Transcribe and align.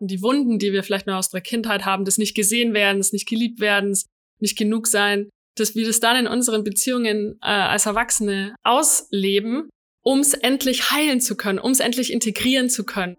die 0.00 0.22
Wunden, 0.22 0.58
die 0.58 0.72
wir 0.72 0.82
vielleicht 0.82 1.06
noch 1.06 1.16
aus 1.16 1.28
der 1.28 1.42
Kindheit 1.42 1.84
haben, 1.84 2.04
des 2.04 2.16
nicht 2.16 2.34
gesehen 2.34 2.72
werdens, 2.72 3.12
nicht 3.12 3.28
geliebt 3.28 3.60
werdens, 3.60 4.06
nicht 4.40 4.56
genug 4.56 4.86
sein, 4.86 5.28
dass 5.56 5.74
wir 5.74 5.86
das 5.86 6.00
dann 6.00 6.16
in 6.16 6.26
unseren 6.26 6.64
Beziehungen 6.64 7.38
äh, 7.42 7.48
als 7.48 7.84
Erwachsene 7.84 8.54
ausleben, 8.62 9.68
um 10.02 10.20
es 10.20 10.32
endlich 10.32 10.90
heilen 10.90 11.20
zu 11.20 11.36
können, 11.36 11.58
um 11.58 11.72
es 11.72 11.80
endlich 11.80 12.12
integrieren 12.12 12.70
zu 12.70 12.84
können. 12.84 13.16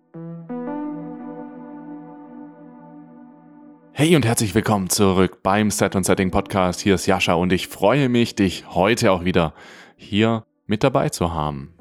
Hey 3.94 4.16
und 4.16 4.26
herzlich 4.26 4.56
willkommen 4.56 4.90
zurück 4.90 5.44
beim 5.44 5.70
Set 5.70 5.96
und 5.96 6.06
Setting 6.06 6.32
Podcast. 6.32 6.82
Hier 6.82 6.96
ist 6.96 7.06
Jascha 7.06 7.34
und 7.34 7.54
ich 7.54 7.68
freue 7.68 8.10
mich, 8.10 8.34
dich 8.34 8.74
heute 8.74 9.12
auch 9.12 9.24
wieder 9.24 9.54
hier 9.96 10.48
mit 10.66 10.84
dabei 10.84 11.10
zu 11.10 11.32
haben. 11.32 11.76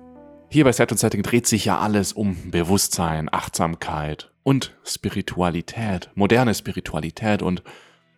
Hier 0.50 0.64
bei 0.64 0.72
Set 0.72 0.90
und 0.90 0.98
Setting 0.98 1.22
dreht 1.22 1.46
sich 1.46 1.64
ja 1.64 1.78
alles 1.78 2.12
um 2.12 2.50
Bewusstsein, 2.50 3.32
Achtsamkeit 3.32 4.29
und 4.42 4.74
Spiritualität, 4.84 6.10
moderne 6.14 6.54
Spiritualität 6.54 7.42
und 7.42 7.62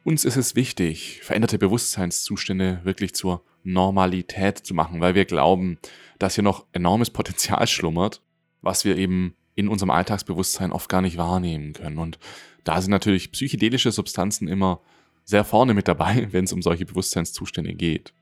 uns 0.04 0.24
ist 0.24 0.36
es 0.36 0.56
wichtig, 0.56 1.20
veränderte 1.22 1.58
Bewusstseinszustände 1.58 2.80
wirklich 2.82 3.14
zur 3.14 3.44
Normalität 3.62 4.58
zu 4.58 4.74
machen, 4.74 5.00
weil 5.00 5.14
wir 5.14 5.24
glauben, 5.24 5.78
dass 6.18 6.34
hier 6.34 6.44
noch 6.44 6.66
enormes 6.72 7.10
Potenzial 7.10 7.66
schlummert, 7.66 8.20
was 8.62 8.84
wir 8.84 8.96
eben 8.96 9.34
in 9.54 9.68
unserem 9.68 9.90
Alltagsbewusstsein 9.90 10.72
oft 10.72 10.88
gar 10.88 11.02
nicht 11.02 11.16
wahrnehmen 11.16 11.72
können. 11.72 11.98
Und 11.98 12.18
da 12.64 12.80
sind 12.80 12.90
natürlich 12.90 13.32
psychedelische 13.32 13.92
Substanzen 13.92 14.48
immer 14.48 14.80
sehr 15.24 15.44
vorne 15.44 15.74
mit 15.74 15.88
dabei, 15.88 16.28
wenn 16.32 16.44
es 16.44 16.52
um 16.52 16.62
solche 16.62 16.86
Bewusstseinszustände 16.86 17.74
geht. 17.74 18.12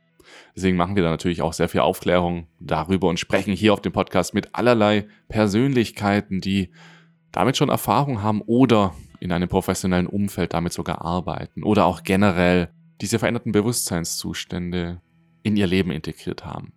Deswegen 0.54 0.76
machen 0.76 0.96
wir 0.96 1.02
da 1.02 1.10
natürlich 1.10 1.42
auch 1.42 1.52
sehr 1.52 1.68
viel 1.68 1.80
Aufklärung 1.80 2.46
darüber 2.60 3.08
und 3.08 3.18
sprechen 3.18 3.52
hier 3.54 3.72
auf 3.72 3.80
dem 3.80 3.92
Podcast 3.92 4.34
mit 4.34 4.54
allerlei 4.54 5.06
Persönlichkeiten, 5.28 6.40
die 6.40 6.70
damit 7.32 7.56
schon 7.56 7.68
Erfahrung 7.68 8.22
haben 8.22 8.42
oder 8.42 8.94
in 9.20 9.32
einem 9.32 9.48
professionellen 9.48 10.06
Umfeld 10.06 10.54
damit 10.54 10.72
sogar 10.72 11.02
arbeiten 11.02 11.62
oder 11.62 11.84
auch 11.84 12.02
generell 12.02 12.70
diese 13.00 13.18
veränderten 13.18 13.52
Bewusstseinszustände 13.52 15.00
in 15.42 15.56
ihr 15.56 15.66
Leben 15.66 15.90
integriert 15.90 16.44
haben. 16.44 16.72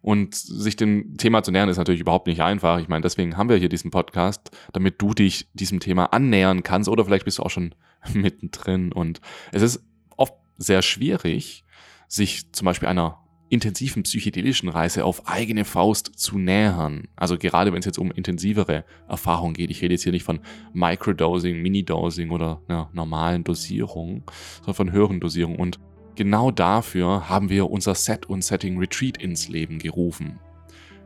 Und 0.00 0.34
sich 0.34 0.76
dem 0.76 1.16
Thema 1.18 1.42
zu 1.42 1.50
nähern 1.50 1.68
ist 1.68 1.76
natürlich 1.76 2.00
überhaupt 2.00 2.28
nicht 2.28 2.40
einfach. 2.40 2.78
Ich 2.78 2.88
meine, 2.88 3.02
deswegen 3.02 3.36
haben 3.36 3.48
wir 3.48 3.56
hier 3.56 3.68
diesen 3.68 3.90
Podcast, 3.90 4.50
damit 4.72 5.02
du 5.02 5.12
dich 5.12 5.48
diesem 5.54 5.80
Thema 5.80 6.12
annähern 6.12 6.62
kannst 6.62 6.88
oder 6.88 7.04
vielleicht 7.04 7.24
bist 7.24 7.38
du 7.38 7.42
auch 7.42 7.50
schon 7.50 7.74
mittendrin. 8.14 8.92
Und 8.92 9.20
es 9.52 9.62
ist 9.62 9.84
oft 10.16 10.34
sehr 10.56 10.82
schwierig, 10.82 11.64
sich 12.06 12.52
zum 12.52 12.64
Beispiel 12.66 12.88
einer 12.88 13.18
intensiven 13.48 14.02
psychedelischen 14.02 14.68
Reise 14.68 15.04
auf 15.04 15.26
eigene 15.28 15.64
Faust 15.64 16.12
zu 16.16 16.38
nähern. 16.38 17.08
Also 17.16 17.38
gerade 17.38 17.72
wenn 17.72 17.80
es 17.80 17.86
jetzt 17.86 17.98
um 17.98 18.10
intensivere 18.10 18.84
Erfahrungen 19.08 19.54
geht. 19.54 19.70
Ich 19.70 19.82
rede 19.82 19.94
jetzt 19.94 20.02
hier 20.02 20.12
nicht 20.12 20.24
von 20.24 20.40
Microdosing, 20.72 21.60
Minidosing 21.60 22.30
oder 22.30 22.60
einer 22.68 22.90
normalen 22.92 23.44
Dosierung, 23.44 24.22
sondern 24.58 24.74
von 24.74 24.92
höheren 24.92 25.20
Dosierungen. 25.20 25.58
Und 25.58 25.78
genau 26.14 26.50
dafür 26.50 27.28
haben 27.28 27.48
wir 27.48 27.70
unser 27.70 27.94
Set 27.94 28.26
und 28.26 28.44
Setting 28.44 28.78
Retreat 28.78 29.16
ins 29.16 29.48
Leben 29.48 29.78
gerufen. 29.78 30.38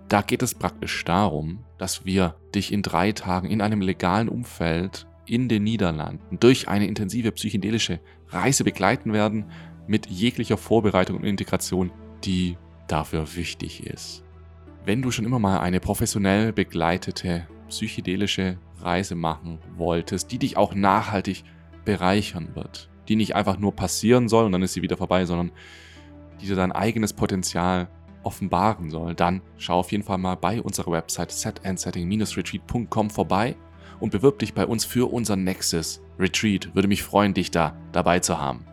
Da 0.09 0.21
geht 0.21 0.43
es 0.43 0.55
praktisch 0.55 1.05
darum, 1.05 1.65
dass 1.79 2.05
wir 2.05 2.37
dich 2.55 2.73
in 2.73 2.83
drei 2.83 3.13
Tagen 3.13 3.49
in 3.49 3.61
einem 3.61 3.81
legalen 3.81 4.29
Umfeld 4.29 5.07
in 5.27 5.49
den 5.49 5.63
Niederlanden 5.63 6.39
durch 6.41 6.69
eine 6.69 6.87
intensive 6.87 7.31
psychedelische 7.33 8.01
Reise 8.29 8.65
begleiten 8.65 9.13
werden, 9.13 9.47
mit 9.87 10.07
jeglicher 10.07 10.57
Vorbereitung 10.57 11.17
und 11.17 11.25
Integration 11.25 11.91
die 12.25 12.57
dafür 12.89 13.37
wichtig 13.37 13.87
ist. 13.87 14.23
Wenn 14.85 15.03
du 15.03 15.11
schon 15.11 15.25
immer 15.25 15.39
mal 15.39 15.61
eine 15.61 15.81
professionell 15.81 16.53
begleitete 16.53 17.47
psychedelische 17.69 18.59
Reise 18.81 19.15
machen 19.15 19.59
wolltest, 19.77 20.33
die 20.33 20.39
dich 20.39 20.57
auch 20.57 20.75
nachhaltig 20.75 21.45
bereichern 21.85 22.55
wird, 22.55 22.91
die 23.09 23.17
nicht 23.17 23.35
einfach 23.35 23.59
nur 23.59 23.75
passieren 23.75 24.29
soll 24.29 24.45
und 24.45 24.53
dann 24.53 24.63
ist 24.63 24.75
sie 24.75 24.83
wieder 24.83 24.97
vorbei, 24.97 25.25
sondern 25.25 25.53
die 26.41 26.47
dir 26.47 26.57
dein 26.57 26.73
eigenes 26.73 27.13
Potenzial 27.13 27.89
offenbaren 28.25 28.91
soll, 28.91 29.15
dann 29.15 29.43
schau 29.57 29.79
auf 29.79 29.93
jeden 29.93 30.05
Fall 30.05 30.19
mal 30.19 30.37
bei 30.37 30.61
unserer 30.61 30.93
Website 30.93 31.33
setandsetting-retreat.com 31.33 33.11
vorbei 33.11 33.57
und 34.01 34.11
bewirb 34.11 34.39
dich 34.39 34.55
bei 34.55 34.67
uns 34.67 34.85
für 34.85 35.13
unser 35.13 35.37
Nexus 35.37 36.03
Retreat. 36.19 36.75
Würde 36.75 36.89
mich 36.89 37.03
freuen, 37.03 37.35
dich 37.35 37.51
da 37.51 37.77
dabei 37.93 38.21
zu 38.21 38.39
haben. 38.39 38.65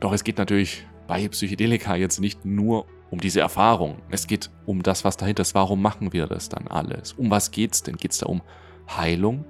Doch 0.00 0.12
es 0.12 0.24
geht 0.24 0.38
natürlich 0.38 0.86
bei 1.10 1.26
Psychedelika 1.26 1.96
jetzt 1.96 2.20
nicht 2.20 2.44
nur 2.44 2.86
um 3.10 3.18
diese 3.18 3.40
Erfahrung. 3.40 4.00
Es 4.10 4.28
geht 4.28 4.48
um 4.64 4.80
das, 4.80 5.04
was 5.04 5.16
dahinter 5.16 5.40
ist. 5.40 5.56
Warum 5.56 5.82
machen 5.82 6.12
wir 6.12 6.28
das 6.28 6.48
dann 6.48 6.68
alles? 6.68 7.14
Um 7.14 7.32
was 7.32 7.50
geht's 7.50 7.82
denn? 7.82 7.96
Geht's 7.96 8.18
da 8.18 8.26
um 8.26 8.42
Heilung? 8.88 9.44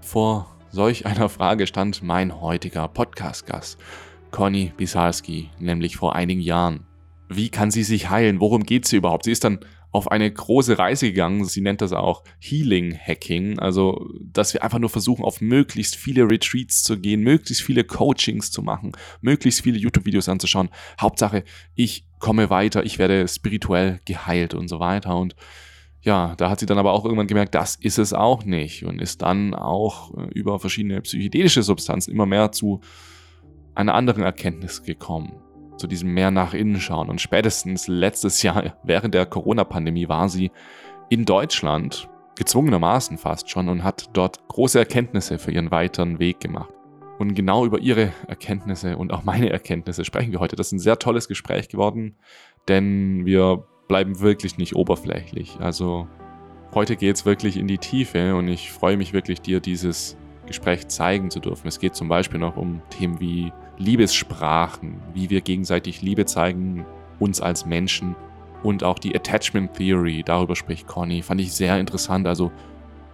Vor 0.00 0.56
solch 0.72 1.06
einer 1.06 1.28
Frage 1.28 1.68
stand 1.68 2.02
mein 2.02 2.40
heutiger 2.40 2.88
Podcast-Gast, 2.88 3.78
Conny 4.32 4.72
Bisalski, 4.76 5.48
nämlich 5.60 5.96
vor 5.96 6.16
einigen 6.16 6.40
Jahren. 6.40 6.84
Wie 7.28 7.50
kann 7.50 7.70
sie 7.70 7.84
sich 7.84 8.10
heilen? 8.10 8.40
Worum 8.40 8.64
geht 8.64 8.88
sie 8.88 8.96
überhaupt? 8.96 9.26
Sie 9.26 9.32
ist 9.32 9.44
dann 9.44 9.60
auf 9.96 10.10
eine 10.10 10.30
große 10.30 10.78
Reise 10.78 11.06
gegangen. 11.06 11.46
Sie 11.46 11.62
nennt 11.62 11.80
das 11.80 11.92
auch 11.92 12.22
Healing 12.38 12.94
Hacking. 12.94 13.58
Also, 13.58 14.06
dass 14.20 14.52
wir 14.52 14.62
einfach 14.62 14.78
nur 14.78 14.90
versuchen, 14.90 15.24
auf 15.24 15.40
möglichst 15.40 15.96
viele 15.96 16.28
Retreats 16.28 16.82
zu 16.82 16.98
gehen, 17.00 17.22
möglichst 17.22 17.62
viele 17.62 17.82
Coachings 17.82 18.50
zu 18.50 18.62
machen, 18.62 18.92
möglichst 19.22 19.62
viele 19.62 19.78
YouTube-Videos 19.78 20.28
anzuschauen. 20.28 20.68
Hauptsache, 21.00 21.44
ich 21.74 22.06
komme 22.18 22.50
weiter, 22.50 22.84
ich 22.84 22.98
werde 22.98 23.26
spirituell 23.26 24.00
geheilt 24.04 24.52
und 24.52 24.68
so 24.68 24.80
weiter. 24.80 25.16
Und 25.16 25.34
ja, 26.02 26.34
da 26.36 26.50
hat 26.50 26.60
sie 26.60 26.66
dann 26.66 26.78
aber 26.78 26.92
auch 26.92 27.04
irgendwann 27.04 27.26
gemerkt, 27.26 27.54
das 27.54 27.74
ist 27.74 27.98
es 27.98 28.12
auch 28.12 28.44
nicht 28.44 28.84
und 28.84 29.00
ist 29.00 29.22
dann 29.22 29.54
auch 29.54 30.14
äh, 30.14 30.28
über 30.34 30.60
verschiedene 30.60 31.00
psychedelische 31.00 31.62
Substanzen 31.62 32.12
immer 32.12 32.26
mehr 32.26 32.52
zu 32.52 32.80
einer 33.74 33.94
anderen 33.94 34.22
Erkenntnis 34.22 34.82
gekommen 34.82 35.40
zu 35.76 35.86
diesem 35.86 36.12
mehr 36.12 36.30
nach 36.30 36.54
innen 36.54 36.80
schauen. 36.80 37.08
Und 37.08 37.20
spätestens 37.20 37.88
letztes 37.88 38.42
Jahr, 38.42 38.76
während 38.82 39.14
der 39.14 39.26
Corona-Pandemie, 39.26 40.08
war 40.08 40.28
sie 40.28 40.50
in 41.08 41.24
Deutschland, 41.24 42.08
gezwungenermaßen 42.36 43.18
fast 43.18 43.50
schon, 43.50 43.68
und 43.68 43.84
hat 43.84 44.10
dort 44.12 44.46
große 44.48 44.78
Erkenntnisse 44.78 45.38
für 45.38 45.52
ihren 45.52 45.70
weiteren 45.70 46.18
Weg 46.18 46.40
gemacht. 46.40 46.72
Und 47.18 47.34
genau 47.34 47.64
über 47.64 47.78
ihre 47.78 48.12
Erkenntnisse 48.28 48.98
und 48.98 49.12
auch 49.12 49.24
meine 49.24 49.48
Erkenntnisse 49.48 50.04
sprechen 50.04 50.32
wir 50.32 50.40
heute. 50.40 50.56
Das 50.56 50.68
ist 50.68 50.72
ein 50.72 50.78
sehr 50.78 50.98
tolles 50.98 51.28
Gespräch 51.28 51.68
geworden, 51.68 52.16
denn 52.68 53.24
wir 53.24 53.64
bleiben 53.88 54.20
wirklich 54.20 54.58
nicht 54.58 54.76
oberflächlich. 54.76 55.56
Also 55.60 56.08
heute 56.74 56.96
geht 56.96 57.16
es 57.16 57.24
wirklich 57.24 57.56
in 57.56 57.68
die 57.68 57.78
Tiefe 57.78 58.34
und 58.34 58.48
ich 58.48 58.70
freue 58.70 58.98
mich 58.98 59.14
wirklich, 59.14 59.40
dir 59.40 59.60
dieses 59.60 60.18
Gespräch 60.46 60.88
zeigen 60.88 61.30
zu 61.30 61.40
dürfen. 61.40 61.68
Es 61.68 61.80
geht 61.80 61.94
zum 61.94 62.08
Beispiel 62.08 62.38
noch 62.38 62.56
um 62.56 62.82
Themen 62.90 63.20
wie 63.20 63.52
Liebessprachen, 63.78 65.00
wie 65.14 65.30
wir 65.30 65.40
gegenseitig 65.40 66.02
Liebe 66.02 66.26
zeigen, 66.26 66.86
uns 67.18 67.40
als 67.40 67.66
Menschen 67.66 68.16
und 68.62 68.84
auch 68.84 68.98
die 68.98 69.14
Attachment 69.14 69.74
Theory, 69.74 70.22
darüber 70.24 70.56
spricht 70.56 70.86
Conny, 70.86 71.22
fand 71.22 71.40
ich 71.40 71.52
sehr 71.52 71.78
interessant. 71.78 72.26
Also, 72.26 72.50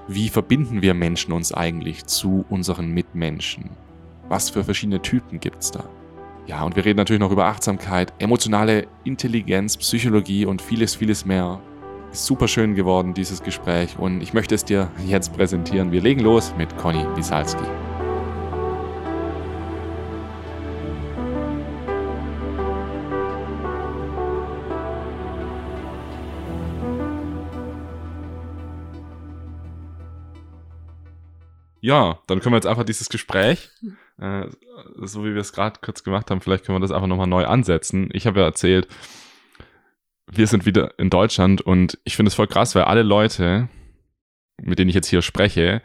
wie 0.08 0.28
verbinden 0.28 0.82
wir 0.82 0.94
Menschen 0.94 1.32
uns 1.32 1.52
eigentlich 1.52 2.06
zu 2.06 2.44
unseren 2.48 2.90
Mitmenschen? 2.90 3.70
Was 4.28 4.50
für 4.50 4.64
verschiedene 4.64 5.02
Typen 5.02 5.40
gibt 5.40 5.62
es 5.62 5.70
da? 5.70 5.84
Ja, 6.46 6.64
und 6.64 6.74
wir 6.74 6.84
reden 6.84 6.96
natürlich 6.96 7.20
noch 7.20 7.30
über 7.30 7.46
Achtsamkeit, 7.46 8.12
emotionale 8.18 8.86
Intelligenz, 9.04 9.76
Psychologie 9.76 10.44
und 10.44 10.60
vieles, 10.60 10.94
vieles 10.94 11.24
mehr. 11.24 11.60
Ist 12.10 12.26
super 12.26 12.48
schön 12.48 12.74
geworden, 12.74 13.14
dieses 13.14 13.42
Gespräch, 13.42 13.96
und 13.98 14.22
ich 14.22 14.34
möchte 14.34 14.54
es 14.54 14.64
dir 14.64 14.90
jetzt 15.06 15.32
präsentieren. 15.34 15.92
Wir 15.92 16.00
legen 16.00 16.20
los 16.20 16.52
mit 16.58 16.76
Conny 16.78 17.04
Wisalski. 17.14 17.64
Ja, 31.82 32.20
dann 32.28 32.38
können 32.38 32.52
wir 32.52 32.58
jetzt 32.58 32.66
einfach 32.66 32.84
dieses 32.84 33.08
Gespräch, 33.08 33.68
äh, 34.18 34.46
so 34.98 35.24
wie 35.24 35.34
wir 35.34 35.40
es 35.40 35.52
gerade 35.52 35.80
kurz 35.82 36.04
gemacht 36.04 36.30
haben, 36.30 36.40
vielleicht 36.40 36.64
können 36.64 36.76
wir 36.76 36.80
das 36.80 36.92
einfach 36.92 37.08
nochmal 37.08 37.26
neu 37.26 37.44
ansetzen. 37.44 38.08
Ich 38.12 38.24
habe 38.28 38.38
ja 38.38 38.46
erzählt, 38.46 38.86
wir 40.30 40.46
sind 40.46 40.64
wieder 40.64 40.96
in 41.00 41.10
Deutschland 41.10 41.60
und 41.60 41.98
ich 42.04 42.14
finde 42.14 42.28
es 42.28 42.36
voll 42.36 42.46
krass, 42.46 42.76
weil 42.76 42.84
alle 42.84 43.02
Leute, 43.02 43.68
mit 44.60 44.78
denen 44.78 44.90
ich 44.90 44.94
jetzt 44.94 45.08
hier 45.08 45.22
spreche, 45.22 45.82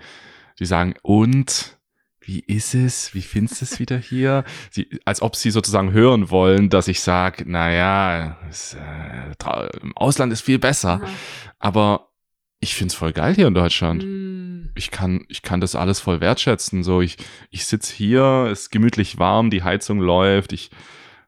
die 0.60 0.66
sagen, 0.66 0.94
und 1.02 1.76
wie 2.20 2.42
ist 2.42 2.76
es? 2.76 3.16
Wie 3.16 3.24
findest 3.24 3.62
du 3.62 3.66
es 3.66 3.80
wieder 3.80 3.98
hier? 3.98 4.44
Sie, 4.70 5.00
als 5.04 5.24
ob 5.24 5.36
sie 5.36 5.50
sozusagen 5.50 5.94
hören 5.94 6.30
wollen, 6.30 6.70
dass 6.70 6.88
ich 6.88 7.02
sage, 7.02 7.50
naja, 7.50 8.38
es, 8.48 8.76
äh, 8.76 9.70
im 9.82 9.98
Ausland 9.98 10.32
ist 10.32 10.42
viel 10.42 10.60
besser. 10.60 11.02
Ja. 11.04 11.10
Aber 11.58 12.10
ich 12.60 12.76
finde 12.76 12.92
es 12.92 12.96
voll 12.96 13.14
geil 13.14 13.36
hier 13.36 13.48
in 13.48 13.54
Deutschland. 13.54 14.04
Mm. 14.04 14.70
Ich 14.76 14.92
kann, 14.92 15.26
ich 15.30 15.42
kann 15.42 15.62
das 15.62 15.76
alles 15.76 16.00
voll 16.00 16.22
wertschätzen. 16.22 16.84
So, 16.84 17.02
ich, 17.02 17.18
ich 17.50 17.66
sitze 17.66 17.94
hier, 17.94 18.48
es 18.52 18.62
ist 18.64 18.72
gemütlich 18.72 19.20
warm, 19.20 19.50
die 19.50 19.64
Heizung 19.64 20.00
läuft, 20.00 20.54
ich 20.54 20.70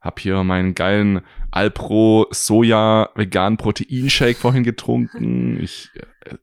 habe 0.01 0.21
hier 0.21 0.43
meinen 0.43 0.75
geilen 0.75 1.21
Alpro 1.51 2.27
Soja 2.31 3.09
vegan 3.15 3.57
Proteinshake 3.57 4.37
vorhin 4.37 4.63
getrunken. 4.63 5.59
Ich, 5.63 5.89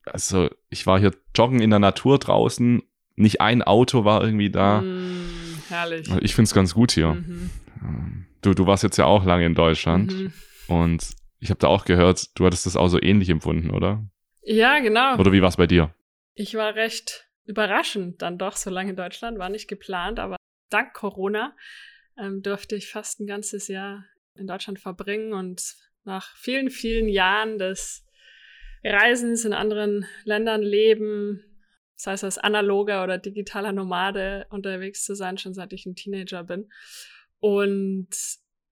also, 0.05 0.49
ich 0.69 0.87
war 0.87 0.99
hier 0.99 1.13
joggen 1.35 1.61
in 1.61 1.71
der 1.71 1.79
Natur 1.79 2.19
draußen 2.19 2.83
Nicht 3.15 3.41
ein 3.41 3.63
Auto 3.63 4.05
war 4.05 4.23
irgendwie 4.23 4.51
da. 4.51 4.81
Mm, 4.83 5.63
herrlich. 5.69 6.09
Ich 6.21 6.35
finde 6.35 6.49
es 6.49 6.55
ganz 6.55 6.75
gut 6.75 6.93
hier. 6.93 7.15
Mhm. 7.15 7.51
Ähm, 7.83 8.27
Du, 8.43 8.53
du 8.55 8.67
warst 8.67 8.83
jetzt 8.83 8.97
ja 8.99 9.07
auch 9.07 9.25
lange 9.25 9.47
in 9.47 9.55
Deutschland 9.55 10.13
Mhm. 10.13 10.33
und 10.69 11.09
ich 11.41 11.51
habe 11.51 11.59
da 11.59 11.67
auch 11.69 11.85
gehört, 11.85 12.39
du 12.39 12.47
hattest 12.47 12.67
das 12.67 12.77
auch 12.77 12.89
so 12.89 13.01
ähnlich 13.01 13.29
empfunden, 13.31 13.71
oder? 13.71 14.05
Ja, 14.49 14.79
genau. 14.79 15.19
Oder 15.19 15.33
wie 15.33 15.43
war 15.43 15.49
es 15.49 15.57
bei 15.57 15.67
dir? 15.67 15.93
Ich 16.35 16.55
war 16.55 16.77
recht 16.77 17.29
überraschend 17.47 18.23
dann 18.23 18.39
doch 18.39 18.57
so 18.57 18.71
lange 18.71 18.91
in 18.91 18.97
Deutschland, 18.97 19.39
war 19.39 19.49
nicht 19.49 19.67
geplant, 19.67 20.21
aber 20.21 20.37
dank 20.71 20.95
Corona 20.95 21.57
ähm, 22.17 22.43
durfte 22.43 22.77
ich 22.77 22.89
fast 22.89 23.19
ein 23.19 23.27
ganzes 23.27 23.67
Jahr 23.67 24.05
in 24.37 24.47
Deutschland 24.47 24.79
verbringen 24.79 25.33
und 25.33 25.75
nach 26.05 26.37
vielen, 26.37 26.71
vielen 26.71 27.09
Jahren 27.09 27.59
des 27.59 28.07
Reisens 28.85 29.45
in 29.45 29.53
anderen 29.53 30.07
Ländern 30.25 30.63
leben, 30.63 31.43
sei 31.97 32.13
es 32.13 32.23
als 32.23 32.39
analoger 32.39 33.03
oder 33.03 33.19
digitaler 33.19 33.73
Nomade 33.73 34.47
unterwegs 34.51 35.05
zu 35.05 35.17
sein, 35.17 35.39
schon 35.39 35.55
seit 35.55 35.73
ich 35.73 35.87
ein 35.87 35.97
Teenager 35.97 36.45
bin. 36.45 36.71
Und 37.41 38.09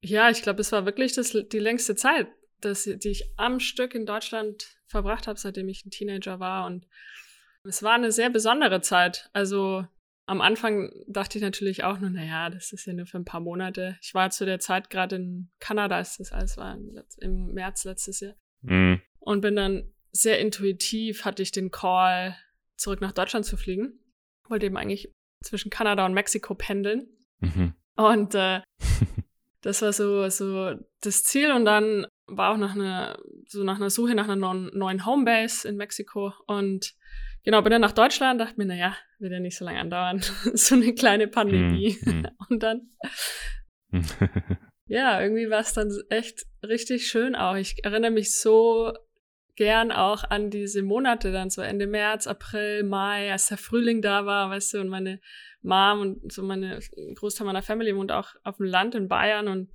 ja, 0.03 0.31
ich 0.31 0.43
glaube, 0.43 0.61
es 0.61 0.71
war 0.71 0.87
wirklich 0.87 1.15
das, 1.15 1.33
die 1.33 1.59
längste 1.59 1.97
Zeit, 1.97 2.29
dass, 2.61 2.85
die 2.85 3.09
ich 3.09 3.25
am 3.37 3.59
Stück 3.59 3.95
in 3.97 4.07
Deutschland 4.07 4.74
verbracht 4.87 5.27
habe, 5.27 5.39
seitdem 5.39 5.69
ich 5.69 5.85
ein 5.85 5.91
Teenager 5.91 6.41
war. 6.41 6.67
Und 6.67 6.87
es 7.65 7.83
war 7.83 7.95
eine 7.95 8.13
sehr 8.13 8.31
besondere 8.31 8.81
Zeit. 8.81 9.31
Also 9.33 9.87
am 10.27 10.41
Anfang 10.41 10.91
dachte 11.07 11.39
ich 11.39 11.45
natürlich 11.45 11.85
auch 11.85 11.99
nur, 11.99 12.11
naja, 12.11 12.49
das 12.51 12.73
ist 12.73 12.87
ja 12.87 12.95
nur 12.95 13.07
für 13.07 13.19
ein 13.19 13.25
paar 13.25 13.41
Monate. 13.41 13.99
Ich 14.01 14.15
war 14.15 14.31
zu 14.31 14.47
der 14.47 14.59
Zeit 14.59 14.89
gerade 14.89 15.17
in 15.17 15.51
Kanada, 15.61 15.97
als 15.97 16.17
das 16.17 16.33
alles 16.33 16.57
war, 16.57 16.79
im 17.21 17.47
März 17.53 17.85
letztes 17.85 18.21
Jahr. 18.21 18.35
Mhm. 18.63 19.03
Und 19.19 19.41
bin 19.41 19.57
dann 19.57 19.93
sehr 20.13 20.39
intuitiv, 20.39 21.25
hatte 21.25 21.43
ich 21.43 21.53
den 21.53 21.71
Call, 21.71 22.37
zurück 22.77 23.01
nach 23.01 23.13
Deutschland 23.13 23.45
zu 23.45 23.57
fliegen. 23.57 23.99
Wollte 24.49 24.67
eben 24.67 24.77
eigentlich 24.77 25.13
zwischen 25.43 25.71
Kanada 25.71 26.07
und 26.07 26.15
Mexiko 26.15 26.55
pendeln. 26.55 27.09
Mhm. 27.41 27.75
Und 27.97 28.35
äh, 28.35 28.61
das 29.61 29.83
war 29.83 29.93
so, 29.93 30.29
so 30.31 30.75
das 31.01 31.23
Ziel. 31.25 31.53
Und 31.53 31.65
dann 31.65 32.07
war 32.27 32.53
auch 32.53 32.59
nach 32.59 32.75
einer, 32.75 33.19
so 33.55 33.65
nach 33.65 33.77
einer 33.77 33.91
Suche 33.91 34.15
nach 34.15 34.29
einer 34.29 34.37
neuen, 34.37 35.07
Homebase 35.07 35.69
in 35.69 35.77
Mexiko. 35.77 36.33
Und 36.47 36.95
genau, 37.45 37.63
bin 37.63 37.73
dann 37.73 37.81
nach 37.81 37.93
Deutschland, 37.93 38.41
dachte 38.41 38.55
mir, 38.57 38.67
naja, 38.67 38.97
wird 39.19 39.33
ja 39.33 39.41
nicht 39.41 39.57
so 39.57 39.65
lange 39.65 39.81
andauern. 39.81 40.21
so 40.55 40.75
eine 40.75 40.95
kleine 40.95 41.29
Pandemie. 41.29 41.97
Mhm. 42.03 42.29
Und 42.51 42.63
dann, 42.63 42.91
ja, 44.87 45.21
irgendwie 45.21 45.51
war 45.51 45.61
es 45.61 45.73
dann 45.73 45.91
echt 46.11 46.45
richtig 46.63 47.09
schön 47.09 47.35
auch. 47.35 47.57
Ich 47.57 47.85
erinnere 47.85 48.11
mich 48.11 48.39
so 48.39 48.93
gern 49.57 49.93
auch 49.93 50.25
an 50.25 50.51
diese 50.51 50.83
Monate 50.83 51.33
dann, 51.33 51.51
so 51.51 51.63
Ende 51.63 51.87
März, 51.87 52.27
April, 52.27 52.83
Mai, 52.83 53.31
als 53.31 53.49
der 53.49 53.59
Frühling 53.59 54.03
da 54.03 54.27
war, 54.27 54.51
weißt 54.51 54.75
du, 54.75 54.81
und 54.81 54.89
meine 54.89 55.21
Mom 55.63 56.01
und 56.01 56.33
so 56.33 56.43
meine 56.43 56.81
Großteil 57.15 57.47
meiner 57.47 57.63
Family 57.63 57.97
wohnt 57.97 58.13
auch 58.13 58.35
auf 58.43 58.57
dem 58.57 58.67
Land 58.67 58.95
in 58.95 59.09
Bayern 59.09 59.49
und 59.49 59.71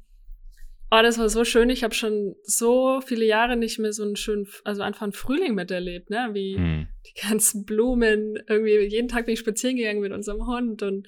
oh, 0.91 1.01
das 1.01 1.17
war 1.17 1.29
so 1.29 1.43
schön. 1.45 1.69
Ich 1.69 1.83
habe 1.83 1.93
schon 1.93 2.35
so 2.43 3.01
viele 3.01 3.25
Jahre 3.25 3.57
nicht 3.57 3.79
mehr 3.79 3.93
so 3.93 4.03
einen 4.03 4.15
schönen, 4.15 4.47
also 4.63 4.81
einfach 4.81 5.03
einen 5.03 5.13
Frühling 5.13 5.55
miterlebt, 5.55 6.09
ne? 6.09 6.29
Wie 6.33 6.57
Mhm. 6.57 6.87
die 7.05 7.21
ganzen 7.21 7.65
Blumen. 7.65 8.37
Irgendwie 8.47 8.77
jeden 8.87 9.07
Tag 9.07 9.25
bin 9.25 9.33
ich 9.33 9.39
spazieren 9.39 9.77
gegangen 9.77 10.01
mit 10.01 10.11
unserem 10.11 10.45
Hund 10.45 10.81
und 10.83 11.07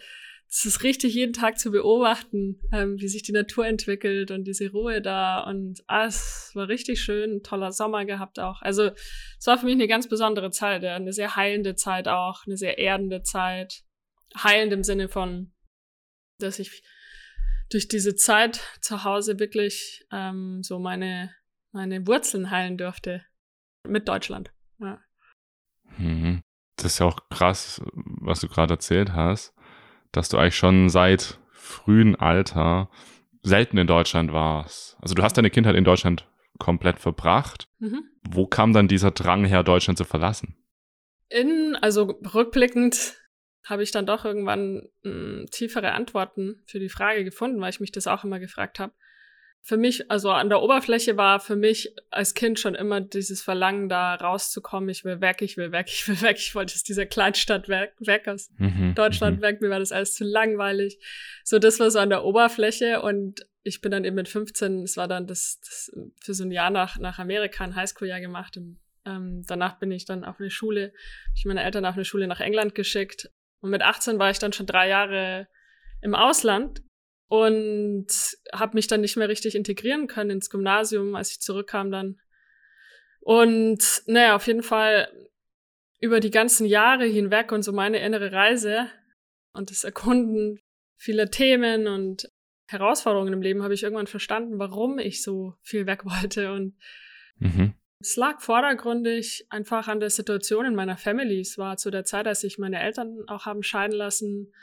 es 0.54 0.66
ist 0.66 0.84
richtig, 0.84 1.14
jeden 1.14 1.32
Tag 1.32 1.58
zu 1.58 1.72
beobachten, 1.72 2.60
ähm, 2.74 3.00
wie 3.00 3.08
sich 3.08 3.24
die 3.24 3.32
Natur 3.32 3.66
entwickelt 3.66 4.32
und 4.32 4.44
diese 4.44 4.70
Ruhe 4.70 5.02
da. 5.02 5.40
Und 5.40 5.82
ah, 5.88 6.06
es 6.06 6.52
war 6.56 6.68
richtig 6.68 7.00
schön, 7.00 7.38
ein 7.38 7.42
toller 7.44 7.72
Sommer 7.72 8.04
gehabt 8.04 8.38
auch. 8.38 8.62
Also 8.62 8.92
es 9.40 9.48
war 9.48 9.58
für 9.58 9.66
mich 9.66 9.76
eine 9.76 9.88
ganz 9.88 10.10
besondere 10.10 10.52
Zeit, 10.52 10.84
ja. 10.84 10.96
eine 10.96 11.14
sehr 11.14 11.38
heilende 11.38 11.76
Zeit 11.76 12.10
auch, 12.10 12.46
eine 12.46 12.58
sehr 12.58 12.78
erdende 12.78 13.24
Zeit. 13.24 13.84
Heilend 14.44 14.74
im 14.74 14.84
Sinne 14.84 15.08
von, 15.08 15.54
dass 16.38 16.60
ich 16.60 16.84
durch 17.72 17.88
diese 17.88 18.16
Zeit 18.16 18.62
zu 18.82 19.04
Hause 19.04 19.40
wirklich 19.40 20.06
ähm, 20.12 20.62
so 20.64 20.80
meine, 20.80 21.32
meine 21.72 22.06
Wurzeln 22.08 22.52
heilen 22.52 22.78
durfte 22.78 23.24
mit 23.88 24.08
Deutschland. 24.08 24.52
Ja. 24.80 25.00
Mhm. 25.98 26.42
Das 26.76 26.94
ist 26.94 27.00
ja 27.00 27.06
auch 27.06 27.30
krass, 27.30 27.82
was 27.94 28.42
du 28.42 28.48
gerade 28.48 28.74
erzählt 28.74 29.14
hast, 29.14 29.54
dass 30.12 30.30
du 30.30 30.38
eigentlich 30.38 30.56
schon 30.56 30.90
seit 30.90 31.40
frühen 31.52 32.16
Alter 32.16 32.90
selten 33.44 33.78
in 33.78 33.88
Deutschland 33.88 34.34
warst. 34.34 34.98
Also 35.00 35.16
du 35.16 35.24
hast 35.24 35.38
deine 35.38 35.50
Kindheit 35.50 35.76
in 35.76 35.84
Deutschland 35.84 36.28
komplett 36.60 37.00
verbracht. 37.00 37.68
Mhm. 37.80 38.04
Wo 38.24 38.46
kam 38.46 38.74
dann 38.74 38.88
dieser 38.88 39.12
Drang 39.12 39.46
her, 39.46 39.64
Deutschland 39.64 39.98
zu 39.98 40.06
verlassen? 40.06 40.56
In, 41.30 41.78
also 41.82 42.20
rückblickend 42.34 43.16
habe 43.64 43.84
ich 43.84 43.92
dann 43.92 44.06
doch 44.06 44.26
irgendwann 44.26 44.90
mh, 45.04 45.46
tiefere 45.52 45.92
Antworten 45.92 46.62
für 46.66 46.80
die 46.80 46.90
Frage 46.90 47.24
gefunden, 47.24 47.62
weil 47.62 47.70
ich 47.70 47.80
mich 47.80 47.92
das 47.92 48.08
auch 48.08 48.24
immer 48.24 48.40
gefragt 48.40 48.80
habe. 48.80 48.94
Für 49.64 49.78
mich, 49.78 50.10
also 50.10 50.32
an 50.32 50.50
der 50.50 50.64
Oberfläche 50.64 51.18
war 51.18 51.40
für 51.40 51.56
mich 51.56 51.94
als 52.10 52.34
Kind 52.34 52.60
schon 52.60 52.74
immer 52.74 53.00
dieses 53.00 53.44
Verlangen, 53.44 53.90
da 53.90 54.16
rauszukommen. 54.16 54.90
Ich 54.90 55.06
will 55.06 55.22
weg, 55.22 55.44
ich 55.44 55.56
will 55.56 55.72
weg, 55.72 55.86
ich 55.88 56.08
will 56.08 56.20
weg. 56.24 56.38
Ich 56.40 56.56
wollte 56.56 56.74
aus 56.74 56.82
dieser 56.82 57.06
Kleinstadt 57.06 57.70
weg, 57.70 57.94
weg 58.00 58.28
aus 58.28 58.50
Mhm. 58.58 58.96
Deutschland 58.96 59.38
Mhm. 59.38 59.42
weg. 59.44 59.62
Mir 59.62 59.70
war 59.70 59.78
das 59.78 59.92
alles 59.92 60.16
zu 60.16 60.24
langweilig. 60.24 60.98
So, 61.44 61.60
das 61.60 61.80
war 61.80 61.92
so 61.92 62.00
an 62.00 62.10
der 62.10 62.24
Oberfläche 62.24 63.04
und 63.04 63.46
ich 63.62 63.82
bin 63.82 63.92
dann 63.92 64.04
eben 64.04 64.16
mit 64.16 64.28
15, 64.28 64.82
es 64.82 64.98
war 64.98 65.08
dann 65.08 65.28
das, 65.28 65.60
das 65.60 65.92
für 66.20 66.34
so 66.34 66.44
ein 66.44 66.50
Jahr 66.52 66.72
nach, 66.72 66.98
nach 66.98 67.20
Amerika 67.20 67.64
ein 67.64 67.76
Highschool-Jahr 67.76 68.20
gemacht 68.20 68.58
und 68.58 68.80
ähm, 69.06 69.44
danach 69.48 69.78
bin 69.78 69.92
ich 69.92 70.06
dann 70.06 70.24
auf 70.26 70.40
eine 70.40 70.50
Schule, 70.50 70.92
ich 71.36 71.46
meine 71.46 71.62
Eltern 71.64 71.86
auf 71.86 71.94
eine 71.94 72.06
Schule 72.06 72.26
nach 72.26 72.40
England 72.40 72.74
geschickt 72.74 73.30
und 73.62 73.70
mit 73.70 73.82
18 73.82 74.20
war 74.20 74.30
ich 74.30 74.40
dann 74.40 74.54
schon 74.54 74.66
drei 74.66 74.88
Jahre 74.88 75.48
im 76.02 76.16
Ausland 76.16 76.82
und 77.28 78.08
habe 78.54 78.76
mich 78.76 78.88
dann 78.88 79.02
nicht 79.02 79.18
mehr 79.18 79.30
richtig 79.30 79.56
integrieren 79.56 80.08
können 80.08 80.32
ins 80.32 80.50
Gymnasium, 80.50 81.16
als 81.16 81.32
ich 81.32 81.40
zurückkam 81.40 81.92
dann. 81.92 82.20
Und 83.22 84.04
naja, 84.08 84.36
auf 84.36 84.48
jeden 84.48 84.64
Fall 84.64 85.12
über 86.00 86.20
die 86.20 86.32
ganzen 86.32 86.66
Jahre 86.66 87.06
hinweg 87.06 87.52
und 87.52 87.62
so 87.62 87.72
meine 87.72 88.00
innere 88.00 88.32
Reise 88.32 88.88
und 89.54 89.70
das 89.70 89.84
Erkunden 89.84 90.60
vieler 90.98 91.30
Themen 91.30 91.88
und 91.88 92.30
Herausforderungen 92.68 93.34
im 93.34 93.42
Leben 93.42 93.64
habe 93.64 93.74
ich 93.74 93.84
irgendwann 93.84 94.08
verstanden, 94.08 94.58
warum 94.58 94.98
ich 94.98 95.22
so 95.22 95.54
viel 95.62 95.86
weg 95.86 96.06
wollte. 96.06 96.52
Und 96.52 96.76
Mhm. 97.42 97.74
Es 98.02 98.16
lag 98.16 98.42
vordergründig 98.42 99.46
einfach 99.50 99.88
an 99.88 100.00
der 100.00 100.10
Situation 100.10 100.66
in 100.66 100.76
meiner 100.76 100.98
Family. 100.98 101.40
Es 101.40 101.58
war 101.58 101.78
zu 101.78 101.92
der 101.92 102.04
Zeit, 102.06 102.28
als 102.28 102.42
sich 102.42 102.58
meine 102.58 102.82
Eltern 102.82 103.24
auch 103.28 103.46
haben 103.46 103.64
scheiden 103.64 103.96
lassen. 103.96 104.54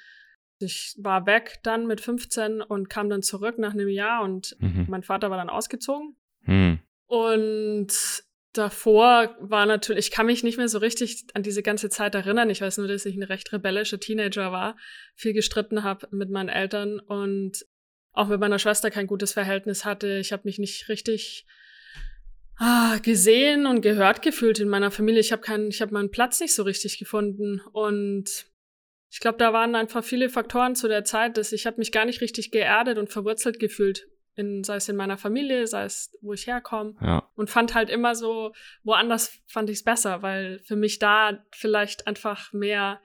Ich 0.61 0.97
war 0.99 1.27
weg 1.27 1.61
dann 1.63 1.87
mit 1.87 2.01
15 2.01 2.61
und 2.63 2.91
kam 2.91 3.09
dann 3.09 3.23
zurück 3.23 3.59
nach 3.59 3.73
einem 3.75 3.89
Jahr 3.89 4.23
und 4.25 4.57
Mhm. 4.61 4.87
mein 4.89 5.03
Vater 5.03 5.31
war 5.31 5.37
dann 5.39 5.51
ausgezogen. 5.51 6.17
Mhm. 6.43 6.81
Und 7.07 7.93
davor 8.53 9.37
war 9.41 9.67
natürlich, 9.67 10.07
ich 10.07 10.11
kann 10.11 10.27
mich 10.27 10.43
nicht 10.43 10.59
mehr 10.59 10.69
so 10.69 10.79
richtig 10.79 11.27
an 11.35 11.43
diese 11.43 11.63
ganze 11.63 11.91
Zeit 11.91 12.15
erinnern. 12.15 12.51
Ich 12.51 12.61
weiß 12.61 12.79
nur, 12.79 12.89
dass 12.89 13.07
ich 13.07 13.17
ein 13.17 13.23
recht 13.23 13.53
rebellischer 13.53 14.01
Teenager 14.01 14.51
war, 14.53 14.77
viel 15.15 15.33
gestritten 15.33 15.85
habe 15.85 16.09
mit 16.11 16.31
meinen 16.31 16.49
Eltern 16.49 16.99
und 16.99 17.65
auch 18.13 18.29
mit 18.29 18.41
meiner 18.41 18.59
Schwester 18.59 18.91
kein 18.91 19.07
gutes 19.07 19.33
Verhältnis 19.33 19.85
hatte. 19.85 20.19
Ich 20.19 20.33
habe 20.33 20.43
mich 20.45 20.59
nicht 20.59 20.89
richtig 20.89 21.47
ah, 22.59 22.99
gesehen 23.03 23.67
und 23.67 23.81
gehört 23.81 24.23
gefühlt 24.23 24.59
in 24.61 24.69
meiner 24.69 24.91
Familie. 24.91 25.21
Ich 25.21 25.33
habe 25.33 25.43
keinen, 25.43 25.69
ich 25.69 25.81
habe 25.81 25.95
meinen 25.95 26.11
Platz 26.11 26.41
nicht 26.41 26.55
so 26.55 26.63
richtig 26.63 26.99
gefunden 26.99 27.61
und 27.73 28.47
ich 29.11 29.21
glaube, 29.21 29.39
da 29.39 29.53
waren 29.53 29.75
einfach 29.75 30.05
viele 30.05 30.29
Faktoren 30.29 30.75
zu 30.75 30.87
der 30.87 31.05
Zeit, 31.05 31.39
dass 31.39 31.53
ich 31.53 31.67
habe 31.67 31.79
mich 31.79 31.93
gar 31.93 32.05
nicht 32.05 32.21
richtig 32.21 32.51
geerdet 32.51 32.99
und 32.99 33.11
verwurzelt 33.11 33.59
gefühlt, 33.59 34.07
in, 34.35 34.63
sei 34.65 34.77
es 34.77 34.89
in 34.89 34.97
meiner 34.97 35.17
Familie, 35.17 35.67
sei 35.67 35.85
es 35.85 36.17
wo 36.21 36.35
ich 36.35 36.47
herkomme 36.47 36.95
Ja. 37.01 37.29
und 37.35 37.49
fand 37.49 37.75
halt 37.75 37.91
immer 37.91 38.15
so, 38.15 38.53
woanders 38.83 39.41
fand 39.47 39.71
ich 39.71 39.79
es 39.79 39.85
besser, 39.85 40.23
weil 40.23 40.61
für 40.61 40.77
mich 40.77 40.99
da 40.99 41.45
vielleicht 41.53 42.07
einfach 42.07 42.53
mehr, 42.53 43.01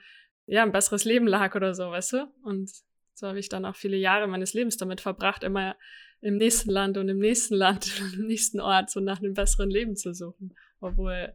ja, 0.45 0.63
ein 0.63 0.74
besseres 0.74 1.05
Leben 1.05 1.25
lag 1.25 1.55
oder 1.55 1.74
so, 1.74 1.89
weißt 1.89 2.13
du? 2.13 2.33
Und 2.43 2.69
so 3.13 3.27
habe 3.27 3.39
ich 3.39 3.48
dann 3.48 3.65
auch 3.65 3.75
viele 3.75 3.98
Jahre 3.98 4.27
meines 4.27 4.53
Lebens 4.53 4.75
damit 4.75 5.00
verbracht, 5.00 5.43
immer 5.43 5.75
im 6.23 6.37
nächsten 6.37 6.71
Land 6.71 6.97
und 6.97 7.09
im 7.09 7.19
nächsten 7.19 7.55
Land, 7.55 8.01
im 8.13 8.27
nächsten 8.27 8.59
Ort 8.59 8.89
so 8.89 8.99
nach 8.99 9.19
einem 9.19 9.33
besseren 9.33 9.69
Leben 9.69 9.95
zu 9.95 10.13
suchen. 10.13 10.55
Obwohl 10.79 11.33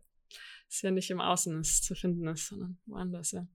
es 0.69 0.83
ja 0.83 0.91
nicht 0.91 1.11
im 1.11 1.21
Außen 1.21 1.61
ist, 1.61 1.85
zu 1.85 1.95
finden 1.95 2.27
ist, 2.27 2.49
sondern 2.49 2.79
woanders, 2.87 3.33
ja. 3.33 3.47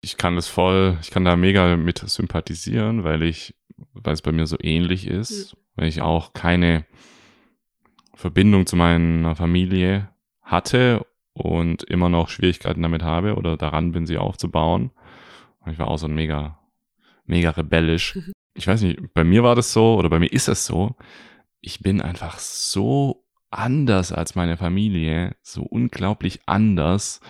Ich 0.00 0.18
kann 0.18 0.36
das 0.36 0.48
voll, 0.48 0.98
ich 1.00 1.10
kann 1.10 1.24
da 1.24 1.34
mega 1.34 1.76
mit 1.76 1.98
sympathisieren, 1.98 3.04
weil 3.04 3.22
ich, 3.22 3.54
weil 3.94 4.12
es 4.12 4.20
bei 4.20 4.32
mir 4.32 4.46
so 4.46 4.58
ähnlich 4.60 5.06
ist, 5.06 5.56
weil 5.76 5.88
ich 5.88 6.02
auch 6.02 6.34
keine 6.34 6.84
Verbindung 8.14 8.66
zu 8.66 8.76
meiner 8.76 9.34
Familie 9.34 10.10
hatte 10.42 11.06
und 11.32 11.82
immer 11.84 12.10
noch 12.10 12.28
Schwierigkeiten 12.28 12.82
damit 12.82 13.02
habe 13.02 13.36
oder 13.36 13.56
daran 13.56 13.92
bin, 13.92 14.06
sie 14.06 14.18
aufzubauen. 14.18 14.90
Und 15.60 15.72
ich 15.72 15.78
war 15.78 15.88
auch 15.88 15.96
so 15.96 16.06
ein 16.06 16.14
mega, 16.14 16.58
mega 17.24 17.50
rebellisch. 17.50 18.18
Ich 18.54 18.66
weiß 18.66 18.82
nicht, 18.82 19.12
bei 19.14 19.24
mir 19.24 19.42
war 19.42 19.54
das 19.54 19.72
so 19.72 19.96
oder 19.96 20.08
bei 20.08 20.18
mir 20.18 20.32
ist 20.32 20.48
es 20.48 20.66
so. 20.66 20.96
Ich 21.60 21.80
bin 21.80 22.00
einfach 22.00 22.38
so 22.38 23.24
anders 23.50 24.12
als 24.12 24.34
meine 24.34 24.56
Familie, 24.56 25.36
so 25.42 25.62
unglaublich 25.62 26.40
anders. 26.46 27.20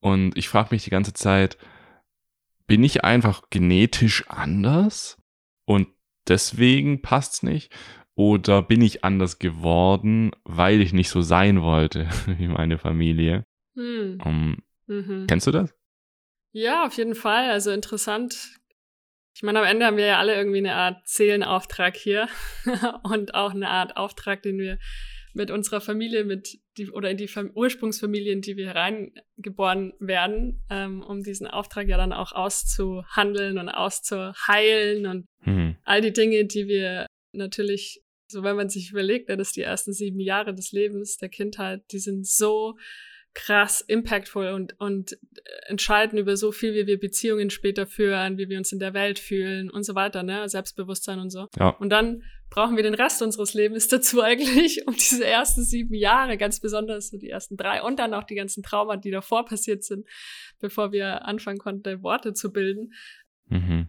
Und 0.00 0.36
ich 0.36 0.48
frage 0.48 0.68
mich 0.72 0.84
die 0.84 0.90
ganze 0.90 1.12
Zeit, 1.12 1.58
bin 2.66 2.84
ich 2.84 3.04
einfach 3.04 3.42
genetisch 3.50 4.28
anders 4.28 5.18
und 5.64 5.88
deswegen 6.28 7.02
passt's 7.02 7.42
nicht? 7.42 7.72
Oder 8.14 8.62
bin 8.62 8.82
ich 8.82 9.04
anders 9.04 9.38
geworden, 9.38 10.32
weil 10.44 10.80
ich 10.80 10.92
nicht 10.92 11.08
so 11.08 11.22
sein 11.22 11.62
wollte 11.62 12.08
wie 12.38 12.48
meine 12.48 12.78
Familie? 12.78 13.46
Hm. 13.74 14.20
Um, 14.24 14.62
mhm. 14.86 15.26
Kennst 15.26 15.46
du 15.46 15.50
das? 15.50 15.74
Ja, 16.52 16.84
auf 16.84 16.96
jeden 16.98 17.14
Fall. 17.14 17.50
Also 17.50 17.70
interessant. 17.70 18.60
Ich 19.34 19.42
meine, 19.42 19.60
am 19.60 19.64
Ende 19.64 19.86
haben 19.86 19.96
wir 19.96 20.06
ja 20.06 20.18
alle 20.18 20.34
irgendwie 20.34 20.58
eine 20.58 20.74
Art 20.74 21.06
Seelenauftrag 21.08 21.96
hier 21.96 22.28
und 23.02 23.34
auch 23.34 23.52
eine 23.52 23.68
Art 23.68 23.96
Auftrag, 23.96 24.42
den 24.42 24.58
wir 24.58 24.78
mit 25.34 25.50
unserer 25.50 25.80
Familie, 25.80 26.24
mit 26.24 26.58
die 26.76 26.90
oder 26.90 27.10
in 27.10 27.16
die 27.16 27.28
Ursprungsfamilien, 27.54 28.42
die 28.42 28.56
wir 28.56 28.66
hereingeboren 28.66 29.94
werden, 29.98 30.62
ähm, 30.70 31.02
um 31.02 31.22
diesen 31.22 31.46
Auftrag 31.46 31.88
ja 31.88 31.96
dann 31.96 32.12
auch 32.12 32.32
auszuhandeln 32.32 33.58
und 33.58 33.68
auszuheilen 33.68 35.06
und 35.06 35.26
mhm. 35.44 35.76
all 35.84 36.00
die 36.00 36.12
Dinge, 36.12 36.44
die 36.44 36.66
wir 36.66 37.06
natürlich, 37.32 38.02
so 38.28 38.42
wenn 38.42 38.56
man 38.56 38.68
sich 38.68 38.90
überlegt, 38.90 39.28
ja, 39.28 39.36
dass 39.36 39.52
die 39.52 39.62
ersten 39.62 39.92
sieben 39.92 40.20
Jahre 40.20 40.54
des 40.54 40.72
Lebens 40.72 41.16
der 41.16 41.28
Kindheit, 41.28 41.82
die 41.92 41.98
sind 41.98 42.26
so 42.26 42.76
krass 43.34 43.80
impactful 43.80 44.48
und, 44.48 44.78
und 44.78 45.16
entscheiden 45.66 46.18
über 46.18 46.36
so 46.36 46.52
viel, 46.52 46.74
wie 46.74 46.86
wir 46.86 47.00
Beziehungen 47.00 47.50
später 47.50 47.86
führen, 47.86 48.36
wie 48.36 48.48
wir 48.48 48.58
uns 48.58 48.72
in 48.72 48.78
der 48.78 48.94
Welt 48.94 49.18
fühlen 49.18 49.70
und 49.70 49.84
so 49.84 49.94
weiter, 49.94 50.22
ne? 50.22 50.48
Selbstbewusstsein 50.48 51.18
und 51.18 51.30
so. 51.30 51.48
Ja. 51.58 51.70
Und 51.70 51.90
dann 51.90 52.22
brauchen 52.50 52.76
wir 52.76 52.82
den 52.82 52.94
Rest 52.94 53.22
unseres 53.22 53.54
Lebens 53.54 53.88
dazu 53.88 54.22
eigentlich, 54.22 54.86
um 54.86 54.94
diese 54.94 55.24
ersten 55.24 55.62
sieben 55.62 55.94
Jahre, 55.94 56.36
ganz 56.36 56.60
besonders 56.60 57.08
so 57.08 57.18
die 57.18 57.30
ersten 57.30 57.56
drei 57.56 57.82
und 57.82 57.98
dann 57.98 58.12
auch 58.12 58.24
die 58.24 58.34
ganzen 58.34 58.62
Trauma, 58.62 58.96
die 58.96 59.10
davor 59.10 59.44
passiert 59.46 59.84
sind, 59.84 60.06
bevor 60.60 60.92
wir 60.92 61.24
anfangen 61.24 61.58
konnten, 61.58 62.02
Worte 62.02 62.34
zu 62.34 62.52
bilden. 62.52 62.92
Mhm. 63.46 63.88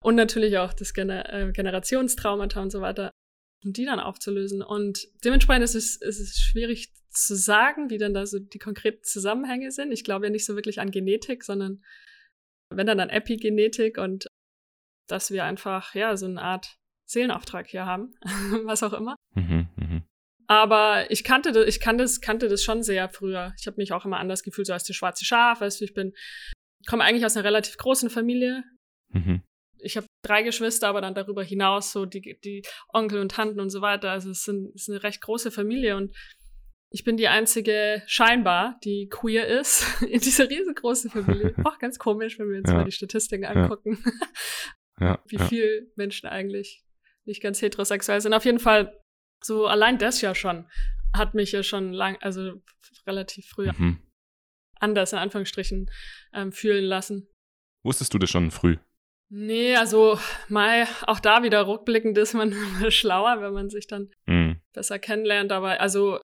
Und 0.00 0.14
natürlich 0.14 0.58
auch 0.58 0.72
das 0.72 0.94
Gener 0.94 1.32
äh, 1.32 1.52
Generationstraumata 1.52 2.62
und 2.62 2.70
so 2.70 2.80
weiter, 2.80 3.10
um 3.66 3.72
die 3.72 3.84
dann 3.84 4.00
aufzulösen. 4.00 4.62
Und 4.62 5.08
dementsprechend 5.24 5.64
ist 5.64 5.74
es, 5.74 5.96
ist 5.96 6.20
es 6.20 6.38
schwierig 6.38 6.92
zu 7.10 7.34
sagen, 7.34 7.90
wie 7.90 7.98
dann 7.98 8.14
da 8.14 8.26
so 8.26 8.38
die 8.38 8.58
konkreten 8.58 9.02
Zusammenhänge 9.02 9.70
sind. 9.72 9.92
Ich 9.92 10.04
glaube 10.04 10.26
ja 10.26 10.30
nicht 10.30 10.46
so 10.46 10.54
wirklich 10.54 10.80
an 10.80 10.90
Genetik, 10.90 11.44
sondern 11.44 11.82
wenn 12.70 12.86
dann 12.86 13.00
an 13.00 13.10
Epigenetik 13.10 13.98
und 13.98 14.26
dass 15.08 15.30
wir 15.30 15.44
einfach, 15.44 15.94
ja, 15.94 16.16
so 16.16 16.26
eine 16.26 16.42
Art 16.42 16.78
Seelenauftrag 17.06 17.68
hier 17.68 17.86
haben, 17.86 18.14
was 18.64 18.82
auch 18.82 18.92
immer. 18.92 19.16
Mhm, 19.34 19.68
mh. 19.76 20.02
Aber 20.48 21.10
ich 21.10 21.24
kannte 21.24 21.52
das, 21.52 21.66
ich 21.66 21.80
kannte 21.80 22.04
das, 22.04 22.20
kannte 22.20 22.48
das 22.48 22.62
schon 22.62 22.82
sehr 22.82 23.08
früher. 23.08 23.52
Ich 23.58 23.66
habe 23.66 23.78
mich 23.78 23.92
auch 23.92 24.04
immer 24.04 24.18
anders 24.18 24.42
gefühlt, 24.42 24.66
so 24.66 24.72
als 24.72 24.84
die 24.84 24.94
schwarze 24.94 25.24
Schaf, 25.24 25.60
weißt 25.60 25.80
du, 25.80 25.84
ich 25.84 25.94
bin, 25.94 26.12
komme 26.86 27.02
eigentlich 27.02 27.24
aus 27.24 27.36
einer 27.36 27.44
relativ 27.44 27.76
großen 27.78 28.10
Familie. 28.10 28.62
Mhm. 29.08 29.42
Ich 29.80 29.96
habe 29.96 30.06
drei 30.24 30.42
Geschwister, 30.42 30.88
aber 30.88 31.00
dann 31.00 31.14
darüber 31.14 31.42
hinaus 31.42 31.92
so 31.92 32.06
die, 32.06 32.38
die 32.42 32.62
Onkel 32.92 33.20
und 33.20 33.32
Tanten 33.32 33.60
und 33.60 33.70
so 33.70 33.80
weiter. 33.80 34.10
Also 34.10 34.30
es, 34.30 34.44
sind, 34.44 34.74
es 34.74 34.82
ist 34.82 34.90
eine 34.90 35.02
recht 35.02 35.20
große 35.20 35.50
Familie 35.50 35.96
und 35.96 36.14
ich 36.92 37.04
bin 37.04 37.16
die 37.16 37.28
einzige 37.28 38.02
scheinbar, 38.06 38.78
die 38.84 39.08
queer 39.08 39.46
ist 39.46 40.02
in 40.08 40.20
dieser 40.20 40.48
riesengroßen 40.48 41.10
Familie. 41.10 41.54
Auch 41.64 41.78
ganz 41.78 41.98
komisch, 41.98 42.38
wenn 42.38 42.50
wir 42.50 42.58
uns 42.58 42.70
ja. 42.70 42.76
mal 42.76 42.84
die 42.84 42.92
Statistiken 42.92 43.44
angucken. 43.44 44.02
Ja. 45.00 45.06
ja. 45.06 45.22
Wie 45.26 45.38
viel 45.38 45.92
Menschen 45.96 46.28
eigentlich 46.28 46.84
nicht 47.24 47.42
ganz 47.42 47.60
heterosexuell 47.60 48.20
sind. 48.20 48.34
Auf 48.34 48.44
jeden 48.44 48.60
Fall, 48.60 49.00
so 49.44 49.66
allein 49.66 49.98
das 49.98 50.20
ja 50.20 50.34
schon 50.34 50.66
hat 51.16 51.34
mich 51.34 51.52
ja 51.52 51.62
schon 51.62 51.92
lang, 51.92 52.16
also 52.20 52.62
relativ 53.06 53.46
früh 53.46 53.70
mhm. 53.70 54.00
anders 54.78 55.12
in 55.12 55.18
Anführungsstrichen 55.18 55.90
ähm, 56.32 56.52
fühlen 56.52 56.84
lassen. 56.84 57.28
Wusstest 57.84 58.12
du 58.14 58.18
das 58.18 58.30
schon 58.30 58.50
früh? 58.50 58.76
Nee, 59.28 59.74
also 59.74 60.18
mal 60.48 60.86
auch 61.02 61.18
da 61.18 61.42
wieder 61.42 61.66
rückblickend 61.66 62.16
ist 62.18 62.34
man 62.34 62.52
schlauer, 62.90 63.40
wenn 63.40 63.52
man 63.52 63.70
sich 63.70 63.86
dann 63.86 64.10
mhm. 64.26 64.60
besser 64.72 64.98
kennenlernt. 64.98 65.52
Aber 65.52 65.80
also 65.80 66.20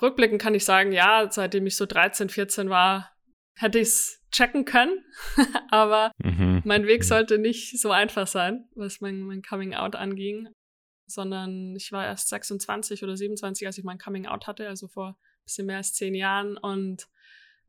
rückblickend 0.00 0.40
kann 0.40 0.54
ich 0.54 0.64
sagen, 0.64 0.92
ja, 0.92 1.28
seitdem 1.30 1.66
ich 1.66 1.76
so 1.76 1.86
13, 1.86 2.28
14 2.28 2.68
war, 2.68 3.12
hätte 3.54 3.78
ich 3.78 3.88
es 3.88 4.20
checken 4.32 4.64
können. 4.64 5.04
Aber 5.70 6.10
mhm. 6.18 6.62
mein 6.64 6.86
Weg 6.86 7.00
mhm. 7.00 7.06
sollte 7.06 7.38
nicht 7.38 7.80
so 7.80 7.92
einfach 7.92 8.26
sein, 8.26 8.68
was 8.74 9.00
mein, 9.00 9.20
mein 9.20 9.42
Coming 9.42 9.74
Out 9.74 9.94
anging. 9.94 10.48
Sondern 11.06 11.76
ich 11.76 11.92
war 11.92 12.06
erst 12.06 12.28
26 12.28 13.04
oder 13.04 13.16
27, 13.16 13.66
als 13.66 13.78
ich 13.78 13.84
mein 13.84 13.98
Coming 13.98 14.26
Out 14.26 14.46
hatte, 14.46 14.66
also 14.68 14.88
vor 14.88 15.10
ein 15.10 15.44
bisschen 15.44 15.66
mehr 15.66 15.76
als 15.76 15.92
zehn 15.92 16.14
Jahren. 16.14 16.56
Und 16.56 17.06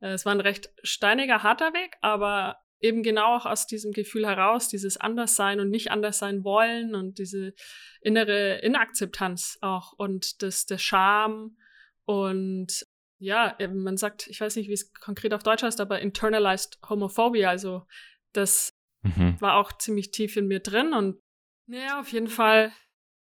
äh, 0.00 0.12
es 0.12 0.24
war 0.24 0.34
ein 0.34 0.40
recht 0.40 0.70
steiniger, 0.82 1.42
harter 1.42 1.74
Weg, 1.74 1.96
aber 2.00 2.56
eben 2.84 3.02
genau 3.02 3.36
auch 3.36 3.46
aus 3.46 3.66
diesem 3.66 3.92
Gefühl 3.92 4.26
heraus, 4.26 4.68
dieses 4.68 4.98
Anderssein 4.98 5.58
und 5.58 5.70
nicht 5.70 5.90
anders 5.90 6.18
sein 6.18 6.44
wollen 6.44 6.94
und 6.94 7.18
diese 7.18 7.54
innere 8.02 8.58
Inakzeptanz 8.58 9.58
auch 9.62 9.94
und 9.94 10.42
das, 10.42 10.66
der 10.66 10.78
Scham 10.78 11.56
und 12.04 12.86
ja, 13.18 13.56
man 13.72 13.96
sagt, 13.96 14.26
ich 14.26 14.40
weiß 14.40 14.56
nicht, 14.56 14.68
wie 14.68 14.74
es 14.74 14.92
konkret 14.92 15.32
auf 15.32 15.42
Deutsch 15.42 15.62
heißt, 15.62 15.80
aber 15.80 16.00
internalized 16.00 16.78
Homophobia, 16.86 17.48
also 17.48 17.86
das 18.34 18.76
mhm. 19.02 19.40
war 19.40 19.56
auch 19.56 19.72
ziemlich 19.72 20.10
tief 20.10 20.36
in 20.36 20.46
mir 20.46 20.60
drin 20.60 20.92
und 20.92 21.18
naja, 21.66 21.98
auf 22.00 22.12
jeden 22.12 22.28
Fall 22.28 22.70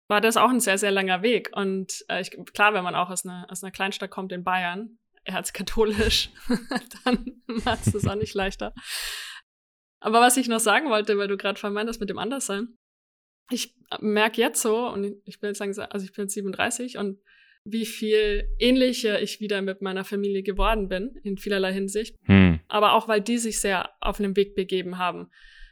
war 0.09 0.19
das 0.19 0.35
auch 0.35 0.49
ein 0.49 0.59
sehr, 0.59 0.77
sehr 0.77 0.91
langer 0.91 1.21
Weg. 1.21 1.49
Und 1.53 2.03
äh, 2.09 2.19
ich, 2.19 2.31
klar, 2.53 2.73
wenn 2.73 2.83
man 2.83 2.95
auch 2.95 3.09
aus 3.09 3.25
einer, 3.25 3.47
aus 3.49 3.63
einer 3.63 3.71
Kleinstadt 3.71 4.09
kommt 4.09 4.33
in 4.33 4.43
Bayern, 4.43 4.97
erzkatholisch, 5.23 6.29
dann 7.05 7.41
macht 7.45 7.85
es 7.85 7.93
das 7.93 8.07
auch 8.07 8.15
nicht 8.15 8.33
leichter. 8.33 8.73
Aber 9.99 10.21
was 10.21 10.37
ich 10.37 10.47
noch 10.47 10.59
sagen 10.59 10.89
wollte, 10.89 11.17
weil 11.17 11.27
du 11.27 11.37
gerade 11.37 11.59
vermeintest 11.59 11.99
mit 11.99 12.09
dem 12.09 12.19
Anderssein, 12.19 12.75
ich 13.49 13.75
merke 13.99 14.41
jetzt 14.41 14.61
so, 14.61 14.87
und 14.87 15.15
ich 15.25 15.41
will 15.41 15.49
jetzt 15.49 15.59
sagen, 15.59 15.77
also 15.89 16.05
ich 16.05 16.13
bin 16.13 16.25
jetzt 16.25 16.33
37 16.33 16.97
und 16.97 17.19
wie 17.63 17.85
viel 17.85 18.47
ähnlicher 18.59 19.21
ich 19.21 19.39
wieder 19.39 19.61
mit 19.61 19.81
meiner 19.81 20.05
Familie 20.05 20.43
geworden 20.43 20.87
bin, 20.87 21.15
in 21.23 21.37
vielerlei 21.37 21.73
Hinsicht. 21.73 22.15
Hm. 22.23 22.59
Aber 22.67 22.93
auch, 22.93 23.07
weil 23.07 23.21
die 23.21 23.37
sich 23.37 23.59
sehr 23.59 23.89
auf 23.99 24.19
einen 24.19 24.35
Weg 24.35 24.55
begeben 24.55 24.97
haben. 24.97 25.29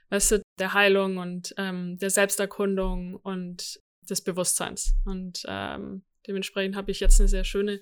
Weißt 0.10 0.34
du, 0.34 0.41
der 0.60 0.74
Heilung 0.74 1.17
und 1.17 1.53
ähm, 1.58 1.98
der 1.98 2.10
Selbsterkundung 2.10 3.15
und 3.15 3.79
des 4.10 4.22
Bewusstseins. 4.22 4.96
Und 5.05 5.44
ähm, 5.48 6.03
dementsprechend 6.27 6.75
habe 6.75 6.91
ich 6.91 7.00
jetzt 7.00 7.20
eine 7.20 7.29
sehr 7.29 7.44
schöne 7.44 7.82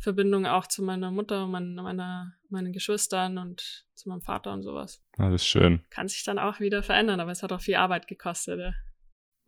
Verbindung 0.00 0.46
auch 0.46 0.66
zu 0.66 0.82
meiner 0.82 1.10
Mutter, 1.10 1.46
meiner, 1.46 1.82
meiner, 1.82 2.34
meinen 2.48 2.72
Geschwistern 2.72 3.38
und 3.38 3.84
zu 3.94 4.08
meinem 4.08 4.22
Vater 4.22 4.52
und 4.52 4.62
sowas. 4.62 5.02
Ah, 5.18 5.30
das 5.30 5.42
ist 5.42 5.48
schön. 5.48 5.80
Kann 5.90 6.08
sich 6.08 6.24
dann 6.24 6.38
auch 6.38 6.58
wieder 6.58 6.82
verändern, 6.82 7.20
aber 7.20 7.30
es 7.30 7.42
hat 7.42 7.52
auch 7.52 7.60
viel 7.60 7.76
Arbeit 7.76 8.06
gekostet. 8.06 8.58
Ja. 8.58 8.72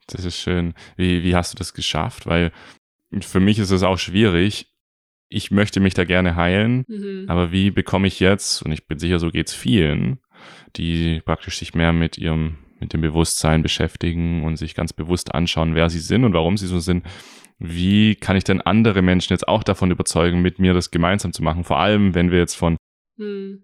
Das 0.08 0.24
ist 0.24 0.38
schön. 0.38 0.74
Wie, 0.96 1.22
wie 1.22 1.34
hast 1.34 1.54
du 1.54 1.58
das 1.58 1.72
geschafft? 1.72 2.26
Weil 2.26 2.52
für 3.20 3.40
mich 3.40 3.58
ist 3.58 3.70
es 3.70 3.82
auch 3.82 3.98
schwierig. 3.98 4.68
Ich 5.28 5.50
möchte 5.50 5.80
mich 5.80 5.94
da 5.94 6.04
gerne 6.04 6.36
heilen, 6.36 6.84
mhm. 6.88 7.24
aber 7.28 7.52
wie 7.52 7.70
bekomme 7.70 8.06
ich 8.06 8.20
jetzt, 8.20 8.62
und 8.62 8.72
ich 8.72 8.86
bin 8.86 8.98
sicher, 8.98 9.18
so 9.18 9.30
geht 9.30 9.48
es 9.48 9.54
vielen, 9.54 10.18
die 10.76 11.22
praktisch 11.24 11.58
sich 11.58 11.72
mehr 11.72 11.94
mit 11.94 12.18
ihrem, 12.18 12.58
mit 12.80 12.92
dem 12.92 13.00
Bewusstsein 13.00 13.62
beschäftigen 13.62 14.44
und 14.44 14.56
sich 14.56 14.74
ganz 14.74 14.92
bewusst 14.92 15.34
anschauen, 15.34 15.74
wer 15.74 15.88
sie 15.88 16.00
sind 16.00 16.24
und 16.24 16.34
warum 16.34 16.58
sie 16.58 16.66
so 16.66 16.80
sind. 16.80 17.06
Wie 17.64 18.16
kann 18.16 18.36
ich 18.36 18.42
denn 18.42 18.60
andere 18.60 19.02
Menschen 19.02 19.32
jetzt 19.32 19.46
auch 19.46 19.62
davon 19.62 19.92
überzeugen, 19.92 20.42
mit 20.42 20.58
mir 20.58 20.74
das 20.74 20.90
gemeinsam 20.90 21.32
zu 21.32 21.44
machen? 21.44 21.62
Vor 21.62 21.78
allem, 21.78 22.12
wenn 22.12 22.32
wir 22.32 22.40
jetzt 22.40 22.56
von 22.56 22.76
mhm. 23.16 23.62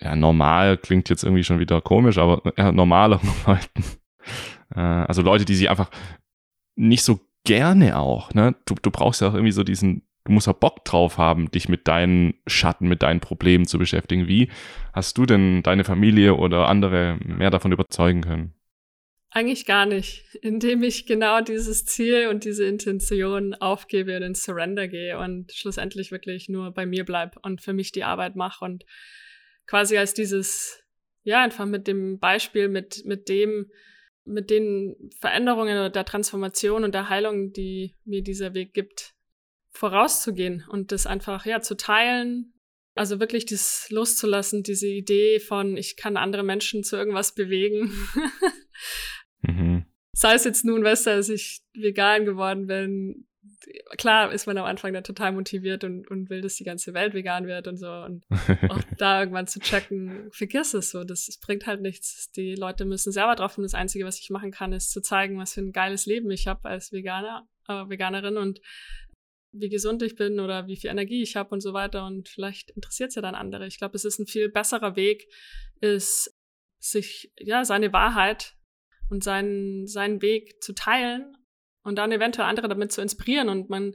ja, 0.00 0.16
normal 0.16 0.78
klingt 0.78 1.10
jetzt 1.10 1.22
irgendwie 1.22 1.44
schon 1.44 1.58
wieder 1.58 1.82
komisch, 1.82 2.16
aber 2.16 2.42
ja, 2.56 2.72
normaler 2.72 3.20
Leuten. 3.46 3.84
Äh, 4.74 4.80
also 4.80 5.20
Leute, 5.20 5.44
die 5.44 5.54
sich 5.54 5.68
einfach 5.68 5.90
nicht 6.76 7.02
so 7.02 7.20
gerne 7.44 7.98
auch. 7.98 8.32
Ne? 8.32 8.54
Du, 8.64 8.74
du 8.80 8.90
brauchst 8.90 9.20
ja 9.20 9.28
auch 9.28 9.34
irgendwie 9.34 9.52
so 9.52 9.64
diesen, 9.64 10.02
du 10.24 10.32
musst 10.32 10.46
ja 10.46 10.54
Bock 10.54 10.86
drauf 10.86 11.18
haben, 11.18 11.50
dich 11.50 11.68
mit 11.68 11.86
deinen 11.88 12.34
Schatten, 12.46 12.88
mit 12.88 13.02
deinen 13.02 13.20
Problemen 13.20 13.66
zu 13.66 13.78
beschäftigen. 13.78 14.28
Wie 14.28 14.48
hast 14.94 15.18
du 15.18 15.26
denn 15.26 15.62
deine 15.62 15.84
Familie 15.84 16.36
oder 16.36 16.68
andere 16.68 17.18
mehr 17.22 17.50
davon 17.50 17.72
überzeugen 17.72 18.22
können? 18.22 18.55
Eigentlich 19.36 19.66
gar 19.66 19.84
nicht, 19.84 20.34
indem 20.40 20.82
ich 20.82 21.04
genau 21.04 21.42
dieses 21.42 21.84
Ziel 21.84 22.28
und 22.28 22.44
diese 22.44 22.64
Intention 22.64 23.52
aufgebe 23.52 24.16
und 24.16 24.22
ins 24.22 24.44
Surrender 24.44 24.88
gehe 24.88 25.18
und 25.18 25.52
schlussendlich 25.52 26.10
wirklich 26.10 26.48
nur 26.48 26.70
bei 26.70 26.86
mir 26.86 27.04
bleib 27.04 27.36
und 27.44 27.60
für 27.60 27.74
mich 27.74 27.92
die 27.92 28.02
Arbeit 28.02 28.34
mache 28.34 28.64
und 28.64 28.86
quasi 29.66 29.98
als 29.98 30.14
dieses, 30.14 30.82
ja, 31.22 31.42
einfach 31.42 31.66
mit 31.66 31.86
dem 31.86 32.18
Beispiel, 32.18 32.68
mit, 32.68 33.04
mit 33.04 33.28
dem, 33.28 33.70
mit 34.24 34.48
den 34.48 34.96
Veränderungen 35.20 35.76
oder 35.76 35.90
der 35.90 36.06
Transformation 36.06 36.82
und 36.82 36.94
der 36.94 37.10
Heilung, 37.10 37.52
die 37.52 37.94
mir 38.06 38.22
dieser 38.22 38.54
Weg 38.54 38.72
gibt, 38.72 39.12
vorauszugehen 39.68 40.64
und 40.66 40.92
das 40.92 41.06
einfach, 41.06 41.44
ja, 41.44 41.60
zu 41.60 41.76
teilen. 41.76 42.54
Also 42.94 43.20
wirklich 43.20 43.44
das 43.44 43.90
loszulassen, 43.90 44.62
diese 44.62 44.88
Idee 44.88 45.40
von, 45.40 45.76
ich 45.76 45.98
kann 45.98 46.16
andere 46.16 46.42
Menschen 46.42 46.84
zu 46.84 46.96
irgendwas 46.96 47.34
bewegen. 47.34 47.92
mhm. 49.46 49.84
Sei 50.12 50.34
es 50.34 50.44
jetzt 50.44 50.64
nun, 50.64 50.82
weißt 50.82 51.06
du, 51.06 51.10
als 51.10 51.28
ich 51.28 51.60
vegan 51.74 52.24
geworden 52.24 52.66
bin, 52.66 53.26
klar 53.96 54.32
ist 54.32 54.46
man 54.46 54.58
am 54.58 54.64
Anfang 54.64 54.92
dann 54.92 55.04
total 55.04 55.32
motiviert 55.32 55.84
und, 55.84 56.08
und 56.08 56.30
will, 56.30 56.40
dass 56.40 56.56
die 56.56 56.64
ganze 56.64 56.94
Welt 56.94 57.14
vegan 57.14 57.46
wird 57.46 57.66
und 57.68 57.76
so. 57.76 57.90
Und 57.90 58.24
auch 58.70 58.80
da 58.98 59.20
irgendwann 59.20 59.46
zu 59.46 59.60
checken, 59.60 60.28
vergiss 60.32 60.74
es 60.74 60.90
so. 60.90 61.04
Das, 61.04 61.26
das 61.26 61.38
bringt 61.38 61.66
halt 61.66 61.80
nichts. 61.80 62.30
Die 62.32 62.54
Leute 62.54 62.84
müssen 62.84 63.12
selber 63.12 63.34
drauf 63.34 63.56
und 63.58 63.64
das 63.64 63.74
Einzige, 63.74 64.04
was 64.04 64.20
ich 64.20 64.30
machen 64.30 64.50
kann, 64.50 64.72
ist 64.72 64.90
zu 64.90 65.00
zeigen, 65.00 65.38
was 65.38 65.54
für 65.54 65.60
ein 65.60 65.72
geiles 65.72 66.06
Leben 66.06 66.30
ich 66.30 66.46
habe 66.46 66.68
als 66.68 66.92
Veganer, 66.92 67.46
äh, 67.68 67.88
Veganerin 67.88 68.36
und 68.36 68.60
wie 69.52 69.68
gesund 69.68 70.02
ich 70.02 70.16
bin 70.16 70.38
oder 70.38 70.66
wie 70.66 70.76
viel 70.76 70.90
Energie 70.90 71.22
ich 71.22 71.36
habe 71.36 71.50
und 71.50 71.60
so 71.60 71.72
weiter. 71.72 72.06
Und 72.06 72.28
vielleicht 72.28 72.70
interessiert 72.72 73.10
es 73.10 73.14
ja 73.14 73.22
dann 73.22 73.34
andere. 73.34 73.66
Ich 73.66 73.78
glaube, 73.78 73.96
es 73.96 74.04
ist 74.04 74.18
ein 74.18 74.26
viel 74.26 74.48
besserer 74.48 74.96
Weg, 74.96 75.28
ist 75.80 76.34
sich, 76.78 77.32
ja, 77.38 77.64
seine 77.64 77.92
Wahrheit 77.92 78.55
und 79.10 79.24
seinen, 79.24 79.86
seinen 79.86 80.22
Weg 80.22 80.62
zu 80.62 80.72
teilen 80.74 81.36
und 81.82 81.96
dann 81.96 82.12
eventuell 82.12 82.48
andere 82.48 82.68
damit 82.68 82.92
zu 82.92 83.00
inspirieren. 83.00 83.48
Und 83.48 83.70
man 83.70 83.94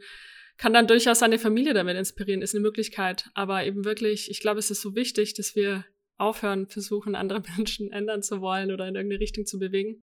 kann 0.58 0.74
dann 0.74 0.88
durchaus 0.88 1.20
seine 1.20 1.40
Familie 1.40 1.74
damit 1.74 1.98
inspirieren, 1.98 2.42
ist 2.42 2.56
eine 2.56 2.62
Möglichkeit. 2.62 3.30
Aber 3.34 3.66
eben 3.66 3.84
wirklich, 3.86 4.30
ich 4.30 4.40
glaube, 4.40 4.60
es 4.60 4.72
ist 4.72 4.82
so 4.82 4.96
wichtig, 4.96 5.34
dass 5.34 5.56
wir 5.56 5.86
aufhören, 6.18 6.68
versuchen, 6.68 7.16
andere 7.16 7.42
Menschen 7.58 7.92
ändern 7.92 8.22
zu 8.22 8.42
wollen 8.42 8.72
oder 8.72 8.88
in 8.88 8.96
irgendeine 8.96 9.20
Richtung 9.20 9.46
zu 9.46 9.60
bewegen. 9.60 10.04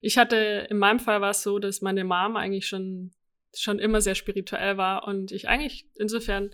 Ich 0.00 0.16
hatte, 0.16 0.66
in 0.70 0.78
meinem 0.78 1.00
Fall 1.00 1.20
war 1.20 1.30
es 1.30 1.42
so, 1.42 1.58
dass 1.58 1.82
meine 1.82 2.04
Mom 2.04 2.36
eigentlich 2.36 2.66
schon, 2.66 3.12
schon 3.56 3.78
immer 3.78 4.00
sehr 4.00 4.14
spirituell 4.14 4.76
war 4.76 5.06
und 5.06 5.32
ich 5.32 5.48
eigentlich 5.48 5.86
insofern 5.96 6.50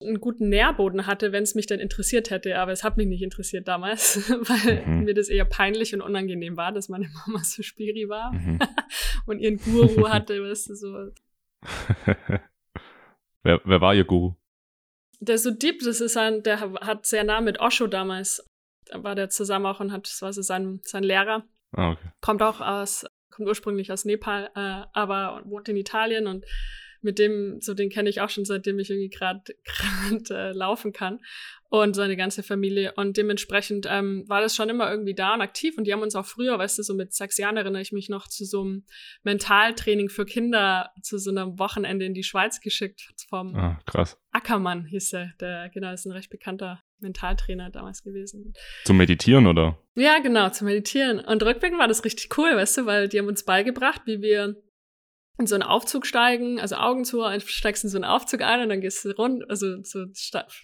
einen 0.00 0.20
guten 0.20 0.48
Nährboden 0.48 1.06
hatte, 1.06 1.32
wenn 1.32 1.42
es 1.42 1.54
mich 1.54 1.66
dann 1.66 1.80
interessiert 1.80 2.30
hätte. 2.30 2.58
Aber 2.58 2.72
es 2.72 2.84
hat 2.84 2.96
mich 2.96 3.08
nicht 3.08 3.22
interessiert 3.22 3.66
damals, 3.66 4.30
weil 4.30 4.86
mhm. 4.86 5.04
mir 5.04 5.14
das 5.14 5.28
eher 5.28 5.44
peinlich 5.44 5.94
und 5.94 6.00
unangenehm 6.00 6.56
war, 6.56 6.72
dass 6.72 6.88
meine 6.88 7.08
Mama 7.08 7.42
so 7.42 7.62
spiri 7.62 8.08
war 8.08 8.32
mhm. 8.32 8.58
und 9.26 9.40
ihren 9.40 9.58
Guru 9.58 10.08
hatte, 10.08 10.42
weißt 10.42 10.70
du, 10.70 10.74
so. 10.74 11.10
wer, 13.42 13.60
wer 13.64 13.80
war 13.80 13.94
ihr 13.94 14.04
Guru? 14.04 14.34
Der 15.20 15.38
Sudip, 15.38 15.80
das 15.80 16.00
ist 16.00 16.16
ein, 16.16 16.44
der 16.44 16.60
hat 16.60 17.04
sehr 17.04 17.24
nah 17.24 17.40
mit 17.40 17.58
Osho 17.58 17.88
damals, 17.88 18.46
da 18.86 19.02
war 19.02 19.16
der 19.16 19.30
zusammen 19.30 19.66
auch 19.66 19.80
und 19.80 19.90
hat, 19.90 20.06
das 20.06 20.22
war 20.22 20.32
so 20.32 20.42
sein, 20.42 20.80
sein 20.84 21.02
Lehrer. 21.02 21.44
Ah, 21.72 21.90
okay. 21.90 22.08
Kommt 22.20 22.40
auch 22.40 22.60
aus, 22.60 23.04
kommt 23.30 23.48
ursprünglich 23.48 23.90
aus 23.90 24.04
Nepal, 24.04 24.50
äh, 24.54 24.86
aber 24.92 25.42
wohnt 25.44 25.68
in 25.68 25.76
Italien 25.76 26.28
und 26.28 26.44
mit 27.00 27.18
dem, 27.18 27.60
so 27.60 27.74
den 27.74 27.90
kenne 27.90 28.08
ich 28.08 28.20
auch 28.20 28.30
schon 28.30 28.44
seitdem 28.44 28.78
ich 28.78 28.90
irgendwie 28.90 29.10
gerade 29.10 29.42
äh, 30.30 30.52
laufen 30.52 30.92
kann 30.92 31.20
und 31.70 31.94
seine 31.94 32.16
ganze 32.16 32.42
Familie. 32.42 32.92
Und 32.96 33.16
dementsprechend 33.16 33.86
ähm, 33.88 34.24
war 34.26 34.40
das 34.40 34.56
schon 34.56 34.68
immer 34.68 34.90
irgendwie 34.90 35.14
da 35.14 35.34
und 35.34 35.42
aktiv. 35.42 35.76
Und 35.76 35.84
die 35.84 35.92
haben 35.92 36.02
uns 36.02 36.16
auch 36.16 36.24
früher, 36.24 36.58
weißt 36.58 36.78
du, 36.78 36.82
so 36.82 36.94
mit 36.94 37.12
sechs 37.12 37.36
Jahren 37.36 37.56
erinnere 37.56 37.82
ich 37.82 37.92
mich 37.92 38.08
noch 38.08 38.26
zu 38.26 38.44
so 38.44 38.62
einem 38.62 38.84
Mentaltraining 39.22 40.08
für 40.08 40.24
Kinder 40.24 40.90
zu 41.02 41.18
so 41.18 41.30
einem 41.30 41.58
Wochenende 41.58 42.06
in 42.06 42.14
die 42.14 42.22
Schweiz 42.22 42.60
geschickt 42.60 43.14
vom 43.28 43.54
ah, 43.54 43.78
krass. 43.86 44.18
Ackermann 44.32 44.86
hieß 44.86 45.12
er. 45.14 45.32
Der, 45.40 45.68
genau, 45.68 45.92
ist 45.92 46.06
ein 46.06 46.12
recht 46.12 46.30
bekannter 46.30 46.82
Mentaltrainer 47.00 47.70
damals 47.70 48.02
gewesen. 48.02 48.54
Zum 48.84 48.96
Meditieren, 48.96 49.46
oder? 49.46 49.78
Ja, 49.94 50.20
genau, 50.20 50.48
zum 50.50 50.66
Meditieren. 50.66 51.20
Und 51.20 51.42
rückblickend 51.42 51.78
war 51.78 51.88
das 51.88 52.04
richtig 52.04 52.36
cool, 52.38 52.56
weißt 52.56 52.78
du, 52.78 52.86
weil 52.86 53.08
die 53.08 53.18
haben 53.18 53.28
uns 53.28 53.44
beigebracht, 53.44 54.02
wie 54.06 54.22
wir 54.22 54.56
in 55.38 55.46
so 55.46 55.54
einen 55.54 55.62
Aufzug 55.62 56.04
steigen, 56.04 56.60
also 56.60 56.76
Augen 56.76 57.04
zu, 57.04 57.22
steigst 57.46 57.84
in 57.84 57.90
so 57.90 57.96
einen 57.96 58.04
Aufzug 58.04 58.42
ein 58.42 58.60
und 58.60 58.68
dann 58.68 58.80
gehst 58.80 59.04
du 59.04 59.10
rund, 59.10 59.48
also 59.48 59.82
so 59.84 60.06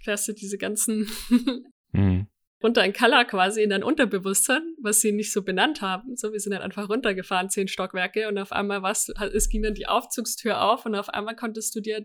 fährst 0.02 0.28
du 0.28 0.32
diese 0.32 0.58
ganzen 0.58 1.08
mhm. 1.92 2.26
runter 2.62 2.84
in 2.84 2.92
Keller 2.92 3.24
quasi 3.24 3.62
in 3.62 3.70
dein 3.70 3.84
Unterbewusstsein, 3.84 4.62
was 4.82 5.00
sie 5.00 5.12
nicht 5.12 5.32
so 5.32 5.42
benannt 5.42 5.80
haben. 5.80 6.16
So, 6.16 6.32
wir 6.32 6.40
sind 6.40 6.52
dann 6.52 6.62
einfach 6.62 6.88
runtergefahren, 6.88 7.50
zehn 7.50 7.68
Stockwerke 7.68 8.26
und 8.26 8.36
auf 8.36 8.50
einmal 8.50 8.82
warst 8.82 9.08
du, 9.08 9.12
es 9.32 9.48
ging 9.48 9.62
dann 9.62 9.74
die 9.74 9.86
Aufzugstür 9.86 10.60
auf 10.60 10.84
und 10.86 10.96
auf 10.96 11.08
einmal 11.08 11.36
konntest 11.36 11.74
du 11.76 11.80
dir, 11.80 12.04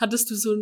hattest 0.00 0.30
du 0.30 0.34
so 0.34 0.56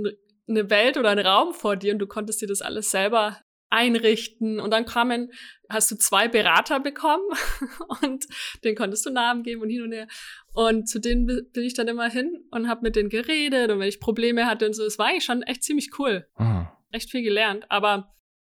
eine 0.49 0.71
Welt 0.71 0.97
oder 0.97 1.11
einen 1.11 1.25
Raum 1.25 1.55
vor 1.55 1.77
dir 1.77 1.93
und 1.93 2.01
du 2.01 2.09
konntest 2.09 2.43
dir 2.43 2.49
das 2.49 2.63
alles 2.63 2.91
selber 2.91 3.39
einrichten. 3.75 4.61
Und 4.61 4.71
dann 4.71 4.87
kamen, 4.87 5.33
hast 5.69 5.91
du 5.91 5.97
zwei 5.97 6.29
Berater 6.29 6.81
bekommen 6.81 7.25
und 8.03 8.27
den 8.63 8.77
konntest 8.77 9.05
du 9.05 9.11
Namen 9.11 9.43
geben 9.43 9.63
und 9.63 9.71
hin 9.71 9.83
und 9.83 9.93
her. 9.93 10.07
Und 10.53 10.89
zu 10.89 11.01
denen 11.01 11.27
bin 11.27 11.65
ich 11.65 11.75
dann 11.75 11.89
immer 11.89 12.09
hin 12.09 12.45
und 12.51 12.69
habe 12.69 12.83
mit 12.83 12.97
denen 12.97 13.09
geredet 13.09 13.71
und 13.71 13.81
wenn 13.81 13.89
ich 13.89 14.01
Probleme 14.01 14.47
hatte 14.47 14.67
und 14.67 14.75
so. 14.75 14.85
Es 14.85 14.99
war 14.99 15.07
eigentlich 15.07 15.25
schon 15.25 15.43
echt 15.43 15.65
ziemlich 15.65 15.99
cool. 15.99 16.27
Mhm. 16.39 16.69
Echt 16.93 17.11
viel 17.11 17.23
gelernt. 17.23 17.67
Aber 17.71 18.15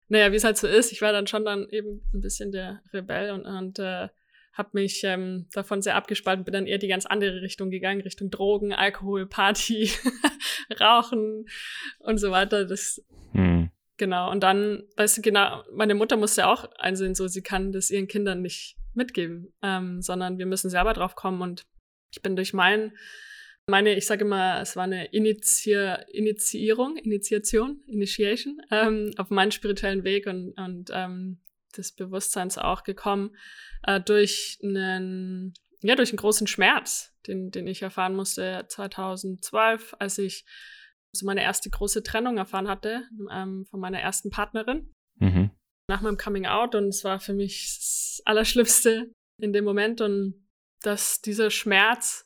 naja, 0.09 0.31
wie 0.31 0.35
es 0.35 0.43
halt 0.43 0.57
so 0.57 0.67
ist, 0.67 0.91
ich 0.91 1.01
war 1.01 1.11
dann 1.11 1.27
schon 1.27 1.43
dann 1.43 1.67
eben 1.69 2.01
ein 2.13 2.21
bisschen 2.21 2.51
der 2.51 2.81
Rebell 2.93 3.31
und, 3.31 3.45
und 3.45 3.79
äh, 3.79 4.07
habe 4.53 4.69
mich 4.73 5.03
ähm, 5.03 5.47
davon 5.53 5.81
sehr 5.81 5.95
abgespalten, 5.95 6.43
bin 6.43 6.53
dann 6.53 6.65
eher 6.65 6.79
die 6.79 6.87
ganz 6.87 7.05
andere 7.05 7.41
Richtung 7.41 7.69
gegangen, 7.69 8.01
Richtung 8.01 8.31
Drogen, 8.31 8.73
Alkohol, 8.73 9.27
Party, 9.27 9.91
Rauchen 10.79 11.45
und 11.99 12.17
so 12.17 12.31
weiter. 12.31 12.65
Das 12.65 13.03
hm. 13.33 13.66
Genau, 13.97 14.31
und 14.31 14.41
dann, 14.43 14.83
weißt 14.95 15.17
du, 15.17 15.21
genau, 15.21 15.63
meine 15.73 15.95
Mutter 15.95 16.17
musste 16.17 16.47
auch 16.47 16.71
einsehen, 16.77 17.15
so 17.15 17.27
sie 17.27 17.41
kann 17.41 17.71
das 17.71 17.89
ihren 17.89 18.07
Kindern 18.07 18.41
nicht 18.41 18.77
mitgeben, 18.93 19.53
ähm, 19.63 20.01
sondern 20.01 20.37
wir 20.37 20.45
müssen 20.45 20.69
selber 20.69 20.93
drauf 20.93 21.15
kommen. 21.15 21.41
Und 21.41 21.65
ich 22.11 22.21
bin 22.21 22.35
durch 22.35 22.53
mein, 22.53 22.95
meine, 23.67 23.95
ich 23.95 24.05
sage 24.05 24.23
immer, 24.23 24.61
es 24.61 24.75
war 24.75 24.83
eine 24.83 25.05
Initier, 25.07 26.05
Initiierung, 26.11 26.95
Initiation, 26.97 27.81
Initiation 27.87 28.61
ähm, 28.71 29.11
auf 29.17 29.29
meinen 29.29 29.51
spirituellen 29.51 30.03
Weg 30.03 30.27
und, 30.27 30.53
und 30.57 30.89
ähm, 30.93 31.39
des 31.75 31.91
Bewusstseins 31.91 32.57
auch 32.57 32.83
gekommen 32.83 33.35
äh, 33.83 33.99
durch 33.99 34.59
einen, 34.63 35.53
ja, 35.81 35.95
durch 35.95 36.11
einen 36.11 36.17
großen 36.17 36.47
Schmerz, 36.47 37.13
den, 37.27 37.51
den 37.51 37.67
ich 37.67 37.81
erfahren 37.81 38.15
musste 38.15 38.65
2012, 38.69 39.95
als 39.99 40.17
ich 40.17 40.45
so 41.17 41.25
meine 41.25 41.43
erste 41.43 41.69
große 41.69 42.03
Trennung 42.03 42.37
erfahren 42.37 42.67
hatte 42.67 43.03
ähm, 43.31 43.65
von 43.69 43.79
meiner 43.79 43.99
ersten 43.99 44.29
Partnerin. 44.29 44.93
Mhm. 45.19 45.51
Nach 45.89 46.01
meinem 46.01 46.17
Coming 46.17 46.45
Out 46.45 46.75
und 46.75 46.89
es 46.89 47.03
war 47.03 47.19
für 47.19 47.33
mich 47.33 47.65
das 47.77 48.21
Allerschlimmste 48.25 49.11
in 49.39 49.53
dem 49.53 49.63
Moment 49.63 50.01
und 50.01 50.47
dass 50.81 51.21
dieser 51.21 51.49
Schmerz, 51.49 52.25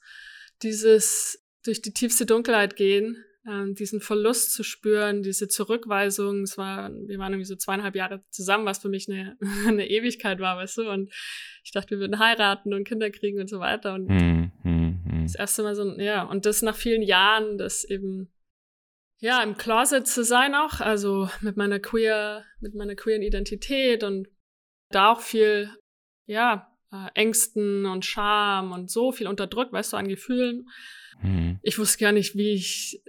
dieses 0.62 1.45
durch 1.63 1.82
die 1.82 1.93
tiefste 1.93 2.25
Dunkelheit 2.25 2.75
gehen, 2.75 3.23
ähm, 3.47 3.73
diesen 3.75 4.01
Verlust 4.01 4.54
zu 4.54 4.63
spüren, 4.63 5.23
diese 5.23 5.47
Zurückweisung, 5.47 6.43
es 6.43 6.58
war, 6.58 6.91
wir 6.91 7.17
waren 7.17 7.34
irgendwie 7.34 7.47
so 7.47 7.56
zweieinhalb 7.56 7.95
Jahre 7.95 8.23
zusammen, 8.30 8.65
was 8.65 8.80
für 8.80 8.89
mich 8.89 9.10
eine, 9.10 9.38
eine 9.67 9.89
Ewigkeit 9.89 10.39
war, 10.39 10.58
weißt 10.58 10.77
du, 10.77 10.91
und 10.91 11.12
ich 11.63 11.71
dachte, 11.71 11.91
wir 11.91 11.99
würden 11.99 12.19
heiraten 12.19 12.73
und 12.73 12.88
Kinder 12.88 13.10
kriegen 13.10 13.39
und 13.39 13.49
so 13.49 13.60
weiter 13.60 13.95
und 13.95 14.08
mhm. 14.08 15.23
das 15.23 15.36
erste 15.36 15.63
Mal 15.63 15.75
so, 15.75 15.99
ja, 15.99 16.23
und 16.23 16.45
das 16.45 16.62
nach 16.62 16.75
vielen 16.75 17.01
Jahren, 17.01 17.58
das 17.58 17.84
eben 17.84 18.32
ja, 19.21 19.43
im 19.43 19.55
Closet 19.55 20.07
zu 20.07 20.23
sein 20.23 20.55
auch, 20.55 20.81
also 20.81 21.29
mit 21.41 21.55
meiner 21.55 21.79
queer, 21.79 22.43
mit 22.60 22.73
meiner 22.73 22.95
queeren 22.95 23.21
Identität 23.21 24.03
und 24.03 24.27
da 24.89 25.12
auch 25.12 25.21
viel, 25.21 25.69
ja, 26.25 26.75
äh, 26.91 27.07
Ängsten 27.13 27.86
und 27.86 28.03
Scham 28.03 28.71
und 28.71 28.89
so 28.89 29.12
viel 29.12 29.27
unterdrückt, 29.27 29.73
weißt 29.73 29.93
du, 29.93 29.97
an 29.97 30.07
Gefühlen. 30.07 30.67
Mhm. 31.21 31.60
Ich 31.62 31.77
wusste 31.77 31.99
gar 31.99 32.12
nicht, 32.12 32.36
wie 32.36 32.53
ich, 32.53 33.03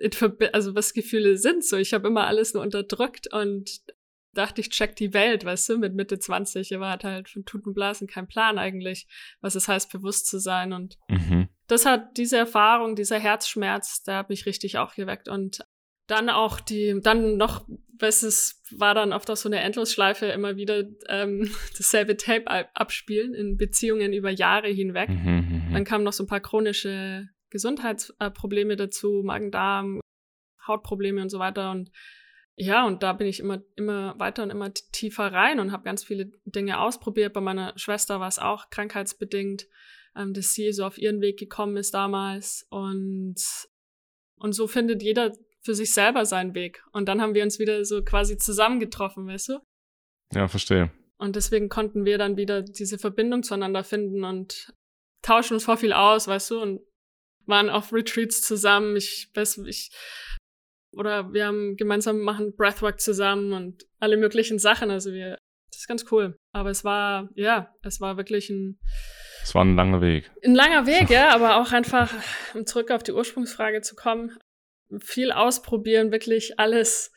also 0.53 0.75
was 0.75 0.93
Gefühle 0.93 1.39
sind. 1.39 1.65
So, 1.65 1.79
ich 1.79 1.95
habe 1.95 2.09
immer 2.09 2.27
alles 2.27 2.53
nur 2.53 2.63
unterdrückt 2.63 3.33
und 3.33 3.81
dachte, 4.35 4.61
ich 4.61 4.69
check 4.69 4.97
die 4.97 5.15
Welt, 5.15 5.47
weißt 5.47 5.71
du, 5.71 5.79
mit 5.79 5.95
Mitte 5.95 6.19
20. 6.19 6.75
Aber 6.77 6.91
hat 6.91 7.05
halt 7.05 7.31
von 7.31 7.47
Tut 7.47 7.67
und 7.67 7.73
Blasen 7.73 8.07
keinen 8.07 8.29
Plan 8.29 8.59
eigentlich, 8.59 9.07
was 9.41 9.55
es 9.55 9.67
heißt, 9.67 9.91
bewusst 9.91 10.27
zu 10.27 10.39
sein. 10.39 10.75
Und 10.75 10.99
mhm. 11.09 11.49
das 11.69 11.87
hat 11.87 12.19
diese 12.19 12.37
Erfahrung, 12.37 12.97
dieser 12.97 13.19
Herzschmerz, 13.19 14.03
der 14.03 14.17
hat 14.19 14.29
mich 14.29 14.45
richtig 14.45 14.77
auch 14.77 14.95
geweckt. 14.95 15.29
Und 15.29 15.65
dann 16.07 16.29
auch 16.29 16.61
die, 16.61 16.99
dann 17.03 17.37
noch, 17.37 17.67
was 17.99 18.23
es 18.23 18.63
war 18.77 18.95
dann 18.95 19.13
oft 19.13 19.31
auch 19.31 19.37
so 19.37 19.49
eine 19.49 19.61
Endlosschleife, 19.61 20.27
immer 20.27 20.57
wieder 20.57 20.85
ähm, 21.09 21.51
dasselbe 21.77 22.17
Tape 22.17 22.47
abspielen 22.75 23.35
in 23.35 23.57
Beziehungen 23.57 24.13
über 24.13 24.31
Jahre 24.31 24.69
hinweg. 24.69 25.09
Mhm, 25.09 25.17
mhm, 25.17 25.63
mhm, 25.69 25.73
dann 25.73 25.85
kamen 25.85 26.05
noch 26.05 26.13
so 26.13 26.25
ein 26.25 26.29
paar 26.29 26.41
chronische 26.41 27.29
Gesundheitsprobleme 27.51 28.77
dazu, 28.77 29.23
Magen-Darm, 29.25 30.01
Hautprobleme 30.67 31.21
und 31.21 31.29
so 31.29 31.39
weiter. 31.39 31.71
Und 31.71 31.91
ja, 32.57 32.87
und 32.87 33.03
da 33.03 33.13
bin 33.13 33.27
ich 33.27 33.41
immer, 33.41 33.63
immer 33.77 34.19
weiter 34.19 34.43
und 34.43 34.51
immer 34.51 34.73
tiefer 34.73 35.33
rein 35.33 35.61
und 35.61 35.73
habe 35.73 35.85
ganz 35.85 36.05
viele 36.05 36.31
Dinge 36.45 36.81
ausprobiert. 36.81 37.33
Bei 37.33 37.41
meiner 37.41 37.73
Schwester 37.77 38.21
war 38.21 38.29
es 38.29 38.39
auch 38.39 38.71
krankheitsbedingt, 38.71 39.67
ähm, 40.17 40.35
dass 40.35 40.55
sie 40.55 40.73
so 40.73 40.85
auf 40.85 40.99
ihren 40.99 41.21
Weg 41.21 41.39
gekommen 41.39 41.77
ist 41.77 41.95
damals. 41.95 42.67
Und, 42.71 43.37
und 44.37 44.53
so 44.53 44.67
findet 44.67 45.03
jeder 45.03 45.33
für 45.65 45.75
sich 45.75 45.93
selber 45.93 46.27
seinen 46.27 46.55
Weg. 46.55 46.83
Und 46.93 47.09
dann 47.09 47.21
haben 47.21 47.35
wir 47.35 47.43
uns 47.43 47.59
wieder 47.59 47.85
so 47.85 48.03
quasi 48.03 48.37
zusammengetroffen, 48.37 49.27
weißt 49.27 49.51
du? 49.51 49.59
Ja, 50.35 50.49
verstehe. 50.49 50.91
Und 51.19 51.37
deswegen 51.37 51.69
konnten 51.69 52.05
wir 52.05 52.19
dann 52.19 52.37
wieder 52.37 52.63
diese 52.63 52.99
Verbindung 52.99 53.43
zueinander 53.43 53.85
finden 53.85 54.25
und 54.25 54.73
tauschen 55.23 55.55
uns 55.55 55.65
vor 55.65 55.77
viel 55.77 55.93
aus, 55.93 56.27
weißt 56.27 56.51
du, 56.51 56.61
und 56.61 56.81
waren 57.47 57.71
auf 57.71 57.93
Retreats 57.93 58.43
zusammen. 58.43 58.97
Ich 58.97 59.31
weiß, 59.35 59.59
ich, 59.67 59.91
oder 60.93 61.33
wir 61.33 61.47
haben 61.47 61.77
gemeinsam 61.77 62.21
machen 62.21 62.55
Breathwork 62.57 63.01
zusammen 63.01 63.53
und 63.53 63.87
alle 64.01 64.17
möglichen 64.17 64.59
Sachen. 64.59 64.91
Also 64.91 65.13
wir, 65.13 65.39
das 65.71 65.83
ist 65.83 65.89
ganz 65.89 66.05
cool. 66.11 66.37
Aber 66.53 66.71
es 66.71 66.83
war, 66.83 67.29
ja, 67.35 67.73
es 67.83 68.01
war 68.01 68.17
wirklich 68.17 68.51
ein, 68.51 68.81
Es 69.43 69.55
war 69.55 69.65
ein 69.65 69.77
langer 69.77 70.01
Weg. 70.01 70.31
Ein 70.45 70.55
langer 70.55 70.87
Weg, 70.87 71.09
ja, 71.09 71.31
aber 71.31 71.61
auch 71.61 71.71
einfach, 71.71 72.13
um 72.55 72.67
zurück 72.67 72.91
auf 72.91 73.05
die 73.05 73.13
Ursprungsfrage 73.13 73.81
zu 73.83 73.95
kommen, 73.95 74.37
viel 75.01 75.33
ausprobieren, 75.33 76.13
wirklich 76.13 76.59
alles 76.59 77.13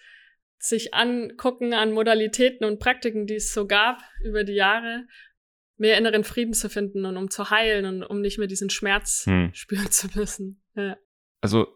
sich 0.58 0.94
angucken 0.94 1.74
an 1.74 1.92
Modalitäten 1.92 2.66
und 2.66 2.80
Praktiken, 2.80 3.28
die 3.28 3.36
es 3.36 3.54
so 3.54 3.68
gab 3.68 4.02
über 4.24 4.44
die 4.44 4.54
Jahre, 4.54 5.06
mehr 5.78 5.98
inneren 5.98 6.24
Frieden 6.24 6.54
zu 6.54 6.70
finden 6.70 7.06
und 7.06 7.18
um 7.18 7.30
zu 7.30 7.50
heilen 7.50 7.86
und 7.86 8.04
um 8.04 8.22
nicht 8.22 8.38
mehr 8.38 8.48
diesen 8.48 8.70
Schmerz 8.70 9.26
hm. 9.26 9.52
spüren 9.54 9.92
zu 9.92 10.08
müssen. 10.16 10.64
Ja. 10.76 10.98
Also, 11.42 11.68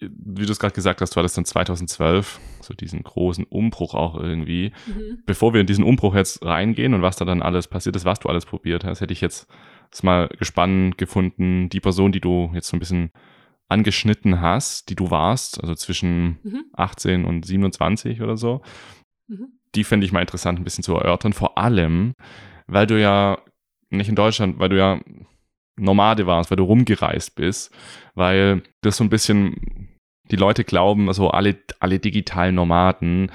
wie 0.00 0.46
du 0.46 0.52
es 0.52 0.58
gerade 0.58 0.74
gesagt 0.74 1.00
hast, 1.00 1.14
war 1.14 1.22
das 1.22 1.34
dann 1.34 1.44
2012, 1.44 2.40
so 2.60 2.74
diesen 2.74 3.02
großen 3.02 3.44
Umbruch 3.44 3.94
auch 3.94 4.18
irgendwie. 4.18 4.72
Mhm. 4.86 5.22
Bevor 5.24 5.54
wir 5.54 5.60
in 5.60 5.66
diesen 5.66 5.84
Umbruch 5.84 6.14
jetzt 6.14 6.44
reingehen 6.44 6.94
und 6.94 7.02
was 7.02 7.16
da 7.16 7.24
dann 7.24 7.42
alles 7.42 7.68
passiert 7.68 7.94
ist, 7.94 8.04
was 8.04 8.18
du 8.18 8.28
alles 8.28 8.44
probiert 8.44 8.84
hast, 8.84 9.00
hätte 9.00 9.12
ich 9.12 9.20
jetzt 9.20 9.46
mal 10.02 10.28
gespannt 10.38 10.98
gefunden, 10.98 11.68
die 11.68 11.78
Person, 11.78 12.10
die 12.10 12.20
du 12.20 12.50
jetzt 12.54 12.66
so 12.66 12.76
ein 12.76 12.80
bisschen 12.80 13.12
angeschnitten 13.68 14.40
hast, 14.40 14.90
die 14.90 14.94
du 14.94 15.10
warst, 15.10 15.60
also 15.60 15.74
zwischen 15.74 16.38
mhm. 16.42 16.64
18 16.74 17.24
und 17.24 17.46
27 17.46 18.20
oder 18.22 18.36
so, 18.36 18.62
mhm. 19.26 19.48
die 19.74 19.84
fände 19.84 20.06
ich 20.06 20.12
mal 20.12 20.20
interessant, 20.20 20.58
ein 20.58 20.64
bisschen 20.64 20.84
zu 20.84 20.94
erörtern. 20.94 21.32
Vor 21.32 21.58
allem, 21.58 22.14
weil 22.66 22.86
du 22.86 23.00
ja 23.00 23.38
nicht 23.90 24.08
in 24.08 24.16
Deutschland, 24.16 24.58
weil 24.58 24.68
du 24.68 24.78
ja 24.78 25.00
Nomade 25.76 26.26
warst, 26.26 26.50
weil 26.50 26.56
du 26.56 26.64
rumgereist 26.64 27.34
bist, 27.34 27.74
weil 28.14 28.62
das 28.82 28.96
so 28.96 29.04
ein 29.04 29.10
bisschen 29.10 29.88
die 30.30 30.36
Leute 30.36 30.64
glauben, 30.64 31.08
also 31.08 31.30
alle, 31.30 31.56
alle 31.80 31.98
digitalen 31.98 32.54
Nomaden, 32.54 33.30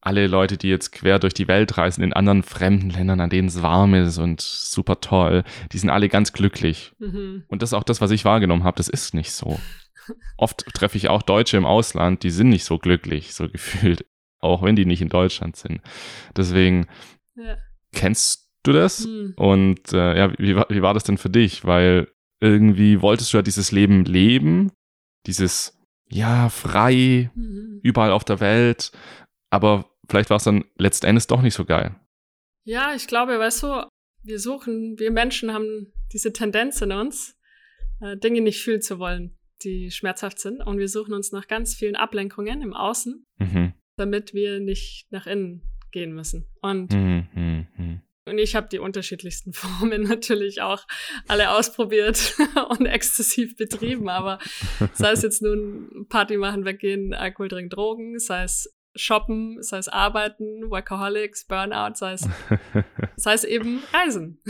alle 0.00 0.26
Leute, 0.26 0.56
die 0.56 0.68
jetzt 0.68 0.92
quer 0.92 1.18
durch 1.18 1.34
die 1.34 1.48
Welt 1.48 1.76
reisen, 1.76 2.02
in 2.02 2.12
anderen 2.12 2.42
fremden 2.42 2.90
Ländern, 2.90 3.20
an 3.20 3.30
denen 3.30 3.48
es 3.48 3.62
warm 3.62 3.94
ist 3.94 4.18
und 4.18 4.40
super 4.40 5.00
toll, 5.00 5.44
die 5.72 5.78
sind 5.78 5.90
alle 5.90 6.08
ganz 6.08 6.32
glücklich. 6.32 6.92
Mhm. 6.98 7.44
Und 7.48 7.62
das 7.62 7.70
ist 7.70 7.74
auch 7.74 7.84
das, 7.84 8.00
was 8.00 8.10
ich 8.10 8.24
wahrgenommen 8.24 8.64
habe, 8.64 8.76
das 8.76 8.88
ist 8.88 9.14
nicht 9.14 9.32
so. 9.32 9.60
Oft 10.36 10.64
treffe 10.74 10.96
ich 10.96 11.08
auch 11.08 11.22
Deutsche 11.22 11.56
im 11.56 11.66
Ausland, 11.66 12.22
die 12.22 12.30
sind 12.30 12.48
nicht 12.48 12.64
so 12.64 12.78
glücklich, 12.78 13.34
so 13.34 13.48
gefühlt, 13.48 14.06
auch 14.40 14.62
wenn 14.62 14.76
die 14.76 14.86
nicht 14.86 15.02
in 15.02 15.10
Deutschland 15.10 15.56
sind. 15.56 15.82
Deswegen 16.34 16.86
ja. 17.36 17.56
kennst 17.92 18.48
du 18.62 18.72
das? 18.72 19.06
Mhm. 19.06 19.34
Und 19.36 19.92
äh, 19.92 20.18
ja, 20.18 20.32
wie, 20.38 20.56
wie 20.56 20.82
war 20.82 20.94
das 20.94 21.04
denn 21.04 21.18
für 21.18 21.30
dich? 21.30 21.66
Weil 21.66 22.08
irgendwie 22.40 23.02
wolltest 23.02 23.32
du 23.32 23.36
ja 23.36 23.42
dieses 23.42 23.70
Leben 23.70 24.06
leben, 24.06 24.72
dieses 25.26 25.76
ja, 26.10 26.48
frei, 26.48 27.30
mhm. 27.34 27.80
überall 27.82 28.10
auf 28.10 28.24
der 28.24 28.40
Welt, 28.40 28.90
aber 29.50 29.90
vielleicht 30.08 30.30
war 30.30 30.38
es 30.38 30.44
dann 30.44 30.64
letztendlich 30.76 31.26
doch 31.26 31.42
nicht 31.42 31.54
so 31.54 31.64
geil. 31.64 31.94
Ja, 32.64 32.94
ich 32.94 33.06
glaube, 33.06 33.38
weißt 33.38 33.62
du, 33.64 33.88
wir 34.22 34.38
suchen, 34.38 34.98
wir 34.98 35.10
Menschen 35.10 35.52
haben 35.52 35.92
diese 36.12 36.32
Tendenz 36.32 36.80
in 36.82 36.92
uns, 36.92 37.36
äh, 38.00 38.16
Dinge 38.16 38.40
nicht 38.40 38.62
fühlen 38.62 38.82
zu 38.82 38.98
wollen, 38.98 39.38
die 39.62 39.90
schmerzhaft 39.90 40.38
sind. 40.38 40.60
Und 40.60 40.78
wir 40.78 40.88
suchen 40.88 41.14
uns 41.14 41.32
nach 41.32 41.48
ganz 41.48 41.74
vielen 41.74 41.96
Ablenkungen 41.96 42.62
im 42.62 42.74
Außen, 42.74 43.24
mhm. 43.38 43.74
damit 43.96 44.34
wir 44.34 44.60
nicht 44.60 45.06
nach 45.10 45.26
innen 45.26 45.62
gehen 45.90 46.12
müssen. 46.14 46.46
Und 46.60 46.92
mhm, 46.92 47.28
mh, 47.34 47.66
mh. 47.76 48.02
Und 48.26 48.38
ich 48.38 48.54
habe 48.54 48.68
die 48.70 48.78
unterschiedlichsten 48.78 49.52
Formen 49.54 50.02
natürlich 50.02 50.62
auch 50.62 50.86
alle 51.26 51.50
ausprobiert 51.50 52.34
und 52.68 52.86
exzessiv 52.86 53.56
betrieben. 53.56 54.08
Aber 54.08 54.38
sei 54.92 55.12
es 55.12 55.22
jetzt 55.22 55.42
nun 55.42 56.06
Party 56.08 56.36
machen, 56.36 56.64
weggehen, 56.64 57.14
Alkohol 57.14 57.48
trinken, 57.48 57.70
Drogen, 57.70 58.18
sei 58.18 58.44
es 58.44 58.72
shoppen, 58.94 59.62
sei 59.62 59.78
es 59.78 59.88
arbeiten, 59.88 60.70
Workaholics, 60.70 61.46
Burnout, 61.46 61.94
sei 61.94 62.12
es, 62.14 62.28
sei 63.16 63.34
es 63.34 63.44
eben 63.44 63.82
Reisen. 63.92 64.42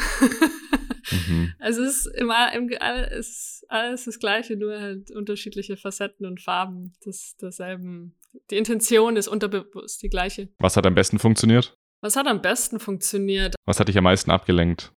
mhm. 1.10 1.52
Also 1.58 1.82
es 1.84 2.06
ist 2.06 2.16
immer 2.16 2.52
im, 2.52 2.68
es 2.70 3.28
ist 3.28 3.64
alles 3.68 4.04
das 4.04 4.18
Gleiche, 4.18 4.56
nur 4.56 4.78
halt 4.80 5.10
unterschiedliche 5.10 5.76
Facetten 5.76 6.26
und 6.26 6.40
Farben 6.40 6.92
des, 7.04 7.36
derselben. 7.36 8.16
Die 8.50 8.56
Intention 8.56 9.16
ist 9.16 9.28
unterbewusst 9.28 10.02
die 10.02 10.08
gleiche. 10.08 10.48
Was 10.58 10.76
hat 10.76 10.86
am 10.86 10.94
besten 10.94 11.18
funktioniert? 11.18 11.74
Was 12.00 12.16
hat 12.16 12.26
am 12.26 12.40
besten 12.40 12.80
funktioniert? 12.80 13.54
Was 13.66 13.78
hat 13.78 13.88
dich 13.88 13.98
am 13.98 14.04
meisten 14.04 14.30
abgelenkt? 14.30 14.92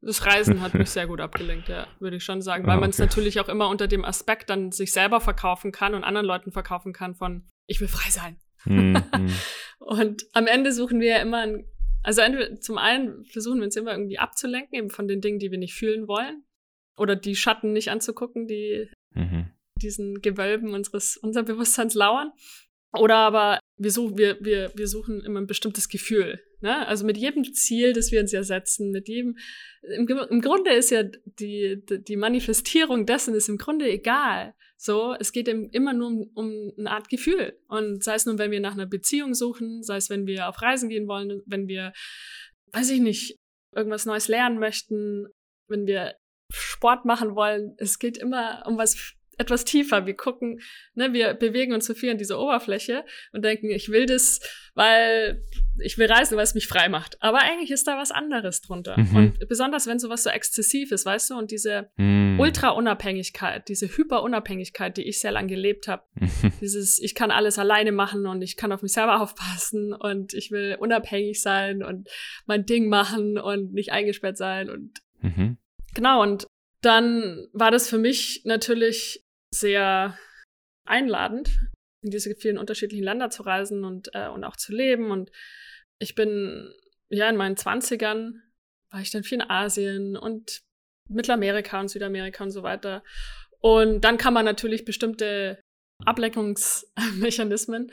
Das 0.00 0.24
Reisen 0.24 0.60
hat 0.60 0.74
mich 0.74 0.90
sehr 0.90 1.08
gut 1.08 1.20
abgelenkt, 1.20 1.68
ja, 1.68 1.88
würde 1.98 2.18
ich 2.18 2.24
schon 2.24 2.40
sagen, 2.40 2.64
weil 2.64 2.74
ah, 2.74 2.76
okay. 2.76 2.82
man 2.82 2.90
es 2.90 2.98
natürlich 2.98 3.40
auch 3.40 3.48
immer 3.48 3.68
unter 3.68 3.88
dem 3.88 4.04
Aspekt 4.04 4.48
dann 4.48 4.70
sich 4.70 4.92
selber 4.92 5.20
verkaufen 5.20 5.72
kann 5.72 5.94
und 5.94 6.04
anderen 6.04 6.26
Leuten 6.26 6.52
verkaufen 6.52 6.92
kann 6.92 7.16
von 7.16 7.48
ich 7.66 7.80
will 7.80 7.88
frei 7.88 8.08
sein. 8.10 8.38
Mhm. 8.64 9.02
und 9.78 10.26
am 10.32 10.46
Ende 10.46 10.72
suchen 10.72 11.00
wir 11.00 11.08
ja 11.08 11.22
immer 11.22 11.38
ein, 11.38 11.64
also 12.02 12.20
entweder, 12.20 12.60
zum 12.60 12.78
einen 12.78 13.24
versuchen 13.24 13.58
wir 13.58 13.64
uns 13.64 13.76
immer 13.76 13.92
irgendwie 13.92 14.18
abzulenken, 14.18 14.76
eben 14.76 14.90
von 14.90 15.08
den 15.08 15.20
Dingen, 15.20 15.38
die 15.38 15.50
wir 15.50 15.58
nicht 15.58 15.74
fühlen 15.74 16.08
wollen 16.08 16.44
oder 16.96 17.16
die 17.16 17.36
Schatten 17.36 17.72
nicht 17.72 17.90
anzugucken, 17.90 18.46
die 18.46 18.88
mhm. 19.14 19.50
diesen 19.80 20.20
Gewölben 20.20 20.74
unseres 20.74 21.16
unser 21.16 21.42
Bewusstseins 21.42 21.94
lauern. 21.94 22.32
Oder 22.92 23.16
aber 23.16 23.60
wir 23.76 23.90
suchen, 23.90 24.16
wir, 24.16 24.38
wir, 24.40 24.72
wir 24.74 24.88
suchen 24.88 25.20
immer 25.20 25.40
ein 25.40 25.46
bestimmtes 25.46 25.88
Gefühl. 25.88 26.40
Ne? 26.60 26.86
Also 26.86 27.04
mit 27.04 27.16
jedem 27.16 27.44
Ziel, 27.54 27.92
das 27.92 28.10
wir 28.10 28.20
uns 28.20 28.32
ja 28.32 28.42
setzen, 28.42 28.90
mit 28.90 29.08
jedem, 29.08 29.36
im, 29.82 30.08
im 30.08 30.40
Grunde 30.40 30.72
ist 30.72 30.90
ja 30.90 31.04
die, 31.04 31.82
die 31.86 32.16
Manifestierung 32.16 33.06
dessen 33.06 33.34
ist 33.34 33.48
im 33.48 33.58
Grunde 33.58 33.88
egal. 33.88 34.54
So, 34.80 35.14
es 35.18 35.32
geht 35.32 35.48
immer 35.48 35.92
nur 35.92 36.08
um, 36.08 36.30
um 36.34 36.72
eine 36.78 36.92
Art 36.92 37.08
Gefühl. 37.08 37.58
Und 37.66 38.04
sei 38.04 38.14
es 38.14 38.26
nun, 38.26 38.38
wenn 38.38 38.52
wir 38.52 38.60
nach 38.60 38.74
einer 38.74 38.86
Beziehung 38.86 39.34
suchen, 39.34 39.82
sei 39.82 39.96
es, 39.96 40.08
wenn 40.08 40.26
wir 40.26 40.48
auf 40.48 40.62
Reisen 40.62 40.88
gehen 40.88 41.08
wollen, 41.08 41.42
wenn 41.46 41.66
wir, 41.66 41.92
weiß 42.72 42.90
ich 42.90 43.00
nicht, 43.00 43.36
irgendwas 43.74 44.06
Neues 44.06 44.28
lernen 44.28 44.60
möchten, 44.60 45.26
wenn 45.68 45.86
wir 45.86 46.14
Sport 46.52 47.04
machen 47.04 47.34
wollen. 47.34 47.74
Es 47.78 47.98
geht 47.98 48.16
immer 48.18 48.62
um 48.66 48.78
was 48.78 49.14
etwas 49.38 49.64
tiefer. 49.64 50.04
Wir 50.04 50.14
gucken, 50.14 50.60
ne, 50.94 51.12
wir 51.12 51.34
bewegen 51.34 51.72
uns 51.72 51.86
so 51.86 51.94
viel 51.94 52.10
an 52.10 52.18
dieser 52.18 52.38
Oberfläche 52.40 53.04
und 53.32 53.44
denken, 53.44 53.70
ich 53.70 53.88
will 53.88 54.04
das, 54.04 54.40
weil 54.74 55.42
ich 55.80 55.96
will 55.96 56.10
reisen, 56.10 56.36
weil 56.36 56.44
es 56.44 56.54
mich 56.54 56.66
frei 56.66 56.88
macht. 56.88 57.16
Aber 57.22 57.38
eigentlich 57.38 57.70
ist 57.70 57.86
da 57.86 57.96
was 57.96 58.10
anderes 58.10 58.60
drunter. 58.60 58.98
Mhm. 58.98 59.16
Und 59.16 59.48
besonders 59.48 59.86
wenn 59.86 60.00
sowas 60.00 60.24
so 60.24 60.30
exzessiv 60.30 60.90
ist, 60.90 61.06
weißt 61.06 61.30
du, 61.30 61.38
und 61.38 61.52
diese 61.52 61.90
mhm. 61.96 62.38
Ultra-Unabhängigkeit, 62.40 63.68
diese 63.68 63.86
Hyper-Unabhängigkeit, 63.86 64.96
die 64.96 65.08
ich 65.08 65.20
sehr 65.20 65.32
lange 65.32 65.48
gelebt 65.48 65.88
habe, 65.88 66.02
mhm. 66.14 66.52
dieses, 66.60 66.98
ich 66.98 67.14
kann 67.14 67.30
alles 67.30 67.58
alleine 67.58 67.92
machen 67.92 68.26
und 68.26 68.42
ich 68.42 68.56
kann 68.56 68.72
auf 68.72 68.82
mich 68.82 68.92
selber 68.92 69.20
aufpassen 69.22 69.92
und 69.92 70.34
ich 70.34 70.50
will 70.50 70.76
unabhängig 70.78 71.40
sein 71.40 71.82
und 71.84 72.08
mein 72.46 72.66
Ding 72.66 72.88
machen 72.88 73.38
und 73.38 73.72
nicht 73.72 73.92
eingesperrt 73.92 74.36
sein 74.36 74.68
und 74.68 75.00
mhm. 75.20 75.58
genau, 75.94 76.22
und 76.22 76.48
dann 76.80 77.48
war 77.52 77.70
das 77.70 77.88
für 77.88 77.98
mich 77.98 78.42
natürlich 78.44 79.24
sehr 79.60 80.18
einladend, 80.86 81.58
in 82.02 82.10
diese 82.10 82.34
vielen 82.34 82.58
unterschiedlichen 82.58 83.04
Länder 83.04 83.30
zu 83.30 83.42
reisen 83.42 83.84
und, 83.84 84.10
äh, 84.14 84.28
und 84.28 84.44
auch 84.44 84.56
zu 84.56 84.72
leben. 84.72 85.10
Und 85.10 85.30
ich 85.98 86.14
bin, 86.14 86.72
ja, 87.10 87.28
in 87.28 87.36
meinen 87.36 87.56
Zwanzigern 87.56 88.42
war 88.90 89.00
ich 89.00 89.10
dann 89.10 89.24
viel 89.24 89.40
in 89.40 89.50
Asien 89.50 90.16
und 90.16 90.62
Mittelamerika 91.08 91.80
und 91.80 91.88
Südamerika 91.88 92.44
und 92.44 92.50
so 92.50 92.62
weiter. 92.62 93.02
Und 93.60 94.02
dann 94.02 94.18
kann 94.18 94.34
man 94.34 94.44
natürlich 94.44 94.84
bestimmte 94.84 95.60
Ablenkungsmechanismen 96.04 97.90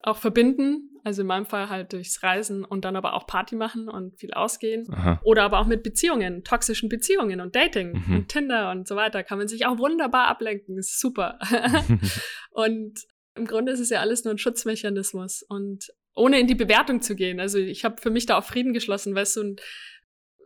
auch 0.00 0.16
verbinden. 0.16 0.95
Also 1.06 1.20
in 1.20 1.28
meinem 1.28 1.46
Fall 1.46 1.68
halt 1.68 1.92
durchs 1.92 2.20
Reisen 2.24 2.64
und 2.64 2.84
dann 2.84 2.96
aber 2.96 3.14
auch 3.14 3.28
Party 3.28 3.54
machen 3.54 3.88
und 3.88 4.18
viel 4.18 4.32
ausgehen. 4.32 4.92
Aha. 4.92 5.20
Oder 5.22 5.44
aber 5.44 5.60
auch 5.60 5.66
mit 5.66 5.84
Beziehungen, 5.84 6.42
toxischen 6.42 6.88
Beziehungen 6.88 7.40
und 7.40 7.54
Dating 7.54 7.92
mhm. 7.92 8.16
und 8.16 8.28
Tinder 8.28 8.72
und 8.72 8.88
so 8.88 8.96
weiter 8.96 9.22
kann 9.22 9.38
man 9.38 9.46
sich 9.46 9.66
auch 9.66 9.78
wunderbar 9.78 10.26
ablenken. 10.26 10.76
Ist 10.76 10.98
super. 10.98 11.38
und 12.50 12.98
im 13.36 13.46
Grunde 13.46 13.70
ist 13.70 13.78
es 13.78 13.90
ja 13.90 14.00
alles 14.00 14.24
nur 14.24 14.34
ein 14.34 14.38
Schutzmechanismus 14.38 15.44
und 15.44 15.92
ohne 16.16 16.40
in 16.40 16.48
die 16.48 16.56
Bewertung 16.56 17.00
zu 17.00 17.14
gehen. 17.14 17.38
Also 17.38 17.58
ich 17.58 17.84
habe 17.84 18.02
für 18.02 18.10
mich 18.10 18.26
da 18.26 18.36
auch 18.36 18.44
Frieden 18.44 18.72
geschlossen, 18.72 19.14
weißt 19.14 19.36
du, 19.36 19.40
und 19.42 19.60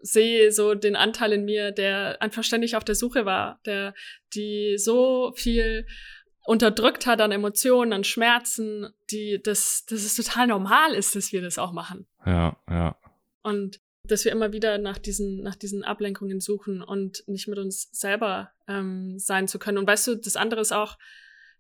sehe 0.02 0.52
so 0.52 0.74
den 0.74 0.94
Anteil 0.94 1.32
in 1.32 1.46
mir, 1.46 1.72
der 1.72 2.20
einfach 2.20 2.44
ständig 2.44 2.76
auf 2.76 2.84
der 2.84 2.96
Suche 2.96 3.24
war, 3.24 3.60
der 3.64 3.94
die 4.34 4.76
so 4.76 5.32
viel 5.36 5.86
unterdrückt 6.44 7.06
hat 7.06 7.20
an 7.20 7.32
Emotionen, 7.32 7.92
an 7.92 8.04
Schmerzen, 8.04 8.92
die, 9.10 9.40
dass, 9.42 9.84
dass 9.86 10.04
es 10.04 10.16
total 10.16 10.46
normal 10.46 10.94
ist, 10.94 11.14
dass 11.14 11.32
wir 11.32 11.42
das 11.42 11.58
auch 11.58 11.72
machen. 11.72 12.06
Ja, 12.24 12.56
ja. 12.68 12.96
Und 13.42 13.80
dass 14.04 14.24
wir 14.24 14.32
immer 14.32 14.52
wieder 14.52 14.78
nach 14.78 14.98
diesen, 14.98 15.42
nach 15.42 15.56
diesen 15.56 15.84
Ablenkungen 15.84 16.40
suchen 16.40 16.82
und 16.82 17.22
nicht 17.26 17.48
mit 17.48 17.58
uns 17.58 17.88
selber 17.92 18.50
ähm, 18.66 19.18
sein 19.18 19.48
zu 19.48 19.58
können. 19.58 19.78
Und 19.78 19.86
weißt 19.86 20.08
du, 20.08 20.14
das 20.16 20.36
andere 20.36 20.60
ist 20.60 20.72
auch, 20.72 20.98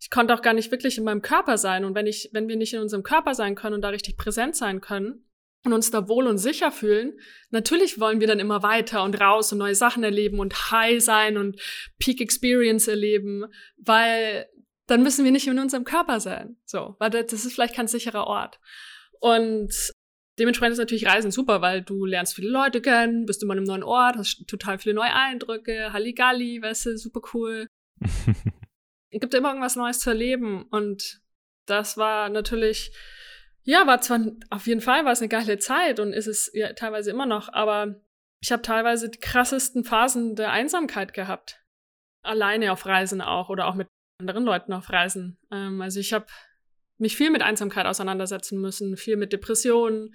ich 0.00 0.10
konnte 0.10 0.34
auch 0.34 0.42
gar 0.42 0.54
nicht 0.54 0.70
wirklich 0.70 0.98
in 0.98 1.04
meinem 1.04 1.22
Körper 1.22 1.58
sein. 1.58 1.84
Und 1.84 1.94
wenn 1.94 2.06
ich, 2.06 2.30
wenn 2.32 2.48
wir 2.48 2.56
nicht 2.56 2.72
in 2.72 2.80
unserem 2.80 3.02
Körper 3.02 3.34
sein 3.34 3.54
können 3.54 3.74
und 3.74 3.82
da 3.82 3.90
richtig 3.90 4.16
präsent 4.16 4.56
sein 4.56 4.80
können 4.80 5.26
und 5.64 5.74
uns 5.74 5.90
da 5.90 6.08
wohl 6.08 6.26
und 6.26 6.38
sicher 6.38 6.72
fühlen, 6.72 7.18
natürlich 7.50 8.00
wollen 8.00 8.20
wir 8.20 8.26
dann 8.26 8.40
immer 8.40 8.62
weiter 8.62 9.04
und 9.04 9.20
raus 9.20 9.52
und 9.52 9.58
neue 9.58 9.74
Sachen 9.74 10.02
erleben 10.02 10.40
und 10.40 10.70
high 10.70 11.02
sein 11.02 11.36
und 11.36 11.60
Peak 11.98 12.20
Experience 12.22 12.88
erleben, 12.88 13.44
weil 13.76 14.48
dann 14.90 15.02
müssen 15.02 15.24
wir 15.24 15.32
nicht 15.32 15.46
in 15.46 15.58
unserem 15.58 15.84
Körper 15.84 16.20
sein. 16.20 16.56
So, 16.64 16.96
weil 16.98 17.10
das 17.10 17.32
ist 17.32 17.52
vielleicht 17.52 17.76
kein 17.76 17.86
sicherer 17.86 18.26
Ort. 18.26 18.58
Und 19.20 19.72
dementsprechend 20.38 20.72
ist 20.72 20.78
natürlich 20.78 21.06
Reisen 21.06 21.30
super, 21.30 21.60
weil 21.60 21.82
du 21.82 22.04
lernst 22.04 22.34
viele 22.34 22.50
Leute 22.50 22.80
kennen, 22.80 23.26
bist 23.26 23.42
immer 23.42 23.52
in 23.52 23.60
einem 23.60 23.68
neuen 23.68 23.82
Ort, 23.84 24.16
hast 24.16 24.48
total 24.48 24.78
viele 24.78 24.94
neue 24.94 25.14
Eindrücke, 25.14 25.92
Halligalli, 25.92 26.60
weißt 26.60 26.86
du, 26.86 26.98
super 26.98 27.20
cool. 27.34 27.66
es 28.00 28.10
gibt 29.20 29.34
immer 29.34 29.50
irgendwas 29.50 29.76
Neues 29.76 30.00
zu 30.00 30.10
erleben 30.10 30.64
und 30.70 31.20
das 31.66 31.96
war 31.96 32.28
natürlich, 32.30 32.92
ja, 33.62 33.86
war 33.86 34.00
zwar 34.00 34.20
auf 34.48 34.66
jeden 34.66 34.80
Fall 34.80 35.04
war 35.04 35.12
es 35.12 35.20
eine 35.20 35.28
geile 35.28 35.58
Zeit 35.58 36.00
und 36.00 36.12
ist 36.12 36.26
es 36.26 36.50
ja 36.52 36.72
teilweise 36.72 37.10
immer 37.10 37.26
noch, 37.26 37.52
aber 37.52 38.00
ich 38.42 38.50
habe 38.50 38.62
teilweise 38.62 39.08
die 39.10 39.20
krassesten 39.20 39.84
Phasen 39.84 40.34
der 40.34 40.50
Einsamkeit 40.50 41.12
gehabt. 41.12 41.62
Alleine 42.22 42.72
auf 42.72 42.86
Reisen 42.86 43.20
auch 43.20 43.50
oder 43.50 43.68
auch 43.68 43.74
mit 43.74 43.86
anderen 44.20 44.44
Leuten 44.44 44.72
auf 44.72 44.90
Reisen. 44.90 45.38
Ähm, 45.50 45.80
also 45.80 45.98
ich 45.98 46.12
habe 46.12 46.26
mich 46.98 47.16
viel 47.16 47.30
mit 47.30 47.42
Einsamkeit 47.42 47.86
auseinandersetzen 47.86 48.60
müssen, 48.60 48.96
viel 48.96 49.16
mit 49.16 49.32
Depressionen 49.32 50.14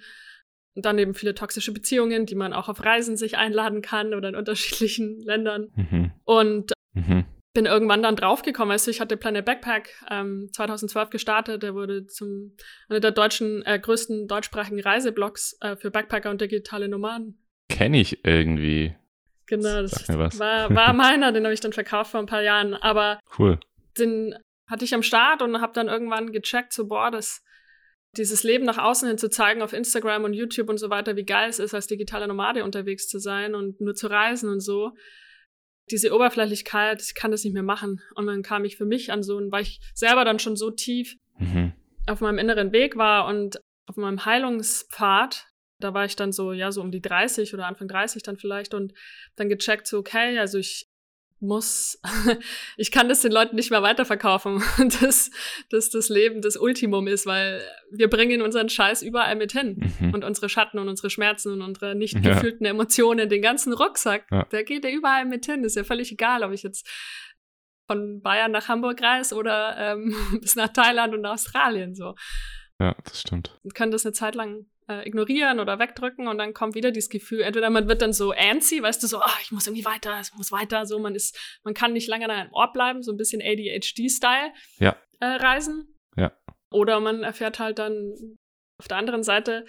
und 0.74 0.84
dann 0.84 0.98
eben 0.98 1.14
viele 1.14 1.34
toxische 1.34 1.72
Beziehungen, 1.72 2.26
die 2.26 2.34
man 2.34 2.52
auch 2.52 2.68
auf 2.68 2.84
Reisen 2.84 3.16
sich 3.16 3.36
einladen 3.36 3.82
kann 3.82 4.14
oder 4.14 4.28
in 4.28 4.36
unterschiedlichen 4.36 5.20
Ländern. 5.24 5.68
Mhm. 5.74 6.12
Und 6.24 6.72
mhm. 6.92 7.24
bin 7.54 7.66
irgendwann 7.66 8.02
dann 8.02 8.14
draufgekommen. 8.14 8.72
Also 8.72 8.90
ich 8.90 9.00
hatte 9.00 9.16
Planet 9.16 9.44
Backpack 9.44 9.90
ähm, 10.10 10.50
2012 10.52 11.10
gestartet. 11.10 11.62
Der 11.62 11.74
wurde 11.74 12.06
zum 12.06 12.54
einer 12.88 13.00
der 13.00 13.10
deutschen 13.10 13.64
äh, 13.64 13.78
größten 13.78 14.28
deutschsprachigen 14.28 14.80
Reiseblogs 14.80 15.56
äh, 15.60 15.76
für 15.76 15.90
Backpacker 15.90 16.30
und 16.30 16.40
digitale 16.40 16.88
Nomaden. 16.88 17.42
Kenne 17.68 17.98
ich 17.98 18.24
irgendwie. 18.24 18.94
Genau, 19.46 19.82
das 19.82 20.08
war, 20.08 20.74
war 20.74 20.92
meiner, 20.92 21.32
den 21.32 21.44
habe 21.44 21.54
ich 21.54 21.60
dann 21.60 21.72
verkauft 21.72 22.10
vor 22.10 22.20
ein 22.20 22.26
paar 22.26 22.42
Jahren. 22.42 22.74
Aber 22.74 23.18
cool. 23.38 23.58
Den 23.98 24.34
hatte 24.68 24.84
ich 24.84 24.94
am 24.94 25.02
Start 25.02 25.42
und 25.42 25.60
habe 25.60 25.72
dann 25.72 25.88
irgendwann 25.88 26.32
gecheckt, 26.32 26.72
so, 26.72 26.88
boah, 26.88 27.10
das, 27.10 27.42
dieses 28.16 28.42
Leben 28.42 28.64
nach 28.64 28.78
außen 28.78 29.08
hin 29.08 29.18
zu 29.18 29.30
zeigen 29.30 29.62
auf 29.62 29.72
Instagram 29.72 30.24
und 30.24 30.32
YouTube 30.32 30.68
und 30.68 30.78
so 30.78 30.90
weiter, 30.90 31.16
wie 31.16 31.24
geil 31.24 31.48
es 31.48 31.58
ist, 31.58 31.74
als 31.74 31.86
digitaler 31.86 32.26
Nomade 32.26 32.64
unterwegs 32.64 33.08
zu 33.08 33.18
sein 33.18 33.54
und 33.54 33.80
nur 33.80 33.94
zu 33.94 34.08
reisen 34.08 34.50
und 34.50 34.60
so. 34.60 34.92
Diese 35.90 36.12
Oberflächlichkeit, 36.12 37.00
ich 37.00 37.14
kann 37.14 37.30
das 37.30 37.44
nicht 37.44 37.52
mehr 37.52 37.62
machen. 37.62 38.00
Und 38.16 38.26
dann 38.26 38.42
kam 38.42 38.64
ich 38.64 38.76
für 38.76 38.86
mich 38.86 39.12
an 39.12 39.22
so, 39.22 39.40
weil 39.50 39.62
ich 39.62 39.80
selber 39.94 40.24
dann 40.24 40.40
schon 40.40 40.56
so 40.56 40.70
tief 40.72 41.16
mhm. 41.38 41.72
auf 42.08 42.20
meinem 42.20 42.38
inneren 42.38 42.72
Weg 42.72 42.96
war 42.96 43.26
und 43.26 43.60
auf 43.88 43.96
meinem 43.96 44.24
Heilungspfad, 44.24 45.46
da 45.78 45.94
war 45.94 46.04
ich 46.04 46.16
dann 46.16 46.32
so, 46.32 46.52
ja, 46.52 46.72
so 46.72 46.80
um 46.80 46.90
die 46.90 47.02
30 47.02 47.54
oder 47.54 47.66
Anfang 47.66 47.86
30 47.86 48.22
dann 48.22 48.36
vielleicht 48.36 48.74
und 48.74 48.94
dann 49.36 49.48
gecheckt, 49.48 49.86
so, 49.86 49.98
okay, 49.98 50.38
also 50.38 50.58
ich 50.58 50.88
muss, 51.40 52.00
ich 52.76 52.90
kann 52.90 53.08
das 53.08 53.20
den 53.20 53.32
Leuten 53.32 53.56
nicht 53.56 53.70
mehr 53.70 53.82
weiterverkaufen, 53.82 54.62
dass, 55.00 55.30
dass 55.70 55.90
das 55.90 56.08
Leben 56.08 56.40
das 56.40 56.56
Ultimum 56.56 57.06
ist, 57.06 57.26
weil 57.26 57.62
wir 57.90 58.08
bringen 58.08 58.42
unseren 58.42 58.68
Scheiß 58.68 59.02
überall 59.02 59.36
mit 59.36 59.52
hin. 59.52 59.92
Mhm. 60.00 60.14
Und 60.14 60.24
unsere 60.24 60.48
Schatten 60.48 60.78
und 60.78 60.88
unsere 60.88 61.10
Schmerzen 61.10 61.52
und 61.52 61.62
unsere 61.62 61.94
nicht 61.94 62.22
gefühlten 62.22 62.64
ja. 62.64 62.70
Emotionen, 62.70 63.28
den 63.28 63.42
ganzen 63.42 63.72
Rucksack, 63.72 64.26
ja. 64.30 64.44
der 64.44 64.64
geht 64.64 64.84
ja 64.84 64.90
überall 64.90 65.26
mit 65.26 65.46
hin. 65.46 65.64
Ist 65.64 65.76
ja 65.76 65.84
völlig 65.84 66.10
egal, 66.12 66.42
ob 66.42 66.52
ich 66.52 66.62
jetzt 66.62 66.88
von 67.86 68.20
Bayern 68.20 68.50
nach 68.50 68.68
Hamburg 68.68 69.00
reise 69.02 69.34
oder 69.34 69.76
ähm, 69.78 70.14
bis 70.40 70.56
nach 70.56 70.68
Thailand 70.68 71.14
und 71.14 71.24
Australien 71.26 71.94
so. 71.94 72.14
Ja, 72.80 72.94
das 73.04 73.20
stimmt. 73.20 73.58
Und 73.62 73.74
kann 73.74 73.90
das 73.90 74.04
eine 74.04 74.12
Zeit 74.12 74.34
lang 74.34 74.66
äh, 74.88 75.06
ignorieren 75.06 75.60
oder 75.60 75.78
wegdrücken 75.78 76.28
und 76.28 76.38
dann 76.38 76.54
kommt 76.54 76.74
wieder 76.74 76.90
dieses 76.90 77.10
Gefühl, 77.10 77.40
entweder 77.40 77.70
man 77.70 77.88
wird 77.88 78.02
dann 78.02 78.12
so 78.12 78.32
antsy, 78.32 78.82
weißt 78.82 79.02
du, 79.02 79.06
so, 79.06 79.18
oh, 79.18 79.38
ich 79.42 79.52
muss 79.52 79.66
irgendwie 79.66 79.84
weiter, 79.84 80.20
ich 80.20 80.32
muss 80.34 80.52
weiter, 80.52 80.86
so, 80.86 80.98
man 80.98 81.14
ist, 81.14 81.38
man 81.64 81.74
kann 81.74 81.92
nicht 81.92 82.08
lange 82.08 82.24
an 82.26 82.30
einem 82.30 82.52
Ort 82.52 82.72
bleiben, 82.72 83.02
so 83.02 83.12
ein 83.12 83.16
bisschen 83.16 83.42
ADHD-Style 83.42 84.52
ja. 84.78 84.96
äh, 85.20 85.26
reisen. 85.26 85.96
Ja. 86.16 86.32
Oder 86.70 87.00
man 87.00 87.22
erfährt 87.22 87.58
halt 87.58 87.78
dann 87.78 88.14
auf 88.78 88.88
der 88.88 88.98
anderen 88.98 89.22
Seite 89.22 89.64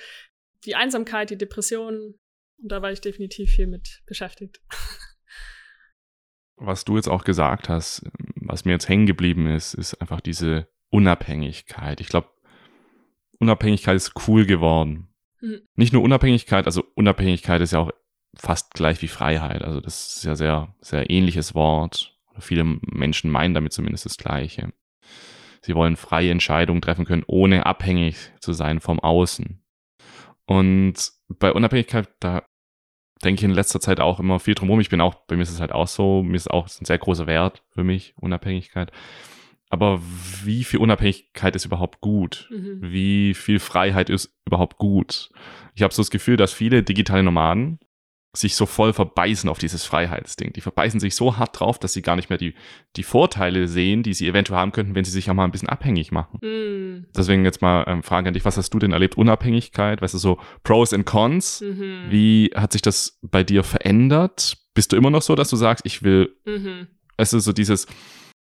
die 0.66 0.76
Einsamkeit, 0.76 1.30
die 1.30 1.38
Depression. 1.38 2.16
Und 2.60 2.72
da 2.72 2.82
war 2.82 2.92
ich 2.92 3.02
definitiv 3.02 3.52
viel 3.52 3.68
mit 3.68 4.02
beschäftigt. 4.06 4.62
Was 6.56 6.86
du 6.86 6.96
jetzt 6.96 7.08
auch 7.08 7.24
gesagt 7.24 7.70
hast, 7.70 8.02
was 8.36 8.66
mir 8.66 8.72
jetzt 8.72 8.90
hängen 8.90 9.06
geblieben 9.06 9.46
ist, 9.46 9.76
ist 9.76 10.02
einfach 10.02 10.22
diese 10.22 10.68
Unabhängigkeit. 10.90 12.02
Ich 12.02 12.08
glaube, 12.08 12.30
Unabhängigkeit 13.40 13.96
ist 13.96 14.14
cool 14.28 14.48
geworden. 14.48 15.07
Mhm. 15.42 15.62
Nicht 15.76 15.94
nur 15.94 16.04
Unabhängigkeit, 16.04 16.66
also 16.66 16.84
Unabhängigkeit 16.96 17.62
ist 17.62 17.74
ja 17.74 17.80
auch 17.80 17.92
fast 18.36 18.74
gleich 18.74 19.02
wie 19.02 19.08
Freiheit. 19.08 19.62
Also 19.62 19.82
das 19.82 20.18
ist 20.18 20.24
ja 20.24 20.36
sehr, 20.36 20.76
sehr 20.82 21.10
ähnliches 21.10 21.56
Wort. 21.56 22.18
Viele 22.40 22.64
Menschen 22.64 23.32
meinen 23.32 23.54
damit 23.54 23.74
zumindest 23.74 24.06
das 24.06 24.18
Gleiche. 24.18 24.72
Sie 25.62 25.76
wollen 25.76 25.96
freie 25.96 26.32
Entscheidungen 26.32 26.82
treffen 26.82 27.06
können, 27.06 27.24
ohne 27.28 27.66
abhängig 27.66 28.16
zu 28.40 28.54
sein 28.54 28.80
vom 28.80 29.00
Außen. 29.00 29.64
Und 30.46 31.12
bei 31.28 31.52
Unabhängigkeit, 31.52 32.10
da 32.20 32.44
denke 33.24 33.40
ich 33.40 33.44
in 33.44 33.52
letzter 33.52 33.80
Zeit 33.80 34.00
auch 34.00 34.20
immer 34.20 34.40
viel 34.40 34.54
drum 34.54 34.70
herum. 34.70 34.80
Ich 34.80 34.90
bin 34.90 35.02
auch, 35.02 35.16
bei 35.28 35.36
mir 35.36 35.42
ist 35.42 35.52
es 35.52 35.60
halt 35.60 35.72
auch 35.72 35.88
so, 35.88 36.24
mir 36.24 36.36
ist 36.38 36.50
auch 36.50 36.68
ein 36.68 36.86
sehr 36.86 36.98
großer 36.98 37.28
Wert 37.28 37.64
für 37.72 37.84
mich, 37.84 38.14
Unabhängigkeit. 38.18 38.92
Aber 39.70 40.02
wie 40.44 40.64
viel 40.64 40.80
Unabhängigkeit 40.80 41.56
ist 41.56 41.66
überhaupt 41.66 42.00
gut? 42.00 42.48
Mhm. 42.52 42.80
Wie 42.82 43.34
viel 43.34 43.60
Freiheit 43.60 44.10
ist 44.10 44.34
überhaupt 44.46 44.78
gut? 44.78 45.30
Ich 45.76 45.84
habe 45.84 45.94
so 45.94 46.02
das 46.02 46.12
Gefühl, 46.12 46.38
dass 46.38 46.54
viele 46.54 46.84
digitale 46.84 47.24
Nomaden 47.24 47.80
sich 48.36 48.56
so 48.56 48.66
voll 48.66 48.94
verbeißen 48.94 49.50
auf 49.50 49.58
dieses 49.58 49.84
Freiheitsding. 49.84 50.54
Die 50.54 50.62
verbeißen 50.62 51.00
sich 51.00 51.16
so 51.16 51.38
hart 51.38 51.60
drauf, 51.60 51.80
dass 51.80 51.94
sie 51.94 52.02
gar 52.02 52.16
nicht 52.16 52.30
mehr 52.30 52.38
die, 52.38 52.54
die 52.96 53.04
Vorteile 53.04 53.68
sehen, 53.68 54.04
die 54.04 54.14
sie 54.14 54.28
eventuell 54.28 54.60
haben 54.60 54.72
könnten, 54.72 54.96
wenn 54.96 55.04
sie 55.04 55.12
sich 55.12 55.30
auch 55.30 55.34
mal 55.34 55.46
ein 55.46 55.52
bisschen 55.52 55.70
abhängig 55.70 56.12
machen. 56.12 56.40
Mhm. 56.42 57.08
Deswegen 57.16 57.46
jetzt 57.46 57.62
mal 57.62 57.84
ähm, 57.88 58.04
Frage 58.04 58.28
an 58.28 58.34
dich, 58.34 58.46
was 58.46 58.58
hast 58.58 58.70
du 58.74 58.80
denn 58.80 58.92
erlebt? 58.92 59.18
Unabhängigkeit, 59.18 60.02
weißt 60.02 60.14
du, 60.14 60.20
so 60.20 60.40
Pros 60.64 60.94
and 60.94 61.06
Cons. 61.06 61.62
Mhm. 61.62 62.06
Wie 62.10 62.52
hat 62.56 62.74
sich 62.74 62.82
das 62.82 63.18
bei 63.22 63.44
dir 63.44 63.64
verändert? 63.64 64.58
Bist 64.74 64.92
du 64.92 64.98
immer 64.98 65.10
noch 65.10 65.24
so, 65.24 65.36
dass 65.36 65.50
du 65.50 65.56
sagst, 65.56 65.86
ich 65.86 66.04
will, 66.04 66.36
mhm. 66.46 66.88
es 67.18 67.34
ist 67.34 67.46
so 67.46 67.54
dieses, 67.54 67.88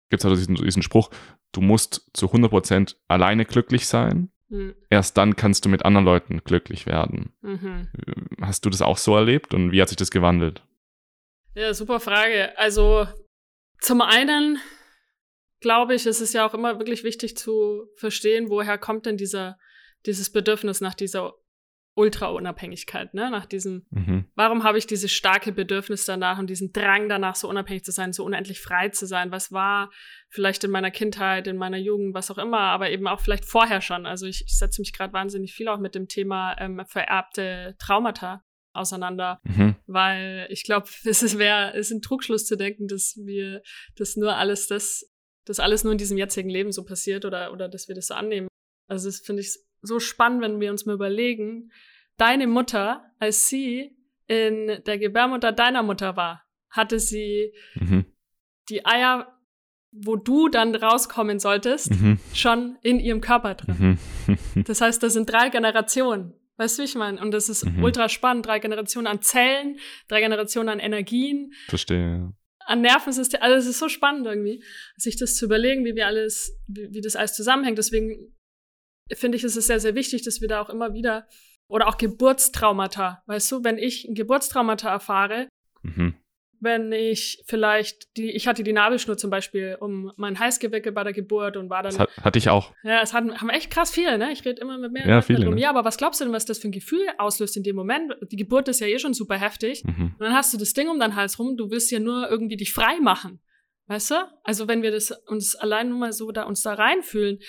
gibt 0.10 0.22
es 0.22 0.26
also 0.26 0.36
diesen, 0.36 0.56
diesen 0.56 0.82
Spruch, 0.82 1.10
du 1.52 1.62
musst 1.62 2.10
zu 2.14 2.28
100% 2.28 2.96
alleine 3.08 3.46
glücklich 3.46 3.88
sein. 3.88 4.32
Mhm. 4.50 4.76
Erst 4.90 5.18
dann 5.18 5.36
kannst 5.36 5.66
du 5.66 5.70
mit 5.70 5.86
anderen 5.86 6.06
Leuten 6.06 6.44
glücklich 6.44 6.86
werden. 6.86 7.34
Mhm. 7.42 7.88
Hast 8.42 8.66
du 8.66 8.70
das 8.70 8.82
auch 8.82 8.98
so 8.98 9.16
erlebt 9.16 9.54
und 9.54 9.72
wie 9.72 9.82
hat 9.82 9.90
sich 9.90 9.98
das 9.98 10.12
gewandelt? 10.12 10.64
Ja, 11.56 11.74
super 11.74 12.00
Frage. 12.00 12.58
Also 12.58 13.08
zum 13.80 14.02
einen 14.02 14.60
glaube 15.60 15.94
ich, 15.96 16.06
ist 16.06 16.22
es 16.22 16.34
ja 16.34 16.48
auch 16.48 16.54
immer 16.54 16.80
wirklich 16.80 17.04
wichtig 17.04 17.38
zu 17.38 17.88
verstehen, 17.96 18.50
woher 18.50 18.78
kommt 18.78 19.06
denn 19.06 19.18
dieser, 19.18 19.58
dieses 20.06 20.32
Bedürfnis 20.32 20.82
nach 20.82 20.94
dieser 20.94 21.34
Ultra-Unabhängigkeit, 21.96 23.14
ne? 23.14 23.30
Nach 23.30 23.46
diesem, 23.46 23.86
mhm. 23.90 24.26
warum 24.36 24.64
habe 24.64 24.78
ich 24.78 24.88
dieses 24.88 25.12
starke 25.12 25.52
Bedürfnis 25.52 26.06
danach 26.06 26.40
und 26.40 26.50
diesen 26.50 26.72
Drang 26.72 27.10
danach, 27.10 27.36
so 27.36 27.50
unabhängig 27.50 27.84
zu 27.84 27.92
sein, 27.92 28.14
so 28.14 28.24
unendlich 28.24 28.62
frei 28.62 28.90
zu 28.90 29.06
sein? 29.06 29.32
Was 29.32 29.52
war 29.52 29.90
vielleicht 30.30 30.64
in 30.64 30.72
meiner 30.72 30.92
Kindheit, 30.92 31.48
in 31.48 31.58
meiner 31.58 31.78
Jugend, 31.78 32.14
was 32.14 32.32
auch 32.32 32.38
immer, 32.38 32.60
aber 32.60 32.90
eben 32.92 33.08
auch 33.08 33.20
vielleicht 33.20 33.46
vorher 33.46 33.82
schon. 33.82 34.06
Also 34.06 34.28
ich, 34.28 34.44
ich 34.46 34.58
setze 34.58 34.82
mich 34.82 34.94
gerade 34.94 35.14
wahnsinnig 35.14 35.54
viel 35.54 35.68
auch 35.68 35.80
mit 35.80 35.96
dem 35.96 36.08
Thema 36.08 36.56
ähm, 36.60 36.84
vererbte 36.88 37.76
Traumata 37.80 38.44
auseinander, 38.74 39.42
mhm. 39.44 39.76
weil 39.88 40.48
ich 40.50 40.64
glaube, 40.64 40.88
es 41.06 41.24
ist, 41.24 41.38
wär, 41.38 41.74
es 41.76 41.88
ist 41.88 41.98
ein 41.98 42.02
Trugschluss 42.02 42.46
zu 42.46 42.56
denken, 42.56 42.88
dass 42.88 43.18
wir, 43.18 43.62
dass 43.96 44.16
nur 44.16 44.36
alles 44.36 44.68
das, 44.68 45.12
dass 45.46 45.60
alles 45.60 45.84
nur 45.84 45.92
in 45.92 45.98
diesem 45.98 46.18
jetzigen 46.18 46.50
Leben 46.50 46.72
so 46.72 46.84
passiert 46.84 47.26
oder, 47.26 47.52
oder 47.52 47.68
dass 47.68 47.88
wir 47.88 47.96
das 47.96 48.08
so 48.08 48.14
annehmen. 48.14 48.48
Also 48.88 49.08
das 49.08 49.20
finde 49.20 49.42
ich 49.42 49.58
so 49.82 50.00
spannend, 50.00 50.42
wenn 50.42 50.60
wir 50.60 50.72
uns 50.72 50.86
mal 50.86 50.94
überlegen, 50.94 51.72
deine 52.18 52.48
Mutter, 52.48 53.04
als 53.20 53.48
sie 53.48 53.96
in 54.28 54.82
der 54.86 54.98
Gebärmutter 54.98 55.52
deiner 55.52 55.84
Mutter 55.84 56.16
war, 56.16 56.44
hatte 56.70 57.00
sie 57.00 57.54
mhm. 57.76 58.06
die 58.70 58.86
Eier, 58.86 59.36
wo 59.92 60.16
du 60.16 60.50
dann 60.50 60.76
rauskommen 60.76 61.40
solltest, 61.40 61.92
mhm. 61.92 62.20
schon 62.34 62.78
in 62.84 63.00
ihrem 63.00 63.22
Körper 63.22 63.56
drin. 63.56 63.98
Mhm. 64.28 64.64
das 64.66 64.82
heißt, 64.82 65.02
das 65.02 65.14
sind 65.14 65.32
drei 65.32 65.50
Generationen. 65.50 66.34
Weißt 66.58 66.78
du, 66.78 66.82
wie 66.82 66.86
ich 66.86 66.96
meine? 66.96 67.22
Und 67.22 67.32
das 67.32 67.48
ist 67.48 67.66
mhm. 67.66 67.82
ultra 67.82 68.10
spannend. 68.10 68.46
Drei 68.46 68.60
Generationen 68.60 69.08
an 69.08 69.22
Zellen, 69.22 69.80
drei 70.10 70.20
Generationen 70.20 70.68
an 70.68 70.80
Energien. 70.80 71.54
Verstehe. 71.70 72.34
An 72.66 72.82
Nervensystemen. 72.82 73.42
Also, 73.42 73.58
es 73.58 73.66
ist 73.66 73.80
so 73.80 73.88
spannend 73.88 74.28
irgendwie, 74.28 74.62
sich 74.98 75.16
das 75.16 75.38
zu 75.38 75.46
überlegen, 75.46 75.86
wie 75.86 75.96
wir 75.96 76.06
alles, 76.06 76.54
wie, 76.68 76.90
wie 76.92 77.02
das 77.02 77.16
alles 77.16 77.34
zusammenhängt. 77.34 77.78
Deswegen 77.78 78.36
finde 79.14 79.38
ich, 79.38 79.44
ist 79.44 79.56
es 79.56 79.68
sehr, 79.68 79.80
sehr 79.80 79.96
wichtig, 79.96 80.24
dass 80.24 80.42
wir 80.42 80.48
da 80.48 80.62
auch 80.62 80.70
immer 80.70 80.94
wieder 80.94 81.28
oder 81.70 81.88
auch 81.88 81.98
Geburtstraumata. 81.98 83.24
Weißt 83.28 83.52
du, 83.52 83.64
wenn 83.64 83.78
ich 83.78 84.06
ein 84.06 84.16
Geburtstraumata 84.16 84.90
erfahre, 84.90 85.48
mhm. 85.84 86.16
wenn 86.60 86.92
ich 86.92 87.44
vielleicht 87.48 88.18
die, 88.18 88.32
ich 88.32 88.48
hatte 88.48 88.64
die 88.64 88.74
Nabelschnur 88.74 89.18
zum 89.18 89.30
Beispiel 89.30 89.78
um 89.80 90.12
mein 90.18 90.40
Hals 90.40 90.60
gewickelt 90.60 90.96
bei 90.96 91.04
der 91.04 91.14
Geburt 91.14 91.58
und 91.58 91.70
war 91.70 91.84
dann. 91.84 91.92
Das 91.92 92.00
hat, 92.00 92.10
hatte 92.22 92.40
ich 92.40 92.50
auch. 92.50 92.74
Ja, 92.84 93.02
es 93.02 93.14
hatten, 93.14 93.40
haben 93.40 93.50
echt 93.50 93.72
krass 93.72 93.92
viele, 93.92 94.18
ne? 94.18 94.32
Ich 94.32 94.44
rede 94.46 94.60
immer 94.62 94.78
mit 94.78 94.92
mehr. 94.92 95.08
Ja, 95.08 95.22
viele. 95.22 95.50
Ne? 95.50 95.62
Ja, 95.62 95.70
aber 95.70 95.86
was 95.86 95.98
glaubst 95.98 96.20
du 96.20 96.26
denn, 96.26 96.34
was 96.34 96.46
das 96.46 96.58
für 96.58 96.68
ein 96.68 96.74
Gefühl 96.74 97.06
auslöst 97.20 97.56
in 97.56 97.64
dem 97.64 97.76
Moment? 97.76 98.16
Die 98.32 98.36
Geburt 98.36 98.68
ist 98.68 98.82
ja 98.82 98.88
eh 98.88 98.98
schon 98.98 99.14
super 99.14 99.38
heftig. 99.38 99.84
Mhm. 99.86 100.16
Und 100.18 100.20
dann 100.20 100.34
hast 100.34 100.54
du 100.54 100.58
das 100.58 100.74
Ding 100.74 100.90
um 100.90 101.00
deinen 101.00 101.16
Hals 101.16 101.38
rum, 101.38 101.56
du 101.56 101.70
willst 101.70 101.92
ja 101.92 102.00
nur 102.00 102.30
irgendwie 102.30 102.58
dich 102.58 102.74
frei 102.74 103.00
machen. 103.00 103.40
Weißt 103.90 104.12
du? 104.12 104.16
Also 104.44 104.68
wenn 104.68 104.84
wir 104.84 104.92
das 104.92 105.12
uns 105.26 105.56
allein 105.56 105.90
nur 105.90 105.98
mal 105.98 106.14
so 106.14 106.32
da 106.32 106.44
uns 106.44 106.62
da 106.62 106.76
reinfühlen, 106.76 107.40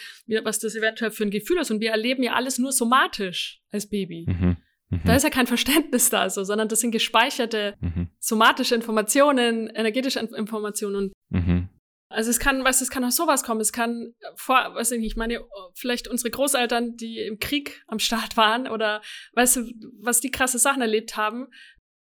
was 0.42 0.59
das 0.59 0.74
eventuell 0.74 1.11
für 1.11 1.24
ein 1.24 1.31
Gefühl 1.31 1.59
ist 1.59 1.70
und 1.70 1.81
wir 1.81 1.90
erleben 1.90 2.22
ja 2.22 2.33
alles 2.33 2.59
nur 2.59 2.72
somatisch 2.72 3.61
als 3.70 3.87
Baby. 3.90 4.24
Mhm. 4.26 4.57
Mhm. 4.88 5.03
Da 5.05 5.16
ist 5.16 5.22
ja 5.22 5.29
kein 5.29 5.46
Verständnis 5.46 6.09
da 6.09 6.31
so, 6.31 6.42
sondern 6.42 6.68
das 6.68 6.81
sind 6.81 6.92
gespeicherte 6.92 7.76
mhm. 7.81 8.09
somatische 8.18 8.74
Informationen, 8.74 9.68
energetische 9.68 10.18
Informationen 10.18 10.96
und 10.96 11.12
mhm. 11.29 11.68
also 12.09 12.31
es 12.31 12.38
kann, 12.38 12.64
was 12.64 12.81
es 12.81 12.88
kann 12.88 13.05
auch 13.05 13.11
sowas 13.11 13.44
kommen. 13.44 13.61
Es 13.61 13.74
kann 13.74 14.14
vor, 14.37 14.74
weiß 14.74 14.92
ich 14.92 15.00
nicht, 15.00 15.09
ich 15.09 15.16
meine, 15.16 15.42
vielleicht 15.74 16.09
unsere 16.09 16.31
Großeltern, 16.31 16.96
die 16.96 17.18
im 17.18 17.38
Krieg 17.38 17.85
am 17.87 17.98
Start 17.98 18.38
waren 18.38 18.66
oder 18.66 19.03
weißt 19.35 19.57
du, 19.57 19.72
was 20.00 20.20
die 20.20 20.31
krasse 20.31 20.59
Sachen 20.59 20.81
erlebt 20.81 21.18
haben, 21.18 21.48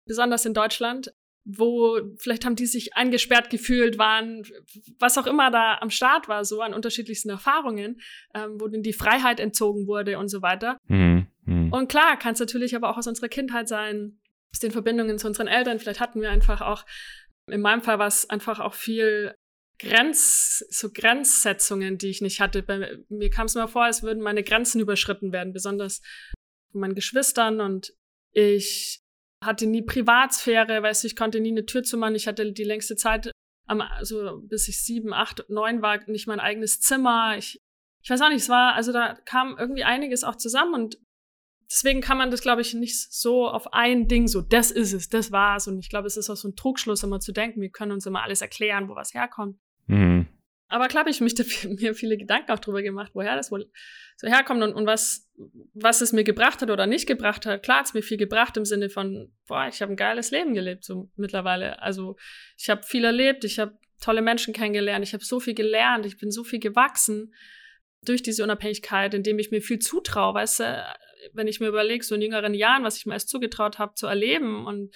besonders 0.04 0.44
in 0.44 0.52
Deutschland, 0.54 1.12
wo 1.46 2.00
vielleicht 2.18 2.44
haben 2.44 2.56
die 2.56 2.66
sich 2.66 2.96
eingesperrt 2.96 3.50
gefühlt, 3.50 3.98
waren, 3.98 4.42
was 4.98 5.16
auch 5.16 5.26
immer 5.26 5.52
da 5.52 5.78
am 5.80 5.90
Start 5.90 6.28
war, 6.28 6.44
so 6.44 6.60
an 6.60 6.74
unterschiedlichsten 6.74 7.30
Erfahrungen, 7.30 8.00
ähm, 8.34 8.60
wo 8.60 8.66
denen 8.66 8.82
die 8.82 8.92
Freiheit 8.92 9.38
entzogen 9.38 9.86
wurde 9.86 10.18
und 10.18 10.28
so 10.28 10.42
weiter. 10.42 10.76
Mhm. 10.88 11.28
Mhm. 11.44 11.72
Und 11.72 11.88
klar, 11.88 12.18
kann 12.18 12.34
es 12.34 12.40
natürlich 12.40 12.74
aber 12.74 12.90
auch 12.90 12.98
aus 12.98 13.06
unserer 13.06 13.28
Kindheit 13.28 13.68
sein, 13.68 14.18
aus 14.52 14.58
den 14.58 14.72
Verbindungen 14.72 15.18
zu 15.18 15.28
unseren 15.28 15.46
Eltern. 15.46 15.78
Vielleicht 15.78 16.00
hatten 16.00 16.20
wir 16.20 16.30
einfach 16.30 16.60
auch, 16.60 16.84
in 17.48 17.60
meinem 17.60 17.82
Fall 17.82 18.00
war 18.00 18.08
es 18.08 18.28
einfach 18.28 18.58
auch 18.58 18.74
viel 18.74 19.32
Grenz, 19.78 20.64
so 20.70 20.90
Grenzsetzungen, 20.92 21.96
die 21.96 22.08
ich 22.08 22.22
nicht 22.22 22.40
hatte. 22.40 22.62
Bei 22.62 22.98
mir 23.08 23.30
kam 23.30 23.46
es 23.46 23.54
mir 23.54 23.68
vor, 23.68 23.84
als 23.84 24.02
würden 24.02 24.22
meine 24.22 24.42
Grenzen 24.42 24.80
überschritten 24.80 25.32
werden, 25.32 25.52
besonders 25.52 26.02
von 26.72 26.80
meinen 26.80 26.96
Geschwistern 26.96 27.60
und 27.60 27.92
ich 28.32 29.05
hatte 29.46 29.66
nie 29.66 29.82
Privatsphäre, 29.82 30.82
weißt 30.82 31.04
du, 31.04 31.06
ich 31.06 31.16
konnte 31.16 31.40
nie 31.40 31.52
eine 31.52 31.66
Tür 31.66 31.82
zumachen. 31.82 32.14
Ich 32.14 32.26
hatte 32.26 32.52
die 32.52 32.64
längste 32.64 32.96
Zeit, 32.96 33.30
am, 33.66 33.80
also 33.80 34.40
bis 34.42 34.68
ich 34.68 34.82
sieben, 34.82 35.12
acht, 35.12 35.44
neun 35.48 35.82
war, 35.82 35.98
nicht 36.08 36.26
mein 36.26 36.40
eigenes 36.40 36.80
Zimmer. 36.80 37.36
Ich, 37.38 37.60
ich 38.02 38.10
weiß 38.10 38.20
auch 38.20 38.28
nicht, 38.28 38.42
es 38.42 38.48
war, 38.48 38.74
also 38.74 38.92
da 38.92 39.14
kam 39.24 39.56
irgendwie 39.58 39.84
einiges 39.84 40.24
auch 40.24 40.36
zusammen 40.36 40.74
und 40.74 40.98
deswegen 41.70 42.00
kann 42.00 42.18
man 42.18 42.30
das, 42.30 42.42
glaube 42.42 42.62
ich, 42.62 42.74
nicht 42.74 43.12
so 43.12 43.48
auf 43.48 43.72
ein 43.72 44.08
Ding 44.08 44.28
so, 44.28 44.40
das 44.40 44.70
ist 44.70 44.92
es, 44.92 45.08
das 45.08 45.32
war's. 45.32 45.66
Und 45.66 45.78
ich 45.78 45.90
glaube, 45.90 46.06
es 46.06 46.16
ist 46.16 46.30
auch 46.30 46.36
so 46.36 46.48
ein 46.48 46.56
Trugschluss, 46.56 47.02
immer 47.02 47.20
zu 47.20 47.32
denken, 47.32 47.60
wir 47.60 47.70
können 47.70 47.92
uns 47.92 48.06
immer 48.06 48.22
alles 48.22 48.40
erklären, 48.40 48.88
wo 48.88 48.94
was 48.94 49.14
herkommt. 49.14 49.58
Mhm. 49.86 50.26
Aber 50.68 50.88
klar 50.88 51.00
habe 51.00 51.10
ich 51.10 51.20
mich 51.20 51.34
da, 51.36 51.44
mir 51.64 51.94
viele 51.94 52.16
Gedanken 52.16 52.50
auch 52.52 52.58
drüber 52.58 52.82
gemacht, 52.82 53.12
woher 53.14 53.36
das 53.36 53.50
wohl 53.50 53.70
so 54.16 54.28
herkommt 54.28 54.62
und, 54.62 54.72
und 54.72 54.86
was, 54.86 55.30
was 55.74 56.00
es 56.00 56.12
mir 56.12 56.24
gebracht 56.24 56.62
hat 56.62 56.70
oder 56.70 56.86
nicht 56.86 57.06
gebracht 57.06 57.46
hat. 57.46 57.62
Klar 57.62 57.80
hat 57.80 57.86
es 57.86 57.94
mir 57.94 58.02
viel 58.02 58.16
gebracht 58.16 58.56
im 58.56 58.64
Sinne 58.64 58.88
von, 58.88 59.32
boah, 59.46 59.68
ich 59.68 59.82
habe 59.82 59.92
ein 59.92 59.96
geiles 59.96 60.30
Leben 60.30 60.54
gelebt, 60.54 60.84
so 60.84 61.10
mittlerweile. 61.16 61.82
Also 61.82 62.16
ich 62.56 62.70
habe 62.70 62.82
viel 62.82 63.04
erlebt, 63.04 63.44
ich 63.44 63.58
habe 63.58 63.78
tolle 64.00 64.22
Menschen 64.22 64.54
kennengelernt, 64.54 65.04
ich 65.04 65.14
habe 65.14 65.24
so 65.24 65.40
viel 65.40 65.54
gelernt, 65.54 66.06
ich 66.06 66.18
bin 66.18 66.30
so 66.30 66.44
viel 66.44 66.60
gewachsen 66.60 67.34
durch 68.02 68.22
diese 68.22 68.42
Unabhängigkeit, 68.44 69.14
indem 69.14 69.38
ich 69.38 69.50
mir 69.50 69.60
viel 69.60 69.78
zutraue, 69.78 70.34
weißt 70.34 70.60
du, 70.60 70.96
wenn 71.32 71.48
ich 71.48 71.60
mir 71.60 71.68
überlege, 71.68 72.04
so 72.04 72.14
in 72.14 72.22
jüngeren 72.22 72.54
Jahren, 72.54 72.84
was 72.84 72.96
ich 72.96 73.06
mir 73.06 73.14
erst 73.14 73.28
zugetraut 73.28 73.78
habe 73.78 73.94
zu 73.94 74.06
erleben 74.06 74.66
und 74.66 74.94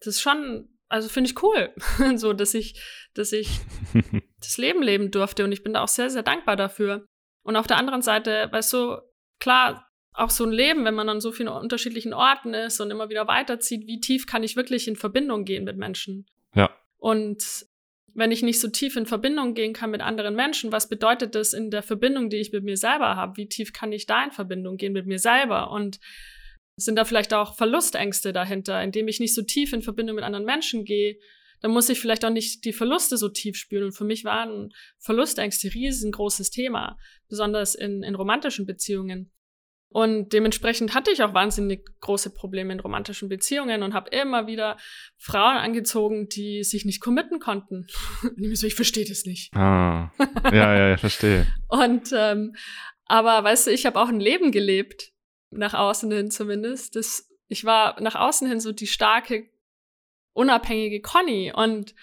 das 0.00 0.16
ist 0.16 0.20
schon 0.20 0.68
also 0.94 1.08
finde 1.08 1.28
ich 1.28 1.42
cool, 1.42 1.72
so 2.14 2.32
dass 2.32 2.54
ich, 2.54 2.80
dass 3.14 3.32
ich 3.32 3.48
das 4.38 4.58
Leben 4.58 4.80
leben 4.80 5.10
durfte 5.10 5.42
und 5.42 5.50
ich 5.50 5.64
bin 5.64 5.72
da 5.72 5.82
auch 5.82 5.88
sehr, 5.88 6.08
sehr 6.08 6.22
dankbar 6.22 6.54
dafür. 6.54 7.08
Und 7.42 7.56
auf 7.56 7.66
der 7.66 7.78
anderen 7.78 8.00
Seite, 8.00 8.48
weißt 8.52 8.72
du, 8.72 8.98
klar, 9.40 9.90
auch 10.12 10.30
so 10.30 10.44
ein 10.44 10.52
Leben, 10.52 10.84
wenn 10.84 10.94
man 10.94 11.08
an 11.08 11.20
so 11.20 11.32
vielen 11.32 11.48
unterschiedlichen 11.48 12.14
Orten 12.14 12.54
ist 12.54 12.80
und 12.80 12.92
immer 12.92 13.08
wieder 13.08 13.26
weiterzieht, 13.26 13.88
wie 13.88 13.98
tief 13.98 14.26
kann 14.26 14.44
ich 14.44 14.54
wirklich 14.54 14.86
in 14.86 14.94
Verbindung 14.94 15.44
gehen 15.44 15.64
mit 15.64 15.76
Menschen? 15.76 16.26
Ja. 16.54 16.70
Und 16.96 17.66
wenn 18.14 18.30
ich 18.30 18.44
nicht 18.44 18.60
so 18.60 18.68
tief 18.68 18.94
in 18.94 19.06
Verbindung 19.06 19.54
gehen 19.54 19.72
kann 19.72 19.90
mit 19.90 20.00
anderen 20.00 20.36
Menschen, 20.36 20.70
was 20.70 20.88
bedeutet 20.88 21.34
das 21.34 21.52
in 21.52 21.72
der 21.72 21.82
Verbindung, 21.82 22.30
die 22.30 22.36
ich 22.36 22.52
mit 22.52 22.62
mir 22.62 22.76
selber 22.76 23.16
habe? 23.16 23.36
Wie 23.36 23.48
tief 23.48 23.72
kann 23.72 23.90
ich 23.90 24.06
da 24.06 24.22
in 24.22 24.30
Verbindung 24.30 24.76
gehen 24.76 24.92
mit 24.92 25.06
mir 25.06 25.18
selber? 25.18 25.72
Und 25.72 25.98
sind 26.76 26.96
da 26.96 27.04
vielleicht 27.04 27.34
auch 27.34 27.56
Verlustängste 27.56 28.32
dahinter, 28.32 28.82
indem 28.82 29.08
ich 29.08 29.20
nicht 29.20 29.34
so 29.34 29.42
tief 29.42 29.72
in 29.72 29.82
Verbindung 29.82 30.16
mit 30.16 30.24
anderen 30.24 30.44
Menschen 30.44 30.84
gehe? 30.84 31.18
Dann 31.60 31.70
muss 31.70 31.88
ich 31.88 32.00
vielleicht 32.00 32.24
auch 32.24 32.30
nicht 32.30 32.64
die 32.64 32.72
Verluste 32.72 33.16
so 33.16 33.28
tief 33.28 33.56
spüren. 33.56 33.84
Und 33.84 33.92
für 33.92 34.04
mich 34.04 34.24
waren 34.24 34.72
Verlustängste 34.98 35.72
riesengroßes 35.72 36.50
Thema, 36.50 36.98
besonders 37.28 37.74
in, 37.74 38.02
in 38.02 38.14
romantischen 38.14 38.66
Beziehungen. 38.66 39.30
Und 39.94 40.32
dementsprechend 40.32 40.92
hatte 40.92 41.12
ich 41.12 41.22
auch 41.22 41.34
wahnsinnig 41.34 41.88
große 42.00 42.30
Probleme 42.30 42.72
in 42.72 42.80
romantischen 42.80 43.28
Beziehungen 43.28 43.84
und 43.84 43.94
habe 43.94 44.10
immer 44.10 44.48
wieder 44.48 44.76
Frauen 45.16 45.56
angezogen, 45.56 46.28
die 46.28 46.64
sich 46.64 46.84
nicht 46.84 47.00
committen 47.00 47.38
konnten. 47.38 47.86
Ich 48.36 48.58
so, 48.58 48.66
ich 48.66 48.74
verstehe 48.74 49.04
das 49.06 49.24
nicht. 49.24 49.54
Ah, 49.54 50.10
ja, 50.52 50.76
ja, 50.76 50.94
ich 50.94 51.00
verstehe. 51.00 51.46
und 51.68 52.10
ähm, 52.12 52.56
aber 53.06 53.44
weißt 53.44 53.68
du, 53.68 53.70
ich 53.70 53.86
habe 53.86 54.00
auch 54.00 54.08
ein 54.08 54.18
Leben 54.18 54.50
gelebt, 54.50 55.13
nach 55.56 55.74
außen 55.74 56.10
hin 56.10 56.30
zumindest. 56.30 56.96
Das, 56.96 57.28
ich 57.48 57.64
war 57.64 58.00
nach 58.00 58.14
außen 58.14 58.48
hin 58.48 58.60
so 58.60 58.72
die 58.72 58.86
starke, 58.86 59.48
unabhängige 60.34 61.00
Conny 61.00 61.52
und 61.54 61.94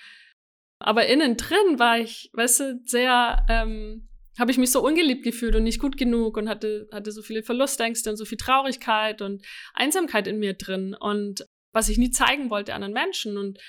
aber 0.82 1.06
innen 1.06 1.38
drin 1.38 1.78
war 1.78 2.00
ich, 2.00 2.32
weißt 2.34 2.60
du, 2.60 2.82
sehr, 2.86 3.46
ähm, 3.50 4.10
habe 4.40 4.50
ich 4.50 4.58
mich 4.58 4.72
so 4.72 4.84
ungeliebt 4.84 5.24
gefühlt 5.24 5.56
und 5.56 5.64
nicht 5.64 5.80
gut 5.80 5.96
genug 5.96 6.38
und 6.38 6.50
hatte, 6.50 6.88
hatte 6.92 7.12
so 7.12 7.22
viele 7.22 7.44
Verlustängste 7.44 8.10
und 8.10 8.18
so 8.18 8.26
viel 8.26 8.38
Traurigkeit 8.38 9.22
und 9.22 9.46
Einsamkeit 9.76 10.26
in 10.26 10.40
mir 10.40 10.54
drin 10.54 10.96
und 11.00 11.46
was 11.72 11.90
ich 11.90 12.00
nie 12.00 12.10
zeigen 12.10 12.50
wollte 12.50 12.74
anderen 12.74 12.94
Menschen. 12.94 13.38
Und 13.38 13.60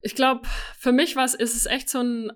ich 0.00 0.16
glaube, 0.16 0.48
für 0.78 0.92
mich 0.92 1.14
war 1.14 1.24
es, 1.24 1.34
ist 1.34 1.54
es 1.54 1.66
echt 1.66 1.88
so 1.88 2.00
ein 2.00 2.32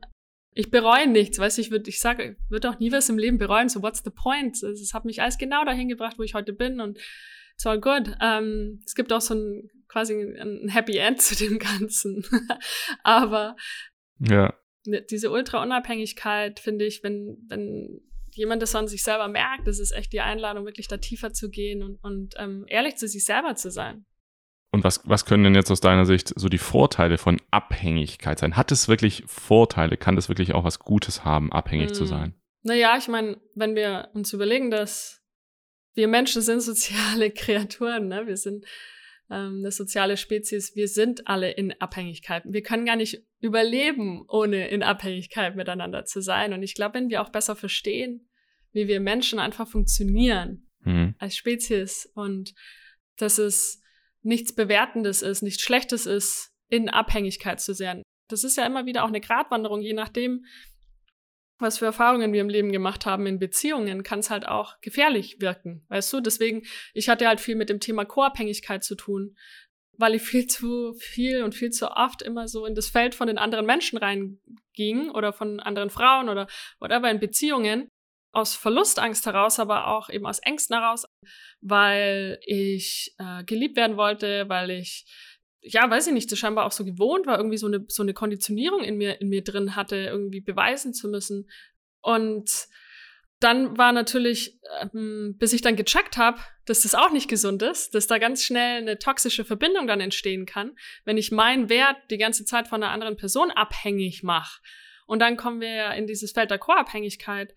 ich 0.52 0.70
bereue 0.70 1.08
nichts, 1.08 1.38
weißt 1.38 1.58
du, 1.58 1.62
ich 1.62 1.70
würde, 1.70 1.88
ich 1.88 2.00
sage, 2.00 2.36
würde 2.48 2.70
auch 2.70 2.78
nie 2.78 2.92
was 2.92 3.08
im 3.08 3.18
Leben 3.18 3.38
bereuen, 3.38 3.68
so 3.68 3.82
what's 3.82 4.02
the 4.04 4.10
point? 4.10 4.62
Es, 4.62 4.80
es 4.80 4.94
hat 4.94 5.04
mich 5.04 5.22
alles 5.22 5.38
genau 5.38 5.64
dahin 5.64 5.88
gebracht, 5.88 6.18
wo 6.18 6.22
ich 6.22 6.34
heute 6.34 6.52
bin 6.52 6.80
und 6.80 6.98
it's 7.54 7.66
all 7.66 7.80
good. 7.80 8.16
Ähm, 8.20 8.80
es 8.84 8.94
gibt 8.94 9.12
auch 9.12 9.20
so 9.20 9.34
ein, 9.34 9.70
quasi 9.88 10.14
ein 10.14 10.68
Happy 10.68 10.96
End 10.96 11.20
zu 11.20 11.36
dem 11.36 11.58
Ganzen. 11.58 12.24
Aber 13.02 13.56
ja. 14.18 14.54
Ne, 14.86 15.02
diese 15.02 15.30
Ultra-Unabhängigkeit, 15.30 16.58
finde 16.58 16.86
ich, 16.86 17.02
wenn, 17.02 17.36
wenn 17.48 18.00
jemand 18.32 18.62
das 18.62 18.74
an 18.74 18.88
sich 18.88 19.02
selber 19.02 19.28
merkt, 19.28 19.66
das 19.66 19.78
ist 19.78 19.92
echt 19.92 20.12
die 20.12 20.20
Einladung, 20.20 20.64
wirklich 20.64 20.88
da 20.88 20.96
tiefer 20.96 21.32
zu 21.32 21.50
gehen 21.50 21.82
und, 21.82 22.02
und 22.02 22.34
ähm, 22.38 22.64
ehrlich 22.66 22.96
zu 22.96 23.06
sich 23.06 23.24
selber 23.24 23.56
zu 23.56 23.70
sein. 23.70 24.06
Und 24.72 24.84
was, 24.84 25.00
was 25.04 25.24
können 25.24 25.42
denn 25.42 25.54
jetzt 25.54 25.70
aus 25.70 25.80
deiner 25.80 26.06
Sicht 26.06 26.32
so 26.36 26.48
die 26.48 26.58
Vorteile 26.58 27.18
von 27.18 27.40
Abhängigkeit 27.50 28.38
sein? 28.38 28.56
Hat 28.56 28.70
es 28.70 28.88
wirklich 28.88 29.24
Vorteile? 29.26 29.96
Kann 29.96 30.16
das 30.16 30.28
wirklich 30.28 30.54
auch 30.54 30.64
was 30.64 30.78
Gutes 30.78 31.24
haben, 31.24 31.50
abhängig 31.52 31.90
mm. 31.90 31.94
zu 31.94 32.04
sein? 32.04 32.34
Naja, 32.62 32.96
ich 32.96 33.08
meine, 33.08 33.40
wenn 33.54 33.74
wir 33.74 34.10
uns 34.14 34.32
überlegen, 34.32 34.70
dass 34.70 35.22
wir 35.94 36.06
Menschen 36.06 36.42
sind 36.42 36.60
soziale 36.60 37.30
Kreaturen, 37.34 38.08
ne? 38.08 38.26
wir 38.26 38.36
sind 38.36 38.64
ähm, 39.28 39.58
eine 39.58 39.72
soziale 39.72 40.16
Spezies, 40.16 40.76
wir 40.76 40.86
sind 40.88 41.26
alle 41.26 41.50
in 41.50 41.72
Abhängigkeit. 41.80 42.44
Wir 42.46 42.62
können 42.62 42.86
gar 42.86 42.96
nicht 42.96 43.24
überleben, 43.40 44.24
ohne 44.28 44.68
in 44.68 44.82
Abhängigkeit 44.82 45.56
miteinander 45.56 46.04
zu 46.04 46.20
sein. 46.20 46.52
Und 46.52 46.62
ich 46.62 46.74
glaube, 46.74 46.94
wenn 46.94 47.10
wir 47.10 47.22
auch 47.22 47.30
besser 47.30 47.56
verstehen, 47.56 48.28
wie 48.72 48.86
wir 48.86 49.00
Menschen 49.00 49.38
einfach 49.38 49.66
funktionieren 49.66 50.68
mhm. 50.84 51.14
als 51.18 51.36
Spezies 51.36 52.10
und 52.14 52.54
dass 53.16 53.38
es 53.38 53.82
nichts 54.22 54.54
Bewertendes 54.54 55.22
ist, 55.22 55.42
nichts 55.42 55.62
Schlechtes 55.62 56.06
ist, 56.06 56.52
in 56.68 56.88
Abhängigkeit 56.88 57.60
zu 57.60 57.74
sein. 57.74 58.02
Das 58.28 58.44
ist 58.44 58.56
ja 58.56 58.64
immer 58.64 58.86
wieder 58.86 59.04
auch 59.04 59.08
eine 59.08 59.20
Gratwanderung, 59.20 59.80
je 59.80 59.92
nachdem, 59.92 60.44
was 61.58 61.78
für 61.78 61.86
Erfahrungen 61.86 62.32
wir 62.32 62.40
im 62.40 62.48
Leben 62.48 62.72
gemacht 62.72 63.06
haben 63.06 63.26
in 63.26 63.38
Beziehungen, 63.38 64.02
kann 64.02 64.20
es 64.20 64.30
halt 64.30 64.46
auch 64.46 64.80
gefährlich 64.80 65.40
wirken, 65.40 65.84
weißt 65.88 66.12
du? 66.12 66.20
Deswegen, 66.20 66.62
ich 66.94 67.08
hatte 67.08 67.26
halt 67.26 67.40
viel 67.40 67.56
mit 67.56 67.68
dem 67.68 67.80
Thema 67.80 68.04
Co-Abhängigkeit 68.04 68.82
zu 68.82 68.94
tun, 68.94 69.36
weil 69.98 70.14
ich 70.14 70.22
viel 70.22 70.46
zu 70.46 70.94
viel 70.94 71.42
und 71.42 71.54
viel 71.54 71.70
zu 71.70 71.90
oft 71.90 72.22
immer 72.22 72.48
so 72.48 72.64
in 72.64 72.74
das 72.74 72.88
Feld 72.88 73.14
von 73.14 73.26
den 73.26 73.36
anderen 73.36 73.66
Menschen 73.66 73.98
reinging 73.98 75.10
oder 75.10 75.32
von 75.32 75.60
anderen 75.60 75.90
Frauen 75.90 76.28
oder 76.28 76.46
whatever 76.78 77.10
in 77.10 77.20
Beziehungen 77.20 77.88
aus 78.32 78.54
Verlustangst 78.54 79.26
heraus, 79.26 79.58
aber 79.58 79.88
auch 79.88 80.08
eben 80.08 80.26
aus 80.26 80.38
Ängsten 80.38 80.78
heraus, 80.78 81.04
weil 81.60 82.38
ich 82.44 83.14
äh, 83.18 83.44
geliebt 83.44 83.76
werden 83.76 83.96
wollte, 83.96 84.48
weil 84.48 84.70
ich 84.70 85.06
ja, 85.62 85.88
weiß 85.90 86.06
ich 86.06 86.14
nicht, 86.14 86.32
das 86.32 86.38
scheinbar 86.38 86.64
auch 86.64 86.72
so 86.72 86.84
gewohnt 86.84 87.26
war, 87.26 87.36
irgendwie 87.36 87.58
so 87.58 87.66
eine, 87.66 87.84
so 87.88 88.02
eine 88.02 88.14
Konditionierung 88.14 88.82
in 88.82 88.96
mir, 88.96 89.20
in 89.20 89.28
mir 89.28 89.44
drin 89.44 89.76
hatte, 89.76 89.96
irgendwie 89.96 90.40
beweisen 90.40 90.94
zu 90.94 91.08
müssen. 91.08 91.50
Und 92.00 92.66
dann 93.40 93.76
war 93.78 93.92
natürlich, 93.92 94.58
ähm, 94.94 95.36
bis 95.38 95.52
ich 95.52 95.62
dann 95.62 95.76
gecheckt 95.76 96.16
habe, 96.18 96.38
dass 96.66 96.80
das 96.80 96.94
auch 96.94 97.10
nicht 97.10 97.28
gesund 97.28 97.62
ist, 97.62 97.94
dass 97.94 98.06
da 98.06 98.18
ganz 98.18 98.44
schnell 98.44 98.82
eine 98.82 98.98
toxische 98.98 99.44
Verbindung 99.44 99.86
dann 99.86 100.00
entstehen 100.00 100.46
kann, 100.46 100.76
wenn 101.04 101.16
ich 101.16 101.32
meinen 101.32 101.68
Wert 101.68 101.96
die 102.10 102.18
ganze 102.18 102.44
Zeit 102.44 102.68
von 102.68 102.82
einer 102.82 102.92
anderen 102.92 103.16
Person 103.16 103.50
abhängig 103.50 104.22
mache. 104.22 104.60
Und 105.06 105.20
dann 105.20 105.36
kommen 105.36 105.60
wir 105.60 105.74
ja 105.74 105.92
in 105.92 106.06
dieses 106.06 106.32
Feld 106.32 106.50
der 106.50 106.58
Co-Abhängigkeit, 106.58 107.54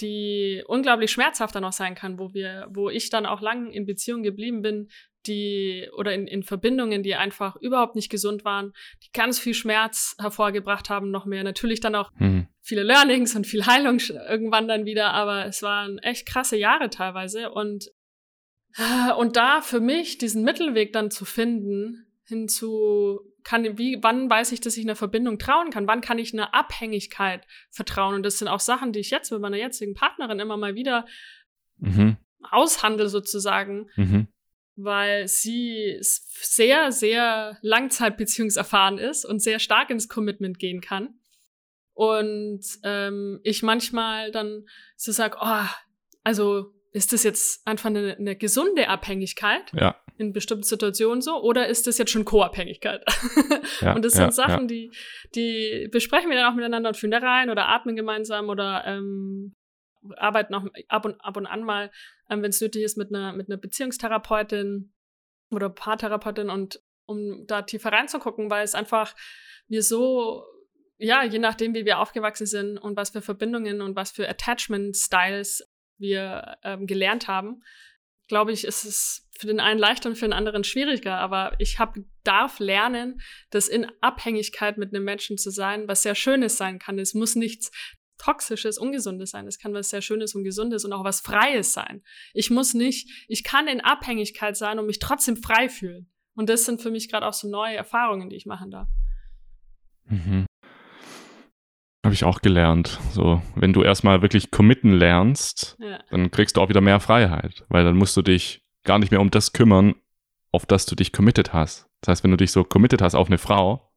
die 0.00 0.62
unglaublich 0.66 1.10
schmerzhaft 1.10 1.54
dann 1.54 1.64
auch 1.64 1.72
sein 1.72 1.94
kann, 1.94 2.18
wo 2.18 2.34
wir, 2.34 2.66
wo 2.70 2.90
ich 2.90 3.10
dann 3.10 3.26
auch 3.26 3.40
lang 3.40 3.70
in 3.70 3.86
Beziehung 3.86 4.22
geblieben 4.22 4.62
bin, 4.62 4.88
die 5.26 5.88
oder 5.96 6.14
in, 6.14 6.26
in 6.26 6.42
Verbindungen, 6.42 7.02
die 7.02 7.14
einfach 7.14 7.56
überhaupt 7.56 7.96
nicht 7.96 8.10
gesund 8.10 8.44
waren, 8.44 8.72
die 9.02 9.10
ganz 9.12 9.38
viel 9.38 9.54
Schmerz 9.54 10.14
hervorgebracht 10.18 10.90
haben, 10.90 11.10
noch 11.10 11.26
mehr. 11.26 11.42
Natürlich 11.42 11.80
dann 11.80 11.94
auch 11.94 12.12
mhm. 12.18 12.46
viele 12.60 12.82
Learnings 12.82 13.34
und 13.34 13.46
viel 13.46 13.66
Heilung 13.66 13.98
irgendwann 14.28 14.68
dann 14.68 14.84
wieder, 14.84 15.12
aber 15.12 15.46
es 15.46 15.62
waren 15.62 15.98
echt 15.98 16.26
krasse 16.26 16.56
Jahre 16.56 16.90
teilweise 16.90 17.50
und 17.50 17.90
und 19.16 19.36
da 19.36 19.62
für 19.62 19.80
mich 19.80 20.18
diesen 20.18 20.42
Mittelweg 20.42 20.92
dann 20.92 21.10
zu 21.10 21.24
finden, 21.24 22.06
hinzu, 22.24 23.20
kann, 23.46 23.78
wie, 23.78 23.98
wann 24.02 24.28
weiß 24.28 24.50
ich, 24.50 24.60
dass 24.60 24.76
ich 24.76 24.84
einer 24.84 24.96
Verbindung 24.96 25.38
trauen 25.38 25.70
kann? 25.70 25.86
Wann 25.86 26.00
kann 26.00 26.18
ich 26.18 26.32
einer 26.32 26.52
Abhängigkeit 26.52 27.46
vertrauen? 27.70 28.16
Und 28.16 28.24
das 28.24 28.38
sind 28.38 28.48
auch 28.48 28.58
Sachen, 28.58 28.92
die 28.92 28.98
ich 28.98 29.10
jetzt 29.10 29.30
mit 29.30 29.40
meiner 29.40 29.56
jetzigen 29.56 29.94
Partnerin 29.94 30.40
immer 30.40 30.56
mal 30.56 30.74
wieder 30.74 31.06
mhm. 31.78 32.16
aushandle 32.42 33.08
sozusagen. 33.08 33.88
Mhm. 33.94 34.26
Weil 34.74 35.28
sie 35.28 35.96
sehr, 36.00 36.90
sehr 36.90 37.56
langzeitbeziehungserfahren 37.62 38.98
ist 38.98 39.24
und 39.24 39.40
sehr 39.40 39.60
stark 39.60 39.90
ins 39.90 40.08
Commitment 40.08 40.58
gehen 40.58 40.80
kann. 40.80 41.20
Und 41.94 42.64
ähm, 42.82 43.40
ich 43.44 43.62
manchmal 43.62 44.32
dann 44.32 44.66
so 44.96 45.12
sag, 45.12 45.38
oh, 45.40 45.68
also 46.24 46.74
ist 46.90 47.12
das 47.12 47.22
jetzt 47.22 47.64
einfach 47.66 47.90
eine, 47.90 48.16
eine 48.16 48.34
gesunde 48.34 48.88
Abhängigkeit 48.88 49.72
ja. 49.72 49.96
In 50.18 50.32
bestimmten 50.32 50.64
Situationen 50.64 51.20
so 51.20 51.42
oder 51.42 51.66
ist 51.68 51.86
das 51.86 51.98
jetzt 51.98 52.10
schon 52.10 52.24
Co-Abhängigkeit? 52.24 53.04
Ja, 53.80 53.94
und 53.94 54.04
das 54.04 54.14
sind 54.14 54.24
ja, 54.24 54.30
Sachen, 54.30 54.62
ja. 54.62 54.66
die, 54.66 54.90
die 55.34 55.88
besprechen 55.90 56.30
wir 56.30 56.36
dann 56.36 56.50
auch 56.50 56.56
miteinander 56.56 56.88
und 56.88 56.96
führen 56.96 57.10
da 57.10 57.18
rein 57.18 57.50
oder 57.50 57.68
atmen 57.68 57.94
gemeinsam 57.94 58.48
oder 58.48 58.84
ähm, 58.86 59.54
arbeiten 60.16 60.54
auch 60.54 60.64
ab 60.88 61.04
und, 61.04 61.20
ab 61.20 61.36
und 61.36 61.46
an 61.46 61.62
mal, 61.62 61.90
ähm, 62.30 62.42
wenn 62.42 62.50
es 62.50 62.60
nötig 62.60 62.82
ist, 62.82 62.96
mit 62.96 63.12
einer, 63.12 63.32
mit 63.34 63.48
einer 63.48 63.58
Beziehungstherapeutin 63.58 64.94
oder 65.50 65.68
Paartherapeutin 65.68 66.48
und 66.48 66.80
um 67.04 67.46
da 67.46 67.62
tiefer 67.62 67.92
reinzugucken, 67.92 68.50
weil 68.50 68.64
es 68.64 68.74
einfach 68.74 69.14
wir 69.68 69.82
so 69.82 70.44
ja, 70.98 71.22
je 71.24 71.38
nachdem, 71.38 71.74
wie 71.74 71.84
wir 71.84 71.98
aufgewachsen 71.98 72.46
sind 72.46 72.78
und 72.78 72.96
was 72.96 73.10
für 73.10 73.20
Verbindungen 73.20 73.82
und 73.82 73.96
was 73.96 74.10
für 74.10 74.28
Attachment-Styles 74.28 75.68
wir 75.98 76.56
ähm, 76.62 76.86
gelernt 76.86 77.28
haben, 77.28 77.62
glaube 78.28 78.52
ich, 78.52 78.64
ist 78.64 78.84
es 78.84 79.28
für 79.38 79.46
den 79.46 79.60
einen 79.60 79.78
leichter 79.78 80.08
und 80.08 80.16
für 80.16 80.26
den 80.26 80.32
anderen 80.32 80.64
schwieriger. 80.64 81.18
Aber 81.18 81.54
ich 81.58 81.78
hab, 81.78 81.96
darf 82.24 82.58
lernen, 82.58 83.20
dass 83.50 83.68
in 83.68 83.86
Abhängigkeit 84.00 84.78
mit 84.78 84.94
einem 84.94 85.04
Menschen 85.04 85.38
zu 85.38 85.50
sein, 85.50 85.88
was 85.88 86.02
sehr 86.02 86.14
Schönes 86.14 86.56
sein 86.56 86.78
kann. 86.78 86.98
Es 86.98 87.14
muss 87.14 87.34
nichts 87.34 87.70
Toxisches, 88.18 88.78
Ungesundes 88.78 89.30
sein. 89.30 89.46
Es 89.46 89.58
kann 89.58 89.74
was 89.74 89.90
sehr 89.90 90.00
Schönes 90.00 90.34
und 90.34 90.44
Gesundes 90.44 90.84
und 90.84 90.92
auch 90.92 91.04
was 91.04 91.20
Freies 91.20 91.74
sein. 91.74 92.02
Ich 92.32 92.50
muss 92.50 92.72
nicht, 92.72 93.26
ich 93.28 93.44
kann 93.44 93.68
in 93.68 93.82
Abhängigkeit 93.82 94.56
sein 94.56 94.78
und 94.78 94.86
mich 94.86 95.00
trotzdem 95.00 95.36
frei 95.36 95.68
fühlen. 95.68 96.10
Und 96.34 96.48
das 96.48 96.64
sind 96.64 96.80
für 96.80 96.90
mich 96.90 97.10
gerade 97.10 97.26
auch 97.26 97.34
so 97.34 97.48
neue 97.48 97.76
Erfahrungen, 97.76 98.30
die 98.30 98.36
ich 98.36 98.46
machen 98.46 98.70
darf. 98.70 98.88
Mhm. 100.08 100.46
Habe 102.06 102.14
ich 102.14 102.22
auch 102.22 102.40
gelernt. 102.40 103.00
So, 103.10 103.42
wenn 103.56 103.72
du 103.72 103.82
erstmal 103.82 104.22
wirklich 104.22 104.52
committen 104.52 104.92
lernst, 104.92 105.76
ja. 105.80 105.98
dann 106.10 106.30
kriegst 106.30 106.56
du 106.56 106.60
auch 106.60 106.68
wieder 106.68 106.80
mehr 106.80 107.00
Freiheit, 107.00 107.64
weil 107.68 107.84
dann 107.84 107.96
musst 107.96 108.16
du 108.16 108.22
dich 108.22 108.62
gar 108.84 109.00
nicht 109.00 109.10
mehr 109.10 109.20
um 109.20 109.32
das 109.32 109.52
kümmern, 109.52 109.96
auf 110.52 110.66
das 110.66 110.86
du 110.86 110.94
dich 110.94 111.12
committed 111.12 111.52
hast. 111.52 111.88
Das 112.00 112.12
heißt, 112.12 112.22
wenn 112.22 112.30
du 112.30 112.36
dich 112.36 112.52
so 112.52 112.62
committed 112.62 113.02
hast 113.02 113.16
auf 113.16 113.26
eine 113.26 113.38
Frau, 113.38 113.90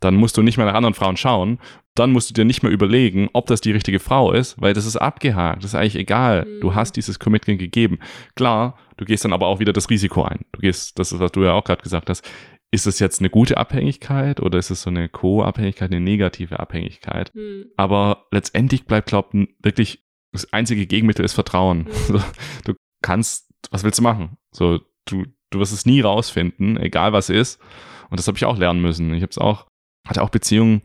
dann 0.00 0.14
musst 0.14 0.38
du 0.38 0.42
nicht 0.42 0.56
mehr 0.56 0.64
nach 0.64 0.72
anderen 0.72 0.94
Frauen 0.94 1.18
schauen. 1.18 1.58
Dann 1.94 2.10
musst 2.10 2.30
du 2.30 2.34
dir 2.34 2.46
nicht 2.46 2.62
mehr 2.62 2.72
überlegen, 2.72 3.28
ob 3.34 3.48
das 3.48 3.60
die 3.60 3.72
richtige 3.72 4.00
Frau 4.00 4.32
ist, 4.32 4.58
weil 4.58 4.72
das 4.72 4.86
ist 4.86 4.96
abgehakt. 4.96 5.62
Das 5.62 5.72
ist 5.72 5.74
eigentlich 5.74 5.96
egal. 5.96 6.46
Mhm. 6.46 6.60
Du 6.62 6.74
hast 6.74 6.96
dieses 6.96 7.18
Commitment 7.18 7.58
gegeben. 7.58 7.98
Klar, 8.34 8.78
du 8.96 9.04
gehst 9.04 9.26
dann 9.26 9.34
aber 9.34 9.46
auch 9.46 9.60
wieder 9.60 9.74
das 9.74 9.90
Risiko 9.90 10.22
ein. 10.22 10.46
Du 10.52 10.60
gehst, 10.60 10.98
das 10.98 11.12
ist, 11.12 11.20
was 11.20 11.32
du 11.32 11.44
ja 11.44 11.52
auch 11.52 11.64
gerade 11.64 11.82
gesagt 11.82 12.08
hast, 12.08 12.26
ist 12.72 12.86
es 12.86 12.98
jetzt 12.98 13.20
eine 13.20 13.28
gute 13.30 13.58
Abhängigkeit 13.58 14.40
oder 14.40 14.58
ist 14.58 14.70
es 14.70 14.82
so 14.82 14.90
eine 14.90 15.08
Co-Abhängigkeit, 15.08 15.90
eine 15.90 16.00
negative 16.00 16.58
Abhängigkeit? 16.58 17.32
Mhm. 17.34 17.66
Aber 17.76 18.26
letztendlich 18.32 18.86
bleibt, 18.86 19.08
glaube 19.08 19.28
ich, 19.38 19.48
wirklich 19.62 20.04
das 20.32 20.50
einzige 20.54 20.86
Gegenmittel 20.86 21.24
ist 21.24 21.34
Vertrauen. 21.34 21.88
Mhm. 22.08 22.22
du 22.64 22.74
kannst, 23.02 23.52
was 23.70 23.84
willst 23.84 23.98
du 23.98 24.02
machen? 24.02 24.38
So, 24.52 24.80
du, 25.04 25.26
du 25.50 25.58
wirst 25.58 25.72
es 25.72 25.86
nie 25.86 26.00
rausfinden, 26.00 26.78
egal 26.78 27.12
was 27.12 27.28
ist. 27.28 27.60
Und 28.08 28.18
das 28.18 28.26
habe 28.26 28.38
ich 28.38 28.44
auch 28.46 28.56
lernen 28.56 28.80
müssen. 28.80 29.12
Ich 29.12 29.22
habe 29.22 29.30
es 29.30 29.38
auch, 29.38 29.66
hatte 30.06 30.22
auch 30.22 30.30
Beziehungen, 30.30 30.82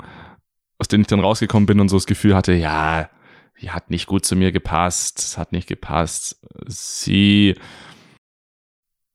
aus 0.79 0.89
denen 0.89 1.01
ich 1.01 1.07
dann 1.07 1.21
rausgekommen 1.21 1.67
bin 1.67 1.79
und 1.79 1.89
so 1.89 1.95
das 1.95 2.05
Gefühl 2.05 2.35
hatte, 2.35 2.53
ja, 2.53 3.09
die 3.61 3.71
hat 3.71 3.89
nicht 3.89 4.07
gut 4.07 4.25
zu 4.25 4.35
mir 4.35 4.51
gepasst, 4.51 5.19
es 5.19 5.37
hat 5.37 5.53
nicht 5.53 5.67
gepasst. 5.67 6.45
Sie 6.67 7.55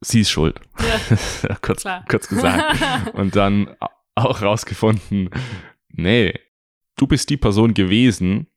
sie 0.03 0.21
ist 0.21 0.31
schuld. 0.31 0.61
Ja. 0.79 1.57
kurz, 1.63 1.85
kurz 2.09 2.29
gesagt. 2.29 3.15
Und 3.15 3.37
dann 3.37 3.75
auch 4.15 4.43
rausgefunden, 4.43 5.31
nee, 5.89 6.35
du 6.97 7.07
bist 7.07 7.31
die 7.31 7.37
Person 7.37 7.75
gewesen, 7.75 8.49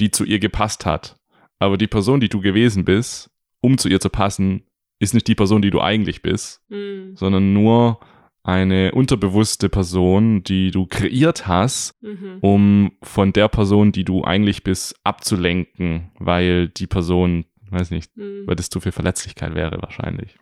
die 0.00 0.10
zu 0.10 0.24
ihr 0.24 0.38
gepasst 0.38 0.86
hat. 0.86 1.20
Aber 1.58 1.78
die 1.78 1.86
Person, 1.86 2.20
die 2.20 2.28
du 2.28 2.40
gewesen 2.40 2.84
bist, 2.84 3.30
um 3.60 3.78
zu 3.78 3.88
ihr 3.88 4.00
zu 4.00 4.10
passen, 4.10 4.64
ist 4.98 5.14
nicht 5.14 5.28
die 5.28 5.34
Person, 5.34 5.62
die 5.62 5.70
du 5.70 5.80
eigentlich 5.80 6.22
bist, 6.22 6.62
mhm. 6.68 7.16
sondern 7.16 7.52
nur 7.52 8.00
eine 8.42 8.92
unterbewusste 8.92 9.70
Person, 9.70 10.42
die 10.42 10.70
du 10.70 10.86
kreiert 10.86 11.46
hast, 11.46 11.94
mhm. 12.02 12.38
um 12.40 12.92
von 13.02 13.32
der 13.32 13.48
Person, 13.48 13.90
die 13.90 14.04
du 14.04 14.22
eigentlich 14.22 14.62
bist, 14.62 14.96
abzulenken, 15.02 16.10
weil 16.18 16.68
die 16.68 16.86
Person, 16.86 17.46
weiß 17.70 17.90
nicht, 17.90 18.14
mhm. 18.16 18.46
weil 18.46 18.56
das 18.56 18.68
zu 18.68 18.80
viel 18.80 18.92
Verletzlichkeit 18.92 19.54
wäre 19.54 19.80
wahrscheinlich. 19.80 20.36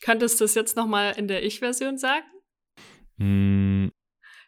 Könntest 0.00 0.40
du 0.40 0.44
es 0.44 0.54
jetzt 0.54 0.76
nochmal 0.76 1.14
in 1.16 1.28
der 1.28 1.42
Ich-Version 1.44 1.98
sagen? 1.98 2.26
Mm. 3.16 3.88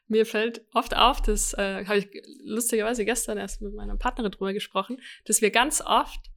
Mir 0.07 0.27
fällt 0.27 0.63
oft 0.75 0.97
auf, 0.97 1.23
das 1.23 1.55
äh, 1.55 1.85
habe 1.87 1.99
ich 1.99 2.09
lustigerweise 2.43 3.05
gestern 3.05 3.39
erst 3.39 3.63
mit 3.63 3.75
meiner 3.75 3.97
Partnerin 3.97 4.33
drüber 4.33 4.53
gesprochen, 4.53 5.01
dass 5.25 5.41
wir 5.41 5.51
ganz 5.51 5.81
oft 5.81 6.31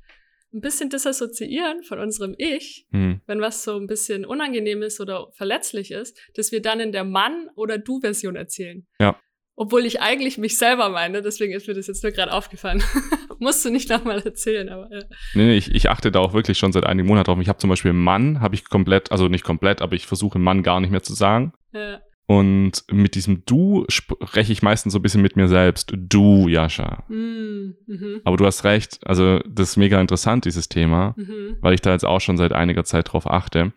ein 0.53 0.61
bisschen 0.61 0.89
disassoziieren 0.89 1.83
von 1.83 1.99
unserem 1.99 2.35
Ich, 2.37 2.85
mhm. 2.91 3.21
wenn 3.25 3.41
was 3.41 3.63
so 3.63 3.75
ein 3.75 3.87
bisschen 3.87 4.25
unangenehm 4.25 4.83
ist 4.83 5.01
oder 5.01 5.31
verletzlich 5.33 5.91
ist, 5.91 6.19
dass 6.35 6.51
wir 6.51 6.61
dann 6.61 6.79
in 6.79 6.91
der 6.91 7.03
Mann- 7.03 7.49
oder 7.55 7.79
Du-Version 7.79 8.35
erzählen. 8.35 8.85
Ja. 8.99 9.19
Obwohl 9.55 9.85
ich 9.85 10.01
eigentlich 10.01 10.37
mich 10.37 10.57
selber 10.57 10.89
meine, 10.89 11.21
deswegen 11.21 11.53
ist 11.53 11.67
mir 11.67 11.73
das 11.73 11.87
jetzt 11.87 12.03
nur 12.03 12.11
gerade 12.11 12.31
aufgefallen. 12.31 12.83
Musst 13.43 13.65
du 13.65 13.69
nicht 13.69 13.89
nochmal 13.89 14.21
erzählen, 14.21 14.69
aber 14.69 14.87
ja. 14.89 15.01
Nee, 15.33 15.47
nee, 15.47 15.57
ich, 15.57 15.75
ich 15.75 15.89
achte 15.89 16.11
da 16.11 16.19
auch 16.19 16.33
wirklich 16.33 16.57
schon 16.57 16.71
seit 16.71 16.85
einigen 16.85 17.09
Monaten 17.09 17.25
drauf. 17.25 17.39
Ich 17.41 17.49
habe 17.49 17.59
zum 17.59 17.69
Beispiel 17.69 17.91
Mann, 17.91 18.39
habe 18.39 18.55
ich 18.55 18.69
komplett, 18.69 19.11
also 19.11 19.27
nicht 19.27 19.43
komplett, 19.43 19.81
aber 19.81 19.95
ich 19.95 20.07
versuche 20.07 20.39
Mann 20.39 20.63
gar 20.63 20.79
nicht 20.79 20.91
mehr 20.91 21.03
zu 21.03 21.13
sagen. 21.13 21.51
Ja. 21.73 21.99
Und 22.25 22.85
mit 22.89 23.15
diesem 23.15 23.43
Du 23.45 23.83
spreche 23.89 24.53
ich 24.53 24.61
meistens 24.61 24.93
so 24.93 24.99
ein 24.99 25.01
bisschen 25.01 25.21
mit 25.21 25.35
mir 25.35 25.49
selbst. 25.49 25.91
Du, 25.93 26.47
Jascha. 26.47 27.03
Mm, 27.09 27.75
mhm. 27.85 28.21
Aber 28.23 28.37
du 28.37 28.45
hast 28.45 28.63
recht, 28.63 29.05
also 29.05 29.39
das 29.39 29.71
ist 29.71 29.77
mega 29.77 29.99
interessant, 29.99 30.45
dieses 30.45 30.69
Thema, 30.69 31.15
mhm. 31.17 31.57
weil 31.59 31.73
ich 31.73 31.81
da 31.81 31.91
jetzt 31.91 32.05
auch 32.05 32.21
schon 32.21 32.37
seit 32.37 32.53
einiger 32.53 32.85
Zeit 32.85 33.11
drauf 33.11 33.29
achte. 33.29 33.73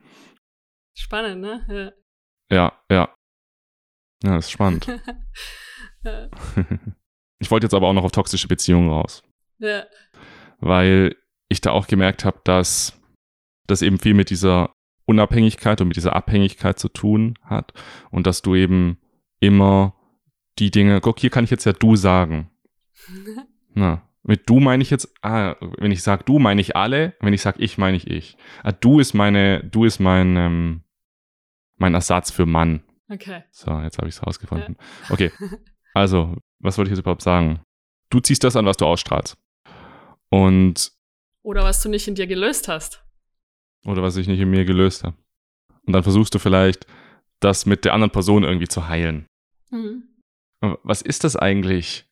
Spannend, 0.95 1.41
ne? 1.41 1.93
Ja, 2.49 2.57
ja. 2.57 2.73
Ja, 2.89 3.09
ja 4.23 4.37
das 4.37 4.47
ist 4.47 4.53
spannend. 4.53 4.87
ich 7.41 7.51
wollte 7.51 7.65
jetzt 7.65 7.75
aber 7.75 7.89
auch 7.89 7.95
noch 7.95 8.05
auf 8.05 8.13
toxische 8.13 8.47
Beziehungen 8.47 8.91
raus. 8.91 9.25
Ja. 9.59 9.85
Weil 10.61 11.17
ich 11.49 11.61
da 11.61 11.71
auch 11.71 11.87
gemerkt 11.87 12.25
habe, 12.25 12.41
dass 12.45 13.01
das 13.67 13.83
eben 13.83 13.99
viel 13.99 14.15
mit 14.15 14.31
dieser 14.31 14.73
Unabhängigkeit 15.07 15.81
und 15.81 15.89
mit 15.89 15.97
dieser 15.97 16.17
Abhängigkeit 16.17 16.79
zu 16.79 16.89
tun 16.89 17.35
hat 17.43 17.73
und 18.11 18.27
dass 18.27 18.43
du 18.43 18.55
eben 18.55 18.99
immer 19.41 19.95
die 20.59 20.71
Dinge, 20.71 21.01
guck, 21.01 21.19
hier 21.19 21.31
kann 21.31 21.45
ich 21.45 21.51
jetzt 21.51 21.65
ja 21.65 21.73
du 21.73 21.97
sagen. 21.97 22.51
Na, 23.75 24.09
mit 24.23 24.49
du 24.49 24.59
meine 24.59 24.83
ich 24.83 24.91
jetzt, 24.91 25.15
ah, 25.23 25.55
wenn 25.79 25.93
ich 25.93 26.03
sage 26.03 26.25
du, 26.25 26.39
meine 26.39 26.61
ich 26.61 26.75
alle, 26.75 27.15
wenn 27.21 27.33
ich 27.33 27.43
sage 27.43 27.63
ich, 27.63 27.79
meine 27.79 27.97
ich 27.97 28.11
ich. 28.11 28.37
Ah, 28.63 28.73
du 28.73 28.99
ist 28.99 29.15
meine, 29.15 29.63
du 29.63 29.85
ist 29.85 30.01
mein, 30.01 30.37
ähm, 30.37 30.83
mein 31.77 31.95
Ersatz 31.95 32.31
für 32.31 32.47
Mann. 32.47 32.83
Okay. 33.09 33.45
So, 33.51 33.79
jetzt 33.81 33.99
habe 33.99 34.09
ich 34.09 34.17
es 34.17 34.27
rausgefunden. 34.27 34.77
Ja. 34.79 35.11
Okay, 35.11 35.31
also, 35.95 36.37
was 36.59 36.77
wollte 36.77 36.89
ich 36.89 36.93
jetzt 36.97 37.03
überhaupt 37.03 37.23
sagen? 37.23 37.61
Du 38.11 38.19
ziehst 38.21 38.43
das 38.43 38.57
an, 38.57 38.67
was 38.67 38.77
du 38.77 38.87
ausstrahlst. 38.87 39.37
Und. 40.31 40.93
Oder 41.43 41.63
was 41.63 41.83
du 41.83 41.89
nicht 41.89 42.09
in 42.09 42.15
dir 42.15 42.27
gelöst 42.27 42.69
hast. 42.69 43.05
Oder 43.85 44.03
was 44.03 44.17
ich 44.17 44.27
nicht 44.27 44.41
in 44.41 44.51
mir 44.51 44.65
gelöst 44.65 45.05
habe. 45.05 45.17
Und 45.87 45.93
dann 45.93 46.03
versuchst 46.03 46.35
du 46.35 46.39
vielleicht, 46.39 46.87
das 47.41 47.67
mit 47.67 47.85
der 47.85 47.95
anderen 47.95 48.11
Person 48.11 48.43
irgendwie 48.43 48.69
zu 48.69 48.89
heilen. 48.89 49.27
Mhm. 49.71 50.05
Was 50.83 51.03
ist 51.03 51.25
das 51.25 51.37
eigentlich? 51.37 52.07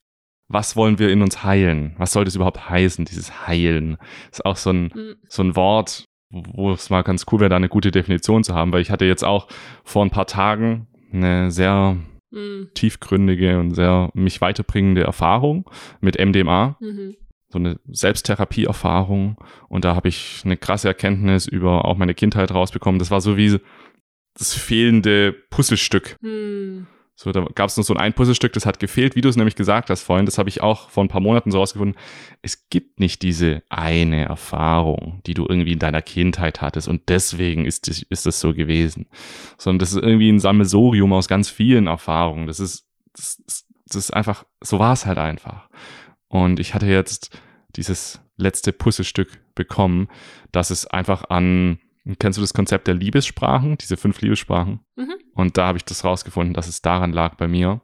Was 0.49 0.77
wollen 0.77 0.99
wir 0.99 1.11
in 1.11 1.23
uns 1.23 1.43
heilen? 1.43 1.95
Was 1.99 2.13
soll 2.13 2.25
das 2.25 2.37
überhaupt 2.37 2.69
heißen, 2.69 3.07
dieses 3.07 3.47
Heilen? 3.47 3.97
Das 4.29 4.41
ist 4.41 4.45
auch 4.45 4.57
so 4.57 4.71
ein, 4.71 4.93
mhm. 4.95 5.17
so 5.27 5.43
ein 5.43 5.57
Wort, 5.57 6.05
wo 6.31 6.73
es 6.73 6.91
mal 6.91 7.03
ganz 7.03 7.25
cool 7.33 7.41
wäre, 7.41 7.51
da 7.51 7.57
eine 7.57 7.69
gute 7.71 7.91
Definition 7.91 8.45
zu 8.45 8.55
haben, 8.55 8.73
weil 8.73 8.83
ich 8.83 8.91
hatte 8.91 9.07
jetzt 9.07 9.25
auch 9.25 9.49
vor 9.85 10.05
ein 10.05 10.11
paar 10.11 10.27
Tagen 10.27 10.87
eine 11.13 11.51
sehr 11.51 11.97
mhm. 12.31 12.71
tiefgründige 12.75 13.59
und 13.59 13.75
sehr 13.75 14.11
mich 14.15 14.41
weiterbringende 14.41 15.03
Erfahrung 15.03 15.69
mit 16.01 16.19
MDMA. 16.19 16.77
Mhm. 16.79 17.17
So 17.55 17.59
eine 17.59 17.79
Selbsttherapieerfahrung 17.91 19.37
und 19.69 19.85
da 19.85 19.95
habe 19.95 20.09
ich 20.09 20.43
eine 20.45 20.57
krasse 20.57 20.89
Erkenntnis 20.89 21.47
über 21.47 21.85
auch 21.85 21.97
meine 21.97 22.15
Kindheit 22.15 22.53
rausbekommen. 22.53 22.99
Das 22.99 23.11
war 23.11 23.21
so 23.21 23.37
wie 23.37 23.59
das 24.37 24.55
fehlende 24.55 25.33
Puzzlestück. 25.51 26.17
Hm. 26.21 26.89
So, 27.17 27.31
da 27.31 27.47
gab 27.55 27.69
es 27.69 27.77
noch 27.77 27.85
so 27.85 27.95
ein 27.95 28.13
Puzzlestück, 28.13 28.53
das 28.55 28.67
hat 28.67 28.81
gefehlt, 28.81 29.15
wie 29.15 29.21
du 29.21 29.29
es 29.29 29.37
nämlich 29.37 29.55
gesagt 29.55 29.89
hast 29.89 30.03
vorhin, 30.03 30.27
das 30.27 30.37
habe 30.37 30.49
ich 30.49 30.63
auch 30.63 30.91
vor 30.91 31.05
ein 31.05 31.09
paar 31.09 31.21
Monaten 31.21 31.53
so 31.53 31.59
rausgefunden. 31.59 31.97
Es 32.43 32.69
gibt 32.71 32.99
nicht 32.99 33.23
diese 33.23 33.63
eine 33.69 34.25
Erfahrung, 34.25 35.21
die 35.25 35.35
du 35.35 35.47
irgendwie 35.49 35.75
in 35.75 35.79
deiner 35.79 36.03
Kindheit 36.03 36.61
hattest 36.61 36.89
und 36.89 37.09
deswegen 37.09 37.67
ist 37.67 37.87
es 37.87 38.03
ist 38.03 38.27
das 38.27 38.41
so 38.41 38.53
gewesen. 38.53 39.07
Sondern 39.59 39.79
das 39.79 39.93
ist 39.93 40.03
irgendwie 40.03 40.29
ein 40.29 40.41
Sammelsorium 40.41 41.13
aus 41.13 41.29
ganz 41.29 41.49
vielen 41.49 41.87
Erfahrungen. 41.87 42.49
Das 42.49 42.59
ist, 42.59 42.85
das, 43.13 43.39
das 43.87 43.97
ist 43.97 44.11
einfach, 44.11 44.45
so 44.61 44.81
war 44.81 44.95
es 44.95 45.07
halt 45.07 45.19
einfach. 45.19 45.69
Und 46.35 46.59
ich 46.59 46.75
hatte 46.75 46.87
jetzt 46.87 47.39
dieses 47.77 48.21
letzte 48.37 48.73
Puzzlestück 48.73 49.55
bekommen, 49.55 50.09
dass 50.51 50.71
es 50.71 50.85
einfach 50.85 51.31
an 51.31 51.79
Kennst 52.19 52.37
du 52.37 52.43
das 52.43 52.53
Konzept 52.53 52.87
der 52.87 52.95
Liebessprachen, 52.95 53.79
diese 53.79 53.97
fünf 53.97 54.21
Liebessprachen? 54.21 54.81
Mhm. 54.97 55.15
Und 55.33 55.57
da 55.57 55.69
habe 55.69 55.79
ich 55.79 55.87
das 55.87 56.05
rausgefunden, 56.05 56.53
dass 56.53 56.69
es 56.69 56.83
daran 56.83 57.15
lag 57.15 57.37
bei 57.37 57.49
mir. 57.49 57.81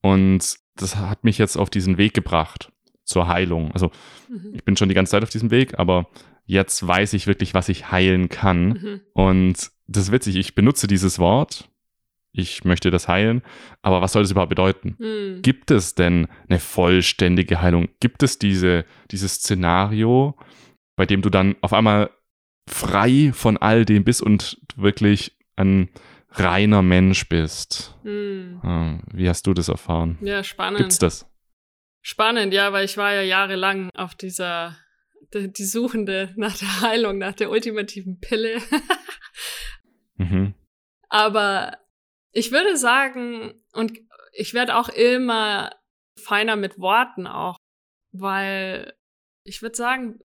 Und 0.00 0.56
das 0.76 0.96
hat 0.96 1.24
mich 1.24 1.36
jetzt 1.36 1.58
auf 1.58 1.68
diesen 1.68 1.98
Weg 1.98 2.14
gebracht 2.14 2.72
zur 3.04 3.28
Heilung. 3.28 3.70
Also 3.72 3.90
mhm. 4.30 4.52
ich 4.54 4.64
bin 4.64 4.78
schon 4.78 4.88
die 4.88 4.94
ganze 4.94 5.10
Zeit 5.10 5.24
auf 5.24 5.28
diesem 5.28 5.50
Weg, 5.50 5.78
aber 5.78 6.08
jetzt 6.46 6.86
weiß 6.86 7.12
ich 7.12 7.26
wirklich, 7.26 7.52
was 7.52 7.68
ich 7.68 7.90
heilen 7.90 8.30
kann. 8.30 8.68
Mhm. 8.68 9.00
Und 9.12 9.70
das 9.88 10.04
ist 10.04 10.12
witzig, 10.12 10.36
ich 10.36 10.54
benutze 10.54 10.86
dieses 10.86 11.18
Wort. 11.18 11.69
Ich 12.32 12.64
möchte 12.64 12.90
das 12.90 13.08
heilen, 13.08 13.42
aber 13.82 14.02
was 14.02 14.12
soll 14.12 14.22
das 14.22 14.30
überhaupt 14.30 14.50
bedeuten? 14.50 14.96
Mhm. 14.98 15.42
Gibt 15.42 15.70
es 15.70 15.94
denn 15.94 16.28
eine 16.48 16.60
vollständige 16.60 17.60
Heilung? 17.60 17.88
Gibt 17.98 18.22
es 18.22 18.38
diese, 18.38 18.84
dieses 19.10 19.34
Szenario, 19.34 20.36
bei 20.96 21.06
dem 21.06 21.22
du 21.22 21.30
dann 21.30 21.56
auf 21.60 21.72
einmal 21.72 22.10
frei 22.68 23.32
von 23.34 23.56
all 23.56 23.84
dem 23.84 24.04
bist 24.04 24.22
und 24.22 24.60
wirklich 24.76 25.36
ein 25.56 25.90
reiner 26.32 26.82
Mensch 26.82 27.28
bist. 27.28 27.96
Hm. 28.02 29.02
Wie 29.12 29.28
hast 29.28 29.46
du 29.46 29.54
das 29.54 29.68
erfahren? 29.68 30.18
Ja, 30.22 30.44
spannend. 30.44 30.78
Gibt's 30.78 30.98
das? 30.98 31.26
Spannend, 32.02 32.54
ja, 32.54 32.72
weil 32.72 32.84
ich 32.84 32.96
war 32.96 33.12
ja 33.12 33.22
jahrelang 33.22 33.90
auf 33.94 34.14
dieser, 34.14 34.76
die, 35.34 35.52
die 35.52 35.64
Suchende 35.64 36.32
nach 36.36 36.56
der 36.56 36.80
Heilung, 36.80 37.18
nach 37.18 37.34
der 37.34 37.50
ultimativen 37.50 38.20
Pille. 38.20 38.58
mhm. 40.16 40.54
Aber 41.08 41.76
ich 42.32 42.52
würde 42.52 42.76
sagen, 42.76 43.62
und 43.72 43.98
ich 44.32 44.54
werde 44.54 44.76
auch 44.76 44.88
immer 44.88 45.74
feiner 46.16 46.56
mit 46.56 46.78
Worten 46.78 47.26
auch, 47.26 47.56
weil 48.12 48.94
ich 49.44 49.62
würde 49.62 49.76
sagen, 49.76 50.20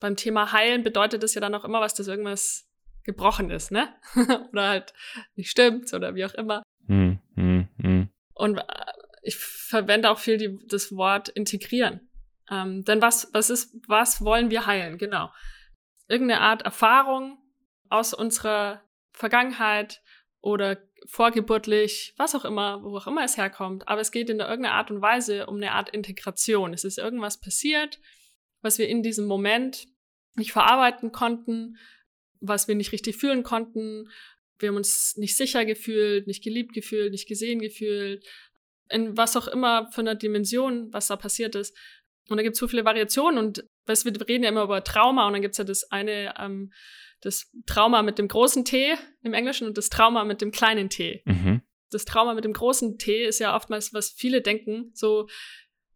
beim 0.00 0.16
Thema 0.16 0.52
Heilen 0.52 0.82
bedeutet 0.82 1.22
es 1.22 1.34
ja 1.34 1.40
dann 1.40 1.54
auch 1.54 1.64
immer 1.64 1.80
was, 1.80 1.94
dass 1.94 2.08
irgendwas 2.08 2.68
gebrochen 3.04 3.50
ist, 3.50 3.70
ne? 3.70 3.94
oder 4.52 4.68
halt 4.68 4.94
nicht 5.36 5.50
stimmt 5.50 5.92
oder 5.94 6.14
wie 6.14 6.24
auch 6.24 6.34
immer. 6.34 6.62
Hm, 6.86 7.18
hm, 7.34 7.68
hm. 7.80 8.08
Und 8.34 8.58
äh, 8.58 8.62
ich 9.22 9.36
verwende 9.36 10.10
auch 10.10 10.18
viel 10.18 10.36
die, 10.36 10.58
das 10.66 10.92
Wort 10.92 11.28
integrieren. 11.28 12.08
Ähm, 12.50 12.84
denn 12.84 13.02
was, 13.02 13.30
was 13.32 13.50
ist, 13.50 13.74
was 13.88 14.22
wollen 14.22 14.50
wir 14.50 14.66
heilen? 14.66 14.98
Genau. 14.98 15.32
Irgendeine 16.08 16.40
Art 16.42 16.62
Erfahrung 16.62 17.38
aus 17.88 18.14
unserer 18.14 18.82
Vergangenheit 19.12 20.02
oder 20.40 20.76
vorgeburtlich, 21.06 22.14
was 22.16 22.34
auch 22.34 22.44
immer, 22.44 22.82
wo 22.82 22.96
auch 22.96 23.06
immer 23.06 23.24
es 23.24 23.36
herkommt. 23.36 23.88
Aber 23.88 24.00
es 24.00 24.10
geht 24.10 24.30
in 24.30 24.40
irgendeiner 24.40 24.74
Art 24.74 24.90
und 24.90 25.00
Weise 25.00 25.46
um 25.46 25.56
eine 25.56 25.72
Art 25.72 25.90
Integration. 25.90 26.74
Es 26.74 26.84
ist 26.84 26.98
irgendwas 26.98 27.40
passiert, 27.40 28.00
was 28.62 28.78
wir 28.78 28.88
in 28.88 29.02
diesem 29.02 29.26
Moment 29.26 29.86
nicht 30.34 30.52
verarbeiten 30.52 31.12
konnten, 31.12 31.76
was 32.40 32.68
wir 32.68 32.74
nicht 32.74 32.92
richtig 32.92 33.16
fühlen 33.16 33.42
konnten. 33.42 34.10
Wir 34.58 34.68
haben 34.68 34.76
uns 34.76 35.16
nicht 35.16 35.36
sicher 35.36 35.64
gefühlt, 35.64 36.26
nicht 36.26 36.42
geliebt 36.42 36.74
gefühlt, 36.74 37.12
nicht 37.12 37.28
gesehen 37.28 37.60
gefühlt, 37.60 38.26
in 38.88 39.16
was 39.16 39.36
auch 39.36 39.48
immer 39.48 39.90
für 39.92 40.00
eine 40.00 40.16
Dimension, 40.16 40.92
was 40.92 41.08
da 41.08 41.16
passiert 41.16 41.54
ist. 41.54 41.76
Und 42.28 42.36
da 42.36 42.42
gibt 42.42 42.54
es 42.54 42.60
so 42.60 42.68
viele 42.68 42.84
Variationen 42.84 43.38
und 43.38 43.64
weißt, 43.86 44.04
wir 44.04 44.28
reden 44.28 44.44
ja 44.44 44.50
immer 44.50 44.64
über 44.64 44.82
Trauma 44.84 45.26
und 45.26 45.32
dann 45.32 45.42
gibt 45.42 45.52
es 45.52 45.58
ja 45.58 45.64
das 45.64 45.90
eine, 45.90 46.34
ähm, 46.38 46.72
das 47.20 47.50
Trauma 47.66 48.02
mit 48.02 48.18
dem 48.18 48.28
großen 48.28 48.64
T 48.64 48.94
im 49.22 49.34
Englischen 49.34 49.66
und 49.66 49.78
das 49.78 49.88
Trauma 49.88 50.24
mit 50.24 50.40
dem 50.40 50.50
kleinen 50.50 50.90
T. 50.90 51.22
Mhm. 51.24 51.62
Das 51.90 52.04
Trauma 52.04 52.34
mit 52.34 52.44
dem 52.44 52.52
großen 52.52 52.98
T 52.98 53.24
ist 53.24 53.38
ja 53.38 53.54
oftmals, 53.54 53.94
was 53.94 54.10
viele 54.10 54.42
denken, 54.42 54.90
so 54.94 55.28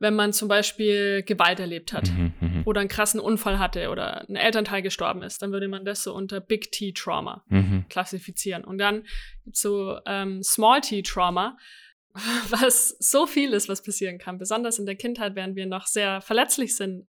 wenn 0.01 0.15
man 0.15 0.33
zum 0.33 0.49
Beispiel 0.49 1.23
Gewalt 1.23 1.61
erlebt 1.61 1.93
hat 1.93 2.11
mhm, 2.11 2.33
mhm, 2.41 2.63
oder 2.65 2.81
einen 2.81 2.89
krassen 2.89 3.21
Unfall 3.21 3.59
hatte 3.59 3.91
oder 3.91 4.27
ein 4.29 4.35
Elternteil 4.35 4.81
gestorben 4.81 5.23
ist, 5.23 5.43
dann 5.43 5.53
würde 5.53 5.69
man 5.69 5.85
das 5.85 6.03
so 6.03 6.15
unter 6.15 6.41
Big 6.41 6.73
T 6.73 6.93
Trauma 6.93 7.45
mhm. 7.49 7.85
klassifizieren. 7.91 8.65
Und 8.65 8.79
dann 8.79 9.05
gibt's 9.45 9.61
so 9.61 9.99
ähm, 10.07 10.43
Small 10.43 10.81
T 10.81 11.03
Trauma, 11.03 11.59
was 12.49 12.97
so 12.99 13.27
viel 13.27 13.53
ist, 13.53 13.69
was 13.69 13.83
passieren 13.83 14.19
kann, 14.19 14.39
besonders 14.39 14.79
in 14.79 14.87
der 14.87 14.97
Kindheit, 14.97 15.37
während 15.37 15.55
wir 15.55 15.67
noch 15.67 15.87
sehr 15.87 16.23
verletzlich 16.23 16.75
sind, 16.75 17.07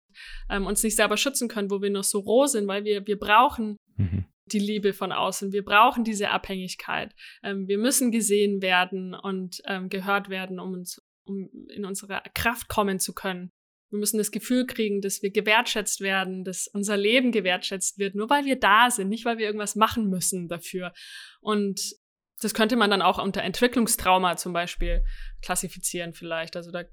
ähm, 0.49 0.65
uns 0.65 0.83
nicht 0.83 0.95
selber 0.95 1.17
schützen 1.17 1.47
können, 1.47 1.71
wo 1.71 1.81
wir 1.81 1.89
noch 1.89 2.03
so 2.03 2.19
roh 2.19 2.45
sind, 2.45 2.67
weil 2.67 2.83
wir, 2.83 3.05
wir 3.07 3.17
brauchen 3.17 3.77
mhm. 3.97 4.25
die 4.45 4.59
Liebe 4.59 4.93
von 4.93 5.11
außen, 5.11 5.51
wir 5.51 5.63
brauchen 5.63 6.03
diese 6.03 6.29
Abhängigkeit. 6.29 7.13
Ähm, 7.43 7.67
wir 7.67 7.77
müssen 7.77 8.11
gesehen 8.11 8.61
werden 8.61 9.13
und 9.13 9.61
ähm, 9.65 9.89
gehört 9.89 10.29
werden, 10.29 10.59
um 10.59 10.73
uns 10.73 11.01
um 11.29 11.49
in 11.69 11.85
unsere 11.85 12.21
Kraft 12.33 12.67
kommen 12.67 12.99
zu 12.99 13.13
können. 13.13 13.51
Wir 13.91 13.99
müssen 13.99 14.17
das 14.17 14.31
Gefühl 14.31 14.67
kriegen, 14.67 15.01
dass 15.01 15.21
wir 15.21 15.31
gewertschätzt 15.31 16.01
werden, 16.01 16.43
dass 16.43 16.67
unser 16.67 16.97
Leben 16.97 17.31
gewertschätzt 17.31 17.97
wird, 17.97 18.15
nur 18.15 18.29
weil 18.29 18.45
wir 18.45 18.59
da 18.59 18.91
sind, 18.91 19.09
nicht 19.09 19.25
weil 19.25 19.37
wir 19.37 19.45
irgendwas 19.45 19.75
machen 19.75 20.09
müssen 20.09 20.47
dafür. 20.47 20.93
Und 21.39 21.95
das 22.41 22.53
könnte 22.53 22.75
man 22.75 22.89
dann 22.89 23.01
auch 23.01 23.21
unter 23.21 23.41
Entwicklungstrauma 23.41 24.37
zum 24.37 24.53
Beispiel 24.53 25.03
klassifizieren 25.41 26.13
vielleicht. 26.13 26.55
Also 26.55 26.71
da 26.71 26.83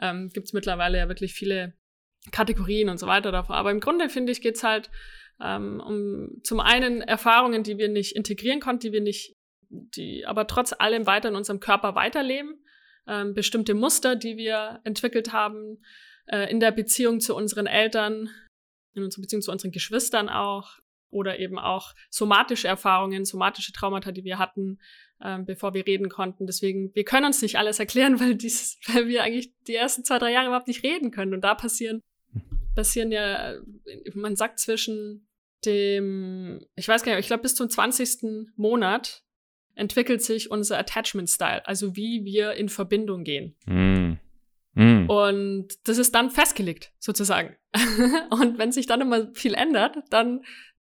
ähm, 0.00 0.30
gibt 0.32 0.48
es 0.48 0.52
mittlerweile 0.52 0.98
ja 0.98 1.08
wirklich 1.08 1.32
viele 1.32 1.74
Kategorien 2.30 2.88
und 2.88 2.98
so 2.98 3.06
weiter 3.06 3.32
davon. 3.32 3.56
Aber 3.56 3.70
im 3.70 3.80
Grunde 3.80 4.08
finde 4.08 4.32
ich, 4.32 4.40
geht 4.40 4.56
es 4.56 4.62
halt 4.62 4.90
ähm, 5.40 5.82
um 5.84 6.42
zum 6.44 6.60
einen 6.60 7.00
Erfahrungen, 7.00 7.62
die 7.62 7.78
wir 7.78 7.88
nicht 7.88 8.14
integrieren 8.14 8.60
konnten, 8.60 8.80
die 8.80 8.92
wir 8.92 9.00
nicht, 9.00 9.36
die 9.68 10.24
aber 10.26 10.46
trotz 10.46 10.72
allem 10.78 11.06
weiter 11.06 11.30
in 11.30 11.36
unserem 11.36 11.60
Körper 11.60 11.94
weiterleben 11.94 12.62
ähm, 13.06 13.34
bestimmte 13.34 13.74
Muster, 13.74 14.16
die 14.16 14.36
wir 14.36 14.80
entwickelt 14.84 15.32
haben 15.32 15.78
äh, 16.26 16.50
in 16.50 16.60
der 16.60 16.70
Beziehung 16.70 17.20
zu 17.20 17.34
unseren 17.34 17.66
Eltern, 17.66 18.30
in 18.94 19.02
unserer 19.02 19.22
Beziehung 19.22 19.42
zu 19.42 19.50
unseren 19.50 19.72
Geschwistern 19.72 20.28
auch 20.28 20.78
oder 21.10 21.38
eben 21.38 21.58
auch 21.58 21.94
somatische 22.10 22.68
Erfahrungen, 22.68 23.24
somatische 23.24 23.72
Traumata, 23.72 24.12
die 24.12 24.24
wir 24.24 24.38
hatten, 24.38 24.78
äh, 25.20 25.38
bevor 25.40 25.74
wir 25.74 25.86
reden 25.86 26.08
konnten. 26.08 26.46
Deswegen, 26.46 26.94
wir 26.94 27.04
können 27.04 27.26
uns 27.26 27.42
nicht 27.42 27.58
alles 27.58 27.78
erklären, 27.78 28.20
weil, 28.20 28.34
dies, 28.34 28.78
weil 28.86 29.08
wir 29.08 29.22
eigentlich 29.22 29.52
die 29.66 29.74
ersten 29.74 30.04
zwei, 30.04 30.18
drei 30.18 30.32
Jahre 30.32 30.46
überhaupt 30.46 30.68
nicht 30.68 30.84
reden 30.84 31.10
können. 31.10 31.34
Und 31.34 31.42
da 31.42 31.54
passieren, 31.54 32.00
passieren 32.74 33.12
ja, 33.12 33.54
man 34.14 34.36
sagt 34.36 34.58
zwischen 34.58 35.28
dem, 35.64 36.64
ich 36.74 36.88
weiß 36.88 37.02
gar 37.02 37.12
nicht, 37.12 37.20
ich 37.20 37.26
glaube 37.26 37.42
bis 37.42 37.54
zum 37.54 37.68
20. 37.68 38.50
Monat 38.56 39.22
entwickelt 39.74 40.22
sich 40.22 40.50
unser 40.50 40.78
Attachment 40.78 41.30
Style, 41.30 41.66
also 41.66 41.96
wie 41.96 42.24
wir 42.24 42.54
in 42.54 42.68
Verbindung 42.68 43.24
gehen. 43.24 43.56
Mm. 43.66 44.18
Mm. 44.74 45.08
Und 45.08 45.68
das 45.84 45.98
ist 45.98 46.14
dann 46.14 46.30
festgelegt, 46.30 46.92
sozusagen. 46.98 47.56
und 48.30 48.58
wenn 48.58 48.72
sich 48.72 48.86
dann 48.86 49.00
immer 49.00 49.32
viel 49.34 49.54
ändert, 49.54 49.96
dann 50.10 50.44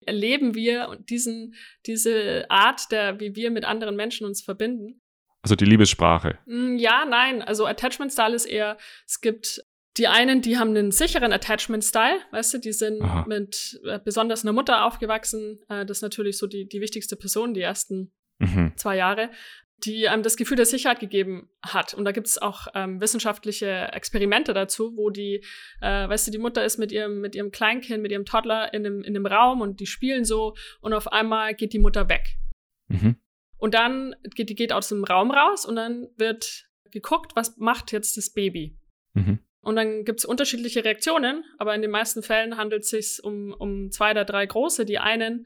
erleben 0.06 0.56
wir 0.56 0.98
diesen, 1.10 1.56
diese 1.86 2.46
Art, 2.50 2.92
der, 2.92 3.20
wie 3.20 3.36
wir 3.36 3.52
mit 3.52 3.66
anderen 3.66 3.96
Menschen 3.96 4.26
uns 4.26 4.42
verbinden. 4.42 5.02
Also 5.42 5.56
die 5.56 5.66
Liebessprache. 5.66 6.40
Mm, 6.46 6.78
ja, 6.78 7.06
nein. 7.06 7.42
Also 7.42 7.66
Attachment 7.66 8.12
Style 8.12 8.36
ist 8.36 8.46
eher, 8.46 8.78
es 9.06 9.22
gibt 9.22 9.64
die 10.00 10.08
einen, 10.08 10.42
die 10.42 10.58
haben 10.58 10.70
einen 10.70 10.92
sicheren 10.92 11.34
Attachment-Style, 11.34 12.20
weißt 12.32 12.54
du, 12.54 12.58
die 12.58 12.72
sind 12.72 13.02
Aha. 13.02 13.26
mit 13.28 13.80
äh, 13.84 14.00
besonders 14.04 14.44
einer 14.44 14.54
Mutter 14.54 14.86
aufgewachsen. 14.86 15.60
Äh, 15.68 15.86
das 15.86 15.98
ist 15.98 16.02
natürlich 16.02 16.38
so 16.38 16.48
die, 16.48 16.68
die 16.68 16.82
wichtigste 16.82 17.16
Person, 17.16 17.54
die 17.54 17.62
ersten 17.62 18.12
mhm. 18.40 18.74
zwei 18.78 18.96
Jahre, 18.96 19.30
die 19.84 20.08
einem 20.10 20.24
das 20.24 20.38
Gefühl 20.38 20.58
der 20.58 20.66
Sicherheit 20.66 21.00
gegeben 21.00 21.50
hat. 21.62 21.94
Und 21.94 22.06
da 22.06 22.12
gibt 22.12 22.28
es 22.28 22.38
auch 22.38 22.68
ähm, 22.74 23.02
wissenschaftliche 23.02 23.90
Experimente 23.92 24.54
dazu, 24.54 24.96
wo 24.96 25.10
die, 25.10 25.44
äh, 25.82 26.10
weißt 26.10 26.28
du, 26.28 26.32
die 26.32 26.38
Mutter 26.38 26.64
ist 26.64 26.78
mit 26.78 26.92
ihrem, 26.92 27.20
mit 27.20 27.36
ihrem 27.36 27.52
Kleinkind, 27.52 28.02
mit 28.02 28.12
ihrem 28.12 28.26
Toddler 28.26 28.74
in 28.74 28.86
einem, 28.86 29.04
in 29.04 29.16
einem 29.16 29.26
Raum 29.26 29.62
und 29.62 29.80
die 29.80 29.86
spielen 29.86 30.26
so 30.26 30.56
und 30.82 30.94
auf 30.94 31.12
einmal 31.12 31.54
geht 31.56 31.74
die 31.74 31.80
Mutter 31.80 32.10
weg. 32.10 32.38
Mhm. 32.88 33.18
Und 33.58 33.74
dann 33.74 34.16
geht 34.36 34.50
die 34.50 34.56
geht 34.56 34.72
aus 34.72 34.88
dem 34.88 35.04
Raum 35.04 35.32
raus 35.32 35.66
und 35.66 35.76
dann 35.76 36.08
wird 36.16 36.66
geguckt, 36.92 37.34
was 37.36 37.58
macht 37.58 37.92
jetzt 37.92 38.16
das 38.16 38.32
Baby. 38.32 38.78
Mhm. 39.14 39.40
Und 39.62 39.76
dann 39.76 40.06
gibt 40.06 40.20
es 40.20 40.26
unterschiedliche 40.26 40.86
Reaktionen, 40.86 41.44
aber 41.58 41.76
in 41.76 41.82
den 41.82 41.92
meisten 41.92 42.24
Fällen 42.24 42.58
handelt 42.58 42.84
es 42.84 42.90
sich 42.90 43.24
um, 43.24 43.54
um 43.58 43.92
zwei 43.92 44.12
oder 44.12 44.26
drei 44.26 44.46
große. 44.46 44.86
Die 44.86 45.00
einen 45.00 45.46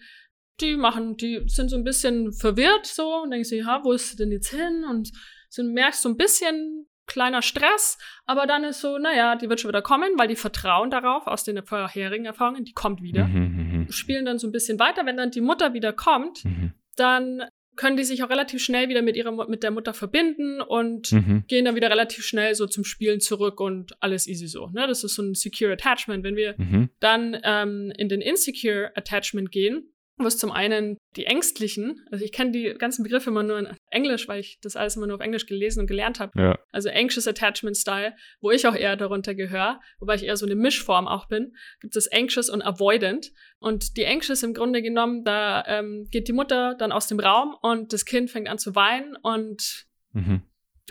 die 0.61 0.78
machen, 0.78 1.18
die 1.18 1.41
sind 1.47 1.70
so 1.70 1.76
ein 1.76 1.84
bisschen 1.84 2.32
verwirrt 2.32 2.86
so 2.86 3.24
und 3.24 3.32
denken 3.32 3.43
sich, 3.43 3.66
ja, 3.66 3.84
wo 3.84 3.91
ist 3.91 4.11
sie 4.11 4.18
denn 4.18 4.32
jetzt 4.32 4.49
hin? 4.49 4.86
Und 4.88 5.11
so 5.49 5.64
merkst 5.64 6.03
so 6.03 6.09
ein 6.09 6.16
bisschen, 6.18 6.88
kleiner 7.05 7.41
Stress, 7.41 7.97
aber 8.26 8.47
dann 8.47 8.64
ist 8.64 8.82
so, 8.82 8.97
naja, 8.97 9.36
die 9.36 9.49
wird 9.49 9.59
schon 9.59 9.70
wieder 9.70 9.82
kommen, 9.82 10.18
weil 10.18 10.28
die 10.28 10.36
vertrauen 10.36 10.89
darauf 10.89 11.28
aus 11.28 11.43
den 11.43 11.64
vorherigen 11.66 12.26
Erfahrungen, 12.26 12.64
die 12.64 12.74
kommt 12.74 13.01
wieder. 13.01 13.26
Mhm, 13.26 13.88
Spielen 13.89 14.26
dann 14.26 14.39
so 14.39 14.47
ein 14.47 14.51
bisschen 14.51 14.80
weiter. 14.80 15.05
Wenn 15.05 15.18
dann 15.18 15.32
die 15.32 15.41
Mutter 15.41 15.74
wieder 15.74 15.93
kommt, 15.93 16.45
mhm, 16.45 16.74
dann 16.95 17.43
können 17.76 17.98
die 17.98 18.04
sich 18.04 18.24
auch 18.24 18.30
relativ 18.30 18.62
schnell 18.64 18.90
wieder 18.90 19.02
mit 19.02 19.16
ihrer 19.16 19.32
mit 19.48 19.64
der 19.64 19.72
Mutter 19.72 19.94
verbinden 19.94 20.62
und 20.62 21.12
mhm, 21.12 21.44
gehen 21.48 21.66
dann 21.66 21.76
wieder 21.76 21.90
relativ 21.90 22.24
schnell 22.24 22.54
so 22.56 22.68
zum 22.68 22.84
Spielen 22.84 23.20
zurück 23.20 23.60
und 23.60 24.02
alles 24.02 24.28
easy 24.28 24.48
so. 24.48 24.68
Ne? 24.68 24.86
Das 24.88 25.04
ist 25.04 25.16
so 25.16 25.24
ein 25.24 25.34
Secure 25.34 25.74
Attachment. 25.74 26.24
Wenn 26.24 26.36
wir 26.36 26.56
mhm, 26.58 26.90
dann 27.00 27.38
ähm, 27.44 27.92
in 27.98 28.10
den 28.10 28.22
Insecure 28.22 28.92
Attachment 28.96 29.52
gehen, 29.52 29.93
was 30.18 30.38
zum 30.38 30.51
einen 30.51 30.97
die 31.16 31.26
Ängstlichen, 31.26 32.05
also 32.11 32.24
ich 32.24 32.32
kenne 32.32 32.51
die 32.51 32.76
ganzen 32.78 33.03
Begriffe 33.03 33.30
immer 33.30 33.43
nur 33.43 33.57
in 33.57 33.68
Englisch, 33.89 34.28
weil 34.28 34.39
ich 34.39 34.59
das 34.61 34.76
alles 34.76 34.95
immer 34.95 35.07
nur 35.07 35.16
auf 35.16 35.22
Englisch 35.22 35.45
gelesen 35.45 35.82
und 35.82 35.88
gelernt 35.88 36.20
habe. 36.20 36.32
ja, 36.39 36.59
Also 36.72 36.89
Anxious 36.89 37.28
Attachment 37.28 37.78
Style, 37.78 38.16
wo 38.39 38.51
ich 38.51 38.68
auch 38.68 38.76
eher 38.76 38.95
darunter 38.95 39.34
gehöre, 39.34 39.80
wobei 39.99 40.16
ich 40.16 40.24
eher 40.24 40.38
so 40.38 40.45
eine 40.45 40.55
Mischform 40.55 41.07
auch 41.07 41.28
bin, 41.28 41.55
gibt 41.82 41.95
es 41.95 42.11
Anxious 42.11 42.49
und 42.49 42.61
Avoidant. 42.61 43.32
Und 43.59 43.97
die 43.97 44.05
Anxious 44.05 44.43
im 44.43 44.53
Grunde 44.53 44.82
genommen, 44.82 45.24
da 45.24 45.64
ähm, 45.68 46.07
geht 46.11 46.28
die 46.28 46.34
Mutter 46.34 46.76
dann 46.76 46.91
aus 46.91 47.07
dem 47.07 47.20
Raum 47.20 47.55
und 47.61 47.93
das 47.93 48.05
Kind 48.05 48.30
fängt 48.30 48.49
an 48.49 48.59
zu 48.59 48.76
weinen 48.76 49.16
und 49.22 49.86
mhm, 50.11 50.43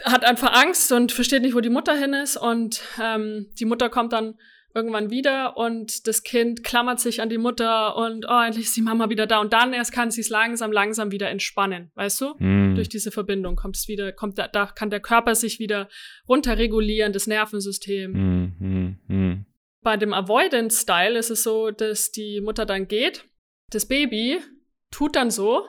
hat 0.04 0.24
einfach 0.24 0.52
Angst 0.52 0.90
und 0.90 1.12
versteht 1.12 1.42
nicht, 1.42 1.54
wo 1.54 1.60
die 1.60 1.70
Mutter 1.70 1.94
hin 1.94 2.14
ist. 2.14 2.36
Und 2.36 2.82
ähm, 3.00 3.50
die 3.58 3.66
Mutter 3.66 3.88
kommt 3.88 4.12
dann 4.12 4.34
irgendwann 4.74 5.10
wieder 5.10 5.56
und 5.56 6.06
das 6.06 6.22
Kind 6.22 6.64
klammert 6.64 7.00
sich 7.00 7.20
an 7.20 7.28
die 7.28 7.38
Mutter 7.38 7.96
und 7.96 8.26
oh, 8.28 8.40
endlich 8.40 8.66
ist 8.66 8.76
die 8.76 8.82
Mama 8.82 9.08
wieder 9.10 9.26
da. 9.26 9.40
Und 9.40 9.52
dann 9.52 9.72
erst 9.72 9.92
kann 9.92 10.10
sie 10.10 10.20
es 10.20 10.28
langsam, 10.28 10.72
langsam 10.72 11.10
wieder 11.10 11.28
entspannen, 11.30 11.90
weißt 11.94 12.20
du? 12.20 12.34
mhm, 12.38 12.74
Durch 12.74 12.88
diese 12.88 13.10
Verbindung 13.10 13.56
kommt 13.56 13.76
es 13.76 13.88
wieder, 13.88 14.12
kommt 14.12 14.38
da, 14.38 14.48
da 14.48 14.66
kann 14.66 14.90
der 14.90 15.00
Körper 15.00 15.34
sich 15.34 15.58
wieder 15.58 15.88
runterregulieren, 16.28 17.12
das 17.12 17.26
Nervensystem. 17.26 18.12
mhm, 18.12 18.98
mhm, 19.08 19.46
Bei 19.82 19.96
dem 19.96 20.12
Avoidance-Style 20.12 21.18
ist 21.18 21.30
es 21.30 21.42
so, 21.42 21.70
dass 21.70 22.10
die 22.10 22.40
Mutter 22.40 22.66
dann 22.66 22.88
geht, 22.88 23.24
das 23.70 23.86
Baby 23.86 24.40
tut 24.90 25.16
dann 25.16 25.30
so, 25.30 25.66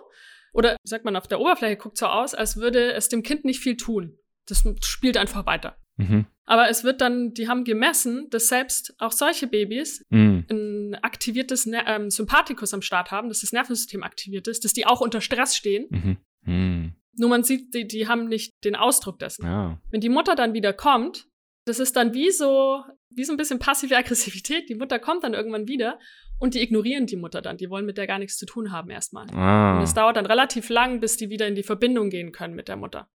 oder 0.53 0.77
sagt 0.83 1.03
man, 1.03 1.15
auf 1.15 1.27
der 1.27 1.39
Oberfläche 1.39 1.77
guckt 1.77 1.97
so 1.97 2.05
aus, 2.05 2.35
als 2.35 2.57
würde 2.57 2.93
es 2.93 3.09
dem 3.09 3.23
Kind 3.23 3.43
nicht 3.43 3.59
viel 3.59 3.75
tun. 3.75 4.17
Das 4.45 4.63
spielt 4.81 5.17
einfach 5.17 5.45
weiter. 5.45 5.77
mhm, 5.97 6.25
Aber 6.45 6.69
es 6.69 6.83
wird 6.83 6.99
dann, 7.01 7.33
die 7.33 7.47
haben 7.47 7.63
gemessen, 7.63 8.29
dass 8.29 8.47
selbst 8.47 8.93
auch 8.99 9.11
solche 9.13 9.47
Babys 9.47 10.05
mhm, 10.09 10.45
ein 10.49 10.95
aktiviertes 11.01 11.65
Ner 11.65 11.87
ähm, 11.87 12.09
Sympathikus 12.09 12.73
am 12.73 12.81
Start 12.81 13.11
haben, 13.11 13.29
dass 13.29 13.41
das 13.41 13.53
Nervensystem 13.53 14.03
aktiviert 14.03 14.47
ist, 14.47 14.65
dass 14.65 14.73
die 14.73 14.85
auch 14.85 15.01
unter 15.01 15.21
Stress 15.21 15.55
stehen. 15.55 15.87
mhm, 15.89 16.17
mhm, 16.45 16.93
Nur 17.15 17.29
man 17.29 17.43
sieht, 17.43 17.73
die, 17.73 17.87
die 17.87 18.07
haben 18.07 18.27
nicht 18.27 18.51
den 18.65 18.75
Ausdruck 18.75 19.19
dessen. 19.19 19.45
ja, 19.45 19.79
Wenn 19.89 20.01
die 20.01 20.09
Mutter 20.09 20.35
dann 20.35 20.53
wieder 20.53 20.73
kommt, 20.73 21.27
das 21.65 21.79
ist 21.79 21.95
dann 21.95 22.13
wie 22.13 22.29
so, 22.29 22.83
wie 23.09 23.23
so 23.23 23.31
ein 23.31 23.37
bisschen 23.37 23.59
passive 23.59 23.95
Aggressivität. 23.97 24.67
Die 24.67 24.75
Mutter 24.75 24.99
kommt 24.99 25.23
dann 25.23 25.33
irgendwann 25.33 25.67
wieder 25.69 25.97
und 26.39 26.55
die 26.55 26.61
ignorieren 26.61 27.05
die 27.05 27.15
Mutter 27.15 27.41
dann. 27.41 27.55
Die 27.55 27.69
wollen 27.69 27.85
mit 27.85 27.97
der 27.97 28.07
gar 28.07 28.19
nichts 28.19 28.35
zu 28.37 28.45
tun 28.45 28.73
haben 28.73 28.89
erstmal. 28.89 29.29
Und 29.29 29.37
ah, 29.37 29.81
es 29.81 29.93
dauert 29.93 30.17
dann 30.17 30.25
relativ 30.25 30.67
lang, 30.67 30.99
bis 30.99 31.15
die 31.15 31.29
wieder 31.29 31.47
in 31.47 31.55
die 31.55 31.63
Verbindung 31.63 32.09
gehen 32.09 32.33
können 32.33 32.53
mit 32.53 32.67
der 32.67 32.75
Mutter. 32.75 33.07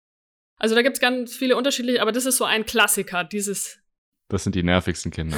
Also 0.58 0.74
da 0.74 0.82
gibt's 0.82 1.00
ganz 1.00 1.36
viele 1.36 1.56
unterschiedliche, 1.56 2.02
aber 2.02 2.12
das 2.12 2.26
ist 2.26 2.36
so 2.36 2.44
ein 2.44 2.66
Klassiker, 2.66 3.24
dieses. 3.24 3.78
das 4.28 4.44
sind 4.44 4.54
die 4.54 4.62
nervigsten 4.62 5.10
Kinder. 5.10 5.36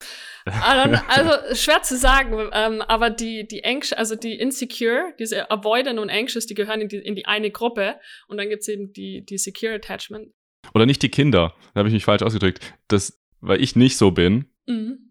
also, 0.44 0.98
also 1.08 1.54
schwer 1.54 1.82
zu 1.82 1.96
sagen, 1.96 2.48
ähm, 2.52 2.82
aber 2.82 3.10
die, 3.10 3.46
die 3.46 3.64
anxious, 3.64 3.98
also 3.98 4.16
die 4.16 4.38
insecure, 4.38 5.12
diese 5.18 5.50
avoidant 5.50 5.98
und 5.98 6.10
anxious, 6.10 6.46
die 6.46 6.54
gehören 6.54 6.80
in 6.80 6.88
die, 6.88 6.98
in 6.98 7.14
die 7.14 7.26
eine 7.26 7.50
Gruppe. 7.50 7.96
Und 8.28 8.38
dann 8.38 8.48
gibt's 8.48 8.68
eben 8.68 8.92
die, 8.92 9.24
die 9.24 9.38
secure 9.38 9.74
attachment. 9.74 10.32
Oder 10.74 10.86
nicht 10.86 11.02
die 11.02 11.10
Kinder, 11.10 11.54
da 11.74 11.80
habe 11.80 11.88
ich 11.88 11.94
mich 11.94 12.04
falsch 12.04 12.22
ausgedrückt. 12.22 12.60
Das, 12.88 13.20
weil 13.40 13.60
ich 13.60 13.74
nicht 13.76 13.96
so 13.96 14.12
bin, 14.12 14.46
Mhm. 14.66 15.01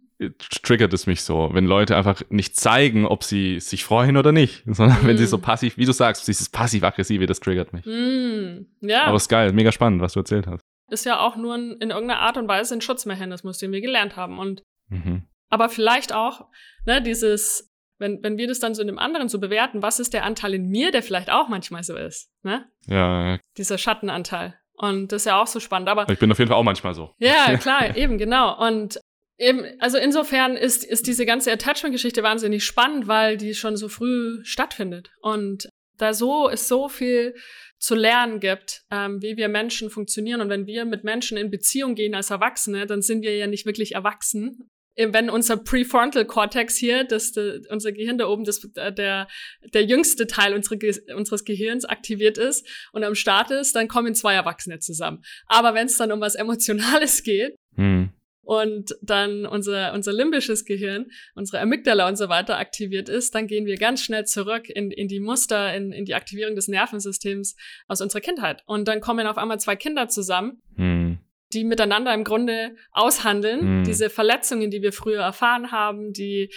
Triggert 0.64 0.94
es 0.94 1.08
mich 1.08 1.24
so, 1.24 1.50
wenn 1.54 1.66
Leute 1.66 1.96
einfach 1.96 2.22
nicht 2.30 2.56
zeigen, 2.56 3.06
ob 3.06 3.24
sie 3.24 3.60
sich 3.60 3.84
freuen 3.84 4.18
oder 4.18 4.32
nicht, 4.32 4.64
sondern 4.68 5.06
wenn 5.08 5.18
sie 5.18 5.26
so 5.26 5.38
Mm. 5.38 5.42
passiv, 5.42 5.78
wie 5.78 5.86
du 5.86 5.94
sagst, 5.94 6.28
dieses 6.28 6.50
passiv-aggressive, 6.50 7.26
das 7.26 7.40
triggert 7.40 7.74
mich. 7.74 7.86
Mm, 7.86 8.66
ja. 8.82 9.04
Aber 9.06 9.18
ist 9.18 9.30
geil, 9.30 9.52
mega 9.54 9.72
spannend, 9.72 10.02
was 10.02 10.14
du 10.14 10.20
erzählt 10.20 10.48
hast. 10.48 10.62
ist 10.90 11.06
ja 11.06 11.20
auch 11.20 11.36
nur 11.38 11.56
ein, 11.56 11.72
in 11.80 11.90
irgendeiner 11.92 12.20
Art 12.20 12.38
und 12.38 12.48
Weise 12.48 12.76
ein 12.76 12.82
Schutzmechanismus, 12.82 13.58
den 13.58 13.72
wir 13.72 13.82
gelernt 13.82 14.16
haben. 14.18 14.38
Und 14.40 14.62
Mhm. 14.90 15.24
aber 15.50 15.70
vielleicht 15.70 16.14
auch, 16.14 16.48
ne, 16.86 17.02
dieses, 17.02 17.72
wenn, 17.98 18.22
wenn 18.24 18.38
wir 18.38 18.48
das 18.48 18.60
dann 18.60 18.76
so 18.76 18.82
in 18.82 18.88
dem 18.88 19.00
anderen 19.00 19.30
so 19.30 19.40
bewerten, 19.40 19.82
was 19.82 20.00
ist 20.02 20.14
der 20.14 20.26
Anteil 20.26 20.54
in 20.56 20.68
mir, 20.68 20.92
der 20.92 21.02
vielleicht 21.04 21.32
auch 21.32 21.48
manchmal 21.48 21.84
so 21.84 21.96
ist, 21.96 22.30
ne? 22.44 22.66
Ja, 22.88 23.38
Dieser 23.58 23.78
Schattenanteil. 23.78 24.56
Und 24.74 25.12
das 25.12 25.22
ist 25.22 25.26
ja 25.28 25.40
auch 25.42 25.48
so 25.48 25.60
spannend. 25.60 25.88
Aber 25.90 26.10
ich 26.10 26.18
bin 26.20 26.32
auf 26.32 26.40
jeden 26.40 26.50
Fall 26.50 26.58
auch 26.58 26.64
manchmal 26.64 26.94
so. 26.94 27.14
ja, 27.20 27.56
klar, 27.62 27.96
eben, 27.96 28.18
genau. 28.18 28.58
Und 28.68 29.00
eben, 29.38 29.66
also 29.80 29.98
insofern 29.98 30.56
ist, 30.56 30.84
ist 30.84 31.08
diese 31.08 31.26
ganze 31.26 31.52
Attachment-Geschichte 31.52 32.24
wahnsinnig 32.24 32.64
spannend, 32.64 33.08
weil 33.08 33.38
die 33.38 33.54
schon 33.54 33.78
so 33.78 33.90
früh 33.90 34.44
stattfindet. 34.44 35.12
Und 35.22 35.70
da 35.98 36.14
so 36.14 36.50
es 36.50 36.68
so 36.68 36.90
viel 36.90 37.36
zu 37.78 37.96
lernen 37.96 38.40
gibt, 38.40 38.84
ähm, 38.92 39.22
wie 39.22 39.38
wir 39.38 39.50
Menschen 39.50 39.90
funktionieren. 39.90 40.42
Und 40.42 40.50
wenn 40.50 40.68
wir 40.68 40.86
mit 40.86 41.04
Menschen 41.04 41.38
in 41.38 41.50
Beziehung 41.50 41.96
gehen 41.96 42.16
als 42.16 42.30
Erwachsene, 42.30 42.86
dann 42.86 43.02
sind 43.02 43.24
wir 43.24 43.36
ja 43.36 43.48
nicht 43.48 43.66
wirklich 43.66 43.94
erwachsen. 43.96 44.70
Eben 44.96 45.14
Wenn 45.14 45.30
unser 45.30 45.58
Prefrontal 45.58 46.26
Cortex 46.26 46.76
hier, 46.76 47.06
das, 47.06 47.32
das 47.32 47.66
unser 47.70 47.92
Gehirn 47.92 48.18
da 48.18 48.28
oben, 48.28 48.44
das, 48.44 48.64
äh, 48.76 48.92
der, 48.92 49.28
der 49.74 49.86
jüngste 49.86 50.28
Teil 50.28 50.54
unsere, 50.54 50.78
unseres 51.16 51.46
Gehirns 51.46 51.86
aktiviert 51.86 52.38
ist 52.38 52.68
und 52.92 53.04
am 53.04 53.16
Start 53.16 53.52
ist, 53.52 53.76
dann 53.76 53.88
kommen 53.88 54.14
zwei 54.16 54.34
Erwachsene 54.34 54.80
zusammen. 54.80 55.24
Aber 55.48 55.74
wenn 55.74 55.88
es 55.88 55.98
dann 55.98 56.12
um 56.12 56.20
was 56.20 56.36
Emotionales 56.36 57.24
geht, 57.24 57.56
Hm. 57.76 58.10
Und 58.44 58.96
dann 59.02 59.46
unser, 59.46 59.94
unser 59.94 60.14
limbisches 60.14 60.66
Gehirn, 60.66 61.08
unsere 61.36 61.62
Amygdala 61.62 62.08
und 62.08 62.18
so 62.18 62.28
weiter 62.30 62.58
aktiviert 62.58 63.08
ist, 63.10 63.36
dann 63.36 63.48
gehen 63.48 63.66
wir 63.66 63.78
ganz 63.78 64.02
schnell 64.04 64.26
zurück 64.26 64.70
in, 64.70 64.92
in 64.92 65.08
die 65.08 65.20
Muster, 65.20 65.76
in, 65.76 65.92
in 65.92 66.06
die 66.06 66.16
Aktivierung 66.16 66.56
des 66.56 66.68
Nervensystems 66.68 67.56
aus 67.88 68.02
unserer 68.02 68.22
Kindheit. 68.22 68.64
Und 68.66 68.88
dann 68.88 69.00
kommen 69.02 69.28
auf 69.28 69.38
einmal 69.38 69.60
zwei 69.60 69.76
Kinder 69.76 70.08
zusammen, 70.08 70.62
Hm. 70.76 71.20
die 71.54 71.64
miteinander 71.64 72.14
im 72.14 72.24
Grunde 72.24 72.76
aushandeln, 72.92 73.80
Mhm. 73.80 73.84
diese 73.84 74.10
Verletzungen, 74.10 74.72
die 74.72 74.82
wir 74.82 74.94
früher 74.94 75.22
erfahren 75.22 75.72
haben, 75.72 76.14
die 76.14 76.50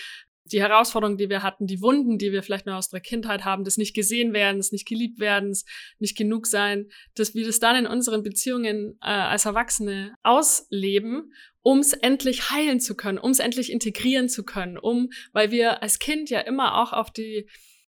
die 0.53 0.61
Herausforderungen, 0.61 1.17
die 1.17 1.31
wir 1.31 1.43
hatten, 1.43 1.67
die 1.67 1.81
Wunden, 1.81 2.19
die 2.19 2.31
wir 2.31 2.43
vielleicht 2.43 2.67
noch 2.67 2.75
aus 2.75 2.91
der 2.91 3.01
Kindheit 3.01 3.47
haben, 3.47 3.65
das 3.65 3.79
nicht 3.79 3.95
gesehen 3.95 4.35
werden, 4.35 4.59
das 4.59 4.73
nicht 4.73 4.87
geliebt 4.87 5.19
werden, 5.19 5.49
das 5.49 5.65
nicht 6.01 6.19
genug 6.19 6.47
sein, 6.47 6.91
dass 7.15 7.35
wir 7.35 7.47
das 7.47 7.61
dann 7.61 7.77
in 7.77 7.87
unseren 7.87 8.23
Beziehungen 8.23 8.99
äh, 9.01 9.07
als 9.07 9.47
Erwachsene 9.47 10.15
ausleben, 10.23 11.33
um 11.65 11.79
es 11.79 11.95
endlich 11.95 12.51
heilen 12.51 12.79
zu 12.79 12.95
können, 12.95 13.19
um 13.19 13.31
es 13.31 13.41
endlich 13.41 13.73
integrieren 13.73 14.29
zu 14.29 14.45
können, 14.45 14.79
um, 14.79 15.11
weil 15.33 15.51
wir 15.51 15.83
als 15.83 15.99
Kind 15.99 16.31
ja 16.31 16.41
immer 16.41 16.81
auch 16.81 16.93
auf 16.93 17.11
die 17.11 17.49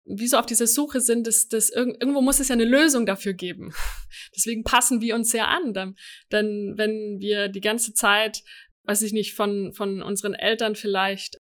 wie 0.09 0.27
so 0.27 0.37
auf 0.37 0.45
dieser 0.45 0.67
Suche 0.67 1.01
sind, 1.01 1.27
dass, 1.27 1.49
dass 1.49 1.69
irg 1.69 1.97
irgendwo 1.99 2.21
muss 2.21 2.39
es 2.39 2.47
ja 2.47 2.53
eine 2.53 2.63
Lösung 2.63 3.05
dafür 3.05 3.33
geben. 3.33 3.73
Deswegen 4.35 4.63
passen 4.63 5.01
wir 5.01 5.15
uns 5.15 5.31
sehr 5.31 5.49
an. 5.49 5.73
Dann, 5.73 5.95
denn 6.31 6.75
wenn 6.77 7.19
wir 7.19 7.49
die 7.49 7.59
ganze 7.59 7.93
Zeit, 7.93 8.41
weiß 8.83 9.01
ich 9.01 9.11
nicht, 9.11 9.33
von, 9.33 9.73
von 9.73 10.01
unseren 10.01 10.33
Eltern 10.33 10.75
vielleicht 10.75 11.39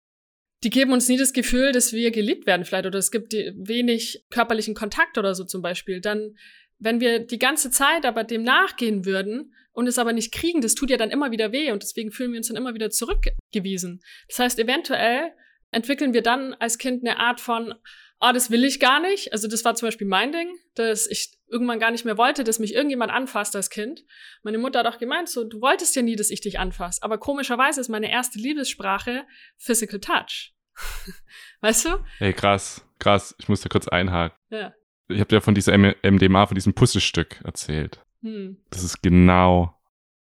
die 0.65 0.71
geben 0.71 0.93
uns 0.93 1.09
nie 1.09 1.17
das 1.17 1.33
Gefühl, 1.33 1.73
dass 1.73 1.93
wir 1.93 2.13
geliebt 2.13 2.47
werden 2.47 2.65
vielleicht 2.65 2.87
oder 2.87 2.99
es 2.99 3.11
gibt 3.11 3.33
wenig 3.33 4.25
körperlichen 4.31 4.75
Kontakt 4.75 5.19
oder 5.19 5.35
so 5.35 5.45
zum 5.45 5.61
Beispiel. 5.61 6.01
Dann, 6.01 6.37
wenn 6.83 7.01
wir 7.01 7.21
die 7.21 7.39
ganze 7.39 7.71
Zeit 7.71 8.05
aber 8.05 8.25
dem 8.25 8.43
nachgehen 8.43 9.05
würden 9.05 9.55
und 9.73 9.87
es 9.87 9.99
aber 9.99 10.13
nicht 10.13 10.33
kriegen, 10.33 10.61
das 10.61 10.75
tut 10.75 10.91
ja 10.91 10.97
dann 10.97 11.11
immer 11.11 11.31
wieder 11.31 11.53
weh 11.53 11.71
und 11.71 11.83
deswegen 11.83 12.11
fühlen 12.11 12.33
wir 12.33 12.39
uns 12.39 12.49
dann 12.49 12.57
immer 12.57 12.75
wieder 12.75 12.91
zurückgewiesen. 12.91 14.01
Das 14.29 14.41
heißt, 14.41 14.59
eventuell 14.59 15.33
entwickeln 15.71 16.13
wir 16.13 16.23
dann 16.23 16.55
als 16.55 16.79
Kind 16.79 17.07
eine 17.07 17.19
Art 17.19 17.41
von, 17.41 17.75
ah, 18.19 18.33
das 18.33 18.51
will 18.51 18.65
ich 18.65 18.81
gar 18.81 19.01
nicht. 19.01 19.33
Also 19.33 19.47
das 19.47 19.65
war 19.65 19.77
zum 19.77 19.87
Beispiel 19.87 20.09
mein 20.09 20.33
Ding, 20.33 20.57
dass 20.75 21.07
ich 21.07 21.39
irgendwann 21.49 21.79
gar 21.79 21.93
nicht 21.93 22.05
mehr 22.05 22.19
wollte, 22.19 22.43
dass 22.43 22.59
mich 22.59 22.75
irgendjemand 22.75 23.13
anfasst 23.13 23.55
als 23.55 23.71
Kind. 23.71 24.05
Meine 24.43 24.59
Mutter 24.59 24.81
hat 24.81 24.87
auch 24.87 24.99
gemeint, 24.99 25.29
so, 25.29 25.45
du 25.45 25.61
wolltest 25.61 25.95
ja 25.95 26.03
nie, 26.03 26.17
dass 26.17 26.31
ich 26.31 26.41
dich 26.41 26.59
anfasse. 26.59 27.03
Aber 27.03 27.19
komischerweise 27.19 27.81
ist 27.81 27.89
meine 27.89 28.11
erste 28.11 28.39
Liebessprache 28.39 29.25
Physical 29.57 30.01
Touch. 30.01 30.53
weißt 31.61 31.85
du? 31.85 32.05
Ey, 32.19 32.33
krass, 32.33 32.85
krass. 32.99 33.37
Ich 33.39 33.49
muss 33.49 33.61
da 33.61 33.69
kurz 33.69 33.87
einhaken. 33.87 34.37
Ja. 34.51 34.75
Ich 35.13 35.21
habe 35.21 35.29
dir 35.29 35.41
von 35.41 35.55
dieser 35.55 35.77
MDMA, 35.77 36.47
von 36.47 36.55
diesem 36.55 36.75
Puzzlestück 36.75 37.41
erzählt. 37.45 38.05
Hm. 38.23 38.57
Das 38.71 38.83
ist 38.83 39.03
genau, 39.03 39.75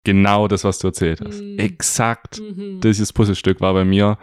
genau 0.04 0.48
das, 0.48 0.64
was 0.64 0.78
du 0.78 0.88
erzählt 0.88 1.20
hast. 1.20 1.40
Mm. 1.40 1.58
Exakt. 1.58 2.40
Mhm. 2.40 2.80
Dieses 2.80 3.12
Puzzlestück 3.12 3.60
war 3.60 3.74
bei 3.74 3.84
mir. 3.84 4.18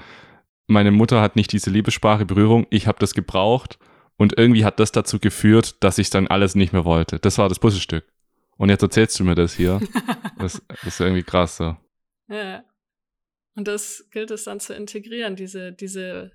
Meine 0.68 0.92
Mutter 0.92 1.22
hat 1.22 1.36
nicht 1.36 1.52
diese 1.52 1.70
Liebessprache 1.70 2.26
Berührung. 2.26 2.66
Ich 2.70 2.88
habe 2.88 3.00
das 3.00 3.14
gebraucht. 3.14 3.78
Und 4.18 4.38
irgendwie 4.38 4.66
hat 4.66 4.80
das 4.80 4.92
dazu 4.92 5.20
geführt, 5.20 5.76
dass 5.84 5.98
ich 6.00 6.10
dann 6.10 6.28
alles 6.28 6.56
nicht 6.56 6.74
mehr 6.74 6.86
wollte. 6.86 7.20
Das 7.20 7.38
war 7.38 7.50
das 7.50 7.60
Puzzlestück. 7.60 8.06
Und 8.58 8.70
jetzt 8.70 8.82
erzählst 8.82 9.20
du 9.20 9.24
mir 9.24 9.36
das 9.36 9.54
hier. 9.54 9.80
Das, 10.40 10.62
das 10.68 10.84
ist 10.84 11.00
irgendwie 11.00 11.24
krass 11.24 11.58
so. 11.58 11.76
ja. 12.30 12.64
Und 13.56 13.68
das 13.68 14.06
gilt 14.12 14.30
es 14.30 14.44
dann 14.44 14.60
zu 14.60 14.76
integrieren, 14.76 15.36
diese, 15.36 15.72
diese, 15.72 16.32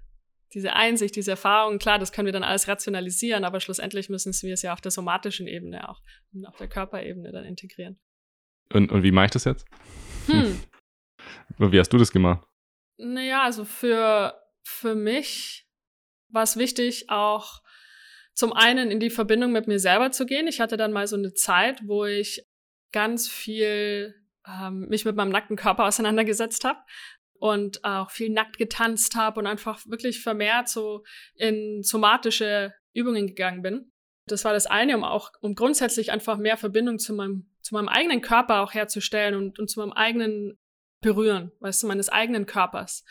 diese 0.55 0.75
Einsicht, 0.75 1.17
diese 1.17 1.33
Erfahrung. 1.33 1.79
Klar, 1.79 1.99
das 1.99 2.13
können 2.13 2.27
wir 2.27 2.33
dann 2.33 2.45
alles 2.45 2.69
rationalisieren, 2.69 3.45
aber 3.45 3.61
schlussendlich 3.61 4.09
müssen 4.09 4.33
wir 4.43 4.55
es 4.55 4.63
ja 4.63 4.73
auf 4.73 4.81
der 4.81 4.91
somatischen 4.91 5.47
Ebene 5.47 5.89
auch, 5.89 6.01
auf 6.47 6.57
der 6.57 6.69
Körperebene 6.69 7.33
dann 7.33 7.45
integrieren. 7.45 7.99
Und, 8.73 8.93
und 8.93 9.03
wie 9.03 9.13
mache 9.13 9.27
ich 9.27 9.31
das 9.33 9.45
jetzt? 9.45 9.67
Hm. 10.27 10.61
Wie 11.59 11.79
hast 11.79 11.93
du 11.93 11.99
das 11.99 12.11
gemacht? 12.11 12.45
Naja, 12.97 13.43
also 13.43 13.65
für, 13.65 14.35
für 14.65 14.95
mich 14.95 15.69
war 16.29 16.43
es 16.43 16.57
wichtig, 16.57 17.11
auch 17.11 17.63
zum 18.35 18.53
einen 18.53 18.91
in 18.91 18.99
die 18.99 19.11
Verbindung 19.11 19.53
mit 19.53 19.69
mir 19.69 19.79
selber 19.79 20.11
zu 20.11 20.27
gehen. 20.27 20.47
Ich 20.47 20.61
hatte 20.61 20.77
dann 20.77 20.93
mal 20.93 21.07
so 21.07 21.17
eine 21.17 21.35
Zeit, 21.35 21.81
wo 21.87 22.05
ich 22.07 22.45
ganz 22.91 23.29
viel 23.29 24.15
ähm, 24.47 24.89
mich 24.89 25.05
mit 25.05 25.17
meinem 25.17 25.31
nackten 25.31 25.57
Körper 25.57 25.87
auseinandergesetzt 25.87 26.65
habe 26.65 26.81
und 27.43 27.83
auch 27.83 28.13
viel 28.13 28.31
nackt 28.31 28.57
getanzt 28.57 29.17
habe 29.17 29.41
und 29.41 29.49
einfach 29.49 29.85
wirklich 29.89 30.23
vermehrt 30.23 30.69
so 30.69 31.03
in 31.35 31.83
somatische 31.83 32.73
Übungen 32.95 33.27
gegangen 33.27 33.63
bin. 33.63 33.91
Das 34.29 34.45
war 34.45 34.53
das 34.53 34.67
eine, 34.67 34.97
um 34.97 35.03
auch, 35.03 35.33
um 35.41 35.57
grundsätzlich 35.57 36.13
einfach 36.13 36.39
mehr 36.39 36.57
Verbindung 36.57 37.01
zu 37.01 37.13
meinem, 37.13 37.51
zu 37.61 37.75
meinem 37.75 37.89
eigenen 37.89 38.21
Körper 38.21 38.61
auch 38.61 38.75
herzustellen 38.75 39.35
und, 39.35 39.59
und 39.59 39.69
zu 39.69 39.81
meinem 39.81 39.91
eigenen 39.91 40.57
Berühren, 41.01 41.51
weißt 41.59 41.83
du, 41.83 41.89
meines 41.89 42.11
eigenen 42.11 42.47
Körpers. 42.47 43.05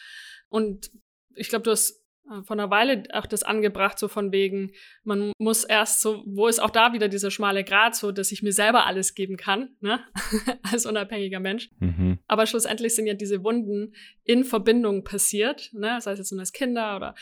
Und 0.48 0.92
ich 1.36 1.50
glaube, 1.50 1.64
du 1.64 1.72
hast 1.72 2.01
vor 2.44 2.56
einer 2.56 2.70
Weile 2.70 3.04
auch 3.14 3.26
das 3.26 3.44
angebracht, 3.44 4.00
so 4.00 4.08
von 4.08 4.32
wegen, 4.32 4.72
man 5.04 5.32
muss 5.38 5.64
erst 5.64 6.02
so, 6.02 6.24
wo 6.26 6.48
ist 6.48 6.60
auch 6.60 6.70
da 6.70 6.94
wieder 6.94 7.08
dieser 7.08 7.32
schmale 7.32 7.64
Grat, 7.64 7.96
so 7.96 8.12
dass 8.12 8.32
ich 8.32 8.42
mir 8.42 8.54
selber 8.54 8.86
alles 8.86 9.14
geben 9.14 9.38
kann, 9.38 9.76
ne? 9.82 10.00
als 10.72 10.86
unabhängiger 10.86 11.40
Mensch. 11.40 11.70
Mhm. 11.80 12.20
Aber 12.28 12.46
schlussendlich 12.46 12.96
sind 12.96 13.08
ja 13.08 13.14
diese 13.14 13.44
Wunden 13.44 13.94
in 14.24 14.44
Verbindung 14.44 15.04
passiert, 15.04 15.70
ne? 15.74 16.00
sei 16.02 16.14
es 16.14 16.20
jetzt 16.20 16.32
nun 16.32 16.40
als 16.40 16.54
Kinder 16.54 16.96
oder 16.96 17.16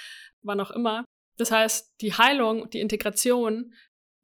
wann 0.43 0.59
auch 0.59 0.71
immer. 0.71 1.05
Das 1.37 1.51
heißt, 1.51 2.01
die 2.01 2.13
Heilung, 2.13 2.69
die 2.69 2.81
Integration 2.81 3.73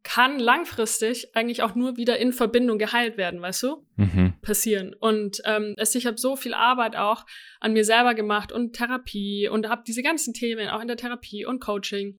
kann 0.06 0.38
langfristig 0.38 1.36
eigentlich 1.36 1.64
auch 1.64 1.74
nur 1.74 1.97
wieder 1.97 2.20
in 2.20 2.32
Verbindung 2.32 2.78
geheilt 2.78 3.18
werden, 3.18 3.41
weißt 3.41 3.64
du? 3.64 3.88
Mhm. 3.95 4.36
Passieren. 4.41 4.93
Und 4.93 5.41
ähm, 5.45 5.74
es, 5.78 5.95
ich 5.95 6.06
habe 6.06 6.20
so 6.20 6.36
viel 6.36 6.53
Arbeit 6.53 6.95
auch 6.95 7.26
an 7.60 7.74
mir 7.74 7.84
selber 7.84 8.14
gemacht 8.14 8.51
und 8.51 8.74
Therapie 8.74 9.49
und 9.49 9.68
habe 9.68 9.82
diese 9.86 10.03
ganzen 10.03 10.36
Themen 10.36 10.70
auch 10.70 10.80
in 10.80 10.88
der 10.88 10.95
Therapie 10.95 11.43
und 11.43 11.60
Coaching 11.60 12.18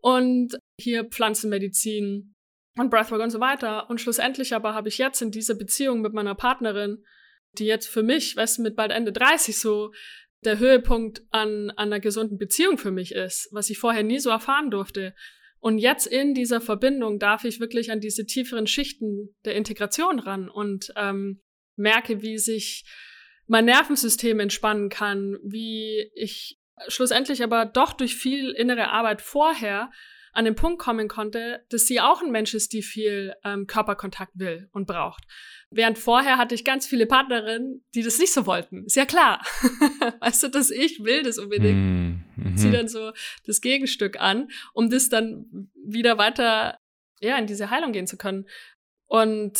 und 0.00 0.56
hier 0.80 1.04
Pflanzenmedizin 1.04 2.34
und 2.76 2.90
Breathwork 2.90 3.22
und 3.22 3.30
so 3.30 3.38
weiter. 3.38 3.88
Und 3.88 4.00
schlussendlich 4.00 4.52
aber 4.52 4.74
habe 4.74 4.88
ich 4.88 4.98
jetzt 4.98 5.22
in 5.22 5.30
dieser 5.30 5.54
Beziehung 5.54 6.00
mit 6.00 6.12
meiner 6.12 6.34
Partnerin, 6.34 7.04
die 7.56 7.66
jetzt 7.66 7.86
für 7.86 8.02
mich, 8.02 8.36
weißt 8.36 8.58
du, 8.58 8.62
mit 8.62 8.74
bald 8.74 8.90
Ende 8.90 9.12
30 9.12 9.56
so 9.56 9.92
der 10.44 10.58
Höhepunkt 10.58 11.22
an, 11.30 11.70
an 11.70 11.92
einer 11.92 12.00
gesunden 12.00 12.36
Beziehung 12.36 12.78
für 12.78 12.90
mich 12.90 13.12
ist, 13.12 13.48
was 13.52 13.70
ich 13.70 13.78
vorher 13.78 14.02
nie 14.02 14.18
so 14.18 14.30
erfahren 14.30 14.72
durfte. 14.72 15.14
Und 15.62 15.78
jetzt 15.78 16.08
in 16.08 16.34
dieser 16.34 16.60
Verbindung 16.60 17.20
darf 17.20 17.44
ich 17.44 17.60
wirklich 17.60 17.92
an 17.92 18.00
diese 18.00 18.26
tieferen 18.26 18.66
Schichten 18.66 19.32
der 19.44 19.54
Integration 19.54 20.18
ran 20.18 20.48
und 20.48 20.92
ähm, 20.96 21.40
merke, 21.76 22.20
wie 22.20 22.36
sich 22.38 22.84
mein 23.46 23.66
Nervensystem 23.66 24.40
entspannen 24.40 24.88
kann, 24.88 25.38
wie 25.44 26.10
ich 26.16 26.58
schlussendlich 26.88 27.44
aber 27.44 27.64
doch 27.64 27.92
durch 27.92 28.16
viel 28.16 28.50
innere 28.50 28.88
Arbeit 28.88 29.22
vorher 29.22 29.92
an 30.32 30.44
den 30.46 30.54
Punkt 30.54 30.78
kommen 30.78 31.08
konnte, 31.08 31.64
dass 31.68 31.86
sie 31.86 32.00
auch 32.00 32.22
ein 32.22 32.30
Mensch 32.30 32.54
ist, 32.54 32.72
die 32.72 32.82
viel 32.82 33.34
ähm, 33.44 33.66
Körperkontakt 33.66 34.32
will 34.34 34.68
und 34.72 34.86
braucht. 34.86 35.24
Während 35.70 35.98
vorher 35.98 36.38
hatte 36.38 36.54
ich 36.54 36.64
ganz 36.64 36.86
viele 36.86 37.06
Partnerinnen, 37.06 37.84
die 37.94 38.02
das 38.02 38.18
nicht 38.18 38.32
so 38.32 38.46
wollten. 38.46 38.84
Ist 38.84 38.96
ja 38.96 39.04
klar. 39.04 39.44
weißt 40.20 40.42
du, 40.42 40.48
dass 40.48 40.70
ich 40.70 41.04
will 41.04 41.22
das 41.22 41.38
unbedingt. 41.38 41.78
Mm, 41.78 42.24
mhm. 42.36 42.56
Zieh 42.56 42.70
dann 42.70 42.88
so 42.88 43.12
das 43.46 43.60
Gegenstück 43.60 44.20
an, 44.20 44.50
um 44.72 44.90
das 44.90 45.08
dann 45.08 45.70
wieder 45.74 46.18
weiter, 46.18 46.78
ja, 47.20 47.36
in 47.36 47.46
diese 47.46 47.70
Heilung 47.70 47.92
gehen 47.92 48.06
zu 48.06 48.16
können. 48.16 48.46
Und 49.06 49.58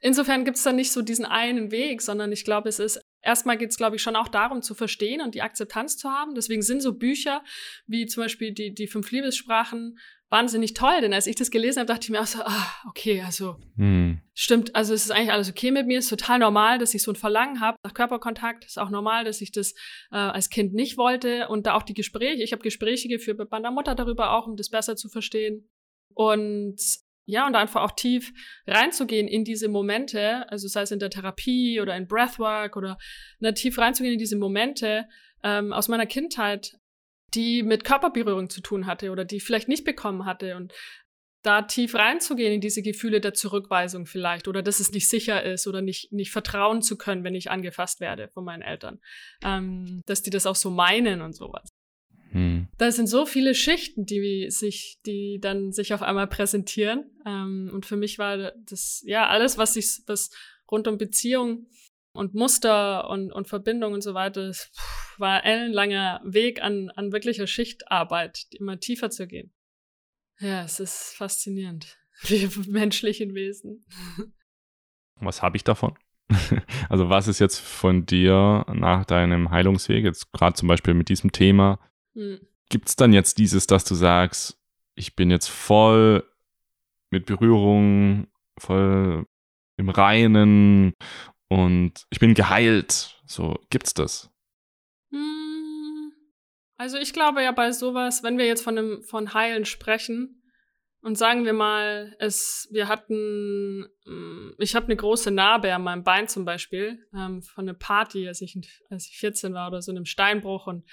insofern 0.00 0.44
gibt 0.44 0.58
es 0.58 0.62
dann 0.62 0.76
nicht 0.76 0.92
so 0.92 1.02
diesen 1.02 1.24
einen 1.24 1.70
Weg, 1.70 2.02
sondern 2.02 2.32
ich 2.32 2.44
glaube, 2.44 2.68
es 2.68 2.78
ist 2.78 3.00
erstmal 3.26 3.58
geht 3.58 3.70
es, 3.70 3.76
glaube 3.76 3.96
ich, 3.96 4.02
schon 4.02 4.16
auch 4.16 4.28
darum 4.28 4.62
zu 4.62 4.74
verstehen 4.74 5.20
und 5.20 5.34
die 5.34 5.42
Akzeptanz 5.42 5.98
zu 5.98 6.10
haben. 6.10 6.34
Deswegen 6.34 6.62
sind 6.62 6.80
so 6.80 6.94
Bücher 6.94 7.42
wie 7.86 8.06
zum 8.06 8.22
Beispiel 8.22 8.52
die, 8.52 8.72
die 8.72 8.86
fünf 8.86 9.10
Liebessprachen 9.10 9.98
wahnsinnig 10.28 10.74
toll, 10.74 11.00
denn 11.02 11.12
als 11.12 11.28
ich 11.28 11.36
das 11.36 11.52
gelesen 11.52 11.78
habe, 11.78 11.86
dachte 11.86 12.04
ich 12.04 12.10
mir 12.10 12.20
auch 12.20 12.26
so, 12.26 12.40
ah, 12.42 12.66
okay, 12.88 13.22
also 13.24 13.56
hm. 13.76 14.20
stimmt, 14.34 14.74
also 14.74 14.92
es 14.92 15.04
ist 15.04 15.12
eigentlich 15.12 15.30
alles 15.30 15.48
okay 15.48 15.70
mit 15.70 15.86
mir, 15.86 16.00
ist 16.00 16.08
total 16.08 16.40
normal, 16.40 16.78
dass 16.78 16.94
ich 16.94 17.02
so 17.02 17.12
ein 17.12 17.16
Verlangen 17.16 17.60
habe 17.60 17.78
nach 17.84 17.94
Körperkontakt, 17.94 18.64
ist 18.64 18.78
auch 18.78 18.90
normal, 18.90 19.24
dass 19.24 19.40
ich 19.40 19.52
das 19.52 19.72
äh, 20.10 20.16
als 20.16 20.50
Kind 20.50 20.74
nicht 20.74 20.96
wollte. 20.98 21.46
Und 21.48 21.66
da 21.66 21.74
auch 21.74 21.84
die 21.84 21.94
Gespräche, 21.94 22.42
ich 22.42 22.52
habe 22.52 22.62
Gespräche 22.62 23.08
geführt 23.08 23.38
mit 23.38 23.52
meiner 23.52 23.70
Mutter 23.70 23.94
darüber 23.94 24.32
auch, 24.32 24.48
um 24.48 24.56
das 24.56 24.68
besser 24.68 24.96
zu 24.96 25.08
verstehen. 25.08 25.68
Und 26.12 26.80
ja, 27.26 27.46
und 27.46 27.56
einfach 27.56 27.82
auch 27.82 27.90
tief 27.90 28.32
reinzugehen 28.66 29.26
in 29.26 29.44
diese 29.44 29.68
Momente, 29.68 30.50
also 30.50 30.68
sei 30.68 30.82
es 30.82 30.92
in 30.92 31.00
der 31.00 31.10
Therapie 31.10 31.80
oder 31.80 31.96
in 31.96 32.06
Breathwork 32.06 32.76
oder 32.76 32.98
ne, 33.40 33.52
tief 33.52 33.78
reinzugehen 33.78 34.14
in 34.14 34.18
diese 34.18 34.36
Momente 34.36 35.06
ähm, 35.42 35.72
aus 35.72 35.88
meiner 35.88 36.06
Kindheit, 36.06 36.78
die 37.34 37.64
mit 37.64 37.84
Körperberührung 37.84 38.48
zu 38.48 38.60
tun 38.60 38.86
hatte 38.86 39.10
oder 39.10 39.24
die 39.24 39.36
ich 39.36 39.44
vielleicht 39.44 39.68
nicht 39.68 39.84
bekommen 39.84 40.24
hatte 40.24 40.56
und 40.56 40.72
da 41.42 41.62
tief 41.62 41.94
reinzugehen 41.94 42.54
in 42.54 42.60
diese 42.60 42.82
Gefühle 42.82 43.20
der 43.20 43.34
Zurückweisung 43.34 44.06
vielleicht 44.06 44.48
oder 44.48 44.62
dass 44.62 44.80
es 44.80 44.92
nicht 44.92 45.08
sicher 45.08 45.42
ist 45.42 45.66
oder 45.66 45.82
nicht, 45.82 46.12
nicht 46.12 46.30
vertrauen 46.30 46.82
zu 46.82 46.96
können, 46.96 47.24
wenn 47.24 47.34
ich 47.34 47.50
angefasst 47.50 48.00
werde 48.00 48.28
von 48.28 48.44
meinen 48.44 48.62
Eltern, 48.62 49.00
ähm, 49.44 50.02
dass 50.06 50.22
die 50.22 50.30
das 50.30 50.46
auch 50.46 50.56
so 50.56 50.70
meinen 50.70 51.22
und 51.22 51.34
sowas. 51.34 51.68
Hm. 52.30 52.68
Da 52.78 52.90
sind 52.90 53.06
so 53.06 53.26
viele 53.26 53.54
Schichten, 53.54 54.04
die 54.04 54.50
sich, 54.50 54.98
die 55.06 55.38
dann 55.40 55.72
sich 55.72 55.94
auf 55.94 56.02
einmal 56.02 56.26
präsentieren. 56.26 57.04
Ähm, 57.24 57.70
und 57.72 57.86
für 57.86 57.96
mich 57.96 58.18
war 58.18 58.52
das, 58.56 59.02
ja, 59.06 59.26
alles, 59.28 59.58
was 59.58 59.74
sich, 59.74 60.00
was 60.06 60.30
rund 60.70 60.88
um 60.88 60.98
Beziehung 60.98 61.66
und 62.12 62.34
Muster 62.34 63.08
und, 63.08 63.32
und 63.32 63.48
Verbindung 63.48 63.92
und 63.92 64.02
so 64.02 64.14
weiter, 64.14 64.48
das 64.48 64.70
war 65.18 65.42
ein 65.42 65.44
ellenlanger 65.44 66.20
Weg 66.24 66.62
an, 66.62 66.90
an 66.90 67.12
wirklicher 67.12 67.46
Schichtarbeit, 67.46 68.46
immer 68.50 68.80
tiefer 68.80 69.10
zu 69.10 69.26
gehen. 69.26 69.52
Ja, 70.40 70.64
es 70.64 70.80
ist 70.80 71.14
faszinierend. 71.16 71.98
Wir 72.22 72.50
menschlichen 72.66 73.34
Wesen. 73.34 73.84
Was 75.16 75.42
habe 75.42 75.56
ich 75.56 75.64
davon? 75.64 75.96
Also 76.88 77.08
was 77.08 77.26
ist 77.28 77.40
jetzt 77.40 77.58
von 77.58 78.06
dir 78.06 78.64
nach 78.72 79.04
deinem 79.04 79.50
Heilungsweg, 79.50 80.04
jetzt 80.04 80.32
gerade 80.32 80.54
zum 80.54 80.68
Beispiel 80.68 80.94
mit 80.94 81.08
diesem 81.08 81.32
Thema, 81.32 81.80
hm. 82.16 82.40
Gibt 82.68 82.88
es 82.88 82.96
dann 82.96 83.12
jetzt 83.12 83.38
dieses, 83.38 83.66
dass 83.66 83.84
du 83.84 83.94
sagst, 83.94 84.58
ich 84.96 85.14
bin 85.14 85.30
jetzt 85.30 85.48
voll 85.48 86.24
mit 87.10 87.26
Berührung, 87.26 88.26
voll 88.58 89.26
im 89.76 89.88
Reinen 89.90 90.94
und 91.48 91.92
ich 92.10 92.18
bin 92.18 92.34
geheilt? 92.34 93.22
So, 93.26 93.60
gibt's 93.70 93.94
das? 93.94 94.30
Hm. 95.10 96.12
Also 96.76 96.96
ich 96.96 97.12
glaube 97.12 97.42
ja 97.42 97.52
bei 97.52 97.70
sowas, 97.70 98.22
wenn 98.22 98.38
wir 98.38 98.46
jetzt 98.46 98.64
von 98.64 98.78
einem 98.78 99.02
von 99.02 99.34
Heilen 99.34 99.66
sprechen 99.66 100.42
und 101.02 101.16
sagen 101.16 101.44
wir 101.44 101.52
mal, 101.52 102.16
es, 102.18 102.68
wir 102.72 102.88
hatten, 102.88 103.86
hm, 104.04 104.54
ich 104.58 104.74
habe 104.74 104.86
eine 104.86 104.96
große 104.96 105.30
Narbe 105.30 105.72
an 105.74 105.84
meinem 105.84 106.02
Bein 106.02 106.26
zum 106.26 106.44
Beispiel 106.44 107.06
ähm, 107.14 107.42
von 107.42 107.68
einer 107.68 107.78
Party, 107.78 108.26
als 108.26 108.40
ich, 108.40 108.58
als 108.90 109.06
ich 109.06 109.18
14 109.18 109.54
war 109.54 109.68
oder 109.68 109.82
so 109.82 109.92
einem 109.92 110.06
Steinbruch 110.06 110.66
und 110.66 110.84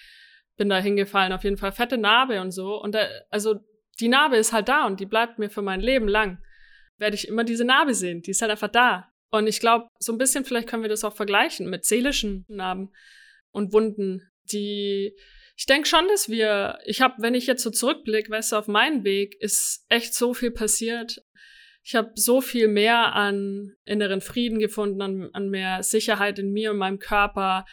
bin 0.63 0.69
da 0.69 0.79
hingefallen, 0.79 1.33
auf 1.33 1.43
jeden 1.43 1.57
Fall 1.57 1.73
fette 1.73 1.97
Narbe 1.97 2.39
und 2.39 2.51
so. 2.51 2.81
Und 2.81 2.95
da, 2.95 3.05
also 3.29 3.55
die 3.99 4.07
Narbe 4.07 4.37
ist 4.37 4.53
halt 4.53 4.69
da 4.69 4.87
und 4.87 5.01
die 5.01 5.05
bleibt 5.05 5.37
mir 5.37 5.49
für 5.49 5.61
mein 5.61 5.81
Leben 5.81 6.07
lang. 6.07 6.41
Werde 6.97 7.17
ich 7.17 7.27
immer 7.27 7.43
diese 7.43 7.65
Narbe 7.65 7.93
sehen, 7.93 8.21
die 8.21 8.31
ist 8.31 8.41
halt 8.41 8.49
einfach 8.49 8.69
da. 8.69 9.09
Und 9.29 9.47
ich 9.47 9.59
glaube, 9.59 9.89
so 9.99 10.13
ein 10.13 10.17
bisschen 10.17 10.45
vielleicht 10.45 10.69
können 10.69 10.81
wir 10.81 10.89
das 10.89 11.03
auch 11.03 11.17
vergleichen 11.17 11.69
mit 11.69 11.83
seelischen 11.83 12.45
Narben 12.47 12.93
und 13.51 13.73
Wunden, 13.73 14.21
die 14.53 15.17
ich 15.57 15.65
denke 15.65 15.85
schon, 15.85 16.07
dass 16.07 16.29
wir, 16.29 16.79
ich 16.85 17.01
habe, 17.01 17.15
wenn 17.19 17.35
ich 17.35 17.45
jetzt 17.45 17.61
so 17.61 17.69
zurückblicke, 17.69 18.31
weißt 18.31 18.53
du, 18.53 18.55
auf 18.55 18.67
meinen 18.69 19.03
Weg 19.03 19.35
ist 19.41 19.85
echt 19.89 20.13
so 20.13 20.33
viel 20.33 20.51
passiert. 20.51 21.21
Ich 21.83 21.95
habe 21.95 22.13
so 22.15 22.39
viel 22.39 22.69
mehr 22.69 23.13
an 23.13 23.75
inneren 23.83 24.21
Frieden 24.21 24.59
gefunden, 24.59 25.01
an, 25.01 25.29
an 25.33 25.49
mehr 25.49 25.83
Sicherheit 25.83 26.39
in 26.39 26.53
mir 26.53 26.71
und 26.71 26.77
meinem 26.77 26.99
Körper, 26.99 27.65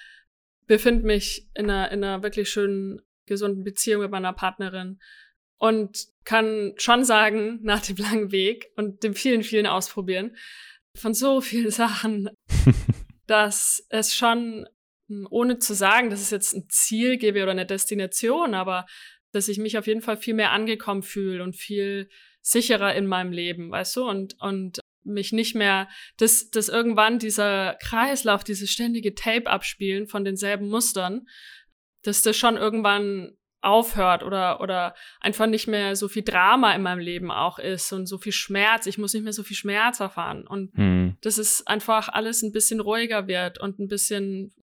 befinde 0.71 1.05
mich 1.05 1.49
in 1.55 1.69
einer, 1.69 1.91
in 1.91 2.05
einer 2.05 2.23
wirklich 2.23 2.49
schönen, 2.49 3.03
gesunden 3.27 3.65
Beziehung 3.65 4.03
mit 4.03 4.13
meiner 4.13 4.33
Partnerin 4.33 5.01
und 5.59 6.07
kann 6.23 6.75
schon 6.77 7.05
sagen, 7.05 7.59
nach 7.63 7.85
dem 7.85 7.97
langen 7.97 8.31
Weg 8.31 8.71
und 8.77 9.03
dem 9.03 9.15
vielen, 9.15 9.43
vielen 9.43 9.67
Ausprobieren 9.67 10.37
von 10.97 11.13
so 11.13 11.41
vielen 11.41 11.71
Sachen, 11.83 12.31
dass 13.27 13.85
es 13.89 14.15
schon, 14.15 14.69
hm, 15.09 15.27
ohne 15.29 15.59
zu 15.59 15.75
sagen, 15.75 16.09
dass 16.09 16.21
es 16.21 16.31
jetzt 16.31 16.55
ein 16.55 16.69
Ziel 16.69 17.19
gebe 17.19 17.43
oder 17.43 17.51
eine 17.51 17.67
Destination, 17.67 18.55
aber 18.55 18.87
dass 19.33 19.49
ich 19.49 19.59
mich 19.59 19.77
auf 19.77 19.89
jeden 19.89 20.03
Fall 20.03 20.19
viel 20.19 20.35
mehr 20.35 20.53
angekommen 20.53 21.03
fühle 21.03 21.43
und 21.43 21.57
viel 21.57 22.09
sicherer 22.43 22.95
in 22.95 23.09
meinem 23.09 23.33
Leben, 23.33 23.73
weißt 23.73 23.97
du, 23.97 24.09
und, 24.09 24.41
und 24.41 24.80
mich 25.03 25.33
nicht 25.33 25.55
mehr, 25.55 25.89
dass, 26.19 26.51
dass 26.51 26.69
irgendwann 26.69 27.19
dieser 27.19 27.77
Kreislauf, 27.83 28.45
dieses 28.45 28.71
ständige 28.71 29.15
Tape 29.15 29.49
abspielen 29.49 30.07
von 30.07 30.25
denselben 30.25 30.69
Mustern, 30.69 31.27
dass 32.03 32.23
das 32.23 32.37
schon 32.37 32.57
irgendwann 32.57 33.37
aufhört 33.63 34.23
oder, 34.23 34.61
oder 34.61 34.95
einfach 35.21 35.47
nicht 35.47 35.67
mehr 35.67 35.95
so 35.97 36.09
viel 36.09 36.23
Drama 36.23 36.75
in 36.75 36.83
meinem 36.83 36.99
Leben 36.99 37.31
auch 37.31 37.59
ist 37.59 37.93
und 37.93 38.07
so 38.07 38.19
viel 38.19 38.33
Schmerz. 38.33 38.87
Ich 38.87 38.99
muss 38.99 39.13
nicht 39.13 39.23
mehr 39.23 39.33
so 39.33 39.43
viel 39.43 39.57
Schmerz 39.57 40.01
erfahren. 40.01 40.47
Und 40.47 40.77
mhm. 40.77 41.17
dass 41.21 41.39
es 41.39 41.67
einfach 41.67 42.09
alles 42.09 42.43
ein 42.43 42.53
bisschen 42.53 42.81
ruhiger 42.81 43.29
wird 43.29 43.61
und 43.61 43.79
ein 43.79 43.89
bisschen, 43.89 44.55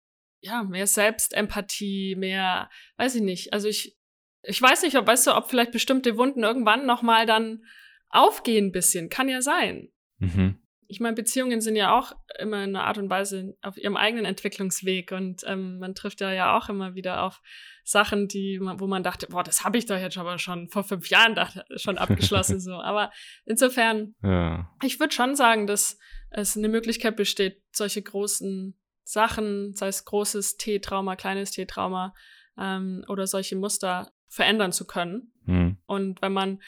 ja, 0.41 0.62
mehr 0.62 0.87
Selbstempathie, 0.87 2.16
mehr, 2.16 2.70
weiß 2.97 3.16
ich 3.16 3.22
nicht. 3.22 3.53
Also 3.53 3.68
ich, 3.68 3.99
ich 4.43 4.61
weiß 4.62 4.82
nicht, 4.82 4.97
ob, 4.97 5.07
weißt 5.07 5.26
du, 5.26 5.37
ob 5.37 5.51
vielleicht 5.51 5.72
bestimmte 5.72 6.16
Wunden 6.16 6.43
irgendwann 6.43 6.87
nochmal 6.87 7.26
dann 7.26 7.64
aufgehen 8.09 8.66
ein 8.66 8.72
bisschen. 8.72 9.11
Kann 9.11 9.28
ja 9.28 9.43
sein. 9.43 9.91
Mhm 10.19 10.59
ich 10.89 11.01
meine, 11.01 11.14
Beziehungen 11.14 11.61
sind 11.61 11.77
ja 11.77 11.99
auch 11.99 12.12
immer 12.39 12.62
in 12.62 12.75
einer 12.75 12.85
Art 12.85 12.99
und 12.99 13.11
Weise 13.11 13.57
auf 13.62 13.77
ihrem 13.77 13.97
eigenen 13.97 14.25
Entwicklungsweg 14.25 15.12
und 15.12 15.43
ähm, 15.47 15.79
man 15.79 15.95
trifft 15.95 16.21
ja 16.21 16.33
ja 16.33 16.57
auch 16.57 16.69
immer 16.69 16.95
wieder 16.95 17.23
auf 17.23 17.41
Sachen, 17.85 18.29
die 18.29 18.61
wo 18.61 18.87
man 18.87 19.03
dachte, 19.03 19.27
boah, 19.29 19.43
das 19.43 19.64
habe 19.64 19.79
ich 19.79 19.87
doch 19.87 19.99
jetzt 19.99 20.19
aber 20.19 20.39
schon 20.39 20.69
vor 20.69 20.85
fünf 20.85 21.09
Jahren 21.09 21.35
dachte, 21.35 21.64
schon 21.77 21.99
abgeschlossen 21.99 22.61
so. 22.61 22.75
Aber 22.75 23.11
insofern, 23.45 24.14
ja. 24.23 24.71
ich 24.83 25.01
würde 25.01 25.14
schon 25.14 25.35
sagen, 25.35 25.67
dass 25.67 25.99
es 26.31 26.57
eine 26.57 26.69
Möglichkeit 26.69 27.17
besteht, 27.17 27.62
solche 27.73 28.03
großen 28.03 28.79
Sachen, 29.05 29.75
sei 29.75 29.89
es 29.89 30.05
großes 30.05 30.57
T-Trauma, 30.57 31.17
kleines 31.17 31.53
T-Trauma 31.53 32.12
ähm, 32.59 33.05
oder 33.09 33.27
solche 33.27 33.57
Muster 33.57 34.12
verändern 34.29 34.73
zu 34.73 34.87
können. 34.87 35.33
Mhm. 35.45 35.79
Und 35.87 36.23
wenn 36.23 36.33
man, 36.33 36.61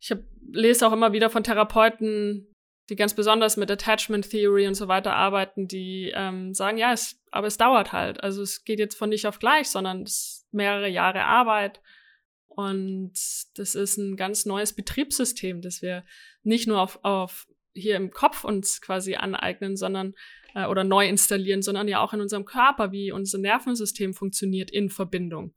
ich 0.00 0.10
hab, 0.10 0.18
lese 0.50 0.86
auch 0.86 0.92
immer 0.92 1.12
wieder 1.12 1.30
von 1.30 1.44
Therapeuten, 1.44 2.52
die 2.88 2.96
ganz 2.96 3.14
besonders 3.14 3.56
mit 3.56 3.70
Attachment 3.70 4.30
Theory 4.30 4.66
und 4.66 4.74
so 4.74 4.88
weiter 4.88 5.14
arbeiten, 5.14 5.66
die 5.66 6.12
ähm, 6.14 6.54
sagen, 6.54 6.78
ja, 6.78 6.92
es, 6.92 7.20
aber 7.30 7.48
es 7.48 7.56
dauert 7.56 7.92
halt. 7.92 8.22
Also 8.22 8.42
es 8.42 8.64
geht 8.64 8.78
jetzt 8.78 8.96
von 8.96 9.08
nicht 9.08 9.26
auf 9.26 9.38
gleich, 9.38 9.68
sondern 9.68 10.02
es 10.02 10.12
ist 10.12 10.48
mehrere 10.52 10.88
Jahre 10.88 11.24
Arbeit. 11.24 11.80
Und 12.46 13.12
das 13.56 13.74
ist 13.74 13.96
ein 13.96 14.16
ganz 14.16 14.46
neues 14.46 14.72
Betriebssystem, 14.72 15.60
das 15.60 15.82
wir 15.82 16.04
nicht 16.42 16.68
nur 16.68 16.80
auf, 16.80 17.00
auf 17.02 17.48
hier 17.74 17.96
im 17.96 18.10
Kopf 18.10 18.44
uns 18.44 18.80
quasi 18.80 19.16
aneignen, 19.16 19.76
sondern 19.76 20.14
äh, 20.54 20.66
oder 20.66 20.84
neu 20.84 21.08
installieren, 21.08 21.62
sondern 21.62 21.88
ja 21.88 22.00
auch 22.00 22.14
in 22.14 22.20
unserem 22.20 22.44
Körper, 22.44 22.92
wie 22.92 23.10
unser 23.10 23.38
Nervensystem 23.38 24.14
funktioniert 24.14 24.70
in 24.70 24.90
Verbindung 24.90 25.54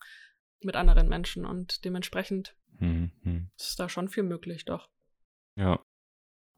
mit 0.62 0.76
anderen 0.76 1.08
Menschen. 1.08 1.46
Und 1.46 1.86
dementsprechend 1.86 2.56
mhm. 2.80 3.52
ist 3.56 3.80
da 3.80 3.88
schon 3.88 4.10
viel 4.10 4.24
möglich, 4.24 4.66
doch. 4.66 4.90
Ja, 5.56 5.80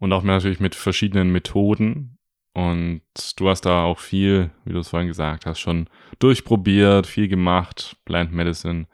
und 0.01 0.11
auch 0.13 0.23
natürlich 0.23 0.59
mit 0.59 0.73
verschiedenen 0.73 1.31
Methoden. 1.31 2.17
Und 2.53 3.01
du 3.37 3.47
hast 3.47 3.61
da 3.61 3.83
auch 3.83 3.99
viel, 3.99 4.49
wie 4.65 4.73
du 4.73 4.79
es 4.79 4.89
vorhin 4.89 5.07
gesagt 5.07 5.45
hast, 5.45 5.59
schon 5.59 5.87
durchprobiert, 6.19 7.07
viel 7.07 7.27
gemacht, 7.27 7.95
Plant 8.03 8.33
Medicine, 8.33 8.87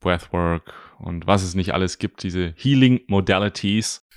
Breathwork 0.00 0.72
und 0.98 1.26
was 1.26 1.42
es 1.42 1.54
nicht 1.54 1.74
alles 1.74 1.98
gibt, 1.98 2.22
diese 2.22 2.54
Healing 2.56 3.00
Modalities. 3.08 4.08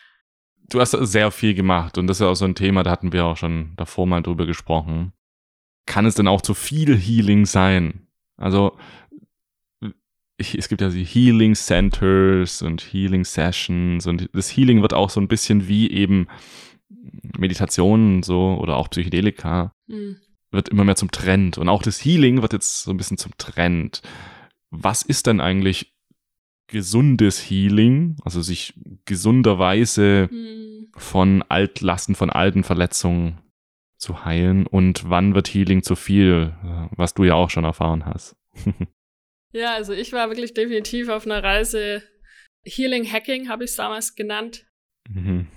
du 0.68 0.80
hast 0.80 0.90
sehr 0.90 1.30
viel 1.30 1.54
gemacht 1.54 1.96
und 1.96 2.08
das 2.08 2.18
ist 2.18 2.22
ja 2.22 2.26
auch 2.26 2.34
so 2.34 2.44
ein 2.44 2.56
Thema, 2.56 2.82
da 2.82 2.90
hatten 2.90 3.12
wir 3.12 3.24
auch 3.24 3.36
schon 3.36 3.72
davor 3.76 4.06
mal 4.06 4.20
drüber 4.20 4.46
gesprochen. 4.46 5.12
Kann 5.86 6.06
es 6.06 6.16
denn 6.16 6.28
auch 6.28 6.42
zu 6.42 6.54
viel 6.54 6.98
Healing 6.98 7.46
sein? 7.46 8.08
Also 8.36 8.76
es 10.38 10.68
gibt 10.68 10.80
ja 10.80 10.88
die 10.88 11.04
Healing 11.04 11.54
Centers 11.54 12.62
und 12.62 12.80
Healing 12.80 13.24
Sessions 13.24 14.06
und 14.06 14.30
das 14.32 14.56
Healing 14.56 14.82
wird 14.82 14.94
auch 14.94 15.10
so 15.10 15.20
ein 15.20 15.28
bisschen 15.28 15.66
wie 15.66 15.90
eben 15.90 16.28
Meditationen 17.36 18.22
so 18.22 18.56
oder 18.60 18.76
auch 18.76 18.88
Psychedelika 18.88 19.74
mhm. 19.88 20.16
wird 20.50 20.68
immer 20.68 20.84
mehr 20.84 20.96
zum 20.96 21.10
Trend 21.10 21.58
und 21.58 21.68
auch 21.68 21.82
das 21.82 22.04
Healing 22.04 22.42
wird 22.42 22.52
jetzt 22.52 22.82
so 22.82 22.92
ein 22.92 22.96
bisschen 22.96 23.18
zum 23.18 23.32
Trend. 23.36 24.02
Was 24.70 25.02
ist 25.02 25.26
denn 25.26 25.40
eigentlich 25.40 25.94
gesundes 26.68 27.38
Healing, 27.50 28.16
also 28.24 28.40
sich 28.40 28.74
gesunderweise 29.06 30.28
mhm. 30.30 30.88
von 30.96 31.42
Altlasten, 31.48 32.14
von 32.14 32.30
alten 32.30 32.62
Verletzungen 32.62 33.38
zu 33.96 34.24
heilen 34.24 34.66
und 34.66 35.10
wann 35.10 35.34
wird 35.34 35.48
Healing 35.48 35.82
zu 35.82 35.96
viel, 35.96 36.54
was 36.94 37.14
du 37.14 37.24
ja 37.24 37.34
auch 37.34 37.50
schon 37.50 37.64
erfahren 37.64 38.06
hast. 38.06 38.36
Ja, 39.52 39.74
also 39.74 39.92
ich 39.92 40.12
war 40.12 40.28
wirklich 40.28 40.54
definitiv 40.54 41.08
auf 41.08 41.26
einer 41.26 41.42
Reise. 41.42 42.02
Healing 42.64 43.10
Hacking 43.10 43.48
habe 43.48 43.64
ich 43.64 43.70
es 43.70 43.76
damals 43.76 44.14
genannt. 44.14 44.66
Mhm. 45.08 45.48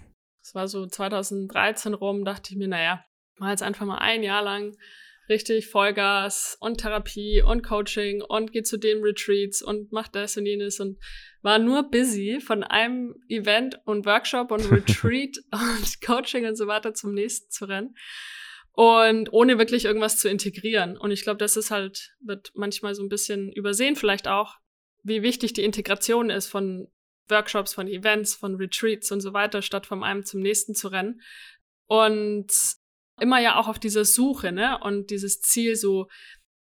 Das 0.41 0.55
war 0.55 0.67
so 0.67 0.87
2013 0.87 1.93
rum, 1.93 2.25
dachte 2.25 2.51
ich 2.51 2.57
mir, 2.57 2.67
naja, 2.67 3.03
mal 3.37 3.51
jetzt 3.51 3.63
einfach 3.63 3.85
mal 3.85 3.97
ein 3.97 4.23
Jahr 4.23 4.43
lang 4.43 4.75
richtig 5.29 5.67
Vollgas 5.67 6.57
und 6.59 6.79
Therapie 6.79 7.41
und 7.41 7.63
Coaching 7.63 8.21
und 8.21 8.51
geh 8.51 8.63
zu 8.63 8.77
den 8.77 9.01
Retreats 9.01 9.61
und 9.61 9.91
mach 9.91 10.07
das 10.07 10.35
und 10.35 10.45
jenes 10.45 10.79
und 10.79 10.97
war 11.41 11.59
nur 11.59 11.89
busy 11.89 12.39
von 12.41 12.63
einem 12.63 13.15
Event 13.29 13.79
und 13.85 14.05
Workshop 14.05 14.51
und 14.51 14.61
Retreat 14.71 15.37
und 15.51 16.01
Coaching 16.05 16.45
und 16.45 16.55
so 16.55 16.67
weiter 16.67 16.93
zum 16.93 17.13
nächsten 17.13 17.49
zu 17.49 17.65
rennen 17.65 17.95
und 18.73 19.31
ohne 19.33 19.57
wirklich 19.57 19.85
irgendwas 19.85 20.17
zu 20.17 20.29
integrieren. 20.29 20.97
Und 20.97 21.11
ich 21.11 21.23
glaube, 21.23 21.37
das 21.37 21.57
ist 21.57 21.71
halt, 21.71 22.15
wird 22.21 22.51
manchmal 22.55 22.95
so 22.95 23.03
ein 23.03 23.09
bisschen 23.09 23.51
übersehen, 23.51 23.95
vielleicht 23.95 24.27
auch, 24.27 24.55
wie 25.03 25.23
wichtig 25.23 25.53
die 25.53 25.63
Integration 25.63 26.29
ist 26.29 26.47
von 26.47 26.87
Workshops, 27.27 27.73
von 27.73 27.87
Events, 27.87 28.35
von 28.35 28.55
Retreats 28.55 29.11
und 29.11 29.21
so 29.21 29.33
weiter, 29.33 29.61
statt 29.61 29.85
von 29.85 30.03
einem 30.03 30.25
zum 30.25 30.41
nächsten 30.41 30.75
zu 30.75 30.89
rennen. 30.89 31.21
Und 31.87 32.51
immer 33.19 33.39
ja 33.39 33.59
auch 33.59 33.67
auf 33.67 33.79
dieser 33.79 34.05
Suche, 34.05 34.51
ne? 34.51 34.79
Und 34.81 35.09
dieses 35.09 35.41
Ziel 35.41 35.75
so, 35.75 36.07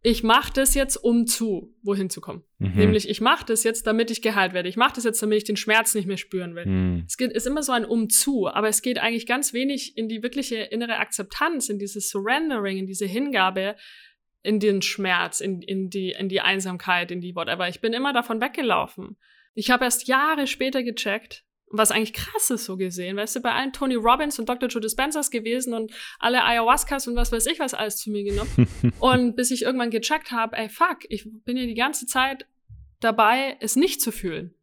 ich 0.05 0.25
mache 0.25 0.53
das 0.53 0.75
jetzt, 0.75 0.97
um 0.97 1.27
zu 1.27 1.77
wohin 1.83 2.11
zu 2.11 2.21
kommen. 2.21 2.43
Mhm. 2.59 2.73
Nämlich, 2.75 3.09
ich 3.09 3.21
mache 3.21 3.47
das 3.47 3.63
jetzt, 3.63 3.87
damit 3.87 4.11
ich 4.11 4.21
geheilt 4.21 4.53
werde. 4.53 4.69
Ich 4.69 4.77
mache 4.77 4.95
das 4.97 5.05
jetzt, 5.05 5.23
damit 5.23 5.39
ich 5.39 5.45
den 5.45 5.57
Schmerz 5.57 5.95
nicht 5.95 6.07
mehr 6.07 6.17
spüren 6.17 6.57
will. 6.57 6.67
Mhm. 6.67 7.05
Es 7.07 7.17
geht, 7.17 7.31
ist 7.31 7.47
immer 7.47 7.63
so 7.63 7.71
ein 7.71 7.85
Umzu, 7.85 8.49
aber 8.49 8.69
es 8.69 8.83
geht 8.83 8.99
eigentlich 8.99 9.27
ganz 9.27 9.53
wenig 9.53 9.97
in 9.97 10.09
die 10.09 10.23
wirkliche 10.25 10.57
innere 10.57 10.97
Akzeptanz, 10.97 11.69
in 11.69 11.79
dieses 11.79 12.11
Surrendering, 12.11 12.79
in 12.79 12.87
diese 12.87 13.07
Hingabe, 13.07 13.77
in 14.43 14.59
den 14.59 14.83
Schmerz, 14.83 15.41
in, 15.41 15.63
in, 15.63 15.89
die, 15.89 16.11
in 16.11 16.29
die 16.29 16.41
Einsamkeit, 16.41 17.13
in 17.13 17.21
die 17.21 17.37
whatever. 17.37 17.69
Ich 17.69 17.81
bin 17.81 17.93
immer 17.93 18.13
davon 18.13 18.41
weggelaufen. 18.41 19.17
Ich 19.55 19.71
habe 19.71 19.85
erst 19.85 20.09
Jahre 20.09 20.49
später 20.49 20.83
gecheckt, 20.83 21.45
was 21.73 21.91
eigentlich 21.91 22.13
krass 22.13 22.51
ist 22.51 22.67
so 22.67 22.77
gesehen, 22.77 23.17
weißt 23.17 23.37
du, 23.37 23.41
bei 23.41 23.53
allen 23.53 23.73
Tony 23.73 23.95
Robbins 23.95 24.39
und 24.39 24.49
Dr. 24.49 24.69
Joe 24.69 24.81
Dispensers 24.81 25.31
gewesen 25.31 25.73
und 25.73 25.93
alle 26.19 26.45
Ayahuascas 26.45 27.09
und 27.09 27.17
was 27.17 27.33
weiß 27.33 27.47
ich 27.47 27.59
was 27.59 27.75
alles 27.75 27.97
zu 27.97 28.11
mir 28.11 28.25
genommen. 28.25 28.69
und 29.01 29.37
bis 29.37 29.51
ich 29.51 29.63
irgendwann 29.63 29.91
gecheckt 29.91 30.31
habe, 30.31 30.57
ey 30.57 30.69
fuck, 30.69 30.99
ich 31.09 31.27
bin 31.45 31.57
ja 31.57 31.65
die 31.65 31.75
ganze 31.75 32.07
Zeit 32.07 32.47
dabei, 33.01 33.57
es 33.61 33.75
nicht 33.75 34.01
zu 34.01 34.13
fühlen. 34.13 34.55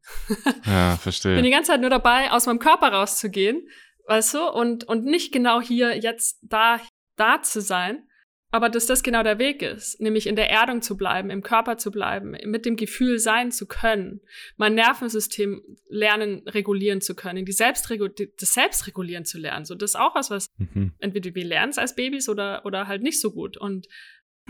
ja, 0.65 0.97
verstehe. 0.97 1.35
Bin 1.35 1.43
die 1.43 1.51
ganze 1.51 1.71
Zeit 1.71 1.81
nur 1.81 1.89
dabei, 1.89 2.31
aus 2.31 2.45
meinem 2.45 2.59
Körper 2.59 2.89
rauszugehen, 2.89 3.67
weißt 4.07 4.35
du, 4.35 4.51
und, 4.51 4.85
und 4.85 5.05
nicht 5.05 5.31
genau 5.31 5.61
hier 5.61 5.97
jetzt 5.97 6.39
da, 6.41 6.79
da 7.15 7.41
zu 7.41 7.61
sein. 7.61 8.08
Aber 8.51 8.69
dass 8.69 8.87
das 8.87 9.03
genau 9.03 9.21
der 9.21 9.37
Weg 9.37 9.61
ist, 9.61 10.01
nämlich 10.01 10.25
in 10.25 10.35
der 10.35 10.49
Erdung 10.49 10.81
zu 10.81 10.97
bleiben, 10.97 11.29
im 11.29 11.43
Körper 11.43 11.77
zu 11.77 11.91
bleiben, 11.91 12.35
mit 12.45 12.65
dem 12.65 12.77
Gefühl 12.77 13.19
sein 13.19 13.51
zu 13.51 13.67
können, 13.67 14.21
mein 14.57 14.73
Nervensystem 14.73 15.61
lernen, 15.87 16.47
regulieren 16.47 16.99
zu 16.99 17.13
können, 17.13 17.45
die 17.45 17.51
Selbstregu 17.51 18.07
das 18.07 18.53
Selbstregulieren 18.53 19.25
zu 19.25 19.37
lernen. 19.37 19.65
So, 19.65 19.75
das 19.75 19.91
ist 19.91 19.95
auch 19.95 20.15
was, 20.15 20.31
was 20.31 20.47
mhm. 20.57 20.93
entweder 20.97 21.35
wir 21.35 21.45
lernen 21.45 21.69
es 21.69 21.77
als 21.77 21.95
Babys 21.95 22.27
oder, 22.27 22.65
oder 22.65 22.87
halt 22.87 23.03
nicht 23.03 23.21
so 23.21 23.31
gut. 23.31 23.55
Und 23.55 23.87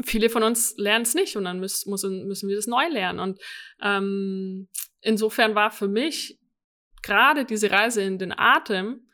viele 0.05 0.29
von 0.29 0.43
uns 0.43 0.75
lernen 0.77 1.03
es 1.03 1.13
nicht 1.13 1.35
und 1.35 1.43
dann 1.43 1.59
muss, 1.59 1.85
müssen 1.85 2.47
wir 2.47 2.55
das 2.55 2.67
neu 2.67 2.87
lernen. 2.87 3.19
Und 3.19 3.41
ähm, 3.81 4.69
insofern 5.01 5.55
war 5.55 5.71
für 5.71 5.89
mich 5.89 6.39
gerade 7.01 7.43
diese 7.43 7.71
Reise 7.71 8.01
in 8.01 8.17
den 8.17 8.33
Atem 8.37 9.08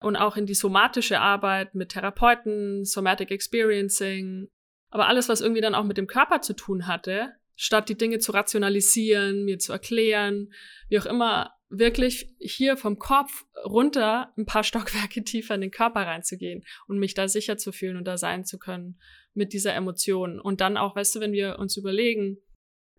und 0.00 0.16
auch 0.16 0.36
in 0.36 0.46
die 0.46 0.54
somatische 0.54 1.20
Arbeit 1.20 1.74
mit 1.74 1.90
Therapeuten, 1.90 2.84
Somatic 2.84 3.30
Experiencing, 3.30 4.48
aber 4.90 5.08
alles, 5.08 5.28
was 5.28 5.40
irgendwie 5.40 5.60
dann 5.60 5.74
auch 5.74 5.84
mit 5.84 5.98
dem 5.98 6.06
Körper 6.06 6.40
zu 6.40 6.54
tun 6.54 6.86
hatte, 6.86 7.34
statt 7.56 7.88
die 7.88 7.98
Dinge 7.98 8.18
zu 8.20 8.32
rationalisieren, 8.32 9.44
mir 9.44 9.58
zu 9.58 9.72
erklären, 9.72 10.52
wie 10.88 10.98
auch 10.98 11.06
immer, 11.06 11.52
wirklich 11.68 12.34
hier 12.38 12.76
vom 12.76 12.98
Kopf 12.98 13.44
runter 13.64 14.32
ein 14.38 14.46
paar 14.46 14.64
Stockwerke 14.64 15.24
tiefer 15.24 15.54
in 15.54 15.60
den 15.60 15.70
Körper 15.70 16.00
reinzugehen 16.00 16.64
und 16.86 16.98
mich 16.98 17.14
da 17.14 17.28
sicher 17.28 17.58
zu 17.58 17.72
fühlen 17.72 17.96
und 17.96 18.04
da 18.04 18.16
sein 18.16 18.44
zu 18.44 18.58
können 18.58 18.98
mit 19.34 19.52
dieser 19.52 19.74
Emotion. 19.74 20.40
Und 20.40 20.60
dann 20.60 20.76
auch, 20.76 20.96
weißt 20.96 21.16
du, 21.16 21.20
wenn 21.20 21.32
wir 21.32 21.58
uns 21.58 21.76
überlegen, 21.76 22.38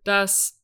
dass 0.03 0.58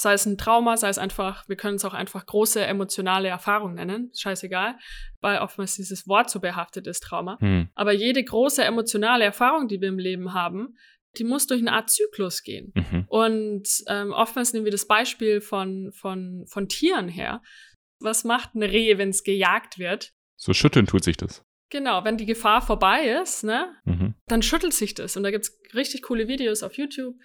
sei 0.00 0.12
es 0.12 0.26
ein 0.26 0.38
Trauma, 0.38 0.76
sei 0.76 0.88
es 0.88 0.98
einfach, 0.98 1.48
wir 1.48 1.56
können 1.56 1.76
es 1.76 1.84
auch 1.84 1.94
einfach 1.94 2.24
große 2.24 2.64
emotionale 2.64 3.28
Erfahrung 3.28 3.74
nennen, 3.74 4.10
scheißegal, 4.16 4.76
weil 5.20 5.38
oftmals 5.38 5.74
dieses 5.74 6.06
Wort 6.06 6.30
so 6.30 6.40
behaftet 6.40 6.86
ist, 6.86 7.00
Trauma. 7.00 7.38
Hm. 7.40 7.68
Aber 7.74 7.92
jede 7.92 8.22
große 8.22 8.62
emotionale 8.62 9.24
Erfahrung, 9.24 9.68
die 9.68 9.80
wir 9.80 9.88
im 9.88 9.98
Leben 9.98 10.34
haben, 10.34 10.76
die 11.16 11.24
muss 11.24 11.46
durch 11.46 11.60
eine 11.60 11.72
Art 11.72 11.90
Zyklus 11.90 12.42
gehen. 12.42 12.72
Mhm. 12.74 13.04
Und 13.08 13.68
ähm, 13.88 14.12
oftmals 14.12 14.52
nehmen 14.52 14.64
wir 14.64 14.72
das 14.72 14.86
Beispiel 14.86 15.40
von, 15.40 15.90
von, 15.92 16.44
von 16.46 16.68
Tieren 16.68 17.08
her. 17.08 17.42
Was 18.00 18.24
macht 18.24 18.50
eine 18.54 18.70
Rehe, 18.70 18.98
wenn 18.98 19.08
es 19.08 19.24
gejagt 19.24 19.78
wird? 19.78 20.12
So 20.36 20.52
schütteln 20.52 20.86
tut 20.86 21.02
sich 21.02 21.16
das. 21.16 21.42
Genau, 21.70 22.04
wenn 22.04 22.16
die 22.16 22.26
Gefahr 22.26 22.62
vorbei 22.62 23.08
ist, 23.22 23.44
ne, 23.44 23.74
mhm. 23.84 24.14
dann 24.26 24.42
schüttelt 24.42 24.72
sich 24.72 24.94
das. 24.94 25.16
Und 25.16 25.22
da 25.22 25.30
gibt's 25.30 25.58
richtig 25.74 26.02
coole 26.02 26.28
Videos 26.28 26.62
auf 26.62 26.74
YouTube, 26.78 27.16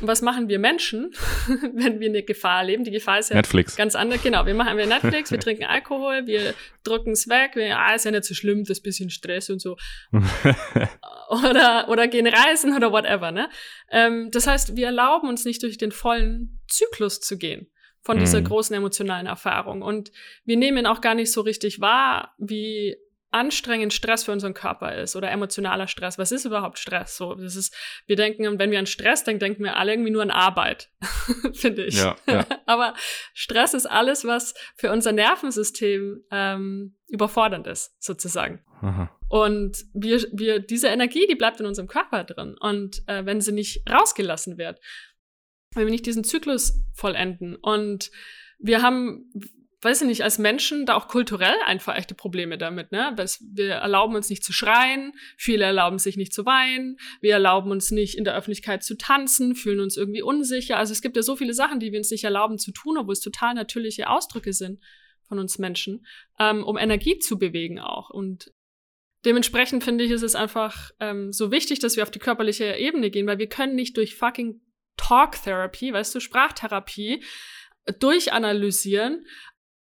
was 0.00 0.22
machen 0.22 0.48
wir 0.48 0.58
Menschen, 0.58 1.12
wenn 1.74 2.00
wir 2.00 2.08
eine 2.08 2.22
Gefahr 2.22 2.60
erleben? 2.60 2.84
Die 2.84 2.90
Gefahr 2.90 3.18
ist 3.20 3.30
ja 3.30 3.36
Netflix. 3.36 3.76
ganz 3.76 3.94
anders. 3.94 4.22
Genau, 4.22 4.44
wir 4.46 4.54
machen 4.54 4.76
wir 4.76 4.86
Netflix, 4.86 5.30
wir 5.30 5.38
trinken 5.40 5.64
Alkohol, 5.64 6.26
wir 6.26 6.54
drücken 6.82 7.12
es 7.12 7.28
weg, 7.28 7.52
wir, 7.54 7.78
ah, 7.78 7.94
ist 7.94 8.04
ja 8.04 8.10
nicht 8.10 8.24
so 8.24 8.34
schlimm, 8.34 8.64
das 8.64 8.80
bisschen 8.80 9.10
Stress 9.10 9.50
und 9.50 9.60
so. 9.60 9.76
oder, 11.30 11.88
oder 11.88 12.08
gehen 12.08 12.26
reisen 12.26 12.74
oder 12.74 12.92
whatever, 12.92 13.30
ne? 13.32 13.48
Ähm, 13.90 14.30
das 14.30 14.46
heißt, 14.46 14.76
wir 14.76 14.86
erlauben 14.86 15.28
uns 15.28 15.44
nicht 15.44 15.62
durch 15.62 15.78
den 15.78 15.92
vollen 15.92 16.60
Zyklus 16.68 17.20
zu 17.20 17.38
gehen 17.38 17.68
von 18.02 18.18
dieser 18.18 18.40
Mhm. 18.40 18.44
großen 18.44 18.76
emotionalen 18.76 19.26
Erfahrung. 19.26 19.80
Und 19.80 20.12
wir 20.44 20.56
nehmen 20.58 20.86
auch 20.86 21.00
gar 21.00 21.14
nicht 21.14 21.32
so 21.32 21.40
richtig 21.40 21.80
wahr, 21.80 22.34
wie 22.38 22.96
anstrengend 23.34 23.92
Stress 23.92 24.24
für 24.24 24.32
unseren 24.32 24.54
Körper 24.54 24.94
ist 24.94 25.16
oder 25.16 25.30
emotionaler 25.30 25.88
Stress. 25.88 26.18
Was 26.18 26.30
ist 26.30 26.44
überhaupt 26.44 26.78
Stress? 26.78 27.16
So, 27.16 27.34
das 27.34 27.56
ist, 27.56 27.74
wir 28.06 28.14
denken, 28.14 28.58
wenn 28.58 28.70
wir 28.70 28.78
an 28.78 28.86
Stress 28.86 29.24
denken, 29.24 29.40
denken 29.40 29.64
wir 29.64 29.76
alle 29.76 29.92
irgendwie 29.92 30.12
nur 30.12 30.22
an 30.22 30.30
Arbeit, 30.30 30.90
finde 31.52 31.84
ich. 31.84 31.96
Ja, 31.96 32.16
ja. 32.28 32.46
Aber 32.66 32.94
Stress 33.32 33.74
ist 33.74 33.86
alles, 33.86 34.24
was 34.24 34.54
für 34.76 34.92
unser 34.92 35.10
Nervensystem 35.10 36.22
ähm, 36.30 36.96
überfordernd 37.08 37.66
ist, 37.66 38.00
sozusagen. 38.02 38.64
Aha. 38.80 39.10
Und 39.28 39.84
wir, 39.92 40.24
wir, 40.32 40.60
diese 40.60 40.88
Energie, 40.88 41.26
die 41.28 41.34
bleibt 41.34 41.58
in 41.58 41.66
unserem 41.66 41.88
Körper 41.88 42.22
drin. 42.22 42.56
Und 42.60 43.02
äh, 43.08 43.26
wenn 43.26 43.40
sie 43.40 43.52
nicht 43.52 43.82
rausgelassen 43.90 44.58
wird, 44.58 44.80
wenn 45.72 45.86
wir 45.86 45.90
nicht 45.90 46.06
diesen 46.06 46.22
Zyklus 46.22 46.80
vollenden 46.92 47.56
und 47.56 48.12
wir 48.60 48.80
haben, 48.80 49.28
weiß 49.84 50.02
ich 50.02 50.06
nicht, 50.06 50.22
als 50.22 50.38
Menschen 50.38 50.86
da 50.86 50.94
auch 50.94 51.08
kulturell 51.08 51.56
einfach 51.66 51.96
echte 51.96 52.14
Probleme 52.14 52.58
damit, 52.58 52.92
ne? 52.92 53.14
Wir 53.40 53.74
erlauben 53.74 54.14
uns 54.14 54.30
nicht 54.30 54.44
zu 54.44 54.52
schreien, 54.52 55.12
viele 55.36 55.64
erlauben 55.64 55.98
sich 55.98 56.16
nicht 56.16 56.32
zu 56.32 56.46
weinen, 56.46 56.96
wir 57.20 57.32
erlauben 57.32 57.70
uns 57.70 57.90
nicht 57.90 58.16
in 58.16 58.24
der 58.24 58.34
Öffentlichkeit 58.34 58.82
zu 58.82 58.96
tanzen, 58.96 59.54
fühlen 59.54 59.80
uns 59.80 59.96
irgendwie 59.96 60.22
unsicher. 60.22 60.78
Also 60.78 60.92
es 60.92 61.02
gibt 61.02 61.16
ja 61.16 61.22
so 61.22 61.36
viele 61.36 61.54
Sachen, 61.54 61.80
die 61.80 61.92
wir 61.92 61.98
uns 61.98 62.10
nicht 62.10 62.24
erlauben 62.24 62.58
zu 62.58 62.72
tun, 62.72 62.98
obwohl 62.98 63.12
es 63.12 63.20
total 63.20 63.54
natürliche 63.54 64.08
Ausdrücke 64.08 64.52
sind 64.52 64.80
von 65.28 65.38
uns 65.38 65.58
Menschen, 65.58 66.06
ähm, 66.38 66.64
um 66.64 66.76
Energie 66.76 67.18
zu 67.18 67.38
bewegen 67.38 67.78
auch. 67.78 68.10
Und 68.10 68.52
dementsprechend 69.24 69.84
finde 69.84 70.04
ich, 70.04 70.10
ist 70.10 70.22
es 70.22 70.34
einfach 70.34 70.90
ähm, 71.00 71.32
so 71.32 71.50
wichtig, 71.50 71.78
dass 71.78 71.96
wir 71.96 72.02
auf 72.02 72.10
die 72.10 72.18
körperliche 72.18 72.76
Ebene 72.76 73.10
gehen, 73.10 73.26
weil 73.26 73.38
wir 73.38 73.48
können 73.48 73.74
nicht 73.74 73.96
durch 73.96 74.14
fucking 74.14 74.60
Talk 74.96 75.42
Therapy, 75.42 75.92
weißt 75.92 76.14
du, 76.14 76.20
Sprachtherapie, 76.20 77.22
durchanalysieren, 77.98 79.26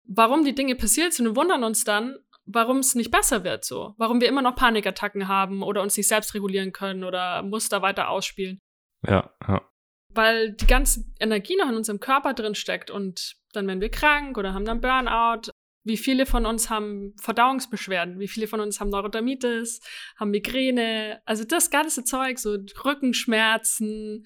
warum 0.07 0.43
die 0.43 0.55
Dinge 0.55 0.75
passiert 0.75 1.13
sind 1.13 1.27
und 1.27 1.35
wundern 1.35 1.63
uns 1.63 1.83
dann, 1.83 2.17
warum 2.45 2.79
es 2.79 2.95
nicht 2.95 3.11
besser 3.11 3.43
wird 3.43 3.65
so. 3.65 3.93
Warum 3.97 4.21
wir 4.21 4.29
immer 4.29 4.41
noch 4.41 4.55
Panikattacken 4.55 5.27
haben 5.27 5.61
oder 5.61 5.81
uns 5.81 5.97
nicht 5.97 6.07
selbst 6.07 6.33
regulieren 6.33 6.71
können 6.71 7.03
oder 7.03 7.43
Muster 7.43 7.81
weiter 7.81 8.09
ausspielen. 8.09 8.59
Ja, 9.05 9.31
ja. 9.47 9.61
Weil 10.09 10.53
die 10.53 10.67
ganze 10.67 11.03
Energie 11.19 11.57
noch 11.57 11.69
in 11.69 11.75
unserem 11.75 11.99
Körper 11.99 12.33
drin 12.33 12.55
steckt 12.55 12.89
und 12.89 13.35
dann 13.53 13.67
werden 13.67 13.81
wir 13.81 13.91
krank 13.91 14.37
oder 14.37 14.53
haben 14.53 14.65
dann 14.65 14.81
Burnout. 14.81 15.51
Wie 15.83 15.97
viele 15.97 16.25
von 16.25 16.45
uns 16.45 16.69
haben 16.69 17.13
Verdauungsbeschwerden? 17.21 18.19
Wie 18.19 18.27
viele 18.27 18.47
von 18.47 18.59
uns 18.59 18.79
haben 18.79 18.89
Neurodermitis, 18.89 19.79
haben 20.17 20.31
Migräne? 20.31 21.21
Also 21.25 21.43
das 21.43 21.69
ganze 21.69 22.03
Zeug, 22.03 22.39
so 22.39 22.57
Rückenschmerzen, 22.83 24.25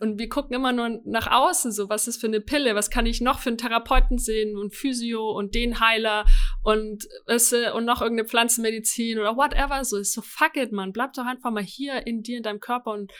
und 0.00 0.18
wir 0.18 0.28
gucken 0.28 0.54
immer 0.54 0.72
nur 0.72 1.00
nach 1.04 1.30
außen, 1.30 1.70
so 1.70 1.88
was 1.88 2.08
ist 2.08 2.20
für 2.20 2.26
eine 2.26 2.40
Pille, 2.40 2.74
was 2.74 2.90
kann 2.90 3.06
ich 3.06 3.20
noch 3.20 3.38
für 3.38 3.50
einen 3.50 3.58
Therapeuten 3.58 4.18
sehen 4.18 4.56
und 4.56 4.74
Physio 4.74 5.30
und 5.30 5.54
den 5.54 5.80
Heiler 5.80 6.24
und 6.62 7.06
du, 7.26 7.74
und 7.74 7.84
noch 7.84 8.02
irgendeine 8.02 8.28
Pflanzenmedizin 8.28 9.18
oder 9.18 9.36
whatever. 9.36 9.84
So 9.84 9.98
ist 9.98 10.12
so 10.12 10.22
fuck 10.22 10.56
it, 10.56 10.72
man, 10.72 10.92
bleib 10.92 11.12
doch 11.12 11.26
einfach 11.26 11.50
mal 11.50 11.62
hier 11.62 12.06
in 12.06 12.22
dir, 12.22 12.38
in 12.38 12.42
deinem 12.42 12.60
Körper 12.60 12.92
und 12.92 13.12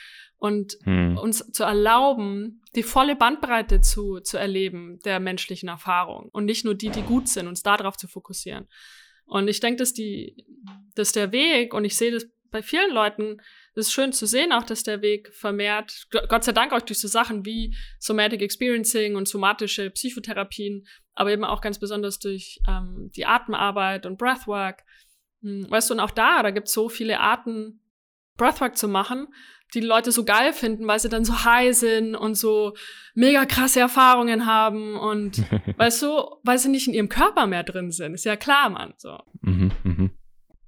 und 0.43 0.77
Hm. 0.83 1.17
uns 1.17 1.37
zu 1.53 1.63
erlauben, 1.63 2.61
die 2.75 2.83
volle 2.83 3.15
Bandbreite 3.15 3.79
zu, 3.79 4.19
zu 4.19 4.37
erleben 4.37 4.99
der 5.05 5.21
menschlichen 5.21 5.69
Erfahrung 5.69 6.27
und 6.33 6.43
nicht 6.43 6.65
nur 6.65 6.75
die, 6.75 6.89
die 6.89 7.01
gut 7.01 7.29
sind, 7.29 7.47
uns 7.47 7.63
darauf 7.63 7.95
zu 7.95 8.09
fokussieren. 8.09 8.67
Und 9.23 9.47
ich 9.47 9.61
denke, 9.61 9.77
dass 9.77 9.93
die, 9.93 10.45
dass 10.95 11.13
der 11.13 11.31
Weg, 11.31 11.73
und 11.73 11.85
ich 11.85 11.95
sehe 11.95 12.11
das 12.11 12.27
bei 12.51 12.61
vielen 12.61 12.93
Leuten, 12.93 13.37
das 13.75 13.87
ist 13.87 13.93
schön 13.93 14.13
zu 14.13 14.25
sehen, 14.27 14.51
auch 14.51 14.63
dass 14.63 14.83
der 14.83 15.01
Weg 15.01 15.33
vermehrt, 15.33 16.07
Gott 16.29 16.43
sei 16.43 16.51
Dank 16.51 16.73
auch 16.73 16.81
durch 16.81 16.99
so 16.99 17.07
Sachen 17.07 17.45
wie 17.45 17.75
Somatic 17.99 18.41
Experiencing 18.41 19.15
und 19.15 19.27
somatische 19.27 19.89
Psychotherapien, 19.89 20.85
aber 21.13 21.31
eben 21.31 21.43
auch 21.43 21.61
ganz 21.61 21.79
besonders 21.79 22.19
durch 22.19 22.59
ähm, 22.67 23.11
die 23.15 23.25
Atemarbeit 23.25 24.05
und 24.05 24.17
Breathwork. 24.17 24.83
Hm, 25.41 25.69
Weißt 25.69 25.89
du, 25.89 25.95
und 25.95 25.99
auch 25.99 26.11
da, 26.11 26.43
da 26.43 26.51
gibt 26.51 26.67
es 26.67 26.73
so 26.73 26.89
viele 26.89 27.19
Arten, 27.19 27.79
Breathwork 28.37 28.77
zu 28.77 28.87
machen, 28.87 29.27
die 29.73 29.79
die 29.79 29.87
Leute 29.87 30.11
so 30.11 30.23
geil 30.23 30.53
finden, 30.53 30.87
weil 30.87 30.99
sie 30.99 31.09
dann 31.09 31.25
so 31.25 31.45
high 31.45 31.75
sind 31.75 32.15
und 32.15 32.35
so 32.35 32.73
mega 33.15 33.45
krasse 33.45 33.79
Erfahrungen 33.79 34.45
haben 34.45 34.95
und 34.97 35.37
weißt 35.77 36.01
du, 36.03 36.37
weil 36.43 36.57
sie 36.57 36.69
nicht 36.69 36.87
in 36.87 36.93
ihrem 36.93 37.09
Körper 37.09 37.47
mehr 37.47 37.63
drin 37.63 37.91
sind. 37.91 38.13
Ist 38.13 38.25
ja 38.25 38.35
klar, 38.35 38.69
Mann. 38.69 38.93
So. 38.97 39.19
Mhm, 39.41 39.71
mhm. 39.83 40.11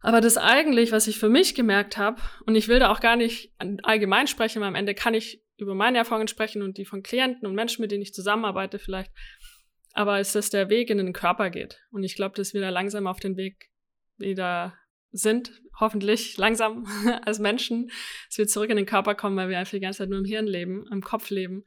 Aber 0.06 0.22
das 0.22 0.38
eigentlich, 0.38 0.92
was 0.92 1.08
ich 1.08 1.18
für 1.18 1.30
mich 1.30 1.56
gemerkt 1.56 1.98
habe, 1.98 2.22
und 2.46 2.54
ich 2.54 2.68
will 2.68 2.78
da 2.78 2.92
auch 2.92 3.00
gar 3.00 3.16
nicht 3.16 3.52
allgemein 3.82 4.28
sprechen, 4.28 4.62
weil 4.62 4.68
am 4.68 4.76
Ende 4.76 4.94
kann 4.94 5.16
ich 5.16 5.44
über 5.58 5.74
meine 5.74 5.98
Erfahrungen 5.98 6.28
sprechen 6.28 6.62
und 6.62 6.78
die 6.78 6.86
von 6.86 7.02
Klienten 7.02 7.48
und 7.48 7.56
Menschen, 7.56 7.82
mit 7.82 7.90
denen 7.90 8.04
ich 8.04 8.14
zusammenarbeite 8.14 8.78
vielleicht. 8.78 9.12
Aber 9.94 10.20
ist, 10.20 10.36
dass 10.36 10.52
der 10.52 10.70
Weg 10.70 10.92
in 10.92 11.00
den 11.00 11.12
Körper 11.12 11.50
geht. 11.50 11.82
Und 11.90 12.04
ich 12.04 12.16
glaube, 12.16 12.36
dass 12.36 12.54
wir 12.54 12.62
da 12.62 12.70
langsam 12.70 13.08
auf 13.08 13.20
den 13.20 13.36
Weg 13.36 13.72
wieder 14.18 14.76
sind, 15.12 15.60
hoffentlich 15.80 16.38
langsam 16.38 16.86
als 17.26 17.40
Menschen, 17.40 17.88
dass 18.28 18.38
wir 18.38 18.48
zurück 18.48 18.70
in 18.70 18.78
den 18.78 18.86
Körper 18.86 19.16
kommen, 19.16 19.36
weil 19.38 19.50
wir 19.50 19.58
einfach 19.58 19.72
die 19.72 19.80
ganze 19.80 20.04
Zeit 20.04 20.10
nur 20.10 20.20
im 20.20 20.26
Hirn 20.26 20.46
leben, 20.46 20.86
im 20.92 21.02
Kopf 21.02 21.32
leben. 21.32 21.66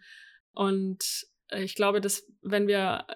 Und 0.52 1.26
äh, 1.48 1.64
ich 1.64 1.74
glaube, 1.74 2.00
dass 2.00 2.24
wenn 2.42 2.68
wir 2.68 3.04
äh, 3.08 3.14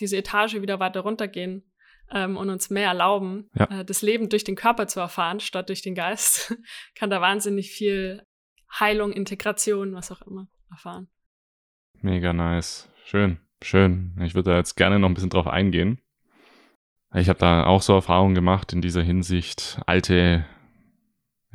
diese 0.00 0.16
Etage 0.16 0.54
wieder 0.54 0.80
weiter 0.80 1.00
runtergehen 1.00 1.70
ähm, 2.10 2.36
und 2.36 2.50
uns 2.50 2.70
mehr 2.70 2.88
erlauben, 2.88 3.48
Ja. 3.54 3.64
äh, 3.80 3.84
das 3.84 4.02
Leben 4.02 4.28
durch 4.28 4.44
den 4.44 4.56
Körper 4.56 4.86
zu 4.86 5.00
erfahren, 5.00 5.40
statt 5.40 5.68
durch 5.68 5.82
den 5.82 5.94
Geist, 5.94 6.56
kann 6.94 7.10
da 7.10 7.20
wahnsinnig 7.20 7.70
viel 7.70 8.22
Heilung, 8.78 9.12
Integration, 9.12 9.94
was 9.94 10.10
auch 10.10 10.22
immer 10.22 10.48
erfahren. 10.70 11.08
Mega 12.00 12.32
nice. 12.32 12.88
Schön, 13.04 13.38
schön. 13.62 14.16
Ich 14.22 14.34
würde 14.34 14.50
da 14.50 14.56
jetzt 14.56 14.74
gerne 14.76 14.98
noch 14.98 15.08
ein 15.08 15.14
bisschen 15.14 15.30
drauf 15.30 15.46
eingehen. 15.46 16.00
Ich 17.14 17.28
habe 17.28 17.38
da 17.38 17.64
auch 17.66 17.80
so 17.82 17.94
Erfahrungen 17.94 18.34
gemacht 18.34 18.72
in 18.72 18.80
dieser 18.80 19.02
Hinsicht, 19.02 19.80
alte 19.86 20.44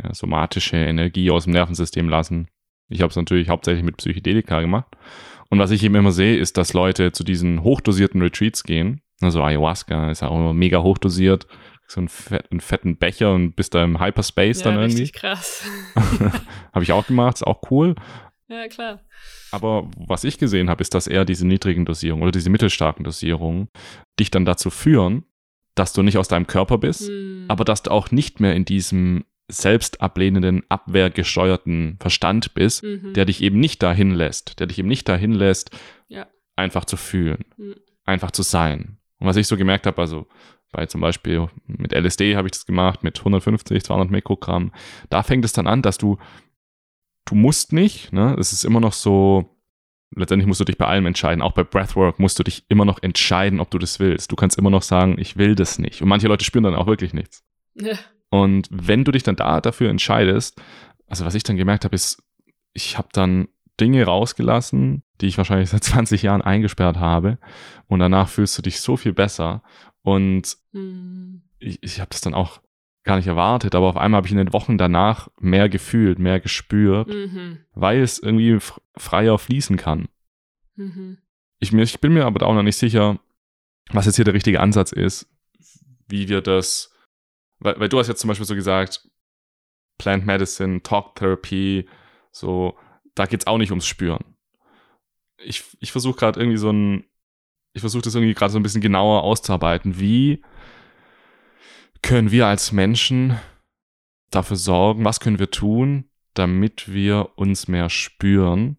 ja, 0.02 0.14
somatische 0.14 0.78
Energie 0.78 1.30
aus 1.32 1.43
dem 1.43 1.54
Nervensystem 1.54 2.08
lassen. 2.08 2.47
Ich 2.88 3.02
habe 3.02 3.10
es 3.10 3.16
natürlich 3.18 3.50
hauptsächlich 3.50 3.84
mit 3.84 3.97
Psychedelika 3.97 4.62
gemacht. 4.62 4.95
Und 5.50 5.60
was 5.60 5.72
ich 5.72 5.84
eben 5.84 5.95
immer 5.95 6.12
sehe, 6.14 6.38
ist, 6.38 6.58
dass 6.58 6.74
Leute 6.74 7.12
zu 7.12 7.24
diesen 7.24 7.62
hochdosierten 7.64 8.22
Retreats 8.22 8.64
gehen. 8.64 9.02
Also 9.22 9.43
Ayahuasca 9.43 10.11
ist 10.11 10.22
ja 10.22 10.30
auch 10.30 10.36
immer 10.38 10.53
mega 10.53 10.82
hochdosiert. 10.82 11.47
So 11.88 11.99
einen, 12.01 12.07
fett, 12.07 12.51
einen 12.51 12.61
fetten 12.61 12.97
Becher 12.97 13.34
und 13.34 13.55
bist 13.55 13.74
da 13.74 13.84
im 13.84 13.99
Hyperspace 13.99 14.59
ja, 14.59 14.65
dann 14.65 14.76
irgendwie. 14.80 15.01
richtig 15.01 15.13
krass. 15.13 15.65
habe 16.74 16.84
ich 16.84 16.91
auch 16.91 17.07
gemacht, 17.07 17.38
ist 17.38 17.47
auch 17.47 17.61
cool. 17.72 17.95
ja, 18.47 18.67
klar. 18.67 18.99
Aber 19.51 19.89
was 19.97 20.24
ich 20.24 20.38
gesehen 20.38 20.70
habe, 20.70 20.82
ist, 20.82 20.93
dass 20.93 21.07
eher 21.07 21.26
diese 21.26 21.47
niedrigen 21.47 21.86
Dosierungen 21.86 22.22
oder 22.24 22.32
diese 22.32 22.51
mittelstarken 22.51 23.03
Dosierungen 23.03 23.70
dich 24.20 24.30
dann 24.30 24.45
dazu 24.45 24.70
führen, 24.70 25.24
dass 25.74 25.91
du 25.93 26.03
nicht 26.03 26.17
aus 26.20 26.28
deinem 26.28 26.45
Körper 26.45 26.78
bist, 26.78 27.07
Hm. 27.07 27.45
aber 27.47 27.65
dass 27.65 27.82
du 27.84 27.89
auch 27.91 28.11
nicht 28.11 28.39
mehr 28.39 28.55
in 28.55 28.65
diesem 28.65 29.26
selbstablehnenden, 29.51 30.61
abwehrgesteuerten 30.70 31.97
Verstand 31.99 32.53
bist, 32.53 32.84
Mhm. 32.84 33.13
der 33.13 33.26
dich 33.26 33.41
eben 33.41 33.59
nicht 33.59 33.82
dahin 33.82 34.11
lässt, 34.11 34.59
der 34.59 34.67
dich 34.67 34.78
eben 34.78 34.88
nicht 34.88 35.09
dahin 35.09 35.32
lässt, 35.32 35.72
Ja. 36.07 36.28
einfach 36.55 36.86
zu 36.86 36.97
fühlen, 36.97 37.45
Mhm. 37.57 37.76
einfach 38.05 38.30
zu 38.30 38.43
sein. 38.43 38.99
Und 39.20 39.28
was 39.28 39.36
ich 39.36 39.47
so 39.47 39.57
gemerkt 39.57 39.86
habe, 39.86 40.01
also 40.01 40.28
bei 40.72 40.86
zum 40.86 41.01
Beispiel 41.01 41.49
mit 41.65 41.93
LSD 41.93 42.36
habe 42.36 42.47
ich 42.47 42.53
das 42.53 42.65
gemacht, 42.65 43.03
mit 43.03 43.20
150, 43.20 43.84
200 43.84 44.11
Mikrogramm, 44.11 44.72
da 45.09 45.24
fängt 45.24 45.45
es 45.45 45.53
dann 45.53 45.67
an, 45.67 45.82
dass 45.82 45.97
du, 45.97 46.17
du 47.26 47.36
musst 47.36 47.74
nicht, 47.74 48.13
ne, 48.13 48.36
es 48.39 48.53
ist 48.53 48.65
immer 48.65 48.80
noch 48.80 48.93
so, 48.93 49.57
letztendlich 50.15 50.47
musst 50.47 50.59
du 50.59 50.65
dich 50.65 50.78
bei 50.78 50.86
allem 50.86 51.05
entscheiden, 51.05 51.41
auch 51.41 51.53
bei 51.53 51.63
Breathwork 51.63 52.20
musst 52.20 52.39
du 52.39 52.43
dich 52.43 52.65
immer 52.70 52.86
noch 52.86 53.01
entscheiden, 53.01 53.59
ob 53.59 53.72
du 53.72 53.78
das 53.78 53.99
willst. 53.99 54.32
Du 54.32 54.36
kannst 54.36 54.57
immer 54.57 54.70
noch 54.70 54.84
sagen, 54.84 55.15
ich 55.20 55.38
will 55.38 55.55
das 55.55 55.80
nicht. 55.80 56.01
Und 56.01 56.07
manche 56.07 56.28
Leute 56.28 56.45
spüren 56.45 56.63
dann 56.63 56.76
auch 56.76 56.88
wirklich 56.88 57.13
nichts. 57.13 57.43
Ja. 57.76 57.97
Und 58.30 58.67
wenn 58.72 59.03
du 59.03 59.11
dich 59.11 59.24
dann 59.24 59.36
da 59.36 59.59
dafür 59.61 59.89
entscheidest, 59.89 60.61
also 61.07 61.26
was 61.26 61.36
ich 61.36 61.43
dann 61.43 61.57
gemerkt 61.57 61.86
habe, 61.86 61.95
ist, 61.95 62.24
ich 62.74 62.97
habe 62.97 63.09
dann 63.11 63.47
Dinge 63.80 64.03
rausgelassen, 64.03 65.03
die 65.22 65.28
ich 65.28 65.38
wahrscheinlich 65.38 65.70
seit 65.70 65.84
20 65.84 66.24
Jahren 66.24 66.41
eingesperrt 66.41 66.97
habe. 66.97 67.38
Und 67.88 67.99
danach 67.99 68.30
fühlst 68.30 68.57
du 68.57 68.61
dich 68.61 68.82
so 68.82 68.97
viel 68.97 69.13
besser. 69.13 69.63
Und 70.01 70.57
Hm. 70.72 71.41
ich, 71.59 71.82
ich 71.84 71.99
habe 71.99 72.09
das 72.11 72.22
dann 72.22 72.34
auch 72.34 72.61
gar 73.03 73.15
nicht 73.15 73.28
erwartet, 73.28 73.76
aber 73.76 73.88
auf 73.88 73.97
einmal 73.97 74.17
habe 74.20 74.28
ich 74.28 74.32
in 74.34 74.38
den 74.38 74.53
Wochen 74.53 74.78
danach 74.78 75.30
mehr 75.39 75.70
gefühlt, 75.70 76.20
mehr 76.20 76.39
gespürt, 76.39 77.07
Mhm. 77.07 77.59
weil 77.74 78.01
es 78.01 78.20
irgendwie 78.20 78.59
freier 78.97 79.38
fließen 79.39 79.78
kann. 79.78 80.09
Mhm. 80.76 81.17
Ich, 81.59 81.72
mir, 81.72 81.84
ich 81.84 81.99
bin 82.01 82.13
mir 82.13 82.26
aber 82.26 82.45
auch 82.45 82.53
noch 82.53 82.61
nicht 82.63 82.78
sicher, 82.78 83.20
was 83.91 84.05
jetzt 84.05 84.17
hier 84.17 84.26
der 84.26 84.34
richtige 84.34 84.59
Ansatz 84.59 84.91
ist, 84.91 85.28
wie 86.07 86.28
wir 86.30 86.41
das, 86.41 86.93
weil, 87.59 87.80
weil 87.80 87.89
du 87.89 87.97
hast 87.99 88.07
jetzt 88.09 88.20
zum 88.22 88.28
Beispiel 88.28 88.45
so 88.45 88.55
gesagt, 88.55 89.07
Plant 89.97 90.26
Medicine, 90.26 90.82
Talk 90.84 91.15
Therapy, 91.15 91.88
so, 92.32 92.78
da 93.15 93.26
geht 93.26 93.41
es 93.41 93.47
auch 93.47 93.57
nicht 93.57 93.72
ums 93.72 93.88
Spüren. 93.88 94.24
Ich, 95.43 95.63
ich 95.79 95.91
versuche 95.91 96.17
gerade 96.17 96.39
irgendwie 96.39 96.57
so 96.57 96.71
ein, 96.71 97.05
ich 97.73 97.81
versuche 97.81 98.01
das 98.01 98.15
irgendwie 98.15 98.33
gerade 98.33 98.51
so 98.51 98.59
ein 98.59 98.63
bisschen 98.63 98.81
genauer 98.81 99.23
auszuarbeiten. 99.23 99.99
Wie 99.99 100.43
können 102.01 102.31
wir 102.31 102.47
als 102.47 102.71
Menschen 102.71 103.39
dafür 104.31 104.57
sorgen, 104.57 105.05
was 105.05 105.19
können 105.19 105.39
wir 105.39 105.51
tun, 105.51 106.09
damit 106.33 106.91
wir 106.91 107.37
uns 107.37 107.67
mehr 107.67 107.89
spüren? 107.89 108.77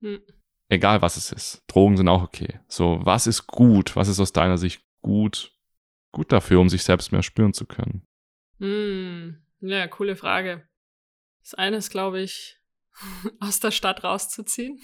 Hm. 0.00 0.20
Egal 0.68 1.02
was 1.02 1.16
es 1.16 1.32
ist. 1.32 1.62
Drogen 1.66 1.96
sind 1.96 2.08
auch 2.08 2.22
okay. 2.22 2.60
So, 2.66 3.00
was 3.02 3.26
ist 3.26 3.46
gut? 3.46 3.94
Was 3.94 4.08
ist 4.08 4.20
aus 4.20 4.32
deiner 4.32 4.58
Sicht 4.58 4.82
gut? 5.02 5.54
Gut 6.12 6.32
dafür, 6.32 6.60
um 6.60 6.68
sich 6.68 6.82
selbst 6.82 7.12
mehr 7.12 7.22
spüren 7.22 7.52
zu 7.52 7.66
können. 7.66 8.06
Hm. 8.58 9.42
Ja, 9.60 9.86
coole 9.88 10.16
Frage. 10.16 10.66
Das 11.42 11.54
eine 11.54 11.76
ist, 11.76 11.90
glaube 11.90 12.20
ich, 12.20 12.58
aus 13.40 13.60
der 13.60 13.70
Stadt 13.70 14.04
rauszuziehen. 14.04 14.80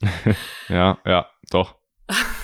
ja, 0.68 1.00
ja, 1.04 1.30
doch. 1.50 1.76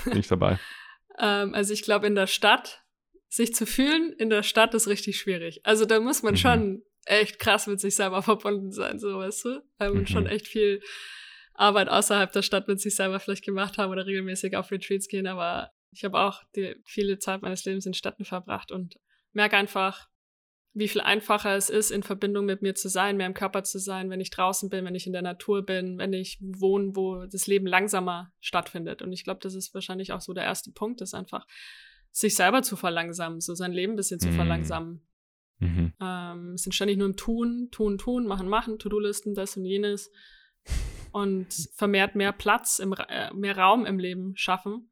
Bin 0.04 0.18
ich 0.18 0.28
dabei. 0.28 0.58
ähm, 1.18 1.54
also 1.54 1.72
ich 1.72 1.82
glaube, 1.82 2.06
in 2.06 2.14
der 2.14 2.26
Stadt, 2.26 2.82
sich 3.28 3.54
zu 3.54 3.66
fühlen, 3.66 4.12
in 4.12 4.30
der 4.30 4.42
Stadt 4.42 4.74
ist 4.74 4.88
richtig 4.88 5.18
schwierig. 5.18 5.60
Also 5.64 5.84
da 5.84 6.00
muss 6.00 6.22
man 6.22 6.34
mhm. 6.34 6.38
schon 6.38 6.82
echt 7.04 7.38
krass 7.38 7.66
mit 7.66 7.80
sich 7.80 7.94
selber 7.94 8.22
verbunden 8.22 8.72
sein, 8.72 8.98
so 8.98 9.18
weißt 9.18 9.44
du. 9.44 9.62
Weil 9.78 9.90
man 9.90 10.02
mhm. 10.02 10.06
schon 10.06 10.26
echt 10.26 10.48
viel 10.48 10.80
Arbeit 11.54 11.88
außerhalb 11.88 12.32
der 12.32 12.42
Stadt 12.42 12.68
mit 12.68 12.80
sich 12.80 12.94
selber 12.94 13.20
vielleicht 13.20 13.44
gemacht 13.44 13.78
haben 13.78 13.90
oder 13.90 14.06
regelmäßig 14.06 14.56
auf 14.56 14.70
Retreats 14.70 15.08
gehen. 15.08 15.26
Aber 15.26 15.70
ich 15.90 16.04
habe 16.04 16.18
auch 16.18 16.42
die, 16.54 16.76
viele 16.84 17.18
Zeit 17.18 17.42
meines 17.42 17.64
Lebens 17.64 17.86
in 17.86 17.94
Städten 17.94 18.24
verbracht 18.24 18.72
und 18.72 18.96
merke 19.32 19.56
einfach, 19.56 20.07
wie 20.78 20.88
viel 20.88 21.00
einfacher 21.00 21.56
es 21.56 21.70
ist, 21.70 21.90
in 21.90 22.04
Verbindung 22.04 22.46
mit 22.46 22.62
mir 22.62 22.74
zu 22.74 22.88
sein, 22.88 23.16
mehr 23.16 23.26
im 23.26 23.34
Körper 23.34 23.64
zu 23.64 23.78
sein, 23.78 24.10
wenn 24.10 24.20
ich 24.20 24.30
draußen 24.30 24.70
bin, 24.70 24.84
wenn 24.84 24.94
ich 24.94 25.06
in 25.06 25.12
der 25.12 25.22
Natur 25.22 25.62
bin, 25.62 25.98
wenn 25.98 26.12
ich 26.12 26.38
wohne, 26.40 26.94
wo 26.94 27.26
das 27.26 27.48
Leben 27.48 27.66
langsamer 27.66 28.32
stattfindet. 28.40 29.02
Und 29.02 29.12
ich 29.12 29.24
glaube, 29.24 29.40
das 29.42 29.54
ist 29.54 29.74
wahrscheinlich 29.74 30.12
auch 30.12 30.20
so 30.20 30.32
der 30.32 30.44
erste 30.44 30.70
Punkt, 30.70 31.00
ist 31.00 31.14
einfach, 31.14 31.46
sich 32.12 32.36
selber 32.36 32.62
zu 32.62 32.76
verlangsamen, 32.76 33.40
so 33.40 33.54
sein 33.54 33.72
Leben 33.72 33.94
ein 33.94 33.96
bisschen 33.96 34.20
zu 34.20 34.28
mhm. 34.28 34.34
verlangsamen. 34.34 35.06
Mhm. 35.58 35.92
Ähm, 36.00 36.56
sind 36.56 36.74
ständig 36.74 36.96
nur 36.96 37.08
im 37.08 37.16
Tun, 37.16 37.68
Tun, 37.72 37.98
Tun, 37.98 38.26
Machen, 38.26 38.48
Machen, 38.48 38.78
To-Do-Listen, 38.78 39.34
das 39.34 39.56
und 39.56 39.64
jenes. 39.64 40.12
Und 41.10 41.48
vermehrt 41.74 42.14
mehr 42.14 42.32
Platz, 42.32 42.78
im, 42.78 42.92
äh, 42.92 43.34
mehr 43.34 43.58
Raum 43.58 43.84
im 43.84 43.98
Leben 43.98 44.36
schaffen. 44.36 44.90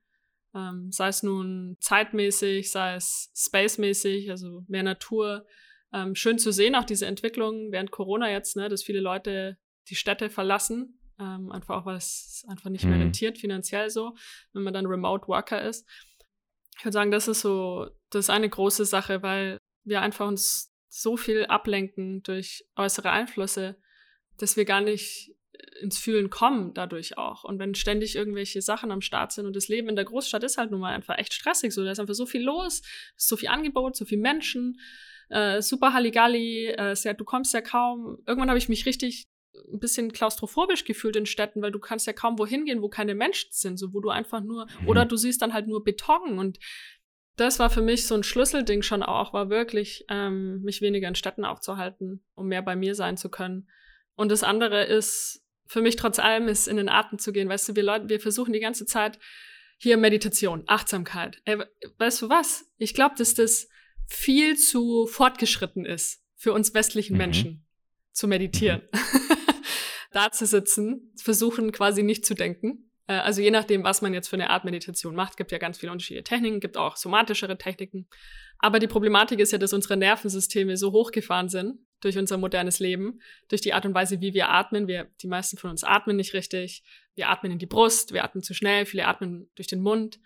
Ähm, 0.53 0.91
sei 0.91 1.09
es 1.09 1.22
nun 1.22 1.76
zeitmäßig, 1.80 2.72
sei 2.72 2.97
es 2.97 3.30
spacemäßig, 3.37 4.30
also 4.30 4.64
mehr 4.66 4.82
Natur, 4.82 5.47
ähm, 5.93 6.14
schön 6.14 6.39
zu 6.39 6.53
sehen, 6.53 6.74
auch 6.74 6.84
diese 6.84 7.07
Entwicklung 7.07 7.72
während 7.72 7.91
Corona 7.91 8.30
jetzt, 8.30 8.57
ne, 8.57 8.68
dass 8.68 8.82
viele 8.82 9.01
Leute 9.01 9.59
die 9.89 9.97
Städte 9.97 10.30
verlassen, 10.30 11.01
ähm, 11.18 11.51
einfach 11.53 11.76
auch, 11.82 11.87
weil 11.87 11.97
es 11.97 12.45
einfach 12.49 12.70
nicht 12.70 12.84
mhm. 12.84 12.91
mehr 12.91 13.01
rentiert, 13.01 13.39
finanziell 13.39 13.91
so, 13.91 14.14
wenn 14.53 14.62
man 14.62 14.74
dann 14.74 14.87
Remote 14.87 15.28
Worker 15.28 15.62
ist. 15.62 15.89
Ich 16.78 16.84
würde 16.84 16.93
sagen, 16.93 17.11
das 17.11 17.28
ist 17.28 17.41
so, 17.41 17.89
das 18.11 18.26
ist 18.26 18.30
eine 18.30 18.49
große 18.49 18.84
Sache, 18.84 19.22
weil 19.22 19.59
wir 19.84 20.03
einfach 20.03 20.26
uns 20.26 20.74
so 20.89 21.16
viel 21.16 21.47
ablenken 21.47 22.22
durch 22.22 22.64
äußere 22.76 23.11
Einflüsse, 23.11 23.76
dass 24.39 24.57
wir 24.57 24.64
gar 24.64 24.80
nicht 24.80 25.32
ins 25.80 25.99
Fühlen 25.99 26.30
kommen 26.30 26.74
dadurch 26.74 27.18
auch. 27.18 27.45
Und 27.45 27.59
wenn 27.59 27.74
ständig 27.74 28.16
irgendwelche 28.16 28.62
Sachen 28.62 28.91
am 28.91 29.01
Start 29.01 29.32
sind 29.32 29.47
und 29.47 29.57
das 29.57 29.68
Leben 29.68 29.89
in 29.89 29.97
der 29.97 30.05
Großstadt 30.05 30.45
ist 30.45 30.59
halt 30.59 30.70
nun 30.70 30.80
mal 30.80 30.95
einfach 30.95 31.18
echt 31.18 31.32
stressig 31.32 31.72
so, 31.72 31.84
da 31.84 31.91
ist 31.91 32.01
einfach 32.01 32.14
so 32.14 32.26
viel 32.26 32.43
los, 32.43 32.82
so 33.16 33.37
viel 33.37 33.49
Angebot, 33.49 33.97
so 33.97 34.05
viel 34.05 34.18
Menschen, 34.18 34.80
äh, 35.29 35.61
super 35.62 35.93
Halligalli, 35.93 36.66
äh, 36.66 36.95
ja, 36.95 37.12
du 37.12 37.24
kommst 37.24 37.55
ja 37.55 37.61
kaum. 37.61 38.18
Irgendwann 38.27 38.49
habe 38.49 38.59
ich 38.59 38.68
mich 38.68 38.87
richtig 38.87 39.27
ein 39.72 39.79
bisschen 39.79 40.12
klaustrophobisch 40.12 40.85
gefühlt 40.85 41.16
in 41.16 41.27
Städten, 41.27 41.62
weil 41.62 41.72
du 41.72 41.79
kannst 41.79 42.07
ja 42.07 42.12
kaum 42.12 42.39
wohin 42.39 42.64
gehen, 42.64 42.83
wo 42.83 42.89
keine 42.89 43.14
Menschen 43.14 43.49
sind, 43.53 43.79
so 43.79 43.95
wo 43.95 44.01
du 44.01 44.11
einfach 44.11 44.43
nur 44.43 44.66
mhm. 44.81 44.89
oder 44.89 45.07
du 45.07 45.16
siehst 45.16 45.41
dann 45.41 45.55
halt 45.55 45.66
nur 45.66 45.83
Beton 45.83 46.39
und 46.39 46.59
das 47.37 47.59
war 47.59 47.70
für 47.70 47.83
mich 47.83 48.07
so 48.07 48.14
ein 48.14 48.22
Schlüsselding 48.22 48.83
schon 48.83 49.03
auch, 49.03 49.33
war 49.33 49.51
wirklich 49.51 50.05
ähm, 50.09 50.62
mich 50.62 50.81
weniger 50.81 51.09
in 51.09 51.14
Städten 51.14 51.45
aufzuhalten, 51.45 52.24
um 52.35 52.47
mehr 52.47 52.62
bei 52.62 52.77
mir 52.77 52.95
sein 52.95 53.18
zu 53.18 53.29
können. 53.29 53.68
Und 54.14 54.31
das 54.31 54.43
andere 54.43 54.85
ist 54.85 55.45
für 55.66 55.83
mich 55.83 55.97
trotz 55.97 56.18
allem 56.18 56.49
ist 56.49 56.66
in 56.66 56.79
den 56.79 56.89
Atem 56.89 57.18
zu 57.18 57.33
gehen. 57.33 57.49
Weißt 57.49 57.68
du, 57.68 57.77
wir 57.77 57.83
Leute, 57.83 58.09
wir 58.09 58.20
versuchen 58.20 58.53
die 58.53 58.61
ganze 58.61 58.87
Zeit 58.87 59.18
hier 59.79 59.99
Meditation, 59.99 60.64
Achtsamkeit. 60.66 61.43
Ey, 61.45 61.59
weißt 61.99 62.22
du 62.22 62.31
was? 62.31 62.72
Ich 62.79 62.95
glaube, 62.95 63.16
dass 63.18 63.35
das 63.35 63.68
viel 64.07 64.57
zu 64.57 65.07
fortgeschritten 65.07 65.85
ist 65.85 66.23
für 66.35 66.53
uns 66.53 66.75
westlichen 66.75 67.15
mhm. 67.15 67.19
Menschen 67.19 67.67
zu 68.13 68.29
meditieren. 68.29 68.83
Mhm. 68.93 68.99
da 70.13 70.33
zu 70.33 70.47
sitzen, 70.47 71.13
versuchen 71.17 71.73
quasi 71.73 72.03
nicht 72.03 72.25
zu 72.25 72.35
denken. 72.35 72.91
Äh, 73.07 73.15
also 73.15 73.43
je 73.43 73.51
nachdem, 73.51 73.85
was 73.85 74.03
man 74.03 74.15
jetzt 74.15 74.29
für 74.29 74.37
eine 74.37 74.51
Art 74.51 74.65
Meditation 74.65 75.15
macht, 75.15 75.37
gibt 75.37 75.53
ja 75.53 75.59
ganz 75.59 75.79
viele 75.79 75.93
unterschiedliche 75.93 76.25
Techniken, 76.25 76.59
gibt 76.59 76.79
auch 76.79 76.97
somatischere 76.97 77.59
Techniken. 77.59 78.09
Aber 78.59 78.79
die 78.79 78.87
Problematik 78.87 79.41
ist 79.41 79.53
ja, 79.53 79.59
dass 79.59 79.75
unsere 79.75 79.97
Nervensysteme 79.97 80.77
so 80.79 80.93
hochgefahren 80.93 81.49
sind 81.49 81.79
durch 82.01 82.17
unser 82.17 82.39
modernes 82.39 82.79
Leben, 82.79 83.21
durch 83.49 83.61
die 83.61 83.75
Art 83.75 83.85
und 83.85 83.95
Weise, 83.95 84.21
wie 84.23 84.33
wir 84.33 84.49
atmen. 84.49 84.89
Wir, 84.89 85.11
die 85.21 85.29
meisten 85.29 85.59
von 85.59 85.71
uns 85.71 85.85
atmen 85.85 86.17
nicht 86.17 86.33
richtig. 86.33 86.83
Wir 87.15 87.29
atmen 87.29 87.53
in 87.53 87.59
die 87.59 87.67
Brust, 87.67 88.13
wir 88.13 88.25
atmen 88.25 88.43
zu 88.43 88.55
schnell, 88.55 88.87
viele 88.87 89.07
atmen 89.07 89.51
durch 89.55 89.69
den 89.69 89.83
Mund. 89.83 90.19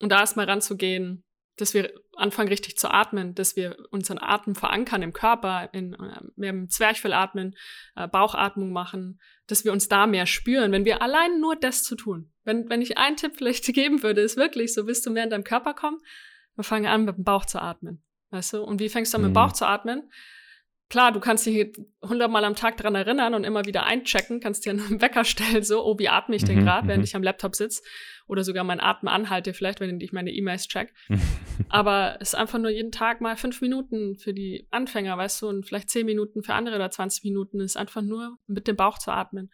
Und 0.00 0.10
da 0.10 0.20
erstmal 0.20 0.46
ranzugehen, 0.46 1.23
dass 1.56 1.74
wir 1.74 1.92
anfangen 2.16 2.48
richtig 2.48 2.76
zu 2.76 2.90
atmen, 2.90 3.34
dass 3.34 3.56
wir 3.56 3.76
unseren 3.90 4.18
Atem 4.18 4.54
verankern 4.54 5.02
im 5.02 5.12
Körper, 5.12 5.68
in, 5.72 5.94
äh, 5.94 6.20
mehr 6.36 6.50
im 6.50 6.68
Zwerchfell 6.68 7.12
atmen, 7.12 7.54
äh, 7.96 8.08
Bauchatmung 8.08 8.72
machen, 8.72 9.20
dass 9.46 9.64
wir 9.64 9.72
uns 9.72 9.88
da 9.88 10.06
mehr 10.06 10.26
spüren, 10.26 10.72
wenn 10.72 10.84
wir 10.84 11.02
allein 11.02 11.40
nur 11.40 11.56
das 11.56 11.82
zu 11.82 11.96
tun. 11.96 12.32
Wenn, 12.44 12.68
wenn 12.68 12.82
ich 12.82 12.98
einen 12.98 13.16
Tipp 13.16 13.32
vielleicht 13.36 13.64
geben 13.74 14.02
würde, 14.02 14.20
ist 14.20 14.36
wirklich 14.36 14.74
so, 14.74 14.86
willst 14.86 15.06
du 15.06 15.10
mehr 15.10 15.24
in 15.24 15.30
deinem 15.30 15.44
Körper 15.44 15.74
kommen, 15.74 16.00
wir 16.56 16.64
fangen 16.64 16.86
an 16.86 17.04
mit 17.04 17.16
dem 17.16 17.24
Bauch 17.24 17.44
zu 17.44 17.60
atmen. 17.60 18.02
Weißt 18.30 18.54
du? 18.54 18.62
Und 18.62 18.80
wie 18.80 18.88
fängst 18.88 19.12
du 19.12 19.16
an 19.16 19.22
mit 19.22 19.30
dem 19.30 19.34
Bauch 19.34 19.50
mhm. 19.50 19.54
zu 19.54 19.66
atmen? 19.66 20.10
Klar, 20.90 21.12
du 21.12 21.20
kannst 21.20 21.46
dich 21.46 21.72
hundertmal 22.02 22.44
am 22.44 22.54
Tag 22.54 22.76
dran 22.76 22.94
erinnern 22.94 23.34
und 23.34 23.44
immer 23.44 23.64
wieder 23.64 23.84
einchecken, 23.84 24.40
kannst 24.40 24.64
dir 24.64 24.70
einen 24.70 25.00
Wecker 25.00 25.24
stellen, 25.24 25.62
so, 25.62 25.84
oh, 25.84 25.98
wie 25.98 26.08
atme 26.08 26.36
ich 26.36 26.44
denn 26.44 26.60
mhm, 26.60 26.64
gerade, 26.64 26.88
während 26.88 27.00
mhm. 27.00 27.04
ich 27.04 27.16
am 27.16 27.22
Laptop 27.22 27.56
sitze 27.56 27.82
oder 28.26 28.44
sogar 28.44 28.64
mein 28.64 28.80
Atmen 28.80 29.12
anhalte, 29.12 29.54
vielleicht, 29.54 29.80
wenn 29.80 30.00
ich 30.00 30.12
meine 30.12 30.30
E-Mails 30.30 30.68
check. 30.68 30.94
Aber 31.68 32.16
es 32.20 32.28
ist 32.28 32.34
einfach 32.34 32.58
nur 32.58 32.70
jeden 32.70 32.92
Tag 32.92 33.20
mal 33.20 33.36
fünf 33.36 33.60
Minuten 33.60 34.16
für 34.16 34.32
die 34.32 34.66
Anfänger, 34.70 35.16
weißt 35.16 35.42
du, 35.42 35.48
und 35.48 35.66
vielleicht 35.66 35.90
zehn 35.90 36.06
Minuten 36.06 36.42
für 36.42 36.54
andere 36.54 36.76
oder 36.76 36.90
20 36.90 37.24
Minuten 37.24 37.60
ist 37.60 37.76
einfach 37.76 38.02
nur 38.02 38.38
mit 38.46 38.66
dem 38.66 38.76
Bauch 38.76 38.98
zu 38.98 39.10
atmen. 39.10 39.50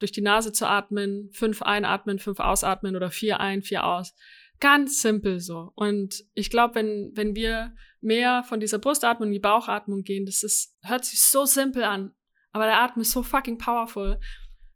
Durch 0.00 0.12
die 0.12 0.22
Nase 0.22 0.52
zu 0.52 0.66
atmen, 0.66 1.30
fünf 1.32 1.62
einatmen, 1.62 2.18
fünf 2.18 2.40
ausatmen 2.40 2.96
oder 2.96 3.10
vier 3.10 3.40
ein, 3.40 3.62
vier 3.62 3.84
aus. 3.84 4.14
Ganz 4.60 5.00
simpel 5.00 5.40
so. 5.40 5.72
Und 5.74 6.22
ich 6.34 6.50
glaube, 6.50 6.74
wenn, 6.74 7.12
wenn 7.14 7.34
wir 7.34 7.74
mehr 8.00 8.44
von 8.44 8.60
dieser 8.60 8.78
Brustatmung 8.78 9.28
in 9.28 9.32
die 9.32 9.40
Bauchatmung 9.40 10.02
gehen, 10.02 10.26
das 10.26 10.42
ist, 10.42 10.76
hört 10.82 11.04
sich 11.04 11.22
so 11.22 11.46
simpel 11.46 11.82
an. 11.82 12.14
Aber 12.52 12.66
der 12.66 12.80
Atem 12.80 13.02
ist 13.02 13.12
so 13.12 13.22
fucking 13.22 13.58
powerful. 13.58 14.20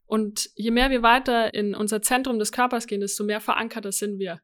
Und 0.05 0.49
je 0.55 0.71
mehr 0.71 0.89
wir 0.89 1.03
weiter 1.03 1.53
in 1.53 1.75
unser 1.75 2.01
Zentrum 2.01 2.39
des 2.39 2.51
Körpers 2.51 2.87
gehen, 2.87 3.01
desto 3.01 3.23
mehr 3.23 3.41
verankerter 3.41 3.91
sind 3.91 4.19
wir. 4.19 4.41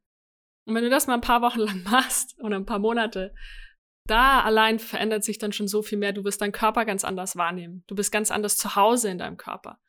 Und 0.65 0.75
wenn 0.75 0.83
du 0.83 0.89
das 0.89 1.07
mal 1.07 1.15
ein 1.15 1.21
paar 1.21 1.41
Wochen 1.41 1.59
lang 1.61 1.83
machst 1.83 2.35
oder 2.39 2.55
ein 2.55 2.65
paar 2.65 2.79
Monate, 2.79 3.33
da 4.07 4.41
allein 4.41 4.79
verändert 4.79 5.23
sich 5.23 5.37
dann 5.37 5.53
schon 5.53 5.67
so 5.67 5.81
viel 5.81 5.97
mehr. 5.97 6.13
Du 6.13 6.23
wirst 6.23 6.41
deinen 6.41 6.51
Körper 6.51 6.85
ganz 6.85 7.03
anders 7.03 7.35
wahrnehmen. 7.35 7.83
Du 7.87 7.95
bist 7.95 8.11
ganz 8.11 8.31
anders 8.31 8.57
zu 8.57 8.75
Hause 8.75 9.09
in 9.09 9.17
deinem 9.17 9.37
Körper. 9.37 9.79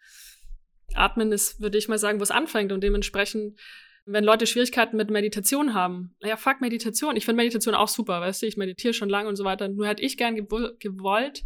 Atmen 0.94 1.32
ist, 1.32 1.61
würde 1.61 1.78
ich 1.78 1.88
mal 1.88 1.98
sagen, 1.98 2.18
wo 2.18 2.22
es 2.22 2.30
anfängt. 2.30 2.72
Und 2.72 2.82
dementsprechend 2.82 3.59
wenn 4.05 4.24
Leute 4.24 4.46
Schwierigkeiten 4.46 4.96
mit 4.96 5.11
Meditation 5.11 5.74
haben, 5.74 6.16
ja, 6.20 6.36
fuck 6.36 6.61
Meditation. 6.61 7.16
Ich 7.16 7.24
finde 7.24 7.36
Meditation 7.36 7.74
auch 7.74 7.88
super, 7.88 8.20
weißt 8.20 8.42
du, 8.42 8.46
ich 8.46 8.57
meditiere 8.57 8.94
schon 8.94 9.09
lange 9.09 9.28
und 9.28 9.36
so 9.36 9.44
weiter. 9.44 9.68
Nur 9.68 9.86
hätte 9.86 10.03
ich 10.03 10.16
gern 10.16 10.34
gewollt, 10.34 11.44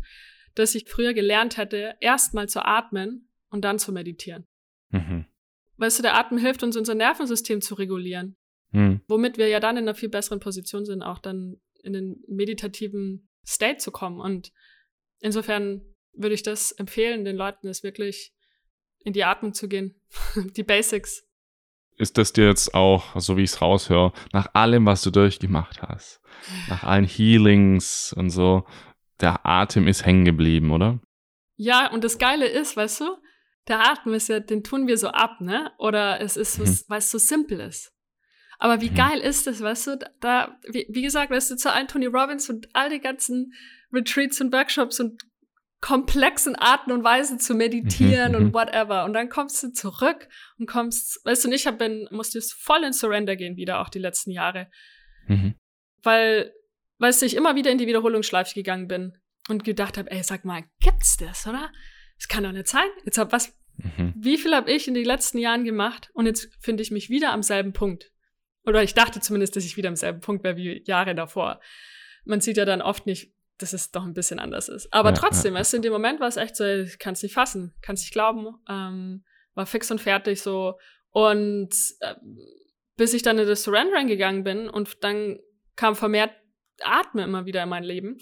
dass 0.54 0.74
ich 0.74 0.88
früher 0.88 1.12
gelernt 1.12 1.58
hätte, 1.58 1.96
erstmal 2.00 2.48
zu 2.48 2.64
atmen 2.64 3.28
und 3.50 3.64
dann 3.64 3.78
zu 3.78 3.92
meditieren. 3.92 4.46
Mhm. 4.90 5.26
Weißt 5.76 5.98
du, 5.98 6.02
der 6.02 6.16
Atem 6.16 6.38
hilft 6.38 6.62
uns, 6.62 6.76
unser 6.76 6.94
Nervensystem 6.94 7.60
zu 7.60 7.74
regulieren. 7.74 8.36
Mhm. 8.72 9.02
Womit 9.06 9.36
wir 9.36 9.48
ja 9.48 9.60
dann 9.60 9.76
in 9.76 9.84
einer 9.84 9.94
viel 9.94 10.08
besseren 10.08 10.40
Position 10.40 10.86
sind, 10.86 11.02
auch 11.02 11.18
dann 11.18 11.60
in 11.82 11.92
den 11.92 12.24
meditativen 12.26 13.28
State 13.46 13.78
zu 13.78 13.90
kommen. 13.90 14.18
Und 14.18 14.52
insofern 15.20 15.82
würde 16.12 16.34
ich 16.34 16.42
das 16.42 16.72
empfehlen, 16.72 17.24
den 17.24 17.36
Leuten 17.36 17.68
es 17.68 17.82
wirklich 17.82 18.32
in 19.04 19.12
die 19.12 19.24
Atmung 19.24 19.52
zu 19.52 19.68
gehen. 19.68 20.00
die 20.56 20.64
Basics 20.64 21.26
ist 21.96 22.18
das 22.18 22.32
dir 22.32 22.46
jetzt 22.46 22.74
auch, 22.74 23.18
so 23.20 23.36
wie 23.36 23.42
ich 23.42 23.50
es 23.52 23.62
raushöre, 23.62 24.12
nach 24.32 24.48
allem, 24.54 24.86
was 24.86 25.02
du 25.02 25.10
durchgemacht 25.10 25.82
hast, 25.82 26.20
nach 26.68 26.84
allen 26.84 27.04
Healings 27.04 28.14
und 28.16 28.30
so, 28.30 28.66
der 29.20 29.46
Atem 29.46 29.88
ist 29.88 30.04
hängen 30.04 30.24
geblieben, 30.24 30.70
oder? 30.70 31.00
Ja, 31.56 31.90
und 31.90 32.04
das 32.04 32.18
Geile 32.18 32.46
ist, 32.46 32.76
weißt 32.76 33.00
du, 33.00 33.16
der 33.68 33.90
Atem 33.90 34.14
ist 34.14 34.28
ja, 34.28 34.40
den 34.40 34.62
tun 34.62 34.86
wir 34.86 34.98
so 34.98 35.08
ab, 35.08 35.40
ne? 35.40 35.72
Oder 35.78 36.20
es 36.20 36.36
ist, 36.36 36.58
mhm. 36.58 36.78
weil 36.88 36.98
es 36.98 37.10
so 37.10 37.18
simpel 37.18 37.60
ist. 37.60 37.92
Aber 38.58 38.80
wie 38.80 38.90
mhm. 38.90 38.94
geil 38.94 39.18
ist 39.20 39.46
das, 39.46 39.60
weißt 39.60 39.86
du, 39.86 39.98
da, 40.20 40.56
wie, 40.68 40.86
wie 40.90 41.02
gesagt, 41.02 41.30
weißt 41.30 41.50
du, 41.50 41.56
zu 41.56 41.72
allen 41.72 41.88
Tony 41.88 42.06
Robbins 42.06 42.48
und 42.48 42.68
all 42.74 42.90
die 42.90 43.00
ganzen 43.00 43.52
Retreats 43.92 44.40
und 44.40 44.52
Workshops 44.52 45.00
und 45.00 45.22
komplexen 45.80 46.56
Arten 46.56 46.90
und 46.90 47.04
Weisen 47.04 47.38
zu 47.38 47.54
meditieren 47.54 48.32
Mhm, 48.32 48.38
und 48.38 48.44
mhm. 48.46 48.54
whatever. 48.54 49.04
Und 49.04 49.12
dann 49.12 49.28
kommst 49.28 49.62
du 49.62 49.72
zurück 49.72 50.28
und 50.58 50.66
kommst, 50.66 51.20
weißt 51.24 51.44
du, 51.44 51.48
und 51.48 51.54
ich 51.54 51.66
hab 51.66 51.78
bin, 51.78 52.08
musste 52.10 52.38
jetzt 52.38 52.54
voll 52.54 52.82
in 52.82 52.92
Surrender 52.92 53.36
gehen 53.36 53.56
wieder, 53.56 53.80
auch 53.80 53.88
die 53.88 53.98
letzten 53.98 54.30
Jahre. 54.30 54.68
Mhm. 55.26 55.54
Weil, 56.02 56.52
weißt 56.98 57.22
du, 57.22 57.26
ich 57.26 57.36
immer 57.36 57.54
wieder 57.56 57.70
in 57.70 57.78
die 57.78 57.86
Wiederholungsschleife 57.86 58.54
gegangen 58.54 58.88
bin 58.88 59.18
und 59.48 59.64
gedacht 59.64 59.98
habe, 59.98 60.10
ey, 60.10 60.22
sag 60.22 60.44
mal, 60.44 60.64
gibt's 60.80 61.16
das, 61.18 61.46
oder? 61.46 61.70
Das 62.18 62.28
kann 62.28 62.44
doch 62.44 62.52
nicht 62.52 62.68
sein. 62.68 62.88
Jetzt 63.04 63.18
hab 63.18 63.32
was, 63.32 63.52
Mhm. 63.78 64.14
wie 64.16 64.38
viel 64.38 64.54
habe 64.54 64.72
ich 64.72 64.88
in 64.88 64.94
den 64.94 65.04
letzten 65.04 65.36
Jahren 65.36 65.64
gemacht 65.64 66.08
und 66.14 66.24
jetzt 66.24 66.48
finde 66.60 66.82
ich 66.82 66.90
mich 66.90 67.10
wieder 67.10 67.32
am 67.32 67.42
selben 67.42 67.74
Punkt. 67.74 68.10
Oder 68.64 68.82
ich 68.82 68.94
dachte 68.94 69.20
zumindest, 69.20 69.54
dass 69.54 69.66
ich 69.66 69.76
wieder 69.76 69.90
am 69.90 69.96
selben 69.96 70.20
Punkt 70.20 70.42
wäre 70.44 70.56
wie 70.56 70.82
Jahre 70.86 71.14
davor. 71.14 71.60
Man 72.24 72.40
sieht 72.40 72.56
ja 72.56 72.64
dann 72.64 72.80
oft 72.80 73.04
nicht, 73.04 73.34
dass 73.58 73.72
es 73.72 73.90
doch 73.90 74.04
ein 74.04 74.14
bisschen 74.14 74.38
anders 74.38 74.68
ist. 74.68 74.92
Aber 74.92 75.10
Ja, 75.10 75.16
trotzdem, 75.16 75.54
ja. 75.54 75.60
weißt 75.60 75.72
du, 75.72 75.76
in 75.78 75.82
dem 75.82 75.92
Moment 75.92 76.20
war 76.20 76.28
es 76.28 76.36
echt 76.36 76.56
so, 76.56 76.64
ich 76.64 76.98
kann 76.98 77.14
es 77.14 77.22
nicht 77.22 77.34
fassen, 77.34 77.74
kann 77.82 77.94
es 77.94 78.02
nicht 78.02 78.12
glauben, 78.12 78.54
ähm, 78.68 79.24
war 79.54 79.66
fix 79.66 79.90
und 79.90 80.00
fertig 80.00 80.42
so. 80.42 80.78
Und 81.10 81.74
äh, 82.00 82.14
bis 82.96 83.14
ich 83.14 83.22
dann 83.22 83.38
in 83.38 83.46
das 83.46 83.62
Surrendering 83.62 84.06
gegangen 84.06 84.44
bin 84.44 84.68
und 84.68 85.02
dann 85.02 85.38
kam 85.76 85.96
vermehrt 85.96 86.32
Atme 86.82 87.24
immer 87.24 87.46
wieder 87.46 87.62
in 87.62 87.68
mein 87.68 87.84
Leben. 87.84 88.18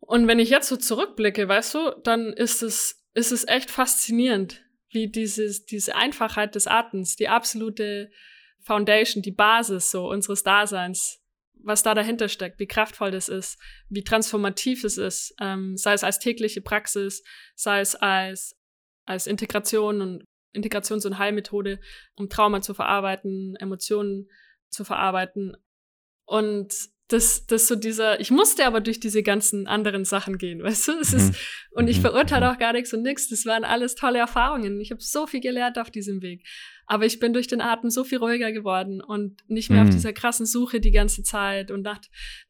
Und 0.00 0.26
wenn 0.28 0.38
ich 0.38 0.50
jetzt 0.50 0.68
so 0.68 0.76
zurückblicke, 0.76 1.48
weißt 1.48 1.74
du, 1.74 1.90
dann 2.02 2.32
ist 2.32 2.62
es, 2.62 3.06
ist 3.14 3.32
es 3.32 3.46
echt 3.46 3.70
faszinierend, 3.70 4.62
wie 4.90 5.08
dieses, 5.08 5.66
diese 5.66 5.94
Einfachheit 5.94 6.54
des 6.54 6.66
Atems, 6.66 7.16
die 7.16 7.28
absolute 7.28 8.10
Foundation, 8.62 9.22
die 9.22 9.32
Basis 9.32 9.90
so 9.90 10.08
unseres 10.08 10.42
Daseins, 10.42 11.22
was 11.64 11.82
da 11.82 11.94
dahinter 11.94 12.28
steckt, 12.28 12.58
wie 12.58 12.66
kraftvoll 12.66 13.10
das 13.10 13.28
ist, 13.28 13.58
wie 13.88 14.04
transformativ 14.04 14.84
es 14.84 14.98
ist, 14.98 15.34
ähm, 15.40 15.76
sei 15.76 15.92
es 15.92 16.04
als 16.04 16.18
tägliche 16.18 16.60
Praxis, 16.60 17.22
sei 17.54 17.80
es 17.80 17.94
als, 17.94 18.56
als 19.06 19.26
Integration 19.26 20.00
und 20.00 20.24
Integrations- 20.52 21.06
und 21.06 21.18
Heilmethode, 21.18 21.80
um 22.14 22.28
Trauma 22.28 22.60
zu 22.60 22.74
verarbeiten, 22.74 23.56
Emotionen 23.56 24.28
zu 24.70 24.84
verarbeiten. 24.84 25.56
Und 26.24 26.74
das, 27.12 27.46
das 27.46 27.66
so 27.66 27.74
dieser, 27.76 28.20
ich 28.20 28.30
musste 28.30 28.64
aber 28.66 28.80
durch 28.80 29.00
diese 29.00 29.22
ganzen 29.22 29.66
anderen 29.66 30.04
Sachen 30.04 30.38
gehen, 30.38 30.62
weißt 30.62 30.88
du? 30.88 30.92
Es 31.00 31.12
ist, 31.12 31.34
und 31.72 31.88
ich 31.88 31.98
Mhm. 31.98 32.02
verurteile 32.02 32.46
Mhm. 32.46 32.52
auch 32.54 32.58
gar 32.58 32.72
nichts 32.72 32.92
und 32.94 33.02
nichts. 33.02 33.28
Das 33.28 33.44
waren 33.46 33.64
alles 33.64 33.94
tolle 33.94 34.18
Erfahrungen. 34.18 34.80
Ich 34.80 34.90
habe 34.90 35.00
so 35.02 35.26
viel 35.26 35.40
gelernt 35.40 35.78
auf 35.78 35.90
diesem 35.90 36.22
Weg. 36.22 36.46
Aber 36.86 37.06
ich 37.06 37.20
bin 37.20 37.32
durch 37.32 37.46
den 37.46 37.60
Atem 37.60 37.88
so 37.90 38.02
viel 38.02 38.18
ruhiger 38.18 38.50
geworden 38.50 39.00
und 39.00 39.40
nicht 39.48 39.70
mehr 39.70 39.82
auf 39.82 39.88
Mhm. 39.88 39.92
dieser 39.92 40.12
krassen 40.12 40.44
Suche 40.46 40.80
die 40.80 40.90
ganze 40.90 41.22
Zeit 41.22 41.70
und 41.70 41.82
nach 41.82 42.00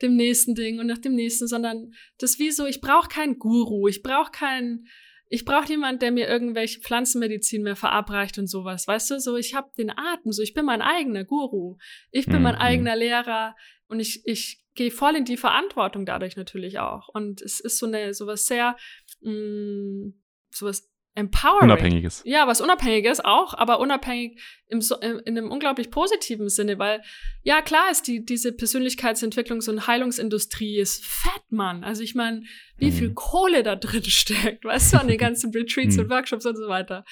dem 0.01 0.16
nächsten 0.16 0.55
Ding 0.55 0.78
und 0.78 0.87
nach 0.87 0.99
dem 0.99 1.15
nächsten, 1.15 1.47
sondern 1.47 1.93
das 2.19 2.39
wie 2.39 2.51
so, 2.51 2.65
ich 2.66 2.81
brauche 2.81 3.09
keinen 3.09 3.39
Guru, 3.39 3.87
ich 3.89 4.03
brauche 4.03 4.31
keinen, 4.31 4.87
ich 5.32 5.44
brauche 5.44 5.69
niemand, 5.69 6.02
der 6.02 6.11
mir 6.11 6.28
irgendwelche 6.28 6.81
Pflanzenmedizin 6.81 7.62
mehr 7.62 7.77
verabreicht 7.77 8.36
und 8.36 8.48
sowas. 8.48 8.86
Weißt 8.89 9.11
du, 9.12 9.20
so 9.20 9.36
ich 9.36 9.55
habe 9.55 9.70
den 9.78 9.90
Atem, 9.90 10.32
so 10.32 10.43
ich 10.43 10.55
bin 10.55 10.65
mein 10.65 10.82
eigener 10.82 11.24
Guru, 11.24 11.78
ich 12.11 12.27
bin 12.27 12.43
mein 12.43 12.57
Mhm. 12.57 12.61
eigener 12.61 12.97
Lehrer 12.97 13.55
und 13.86 14.01
ich, 14.01 14.23
ich 14.27 14.62
gehe 14.74 14.90
voll 14.90 15.15
in 15.15 15.24
die 15.24 15.36
Verantwortung 15.36 16.05
dadurch 16.05 16.36
natürlich 16.36 16.81
auch. 16.81 17.09
Und 17.09 17.43
es 17.43 17.61
ist 17.61 17.78
so 17.78 17.86
eine 17.86 18.12
sowas 18.12 18.47
sehr 18.47 18.77
mh, 19.20 20.12
sowas 20.51 20.89
empowering. 21.15 21.65
Unabhängiges. 21.70 22.23
Ja, 22.24 22.47
was 22.47 22.61
Unabhängiges 22.61 23.20
auch, 23.24 23.55
aber 23.55 23.81
unabhängig 23.81 24.41
im, 24.69 24.81
so- 24.81 24.97
in 25.01 25.19
in 25.20 25.37
einem 25.39 25.51
unglaublich 25.51 25.91
positiven 25.91 26.49
Sinne, 26.49 26.78
weil 26.78 27.03
ja 27.43 27.61
klar 27.62 27.91
ist 27.91 28.07
die 28.07 28.24
diese 28.24 28.51
Persönlichkeitsentwicklungs- 28.53 29.69
und 29.69 29.87
Heilungsindustrie 29.87 30.78
ist 30.78 31.05
fett, 31.05 31.43
Mann. 31.51 31.82
Also 31.85 32.03
ich 32.03 32.15
meine, 32.15 32.43
wie 32.77 32.87
Mhm. 32.91 32.93
viel 32.95 33.15
Kohle 33.15 33.62
da 33.62 33.77
drin 33.77 34.05
steckt, 34.05 34.65
weißt 34.65 34.93
du, 34.95 35.01
an 35.01 35.09
den 35.09 35.19
ganzen 35.19 35.51
Retreats 35.55 35.97
Mhm. 35.97 36.05
und 36.05 36.11
Workshops 36.11 36.47
und 36.47 36.57
so 36.57 36.69
weiter. 36.69 37.05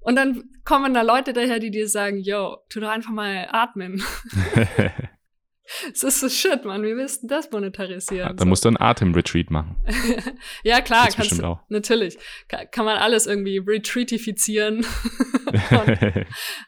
Und 0.00 0.16
dann 0.16 0.44
kommen 0.64 0.94
da 0.94 1.02
Leute 1.02 1.32
daher, 1.32 1.58
die 1.58 1.70
dir 1.70 1.88
sagen, 1.88 2.20
yo, 2.20 2.56
tu 2.70 2.80
doch 2.80 2.88
einfach 2.88 3.10
mal 3.10 3.46
atmen. 3.50 4.02
Es 5.92 6.02
ist 6.02 6.20
so 6.20 6.28
shit, 6.28 6.64
Mann. 6.64 6.82
Wie 6.82 6.96
willst 6.96 7.22
du 7.22 7.26
das 7.26 7.50
monetarisieren? 7.50 8.36
da 8.36 8.44
musst 8.44 8.64
du 8.64 8.68
einen 8.68 8.80
Atem-Retreat 8.80 9.50
machen. 9.50 9.76
ja, 10.62 10.80
klar, 10.80 11.04
Gibt's 11.04 11.16
kannst 11.16 11.38
du, 11.38 11.44
auch. 11.44 11.60
natürlich. 11.68 12.16
Kann, 12.48 12.70
kann 12.70 12.84
man 12.84 12.96
alles 12.98 13.26
irgendwie 13.26 13.58
retreatifizieren. 13.58 14.78
Und, 15.70 15.98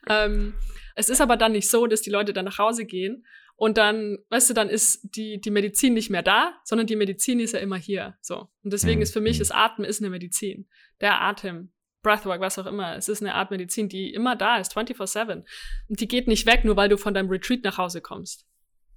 ähm, 0.09 0.55
es 0.97 1.09
ist 1.09 1.21
aber 1.21 1.37
dann 1.37 1.53
nicht 1.53 1.69
so, 1.71 1.87
dass 1.87 2.03
die 2.03 2.11
Leute 2.11 2.33
dann 2.33 2.45
nach 2.45 2.59
Hause 2.59 2.85
gehen 2.85 3.25
und 3.57 3.79
dann, 3.79 4.19
weißt 4.31 4.51
du, 4.51 4.55
dann 4.55 4.69
ist 4.69 5.01
die, 5.17 5.41
die 5.41 5.51
Medizin 5.51 5.95
nicht 5.95 6.11
mehr 6.11 6.23
da, 6.23 6.55
sondern 6.65 6.87
die 6.87 6.97
Medizin 6.97 7.41
ist 7.41 7.53
ja 7.53 7.61
immer 7.61 7.77
hier. 7.77 8.17
So. 8.21 8.49
Und 8.63 8.73
deswegen 8.73 8.99
Mhm. 8.99 9.03
ist 9.03 9.13
für 9.13 9.21
mich 9.21 9.37
Mhm. 9.37 9.41
das 9.41 9.51
Atmen 9.51 9.87
ist 9.89 10.01
eine 10.01 10.11
Medizin. 10.11 10.67
Der 11.01 11.21
Atem, 11.23 11.73
Breathwork, 12.03 12.41
was 12.41 12.59
auch 12.59 12.67
immer. 12.67 12.97
Es 12.97 13.09
ist 13.09 13.21
eine 13.23 13.35
Art 13.35 13.51
Medizin, 13.51 13.89
die 13.89 14.13
immer 14.13 14.35
da 14.35 14.57
ist, 14.57 14.73
24-7. 14.75 15.45
Und 15.89 16.01
die 16.01 16.09
geht 16.09 16.27
nicht 16.27 16.47
weg, 16.47 16.65
nur 16.65 16.77
weil 16.77 16.89
du 16.89 16.97
von 16.97 17.13
deinem 17.15 17.29
Retreat 17.29 17.63
nach 17.63 17.77
Hause 17.79 18.01
kommst. 18.01 18.47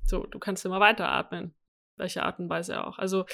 So, 0.05 0.25
du 0.25 0.39
kannst 0.39 0.65
immer 0.65 0.80
weiter 0.80 1.09
atmen. 1.09 1.53
Welche 1.95 2.23
Art 2.23 2.39
und 2.39 2.49
Weise 2.49 2.85
auch. 2.85 2.97
Also, 2.97 3.25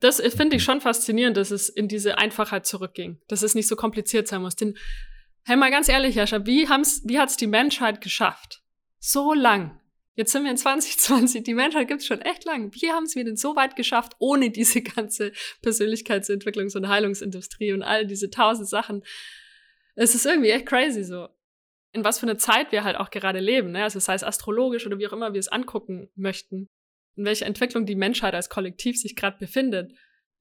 das 0.00 0.20
finde 0.20 0.56
ich 0.56 0.64
schon 0.64 0.80
faszinierend, 0.80 1.36
dass 1.36 1.50
es 1.50 1.68
in 1.68 1.88
diese 1.88 2.18
Einfachheit 2.18 2.66
zurückging. 2.66 3.20
Dass 3.26 3.42
es 3.42 3.54
nicht 3.54 3.66
so 3.66 3.74
kompliziert 3.74 4.28
sein 4.28 4.42
muss. 4.42 4.54
Denn, 4.54 4.76
hey, 5.44 5.56
mal 5.56 5.70
ganz 5.70 5.88
ehrlich, 5.88 6.14
Jascha, 6.14 6.46
wie, 6.46 6.68
haben's, 6.68 7.02
wie 7.04 7.18
hat's 7.18 7.36
die 7.36 7.48
Menschheit 7.48 8.00
geschafft? 8.00 8.62
So 9.00 9.34
lang. 9.34 9.80
Jetzt 10.14 10.32
sind 10.32 10.42
wir 10.42 10.50
in 10.50 10.56
2020, 10.56 11.44
die 11.44 11.54
Menschheit 11.54 11.86
gibt's 11.86 12.06
schon 12.06 12.20
echt 12.20 12.44
lang. 12.44 12.74
Wie 12.74 12.90
haben 12.90 13.06
wir 13.14 13.24
denn 13.24 13.36
so 13.36 13.54
weit 13.54 13.76
geschafft, 13.76 14.14
ohne 14.18 14.50
diese 14.50 14.82
ganze 14.82 15.30
Persönlichkeitsentwicklungs- 15.62 16.76
und 16.76 16.88
Heilungsindustrie 16.88 17.72
und 17.72 17.84
all 17.84 18.04
diese 18.04 18.28
tausend 18.28 18.68
Sachen? 18.68 19.04
Es 19.94 20.16
ist 20.16 20.26
irgendwie 20.26 20.50
echt 20.50 20.66
crazy 20.66 21.04
so. 21.04 21.28
In 21.92 22.04
was 22.04 22.18
für 22.18 22.26
eine 22.26 22.36
Zeit 22.36 22.70
wir 22.72 22.84
halt 22.84 22.96
auch 22.96 23.10
gerade 23.10 23.40
leben, 23.40 23.72
ne? 23.72 23.82
Also 23.82 23.98
sei 23.98 24.14
es 24.14 24.24
astrologisch 24.24 24.86
oder 24.86 24.98
wie 24.98 25.06
auch 25.06 25.12
immer 25.12 25.32
wir 25.32 25.40
es 25.40 25.48
angucken 25.48 26.10
möchten. 26.14 26.68
In 27.16 27.24
welcher 27.24 27.46
Entwicklung 27.46 27.86
die 27.86 27.96
Menschheit 27.96 28.34
als 28.34 28.50
Kollektiv 28.50 29.00
sich 29.00 29.16
gerade 29.16 29.38
befindet. 29.38 29.92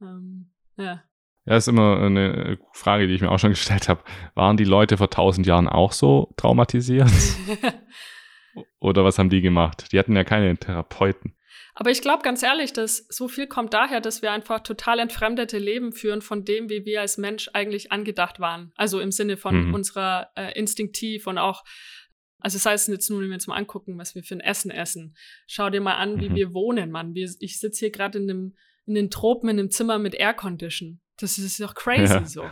Ähm, 0.01 0.51
ja. 0.77 1.03
Ja, 1.45 1.55
ist 1.55 1.69
immer 1.69 2.01
eine 2.01 2.59
Frage, 2.73 3.07
die 3.07 3.13
ich 3.13 3.21
mir 3.21 3.31
auch 3.31 3.39
schon 3.39 3.49
gestellt 3.57 3.87
habe. 3.87 4.03
Waren 4.35 4.57
die 4.57 4.65
Leute 4.65 4.97
vor 4.97 5.09
tausend 5.09 5.47
Jahren 5.47 5.67
auch 5.67 5.93
so 5.93 6.33
traumatisiert? 6.35 7.09
Oder 8.79 9.05
was 9.05 9.17
haben 9.17 9.29
die 9.29 9.41
gemacht? 9.41 9.91
Die 9.91 9.99
hatten 9.99 10.15
ja 10.15 10.23
keine 10.23 10.57
Therapeuten. 10.57 11.36
Aber 11.79 11.91
ich 11.91 12.01
glaube 12.01 12.23
ganz 12.23 12.41
ehrlich, 12.41 12.73
dass 12.73 13.05
so 13.09 13.27
viel 13.27 13.45
kommt 13.45 13.71
daher, 13.75 14.01
dass 14.01 14.23
wir 14.23 14.31
einfach 14.31 14.61
total 14.61 14.97
entfremdete 14.97 15.59
Leben 15.59 15.91
führen 15.93 16.23
von 16.23 16.43
dem, 16.43 16.69
wie 16.69 16.85
wir 16.85 17.01
als 17.01 17.19
Mensch 17.19 17.51
eigentlich 17.53 17.91
angedacht 17.91 18.39
waren. 18.39 18.71
Also 18.75 18.99
im 18.99 19.11
Sinne 19.11 19.37
von 19.37 19.67
Mhm. 19.67 19.73
unserer 19.75 20.31
äh, 20.35 20.57
instinktiv 20.57 21.27
und 21.27 21.37
auch, 21.37 21.63
also 22.39 22.57
sei 22.57 22.73
es 22.73 22.87
jetzt 22.87 23.11
nur, 23.11 23.21
wenn 23.21 23.27
wir 23.29 23.33
jetzt 23.35 23.47
mal 23.47 23.57
angucken, 23.57 23.95
was 23.99 24.15
wir 24.15 24.23
für 24.23 24.33
ein 24.35 24.39
Essen 24.39 24.71
essen. 24.71 25.15
Schau 25.45 25.69
dir 25.69 25.81
mal 25.81 25.95
an, 25.97 26.19
wie 26.19 26.29
Mhm. 26.29 26.35
wir 26.35 26.53
wohnen, 26.55 26.89
Mann. 26.89 27.13
Wir, 27.13 27.29
ich 27.41 27.59
sitze 27.59 27.79
hier 27.79 27.91
gerade 27.91 28.17
in, 28.17 28.23
einem, 28.29 28.55
in 28.87 28.95
den 28.95 29.11
Tropen 29.11 29.47
in 29.47 29.59
einem 29.59 29.69
Zimmer 29.69 29.99
mit 29.99 30.15
Aircondition. 30.15 30.99
Das 31.19 31.37
ist 31.37 31.59
doch 31.59 31.75
crazy 31.75 32.13
Ja. 32.13 32.25
so. 32.25 32.43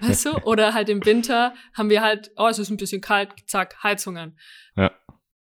Weißt 0.00 0.26
du? 0.26 0.30
Oder 0.44 0.74
halt 0.74 0.90
im 0.90 1.04
Winter 1.06 1.54
haben 1.72 1.88
wir 1.88 2.02
halt, 2.02 2.32
oh, 2.36 2.48
es 2.48 2.58
ist 2.58 2.68
ein 2.70 2.76
bisschen 2.76 3.00
kalt, 3.00 3.30
zack, 3.46 3.82
Heizungen. 3.82 4.38
Ja. 4.76 4.92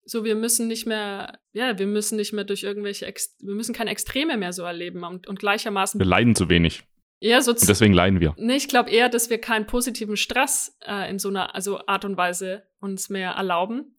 So, 0.06 0.24
wir 0.24 0.36
müssen 0.36 0.68
nicht 0.68 0.86
mehr, 0.86 1.40
ja, 1.54 1.78
wir 1.78 1.88
müssen 1.88 2.18
nicht 2.18 2.34
mehr 2.34 2.44
durch 2.44 2.64
irgendwelche, 2.64 3.06
Ex 3.06 3.38
wir 3.40 3.56
müssen 3.56 3.74
keine 3.74 3.92
Extreme 3.92 4.38
mehr 4.38 4.54
so 4.54 4.64
erleben 4.64 5.04
und, 5.04 5.28
und 5.28 5.40
gleichermaßen 5.40 6.00
Wir 6.00 6.06
leiden 6.06 6.36
zu 6.36 6.50
wenig. 6.50 6.84
eher 7.22 7.42
so 7.42 7.52
Und 7.52 7.68
deswegen 7.68 7.94
leiden 7.94 8.20
wir. 8.20 8.36
Nee, 8.38 8.58
ich 8.58 8.68
glaube 8.68 8.90
eher, 8.90 9.10
dass 9.10 9.30
wir 9.30 9.40
keinen 9.40 9.66
positiven 9.66 10.18
Stress 10.18 10.78
äh, 10.86 11.10
in 11.10 11.20
so 11.20 11.30
einer 11.30 11.56
also 11.56 11.86
Art 11.88 12.06
und 12.06 12.18
Weise 12.18 12.64
uns 12.80 13.10
mehr 13.10 13.32
erlauben. 13.32 13.96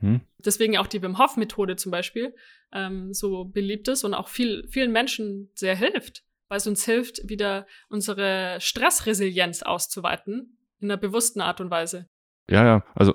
Hm? 0.00 0.20
Deswegen 0.38 0.76
auch 0.76 0.86
die 0.86 1.02
Wim 1.02 1.18
Hof 1.18 1.36
Methode 1.36 1.76
zum 1.76 1.90
Beispiel 1.90 2.34
ähm, 2.72 3.12
so 3.12 3.44
beliebt 3.44 3.88
ist 3.88 4.04
und 4.04 4.14
auch 4.14 4.28
viel, 4.28 4.66
vielen 4.68 4.92
Menschen 4.92 5.50
sehr 5.54 5.74
hilft, 5.74 6.24
weil 6.48 6.58
es 6.58 6.66
uns 6.66 6.84
hilft, 6.84 7.28
wieder 7.28 7.66
unsere 7.88 8.58
Stressresilienz 8.60 9.62
auszuweiten 9.62 10.58
in 10.80 10.90
einer 10.90 11.00
bewussten 11.00 11.40
Art 11.40 11.60
und 11.60 11.70
Weise. 11.70 12.08
Ja, 12.50 12.64
ja, 12.64 12.84
also 12.94 13.14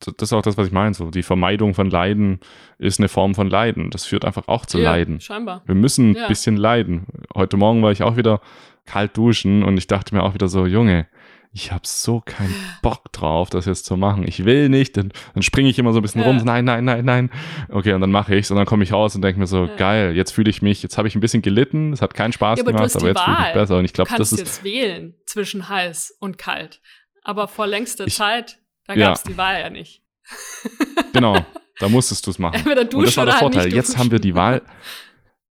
das 0.00 0.14
ist 0.28 0.32
auch 0.32 0.42
das, 0.42 0.56
was 0.56 0.66
ich 0.66 0.72
meine. 0.72 0.94
So, 0.94 1.10
die 1.10 1.22
Vermeidung 1.22 1.74
von 1.74 1.88
Leiden 1.90 2.40
ist 2.78 2.98
eine 3.00 3.08
Form 3.08 3.34
von 3.34 3.48
Leiden. 3.48 3.90
Das 3.90 4.04
führt 4.06 4.24
einfach 4.24 4.48
auch 4.48 4.66
zu 4.66 4.78
ja, 4.78 4.90
Leiden. 4.92 5.20
Scheinbar. 5.20 5.62
Wir 5.66 5.74
müssen 5.74 6.10
ein 6.10 6.16
Ja. 6.16 6.28
bisschen 6.28 6.56
leiden. 6.56 7.06
Heute 7.34 7.56
Morgen 7.56 7.82
war 7.82 7.92
ich 7.92 8.02
auch 8.02 8.16
wieder 8.16 8.40
kalt 8.84 9.16
duschen 9.16 9.62
und 9.64 9.76
ich 9.78 9.86
dachte 9.86 10.14
mir 10.14 10.22
auch 10.22 10.34
wieder 10.34 10.48
so, 10.48 10.66
Junge, 10.66 11.06
ich 11.52 11.72
habe 11.72 11.82
so 11.86 12.20
keinen 12.20 12.54
Bock 12.82 13.10
drauf, 13.12 13.48
das 13.48 13.64
jetzt 13.64 13.86
zu 13.86 13.96
machen. 13.96 14.24
Ich 14.28 14.44
will 14.44 14.68
nicht. 14.68 14.96
Dann, 14.98 15.10
dann 15.32 15.42
springe 15.42 15.70
ich 15.70 15.78
immer 15.78 15.92
so 15.94 16.00
ein 16.00 16.02
bisschen 16.02 16.20
Ja. 16.20 16.26
rum. 16.26 16.36
Nein, 16.44 16.66
nein, 16.66 16.84
nein, 16.84 17.04
nein. 17.04 17.30
Okay, 17.70 17.94
und 17.94 18.02
dann 18.02 18.10
mache 18.10 18.34
ich's 18.36 18.50
und 18.50 18.58
dann 18.58 18.66
komme 18.66 18.84
ich 18.84 18.92
raus 18.92 19.14
und 19.16 19.22
denke 19.22 19.40
mir 19.40 19.46
so, 19.46 19.64
Ja. 19.64 19.76
geil, 19.76 20.14
jetzt 20.14 20.32
fühle 20.32 20.50
ich 20.50 20.60
mich, 20.60 20.82
jetzt 20.82 20.98
habe 20.98 21.08
ich 21.08 21.14
ein 21.14 21.20
bisschen 21.20 21.40
gelitten, 21.40 21.94
es 21.94 22.02
hat 22.02 22.12
keinen 22.12 22.32
Spaß 22.32 22.58
Ja, 22.58 22.64
aber 22.64 22.72
du 22.72 22.76
gemacht, 22.76 22.94
aber 22.96 23.06
jetzt 23.08 23.20
fühle 23.20 23.36
ich 23.38 23.44
mich 23.46 23.54
besser. 23.54 23.78
Und 23.78 23.84
ich 23.86 23.92
Du 23.92 23.96
glaube, 23.96 24.08
das 24.10 24.16
kannst 24.18 24.32
ist 24.34 24.38
jetzt 24.40 24.64
wählen 24.64 25.14
zwischen 25.24 25.68
heiß 25.70 26.18
und 26.20 26.36
kalt. 26.36 26.82
Aber 27.24 27.48
vor 27.48 27.66
längster 27.66 28.06
Ich- 28.06 28.14
Zeit, 28.16 28.58
da 28.86 28.94
Ja. 28.94 29.06
gab 29.08 29.16
es 29.16 29.22
die 29.22 29.36
Wahl 29.36 29.60
ja 29.60 29.70
nicht. 29.70 30.02
genau, 31.12 31.44
da 31.78 31.88
musstest 31.88 32.26
du 32.26 32.30
es 32.30 32.38
machen. 32.38 32.56
Entweder 32.56 32.82
Und 32.82 32.92
das 32.92 33.00
duschen 33.14 33.16
war 33.16 33.22
oder 33.22 33.32
der 33.32 33.34
halt 33.34 33.40
Vorteil. 33.54 33.64
nicht 33.66 33.74
Jetzt 33.76 33.98
haben 33.98 34.10
wir 34.10 34.18
die 34.18 34.30
duschen. 34.30 34.36
Wahl. 34.42 34.62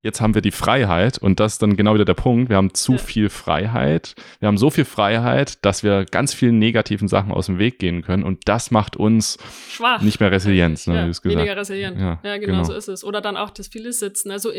jetzt 0.02 0.20
haben 0.20 0.34
wir 0.34 0.42
die 0.42 0.50
Freiheit 0.50 1.16
und 1.16 1.40
das 1.40 1.54
ist 1.54 1.62
dann 1.62 1.76
genau 1.76 1.94
wieder 1.94 2.04
der 2.04 2.14
Punkt. 2.14 2.50
Wir 2.50 2.56
haben 2.56 2.74
zu 2.74 2.92
ja. 2.92 2.98
viel 2.98 3.30
Freiheit. 3.30 4.14
Wir 4.40 4.48
haben 4.48 4.58
so 4.58 4.68
viel 4.68 4.84
Freiheit, 4.84 5.64
dass 5.64 5.82
wir 5.82 6.04
ganz 6.04 6.34
vielen 6.34 6.58
negativen 6.58 7.08
Sachen 7.08 7.32
aus 7.32 7.46
dem 7.46 7.58
Weg 7.58 7.78
gehen 7.78 8.02
können 8.02 8.22
und 8.22 8.46
das 8.46 8.70
macht 8.70 8.96
uns 8.96 9.38
Schwach. 9.70 10.02
nicht 10.02 10.20
mehr 10.20 10.30
Resilienz. 10.30 10.86
Ne, 10.86 11.10
ja, 11.10 11.24
weniger 11.30 11.56
resilient. 11.56 11.98
Ja, 11.98 12.20
ja 12.22 12.36
genau, 12.36 12.52
genau, 12.52 12.64
so 12.64 12.74
ist 12.74 12.88
es. 12.88 13.02
Oder 13.02 13.20
dann 13.22 13.36
auch 13.38 13.50
das 13.50 13.68
viele 13.68 13.92
Sitzen. 13.92 14.30
Also, 14.30 14.50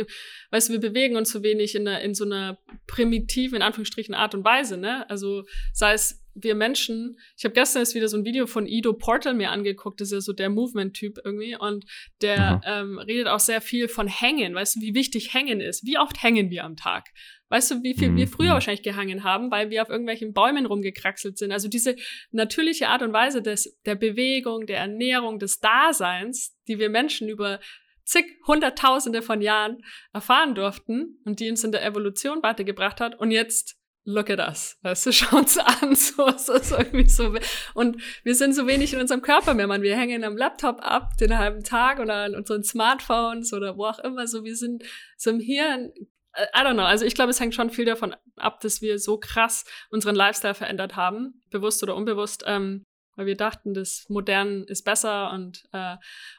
weißt 0.51 0.69
du, 0.69 0.73
wir 0.73 0.79
bewegen 0.79 1.15
uns 1.15 1.29
zu 1.29 1.43
wenig 1.43 1.75
in, 1.75 1.87
einer, 1.87 2.01
in 2.01 2.15
so 2.15 2.25
einer 2.25 2.57
primitiven, 2.87 3.57
in 3.57 3.61
Anführungsstrichen, 3.61 4.15
Art 4.15 4.33
und 4.33 4.43
Weise. 4.45 4.77
Ne? 4.77 5.07
Also 5.09 5.43
sei 5.73 5.93
es 5.93 6.24
wir 6.35 6.53
Menschen, 6.53 7.17
ich 7.37 7.45
habe 7.45 7.53
gestern 7.53 7.81
jetzt 7.81 7.95
wieder 7.95 8.09
so 8.09 8.17
ein 8.17 8.25
Video 8.25 8.45
von 8.45 8.67
Ido 8.67 8.93
Portal 8.93 9.33
mir 9.33 9.51
angeguckt, 9.51 10.01
das 10.01 10.09
ist 10.09 10.13
ja 10.13 10.21
so 10.21 10.33
der 10.33 10.49
Movement-Typ 10.49 11.19
irgendwie 11.23 11.55
und 11.57 11.85
der 12.21 12.61
ähm, 12.65 12.99
redet 12.99 13.27
auch 13.27 13.39
sehr 13.39 13.61
viel 13.61 13.87
von 13.87 14.07
Hängen, 14.07 14.53
weißt 14.53 14.75
du, 14.75 14.81
wie 14.81 14.93
wichtig 14.93 15.33
Hängen 15.33 15.61
ist. 15.61 15.85
Wie 15.85 15.97
oft 15.97 16.21
hängen 16.21 16.49
wir 16.49 16.65
am 16.65 16.75
Tag? 16.75 17.05
Weißt 17.49 17.71
du, 17.71 17.83
wie 17.83 17.93
viel 17.93 18.09
mhm. 18.09 18.17
wir 18.17 18.27
früher 18.27 18.49
mhm. 18.49 18.53
wahrscheinlich 18.53 18.83
gehangen 18.83 19.23
haben, 19.23 19.49
weil 19.49 19.69
wir 19.69 19.81
auf 19.81 19.89
irgendwelchen 19.89 20.33
Bäumen 20.33 20.65
rumgekraxelt 20.65 21.37
sind. 21.37 21.51
Also 21.51 21.69
diese 21.69 21.95
natürliche 22.31 22.89
Art 22.89 23.01
und 23.01 23.13
Weise 23.13 23.41
des, 23.41 23.79
der 23.85 23.95
Bewegung, 23.95 24.65
der 24.65 24.79
Ernährung, 24.79 25.39
des 25.39 25.59
Daseins, 25.59 26.57
die 26.67 26.79
wir 26.79 26.89
Menschen 26.89 27.29
über 27.29 27.59
zig 28.03 28.25
Hunderttausende 28.45 29.21
von 29.21 29.41
Jahren 29.41 29.77
erfahren 30.13 30.55
durften 30.55 31.19
und 31.25 31.39
die 31.39 31.49
uns 31.49 31.63
in 31.63 31.71
der 31.71 31.85
Evolution 31.85 32.43
weitergebracht 32.43 32.99
hat. 32.99 33.19
Und 33.19 33.31
jetzt 33.31 33.77
look 34.05 34.29
at 34.29 34.39
us. 34.39 34.77
Weißt 34.83 35.05
du, 35.07 35.11
schau 35.11 35.37
uns 35.37 35.57
an. 35.57 35.95
So, 35.95 36.29
so 36.37 36.53
ist 36.53 36.71
irgendwie 36.71 37.09
so. 37.09 37.35
Und 37.73 38.01
wir 38.23 38.35
sind 38.35 38.53
so 38.53 38.67
wenig 38.67 38.93
in 38.93 39.01
unserem 39.01 39.21
Körper 39.21 39.53
mehr, 39.53 39.67
man. 39.67 39.81
Wir 39.81 39.97
hängen 39.97 40.23
am 40.23 40.37
Laptop 40.37 40.79
ab 40.81 41.17
den 41.17 41.37
halben 41.37 41.63
Tag 41.63 41.99
oder 41.99 42.23
an 42.23 42.35
unseren 42.35 42.63
Smartphones 42.63 43.51
oder 43.51 43.77
wo 43.77 43.85
auch 43.85 43.99
immer. 43.99 44.27
So, 44.27 44.43
wir 44.43 44.55
sind 44.55 44.83
so 45.17 45.31
im 45.31 45.39
Hirn. 45.39 45.91
I 46.37 46.59
don't 46.59 46.73
know. 46.73 46.83
Also 46.83 47.05
ich 47.05 47.15
glaube, 47.15 47.31
es 47.31 47.39
hängt 47.39 47.55
schon 47.55 47.69
viel 47.69 47.85
davon 47.85 48.15
ab, 48.35 48.59
dass 48.61 48.81
wir 48.81 48.99
so 48.99 49.17
krass 49.17 49.65
unseren 49.89 50.15
Lifestyle 50.15 50.53
verändert 50.53 50.95
haben, 50.95 51.41
bewusst 51.49 51.81
oder 51.81 51.95
unbewusst, 51.95 52.43
ähm, 52.45 52.83
weil 53.15 53.25
wir 53.25 53.37
dachten, 53.37 53.73
das 53.73 54.05
Modern 54.09 54.65
ist 54.65 54.83
besser 54.83 55.31
und 55.31 55.63
äh, 55.71 55.95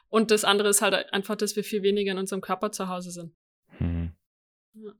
und 0.09 0.29
das 0.29 0.45
andere 0.45 0.69
ist 0.69 0.83
halt 0.83 1.11
einfach, 1.11 1.35
dass 1.35 1.55
wir 1.55 1.63
viel 1.63 1.81
weniger 1.81 2.11
in 2.11 2.19
unserem 2.19 2.41
Körper 2.41 2.71
zu 2.71 2.87
Hause 2.89 3.09
sind. 3.09 3.33
Hm. 3.79 4.15
Ja 4.75 4.93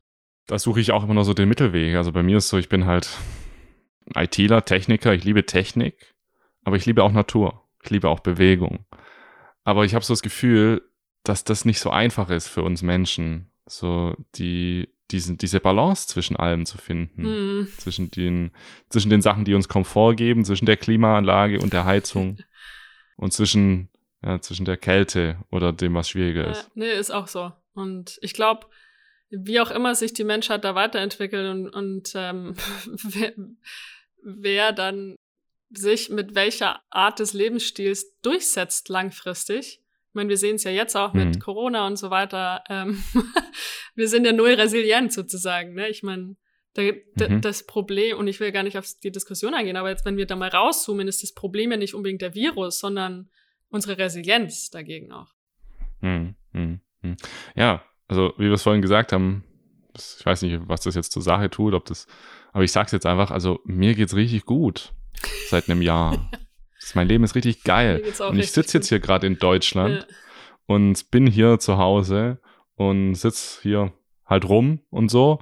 da 0.48 0.58
suche 0.58 0.80
ich 0.80 0.92
auch 0.92 1.04
immer 1.04 1.14
noch 1.14 1.24
so 1.24 1.34
den 1.34 1.50
Mittelweg. 1.50 1.96
Also 1.96 2.12
bei 2.12 2.24
mir 2.24 2.38
ist 2.38 2.50
so, 2.50 2.58
ich 2.58 2.70
bin 2.70 2.86
halt 2.86 3.10
ITler, 4.16 4.64
Techniker, 4.64 5.14
ich 5.14 5.26
liebe 5.26 5.46
Technik, 5.46 6.16
aber 6.64 6.78
ich 6.78 6.86
liebe 6.86 7.04
auch 7.04 7.12
Natur. 7.12 7.64
Ich 7.84 7.90
liebe 7.90 8.10
auch 8.10 8.22
Bewegung. 8.22 8.86
Aber 9.64 9.86
ich 9.86 9.94
habe 9.94 10.04
so 10.04 10.14
das 10.14 10.22
Gefühl, 10.22 10.90
dass 11.24 11.44
das 11.44 11.66
nicht 11.66 11.80
so 11.80 11.90
einfach 11.90 12.30
ist 12.30 12.48
für 12.48 12.64
uns 12.64 12.82
Menschen, 12.82 13.52
so 13.66 14.16
die, 14.36 14.90
diesen, 15.12 15.38
diese 15.38 15.60
Balance 15.60 16.08
zwischen 16.08 16.38
allem 16.38 16.66
zu 16.66 16.78
finden. 16.78 17.24
Mhm. 17.24 17.68
Zwischen, 17.78 18.10
den, 18.10 18.52
zwischen 18.90 19.10
den 19.10 19.22
Sachen, 19.22 19.44
die 19.44 19.54
uns 19.54 19.68
Komfort 19.68 20.16
geben, 20.16 20.46
zwischen 20.46 20.66
der 20.66 20.78
Klimaanlage 20.78 21.60
und 21.60 21.74
der 21.74 21.84
Heizung 21.84 22.40
und 23.18 23.34
zwischen, 23.34 23.90
ja, 24.24 24.40
zwischen 24.40 24.66
der 24.66 24.78
Kälte 24.78 25.38
oder 25.52 25.74
dem, 25.74 25.94
was 25.94 26.10
schwieriger 26.10 26.48
ist. 26.48 26.64
Ja, 26.64 26.72
nee, 26.76 26.94
ist 26.94 27.12
auch 27.12 27.28
so. 27.28 27.52
Und 27.74 28.18
ich 28.22 28.34
glaube, 28.34 28.68
wie 29.30 29.60
auch 29.60 29.72
immer 29.72 29.96
sich 29.96 30.14
die 30.14 30.24
Menschheit 30.24 30.64
da 30.64 30.76
weiterentwickelt 30.76 31.50
und, 31.50 31.70
und 31.70 32.12
ähm, 32.16 32.56
wer, 33.04 33.34
wer 34.24 34.72
dann 34.72 35.16
sich 35.70 36.10
mit 36.10 36.36
welcher 36.36 36.82
Art 36.90 37.20
des 37.20 37.34
Lebensstils 37.34 38.18
durchsetzt 38.22 38.90
langfristig. 38.90 39.82
Ich 39.82 40.14
meine, 40.14 40.30
wir 40.30 40.38
sehen 40.38 40.56
es 40.56 40.64
ja 40.64 40.72
jetzt 40.72 40.96
auch 40.96 41.14
mit 41.14 41.36
mhm. 41.36 41.40
Corona 41.40 41.86
und 41.86 41.98
so 41.98 42.10
weiter. 42.10 42.64
Ähm, 42.70 43.04
wir 43.96 44.08
sind 44.08 44.26
ja 44.26 44.32
null 44.32 44.54
resilient 44.54 45.12
sozusagen. 45.12 45.74
Ne? 45.74 45.90
Ich 45.90 46.04
meine, 46.04 46.38
mhm. 46.78 47.42
das 47.42 47.66
Problem, 47.66 48.18
und 48.18 48.28
ich 48.28 48.40
will 48.40 48.52
gar 48.52 48.64
nicht 48.64 48.78
auf 48.78 48.88
die 49.04 49.12
Diskussion 49.12 49.54
eingehen, 49.54 49.76
aber 49.76 49.90
jetzt, 49.90 50.06
wenn 50.06 50.18
wir 50.18 50.26
da 50.26 50.36
mal 50.36 50.50
rauszoomen, 50.50 51.08
ist 51.08 51.22
das 51.22 51.34
Problem 51.34 51.72
ja 51.72 51.78
nicht 51.78 51.94
unbedingt 51.94 52.22
der 52.22 52.34
Virus, 52.34 52.80
sondern 52.80 53.30
unsere 53.70 53.98
Resilienz 53.98 54.70
dagegen 54.70 55.12
auch. 55.12 55.34
Mhm. 56.00 56.36
mhm. 56.54 56.80
mhm. 57.02 57.18
Ja, 57.56 57.84
also 58.08 58.34
wie 58.38 58.46
wir 58.46 58.54
es 58.54 58.64
vorhin 58.64 58.82
gesagt 58.82 59.12
haben, 59.14 59.44
ich 59.96 60.26
weiß 60.26 60.42
nicht, 60.44 60.60
was 60.68 60.82
das 60.82 60.96
jetzt 60.96 61.12
zur 61.12 61.22
Sache 61.22 61.50
tut, 61.50 61.74
ob 61.74 61.86
das, 61.86 62.08
aber 62.54 62.64
ich 62.64 62.72
sag's 62.72 62.92
jetzt 62.92 63.06
einfach, 63.06 63.32
also 63.32 63.60
mir 63.66 63.96
geht's 63.96 64.16
richtig 64.16 64.46
gut 64.46 64.94
seit 65.50 65.70
einem 65.70 65.82
Jahr. 65.82 66.30
mein 66.94 67.08
Leben 67.08 67.24
ist 67.24 67.36
richtig 67.36 67.64
geil. 67.64 68.04
Und 68.20 68.40
ich 68.40 68.52
sitze 68.52 68.78
jetzt 68.78 68.90
hier 68.90 69.00
gerade 69.00 69.28
in 69.28 69.38
Deutschland 69.38 70.08
ja. 70.08 70.16
und 70.68 71.12
bin 71.12 71.28
hier 71.28 71.60
zu 71.60 71.78
Hause 71.78 72.40
und 72.76 73.16
sitz 73.16 73.60
hier 73.62 73.94
halt 74.26 74.48
rum 74.48 74.82
und 74.90 75.10
so. 75.10 75.40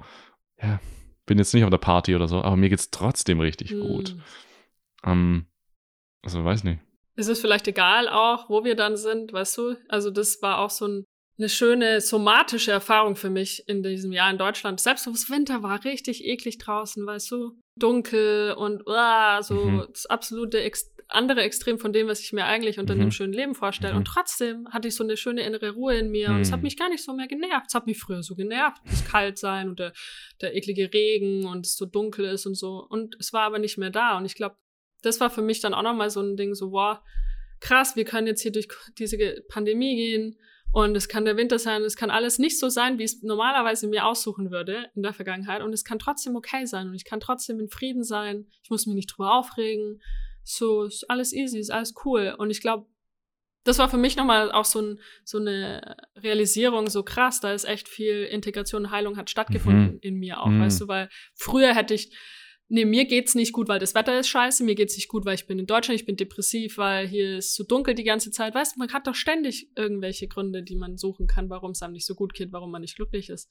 Ja, 0.60 0.80
bin 1.26 1.38
jetzt 1.38 1.54
nicht 1.54 1.64
auf 1.64 1.70
der 1.70 1.78
Party 1.78 2.14
oder 2.14 2.28
so, 2.28 2.42
aber 2.42 2.56
mir 2.56 2.68
geht's 2.68 2.90
trotzdem 2.90 3.40
richtig 3.40 3.70
hm. 3.70 3.80
gut. 3.80 4.16
Ähm, 5.04 5.46
also 6.22 6.44
weiß 6.44 6.64
nicht. 6.64 6.80
Ist 7.14 7.28
es 7.28 7.40
vielleicht 7.40 7.68
egal 7.68 8.08
auch, 8.08 8.50
wo 8.50 8.64
wir 8.64 8.74
dann 8.74 8.96
sind, 8.96 9.32
weißt 9.32 9.56
du? 9.58 9.76
Also 9.88 10.10
das 10.10 10.42
war 10.42 10.58
auch 10.58 10.70
so 10.70 10.86
ein 10.86 11.04
eine 11.38 11.48
schöne 11.48 12.00
somatische 12.00 12.72
Erfahrung 12.72 13.16
für 13.16 13.30
mich 13.30 13.68
in 13.68 13.82
diesem 13.82 14.12
Jahr 14.12 14.30
in 14.30 14.38
Deutschland. 14.38 14.80
Selbst 14.80 15.06
wo 15.06 15.10
es 15.10 15.30
Winter 15.30 15.62
war, 15.62 15.84
richtig 15.84 16.24
eklig 16.24 16.58
draußen, 16.58 17.06
weißt 17.06 17.30
du, 17.30 17.58
dunkel 17.76 18.52
und 18.52 18.82
uh, 18.86 19.42
so 19.42 19.54
mhm. 19.54 19.86
das 19.92 20.06
absolute 20.06 20.60
Ex 20.60 20.92
andere 21.08 21.42
Extrem 21.42 21.78
von 21.78 21.92
dem, 21.92 22.08
was 22.08 22.18
ich 22.20 22.32
mir 22.32 22.46
eigentlich 22.46 22.80
unter 22.80 22.96
mhm. 22.96 23.02
einem 23.02 23.10
schönen 23.12 23.32
Leben 23.32 23.54
vorstelle. 23.54 23.92
Mhm. 23.92 23.98
Und 23.98 24.04
trotzdem 24.06 24.66
hatte 24.72 24.88
ich 24.88 24.96
so 24.96 25.04
eine 25.04 25.16
schöne 25.16 25.42
innere 25.42 25.70
Ruhe 25.70 25.96
in 25.96 26.10
mir 26.10 26.30
und 26.30 26.40
es 26.40 26.50
hat 26.50 26.60
mhm. 26.60 26.64
mich 26.64 26.76
gar 26.76 26.88
nicht 26.88 27.04
so 27.04 27.12
mehr 27.14 27.28
genervt. 27.28 27.66
Es 27.68 27.74
hat 27.74 27.86
mich 27.86 27.98
früher 27.98 28.24
so 28.24 28.34
genervt, 28.34 28.82
das 28.84 29.04
kalt 29.04 29.38
sein 29.38 29.68
und 29.68 29.78
der, 29.78 29.92
der 30.40 30.56
eklige 30.56 30.92
Regen 30.92 31.46
und 31.46 31.64
es 31.64 31.76
so 31.76 31.86
dunkel 31.86 32.24
ist 32.24 32.46
und 32.46 32.56
so. 32.56 32.84
Und 32.88 33.16
es 33.20 33.32
war 33.32 33.42
aber 33.42 33.60
nicht 33.60 33.78
mehr 33.78 33.90
da. 33.90 34.16
Und 34.16 34.24
ich 34.24 34.34
glaube, 34.34 34.56
das 35.02 35.20
war 35.20 35.30
für 35.30 35.42
mich 35.42 35.60
dann 35.60 35.74
auch 35.74 35.82
nochmal 35.82 36.10
so 36.10 36.20
ein 36.20 36.36
Ding, 36.36 36.54
so, 36.54 36.72
wow, 36.72 36.98
krass, 37.60 37.94
wir 37.94 38.04
können 38.04 38.26
jetzt 38.26 38.42
hier 38.42 38.52
durch 38.52 38.66
diese 38.98 39.16
Pandemie 39.48 39.94
gehen 39.94 40.36
und 40.76 40.94
es 40.94 41.08
kann 41.08 41.24
der 41.24 41.38
Winter 41.38 41.58
sein, 41.58 41.80
es 41.84 41.96
kann 41.96 42.10
alles 42.10 42.38
nicht 42.38 42.58
so 42.58 42.68
sein, 42.68 42.98
wie 42.98 43.04
ich 43.04 43.12
es 43.12 43.22
normalerweise 43.22 43.86
mir 43.86 44.04
aussuchen 44.04 44.50
würde 44.50 44.90
in 44.94 45.02
der 45.02 45.14
Vergangenheit. 45.14 45.62
Und 45.62 45.72
es 45.72 45.84
kann 45.84 45.98
trotzdem 45.98 46.36
okay 46.36 46.66
sein 46.66 46.88
und 46.88 46.94
ich 46.94 47.06
kann 47.06 47.18
trotzdem 47.18 47.58
in 47.60 47.70
Frieden 47.70 48.04
sein. 48.04 48.44
Ich 48.62 48.68
muss 48.68 48.84
mich 48.84 48.94
nicht 48.94 49.06
drüber 49.06 49.32
aufregen. 49.36 50.02
So, 50.44 50.82
ist 50.82 51.08
alles 51.08 51.32
easy, 51.32 51.60
ist 51.60 51.70
alles 51.70 51.94
cool. 52.04 52.34
Und 52.36 52.50
ich 52.50 52.60
glaube, 52.60 52.84
das 53.64 53.78
war 53.78 53.88
für 53.88 53.96
mich 53.96 54.16
nochmal 54.16 54.52
auch 54.52 54.66
so, 54.66 54.82
ein, 54.82 55.00
so 55.24 55.38
eine 55.38 55.96
Realisierung, 56.14 56.90
so 56.90 57.02
krass, 57.02 57.40
da 57.40 57.54
ist 57.54 57.64
echt 57.64 57.88
viel 57.88 58.24
Integration 58.24 58.84
und 58.84 58.90
Heilung 58.90 59.16
hat 59.16 59.30
stattgefunden 59.30 59.94
mhm. 59.94 60.00
in 60.02 60.18
mir 60.18 60.42
auch, 60.42 60.48
mhm. 60.48 60.60
weißt 60.60 60.82
du, 60.82 60.88
weil 60.88 61.08
früher 61.34 61.74
hätte 61.74 61.94
ich 61.94 62.14
nee, 62.68 62.84
mir 62.84 63.06
geht's 63.06 63.34
nicht 63.34 63.52
gut, 63.52 63.68
weil 63.68 63.78
das 63.78 63.94
Wetter 63.94 64.18
ist 64.18 64.28
scheiße, 64.28 64.64
mir 64.64 64.74
geht's 64.74 64.96
nicht 64.96 65.08
gut, 65.08 65.24
weil 65.24 65.34
ich 65.34 65.46
bin 65.46 65.58
in 65.58 65.66
Deutschland, 65.66 66.00
ich 66.00 66.06
bin 66.06 66.16
depressiv, 66.16 66.78
weil 66.78 67.06
hier 67.06 67.38
ist 67.38 67.54
zu 67.54 67.64
dunkel 67.64 67.94
die 67.94 68.04
ganze 68.04 68.30
Zeit. 68.30 68.54
Weißt 68.54 68.76
du, 68.76 68.80
man 68.80 68.92
hat 68.92 69.06
doch 69.06 69.14
ständig 69.14 69.70
irgendwelche 69.76 70.28
Gründe, 70.28 70.62
die 70.62 70.76
man 70.76 70.96
suchen 70.96 71.26
kann, 71.26 71.50
warum 71.50 71.72
es 71.72 71.82
einem 71.82 71.92
nicht 71.92 72.06
so 72.06 72.14
gut 72.14 72.34
geht, 72.34 72.52
warum 72.52 72.70
man 72.70 72.82
nicht 72.82 72.96
glücklich 72.96 73.30
ist. 73.30 73.50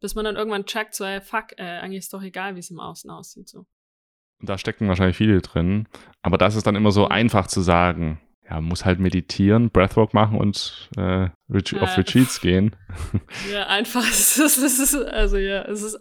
Bis 0.00 0.14
man 0.14 0.24
dann 0.24 0.36
irgendwann 0.36 0.66
checkt, 0.66 0.94
so, 0.94 1.04
ey, 1.04 1.20
fuck, 1.20 1.52
äh, 1.56 1.62
eigentlich 1.62 2.00
ist 2.00 2.12
doch 2.12 2.22
egal, 2.22 2.54
wie 2.54 2.60
es 2.60 2.70
im 2.70 2.80
Außen 2.80 3.10
aussieht, 3.10 3.48
so. 3.48 3.66
Da 4.40 4.58
stecken 4.58 4.86
wahrscheinlich 4.88 5.16
viele 5.16 5.40
drin, 5.40 5.88
aber 6.20 6.36
das 6.36 6.56
ist 6.56 6.66
dann 6.66 6.76
immer 6.76 6.90
so 6.90 7.08
einfach 7.08 7.46
zu 7.46 7.62
sagen. 7.62 8.20
Ja, 8.48 8.60
muss 8.60 8.84
halt 8.84 9.00
meditieren, 9.00 9.70
Breathwork 9.70 10.14
machen 10.14 10.38
und 10.38 10.88
äh, 10.96 11.30
auf 11.80 11.98
Retreats 11.98 12.40
gehen. 12.42 12.76
Ja, 13.50 13.66
einfach. 13.66 14.04
Es 14.08 14.38
ist, 14.38 14.58
es 14.58 14.78
ist, 14.78 14.94
also 14.94 15.36
ja, 15.36 15.62
es 15.62 15.82
ist 15.82 15.98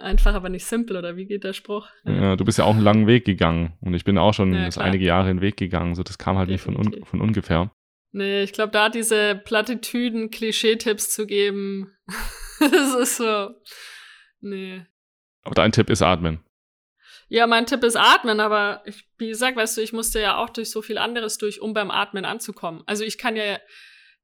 einfach, 0.00 0.34
aber 0.34 0.48
nicht 0.48 0.64
simpel, 0.66 0.96
oder 0.96 1.16
wie 1.16 1.26
geht 1.26 1.44
der 1.44 1.52
Spruch? 1.52 1.88
Ja, 2.04 2.36
du 2.36 2.44
bist 2.44 2.58
ja 2.58 2.64
auch 2.64 2.74
einen 2.74 2.82
langen 2.82 3.06
Weg 3.06 3.24
gegangen 3.24 3.76
und 3.80 3.94
ich 3.94 4.04
bin 4.04 4.18
auch 4.18 4.34
schon 4.34 4.52
ja, 4.52 4.68
einige 4.76 5.04
Jahre 5.04 5.28
den 5.28 5.40
Weg 5.40 5.56
gegangen, 5.56 5.94
so 5.94 6.02
das 6.02 6.18
kam 6.18 6.38
halt 6.38 6.48
Definitiv. 6.48 6.78
nicht 6.78 6.88
von, 6.88 7.00
un 7.00 7.06
von 7.06 7.20
ungefähr. 7.20 7.70
Nee, 8.12 8.42
ich 8.42 8.52
glaube, 8.52 8.72
da 8.72 8.88
diese 8.88 9.40
Plattitüden, 9.44 10.30
Klischee-Tipps 10.30 11.10
zu 11.10 11.26
geben, 11.26 11.92
das 12.60 12.94
ist 12.94 13.16
so, 13.16 13.50
nee. 14.40 14.82
Aber 15.44 15.54
dein 15.54 15.72
Tipp 15.72 15.90
ist 15.90 16.02
atmen. 16.02 16.40
Ja, 17.28 17.46
mein 17.46 17.66
Tipp 17.66 17.84
ist 17.84 17.96
atmen, 17.96 18.40
aber 18.40 18.82
ich, 18.86 19.06
wie 19.18 19.28
gesagt, 19.28 19.56
weißt 19.56 19.76
du, 19.76 19.82
ich 19.82 19.92
musste 19.92 20.20
ja 20.20 20.38
auch 20.38 20.48
durch 20.48 20.70
so 20.70 20.80
viel 20.80 20.96
anderes 20.96 21.36
durch, 21.36 21.60
um 21.60 21.74
beim 21.74 21.90
Atmen 21.90 22.24
anzukommen. 22.24 22.82
Also 22.86 23.04
ich 23.04 23.18
kann 23.18 23.36
ja 23.36 23.58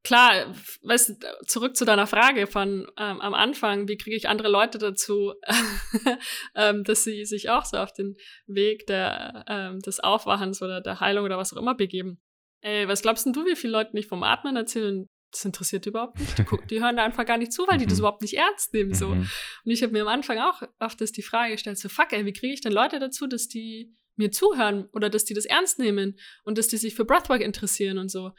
klar, 0.05 0.55
weißt 0.83 1.09
du, 1.09 1.47
zurück 1.47 1.77
zu 1.77 1.85
deiner 1.85 2.07
Frage 2.07 2.47
von 2.47 2.87
ähm, 2.99 3.21
am 3.21 3.35
Anfang, 3.35 3.89
wie 3.89 3.97
kriege 3.97 4.15
ich 4.15 4.29
andere 4.29 4.49
Leute 4.49 4.79
dazu, 4.79 5.33
ähm, 6.55 6.85
dass 6.85 7.03
sie 7.03 7.25
sich 7.25 7.51
auch 7.51 7.65
so 7.65 7.79
auf 7.79 7.93
den 7.93 8.17
Weg 8.47 8.87
der, 8.87 9.45
ähm, 9.49 9.81
des 9.81 10.01
Aufwachens 10.01 10.63
oder 10.63 10.81
der 10.81 11.01
Heilung 11.01 11.25
oder 11.25 11.39
was 11.39 11.53
auch 11.53 11.61
immer 11.61 11.75
begeben. 11.75 12.21
Ey, 12.61 12.87
was 12.87 13.03
glaubst 13.03 13.27
denn 13.27 13.33
du, 13.33 13.45
wie 13.45 13.57
viele 13.57 13.73
Leute 13.73 13.95
nicht 13.95 14.09
vom 14.09 14.23
Atmen 14.23 14.57
erzählen? 14.57 15.09
Das 15.33 15.45
interessiert 15.45 15.85
überhaupt 15.87 16.21
nicht. 16.21 16.39
Die, 16.39 16.45
die 16.71 16.81
hören 16.81 16.97
da 16.97 17.05
einfach 17.05 17.27
gar 17.27 17.39
nicht 17.39 17.53
zu, 17.53 17.67
weil 17.67 17.79
die 17.79 17.87
das 17.87 17.95
mhm. 17.95 18.01
überhaupt 18.01 18.23
nicht 18.23 18.37
ernst 18.37 18.73
nehmen. 18.73 18.95
so. 18.95 19.09
Mhm. 19.09 19.29
Und 19.65 19.71
ich 19.73 19.83
habe 19.83 19.93
mir 19.93 20.03
am 20.03 20.09
Anfang 20.09 20.39
auch 20.39 20.63
oft 20.79 21.01
das 21.01 21.11
die 21.11 21.23
Frage 21.23 21.53
gestellt, 21.53 21.79
so 21.79 21.89
fuck, 21.89 22.13
ey, 22.13 22.25
wie 22.25 22.33
kriege 22.33 22.55
ich 22.55 22.61
denn 22.61 22.73
Leute 22.73 23.01
dazu, 23.01 23.27
dass 23.27 23.49
die 23.49 23.97
mir 24.17 24.31
zuhören 24.31 24.89
oder 24.93 25.11
dass 25.11 25.25
die 25.25 25.35
das 25.35 25.45
ernst 25.45 25.81
nehmen 25.81 26.17
und 26.45 26.57
dass 26.57 26.69
die 26.69 26.77
sich 26.77 26.95
für 26.95 27.05
Breathwork 27.05 27.41
interessieren 27.41 27.99
und 27.99 28.11
so. 28.11 28.31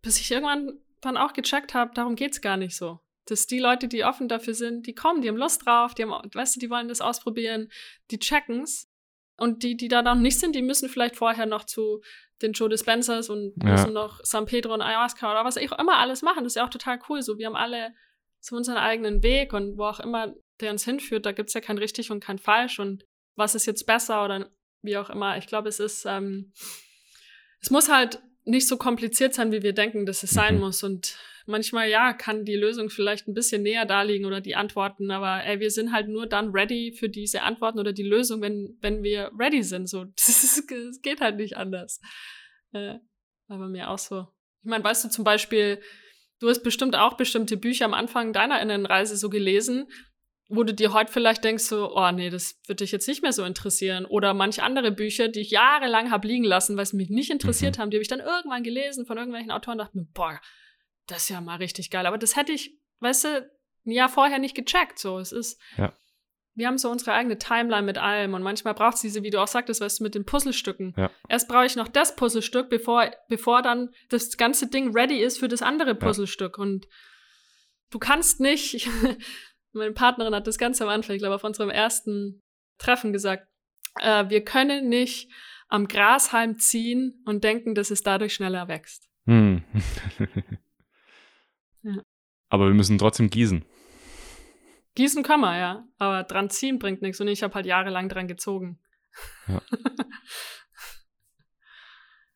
Bis 0.00 0.18
ich 0.20 0.30
irgendwann 0.30 0.78
dann 1.00 1.16
auch 1.16 1.32
gecheckt 1.32 1.74
habe, 1.74 1.92
darum 1.94 2.16
geht's 2.16 2.40
gar 2.40 2.56
nicht 2.56 2.76
so. 2.76 3.00
dass 3.26 3.46
die 3.46 3.58
Leute, 3.58 3.88
die 3.88 4.04
offen 4.04 4.26
dafür 4.26 4.54
sind, 4.54 4.86
die 4.86 4.94
kommen, 4.94 5.20
die 5.20 5.28
haben 5.28 5.36
Lust 5.36 5.66
drauf, 5.66 5.94
die 5.94 6.02
haben, 6.02 6.30
weißt 6.32 6.56
du, 6.56 6.60
die 6.60 6.70
wollen 6.70 6.88
das 6.88 7.02
ausprobieren, 7.02 7.70
die 8.10 8.18
checken's. 8.18 8.88
Und 9.36 9.62
die, 9.62 9.76
die 9.76 9.86
da 9.86 10.02
noch 10.02 10.16
nicht 10.16 10.40
sind, 10.40 10.56
die 10.56 10.62
müssen 10.62 10.88
vielleicht 10.88 11.14
vorher 11.14 11.46
noch 11.46 11.64
zu 11.64 12.02
den 12.42 12.52
Joe 12.52 12.68
Dispensers 12.68 13.30
und 13.30 13.52
ja. 13.62 13.70
müssen 13.70 13.92
noch 13.92 14.18
San 14.24 14.46
Pedro 14.46 14.74
und 14.74 14.82
Ayahuasca 14.82 15.30
oder 15.30 15.44
was 15.44 15.56
auch 15.56 15.78
immer 15.78 15.98
alles 15.98 16.22
machen. 16.22 16.42
Das 16.42 16.52
ist 16.52 16.56
ja 16.56 16.64
auch 16.64 16.70
total 16.70 16.98
cool. 17.08 17.22
So, 17.22 17.38
wir 17.38 17.46
haben 17.46 17.54
alle 17.54 17.94
so 18.40 18.56
unseren 18.56 18.78
eigenen 18.78 19.22
Weg 19.22 19.52
und 19.52 19.78
wo 19.78 19.84
auch 19.84 20.00
immer 20.00 20.34
der 20.60 20.72
uns 20.72 20.84
hinführt, 20.84 21.24
da 21.24 21.32
gibt 21.32 21.50
es 21.50 21.54
ja 21.54 21.60
kein 21.60 21.78
richtig 21.78 22.10
und 22.10 22.20
kein 22.20 22.38
falsch 22.38 22.80
und 22.80 23.04
was 23.36 23.54
ist 23.54 23.66
jetzt 23.66 23.86
besser 23.86 24.24
oder 24.24 24.50
wie 24.82 24.96
auch 24.96 25.10
immer. 25.10 25.38
Ich 25.38 25.46
glaube, 25.46 25.68
es 25.68 25.78
ist, 25.78 26.04
ähm, 26.04 26.52
es 27.60 27.70
muss 27.70 27.88
halt 27.88 28.20
nicht 28.48 28.66
so 28.66 28.76
kompliziert 28.76 29.34
sein, 29.34 29.52
wie 29.52 29.62
wir 29.62 29.72
denken, 29.72 30.06
dass 30.06 30.22
es 30.22 30.30
sein 30.30 30.54
mhm. 30.56 30.60
muss. 30.60 30.82
Und 30.82 31.16
manchmal, 31.46 31.88
ja, 31.88 32.12
kann 32.12 32.44
die 32.44 32.56
Lösung 32.56 32.90
vielleicht 32.90 33.28
ein 33.28 33.34
bisschen 33.34 33.62
näher 33.62 33.84
darliegen 33.84 34.26
oder 34.26 34.40
die 34.40 34.56
Antworten, 34.56 35.10
aber 35.10 35.44
ey, 35.44 35.60
wir 35.60 35.70
sind 35.70 35.92
halt 35.92 36.08
nur 36.08 36.26
dann 36.26 36.50
ready 36.50 36.92
für 36.98 37.08
diese 37.08 37.42
Antworten 37.42 37.78
oder 37.78 37.92
die 37.92 38.02
Lösung, 38.02 38.40
wenn, 38.40 38.76
wenn 38.80 39.02
wir 39.02 39.30
ready 39.38 39.62
sind. 39.62 39.88
So, 39.88 40.04
das, 40.16 40.66
geht 41.02 41.20
halt 41.20 41.36
nicht 41.36 41.56
anders. 41.56 42.00
Äh, 42.72 42.96
aber 43.48 43.68
mir 43.68 43.90
auch 43.90 43.98
so. 43.98 44.26
Ich 44.62 44.70
meine, 44.70 44.84
weißt 44.84 45.04
du 45.04 45.08
zum 45.10 45.24
Beispiel, 45.24 45.80
du 46.40 46.48
hast 46.48 46.62
bestimmt 46.62 46.96
auch 46.96 47.16
bestimmte 47.16 47.56
Bücher 47.56 47.84
am 47.84 47.94
Anfang 47.94 48.32
deiner 48.32 48.60
Innenreise 48.60 49.16
so 49.16 49.30
gelesen, 49.30 49.88
wo 50.48 50.64
du 50.64 50.72
dir 50.72 50.94
heute 50.94 51.12
vielleicht 51.12 51.44
denkst, 51.44 51.64
so, 51.64 51.94
oh 51.94 52.10
nee, 52.10 52.30
das 52.30 52.58
würde 52.66 52.82
dich 52.82 52.90
jetzt 52.90 53.06
nicht 53.06 53.22
mehr 53.22 53.32
so 53.32 53.44
interessieren. 53.44 54.06
Oder 54.06 54.32
manche 54.32 54.62
andere 54.62 54.90
Bücher, 54.90 55.28
die 55.28 55.40
ich 55.40 55.50
jahrelang 55.50 56.10
habe 56.10 56.26
liegen 56.26 56.44
lassen, 56.44 56.76
weil 56.76 56.86
sie 56.86 56.96
mich 56.96 57.10
nicht 57.10 57.30
interessiert 57.30 57.76
mhm. 57.76 57.82
haben, 57.82 57.90
die 57.90 57.98
habe 57.98 58.02
ich 58.02 58.08
dann 58.08 58.20
irgendwann 58.20 58.62
gelesen 58.62 59.04
von 59.04 59.18
irgendwelchen 59.18 59.50
Autoren 59.50 59.72
und 59.72 59.78
dachte 59.78 59.98
mir, 59.98 60.06
boah, 60.14 60.40
das 61.06 61.24
ist 61.24 61.28
ja 61.28 61.42
mal 61.42 61.56
richtig 61.56 61.90
geil. 61.90 62.06
Aber 62.06 62.16
das 62.16 62.34
hätte 62.34 62.52
ich, 62.52 62.78
weißt 63.00 63.24
du, 63.24 63.50
ein 63.86 63.90
Jahr 63.90 64.08
vorher 64.08 64.38
nicht 64.38 64.54
gecheckt. 64.54 64.98
So, 64.98 65.18
es 65.18 65.32
ist, 65.32 65.60
ja. 65.76 65.92
wir 66.54 66.66
haben 66.66 66.78
so 66.78 66.90
unsere 66.90 67.12
eigene 67.12 67.38
Timeline 67.38 67.84
mit 67.84 67.98
allem 67.98 68.32
und 68.32 68.42
manchmal 68.42 68.72
braucht 68.74 68.94
es 68.94 69.00
diese, 69.02 69.22
wie 69.22 69.30
du 69.30 69.42
auch 69.42 69.48
sagtest, 69.48 69.82
weißt 69.82 70.00
du, 70.00 70.04
mit 70.04 70.14
den 70.14 70.24
Puzzlestücken. 70.24 70.94
Ja. 70.96 71.10
Erst 71.28 71.48
brauche 71.48 71.66
ich 71.66 71.76
noch 71.76 71.88
das 71.88 72.16
Puzzlestück, 72.16 72.70
bevor, 72.70 73.10
bevor 73.28 73.60
dann 73.60 73.90
das 74.08 74.36
ganze 74.38 74.68
Ding 74.68 74.96
ready 74.96 75.20
ist 75.22 75.38
für 75.38 75.48
das 75.48 75.60
andere 75.60 75.94
Puzzlestück. 75.94 76.56
Ja. 76.56 76.62
Und 76.62 76.86
du 77.90 77.98
kannst 77.98 78.40
nicht, 78.40 78.88
Meine 79.72 79.92
Partnerin 79.92 80.34
hat 80.34 80.46
das 80.46 80.58
ganz 80.58 80.80
am 80.80 80.88
Anfang, 80.88 81.16
ich 81.16 81.22
glaube, 81.22 81.34
auf 81.34 81.44
unserem 81.44 81.70
ersten 81.70 82.42
Treffen 82.78 83.12
gesagt, 83.12 83.46
äh, 84.00 84.28
wir 84.28 84.44
können 84.44 84.88
nicht 84.88 85.30
am 85.68 85.86
Grashalm 85.86 86.58
ziehen 86.58 87.22
und 87.26 87.44
denken, 87.44 87.74
dass 87.74 87.90
es 87.90 88.02
dadurch 88.02 88.34
schneller 88.34 88.68
wächst. 88.68 89.08
Hm. 89.26 89.62
ja. 91.82 92.02
Aber 92.48 92.66
wir 92.66 92.74
müssen 92.74 92.96
trotzdem 92.96 93.28
gießen. 93.28 93.64
Gießen 94.94 95.22
kann 95.22 95.40
man, 95.40 95.58
ja. 95.58 95.84
Aber 95.98 96.24
dran 96.24 96.48
ziehen 96.48 96.78
bringt 96.78 97.02
nichts. 97.02 97.20
Und 97.20 97.28
ich 97.28 97.42
habe 97.42 97.54
halt 97.54 97.66
jahrelang 97.66 98.08
dran 98.08 98.26
gezogen. 98.26 98.80
Ja. 99.46 99.60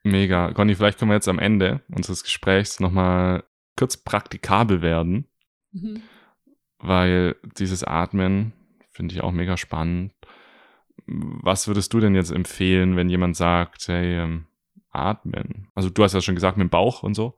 Mega. 0.02 0.52
Conny, 0.52 0.74
vielleicht 0.74 0.98
können 0.98 1.10
wir 1.10 1.14
jetzt 1.14 1.28
am 1.28 1.38
Ende 1.38 1.80
unseres 1.88 2.24
Gesprächs 2.24 2.80
nochmal 2.80 3.44
kurz 3.76 3.96
praktikabel 3.96 4.82
werden. 4.82 5.28
Mhm 5.70 6.02
weil 6.82 7.36
dieses 7.59 7.84
Atmen 7.84 8.52
finde 8.90 9.14
ich 9.14 9.22
auch 9.22 9.32
mega 9.32 9.56
spannend. 9.56 10.12
Was 11.06 11.66
würdest 11.66 11.92
du 11.94 12.00
denn 12.00 12.14
jetzt 12.14 12.30
empfehlen, 12.30 12.96
wenn 12.96 13.09
jemand 13.09 13.36
sagt, 13.36 13.88
hey, 13.88 14.18
ähm, 14.20 14.46
atmen? 14.90 15.68
Also 15.74 15.88
du 15.90 16.02
hast 16.02 16.12
ja 16.12 16.20
schon 16.20 16.34
gesagt 16.34 16.56
mit 16.56 16.68
dem 16.68 16.70
Bauch 16.70 17.02
und 17.02 17.14
so. 17.14 17.34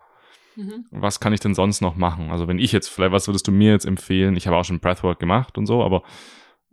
Mhm. 0.56 0.86
Was 0.90 1.20
kann 1.20 1.32
ich 1.32 1.40
denn 1.40 1.54
sonst 1.54 1.80
noch 1.80 1.96
machen? 1.96 2.30
Also 2.30 2.48
wenn 2.48 2.58
ich 2.58 2.72
jetzt, 2.72 2.88
vielleicht, 2.88 3.12
was 3.12 3.28
würdest 3.28 3.46
du 3.46 3.52
mir 3.52 3.72
jetzt 3.72 3.86
empfehlen? 3.86 4.36
Ich 4.36 4.46
habe 4.46 4.56
auch 4.56 4.64
schon 4.64 4.80
Breathwork 4.80 5.18
gemacht 5.18 5.58
und 5.58 5.66
so, 5.66 5.82
aber 5.82 6.02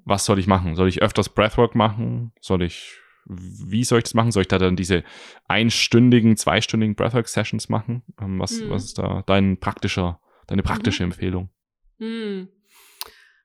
was 0.03 0.26
soll 0.26 0.39
ich 0.39 0.48
machen? 0.48 0.76
Soll 0.76 0.88
ich 0.88 1.02
öfters 1.02 1.30
Breathwork 1.30 1.76
machen? 1.76 2.31
Soll 2.41 2.64
ich, 2.64 2.98
wie 3.26 3.84
soll 3.84 3.99
ich 3.99 4.06
das 4.06 4.14
machen? 4.14 4.31
Soll 4.31 4.41
ich 4.41 4.48
da 4.48 4.57
dann 4.57 4.76
diese 4.76 5.03
einstündigen, 5.48 6.38
zweistündigen 6.38 6.95
Breathwork-Sessions 6.95 7.69
machen? 7.69 8.03
Ähm, 8.19 8.39
was, 8.39 8.61
mhm. 8.61 8.69
was 8.69 8.85
ist 8.85 8.98
da 8.98 9.23
dein 9.26 9.57
praktischer, 9.57 10.19
deine 10.48 10.64
praktische 10.64 11.03
mhm. 11.03 11.11
Empfehlung? 11.11 11.49
Mhm. 11.99 12.49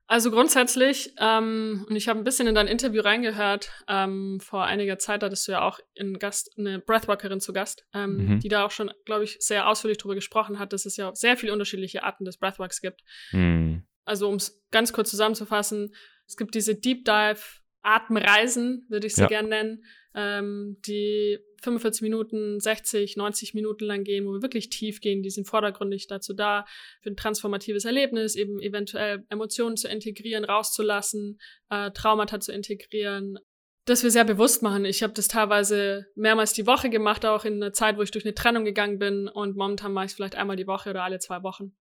Also 0.09 0.31
grundsätzlich, 0.31 1.15
ähm, 1.19 1.85
und 1.89 1.97
ich 1.97 2.09
habe 2.09 2.21
ein 2.21 2.25
bisschen 2.25 2.47
in 2.47 2.55
dein 2.55 2.69
Interview 2.69 3.03
reingehört, 3.03 3.73
ähm, 3.89 4.39
vor 4.41 4.65
einiger 4.65 4.99
Zeit 4.99 5.25
hattest 5.25 5.49
du 5.49 5.53
ja 5.53 5.63
auch 5.63 5.81
in 5.95 6.19
Gast, 6.21 6.53
eine 6.57 6.79
Breathworkerin 6.79 7.41
zu 7.41 7.53
Gast, 7.53 7.85
ähm, 7.93 8.17
mhm. 8.17 8.41
die 8.41 8.49
da 8.49 8.65
auch 8.65 8.71
schon, 8.71 8.93
glaube 9.05 9.25
ich, 9.25 9.37
sehr 9.41 9.69
ausführlich 9.69 9.99
darüber 9.99 10.15
gesprochen 10.15 10.61
hat, 10.61 10.73
dass 10.73 10.87
es 10.87 10.97
ja 10.97 11.13
sehr 11.15 11.37
viele 11.37 11.53
unterschiedliche 11.53 12.05
Arten 12.05 12.25
des 12.25 12.39
Breathworks 12.39 12.81
gibt. 12.81 13.03
Mhm. 13.33 13.85
Also 14.05 14.29
um 14.29 14.37
es 14.37 14.63
ganz 14.71 14.93
kurz 14.93 15.11
zusammenzufassen, 15.11 15.93
es 16.29 16.37
gibt 16.37 16.55
diese 16.55 16.77
Deep 16.77 17.05
Dive 17.05 17.41
Atemreisen, 17.83 18.85
würde 18.89 19.07
ich 19.07 19.15
sie 19.15 19.23
ja. 19.23 19.29
gerne 19.29 19.49
nennen, 19.49 19.85
ähm, 20.17 20.79
die 20.87 21.39
45 21.63 22.03
Minuten, 22.03 22.59
60, 22.59 23.17
90 23.17 23.55
Minuten 23.55 23.85
lang 23.85 24.03
gehen, 24.03 24.27
wo 24.27 24.33
wir 24.33 24.43
wirklich 24.43 24.71
tief 24.71 25.01
gehen. 25.01 25.23
Die 25.23 25.31
sind 25.31 25.47
vordergründig 25.47 26.07
dazu 26.07 26.33
da, 26.33 26.65
für 27.03 27.11
ein 27.11 27.17
transformatives 27.17 27.85
Erlebnis, 27.85 28.35
eben 28.35 28.61
eventuell 28.61 29.25
Emotionen 29.29 29.77
zu 29.77 29.89
integrieren, 29.89 30.45
rauszulassen, 30.45 31.39
äh, 31.71 31.91
Traumata 31.91 32.41
zu 32.41 32.53
integrieren. 32.53 33.39
Das 33.85 34.03
wir 34.03 34.11
sehr 34.11 34.25
bewusst 34.25 34.63
machen. 34.63 34.85
Ich 34.85 35.03
habe 35.03 35.13
das 35.13 35.29
teilweise 35.29 36.07
mehrmals 36.17 36.53
die 36.53 36.67
Woche 36.67 36.91
gemacht, 36.91 37.25
auch 37.25 37.45
in 37.45 37.55
einer 37.55 37.73
Zeit, 37.73 37.97
wo 37.97 38.03
ich 38.03 38.11
durch 38.11 38.25
eine 38.25 38.35
Trennung 38.35 38.65
gegangen 38.65 38.99
bin. 38.99 39.29
Und 39.29 39.57
momentan 39.57 39.93
mache 39.93 40.07
ich 40.07 40.13
es 40.13 40.17
vielleicht 40.17 40.35
einmal 40.35 40.57
die 40.57 40.67
Woche 40.67 40.91
oder 40.91 41.05
alle 41.05 41.19
zwei 41.19 41.43
Wochen. 41.43 41.77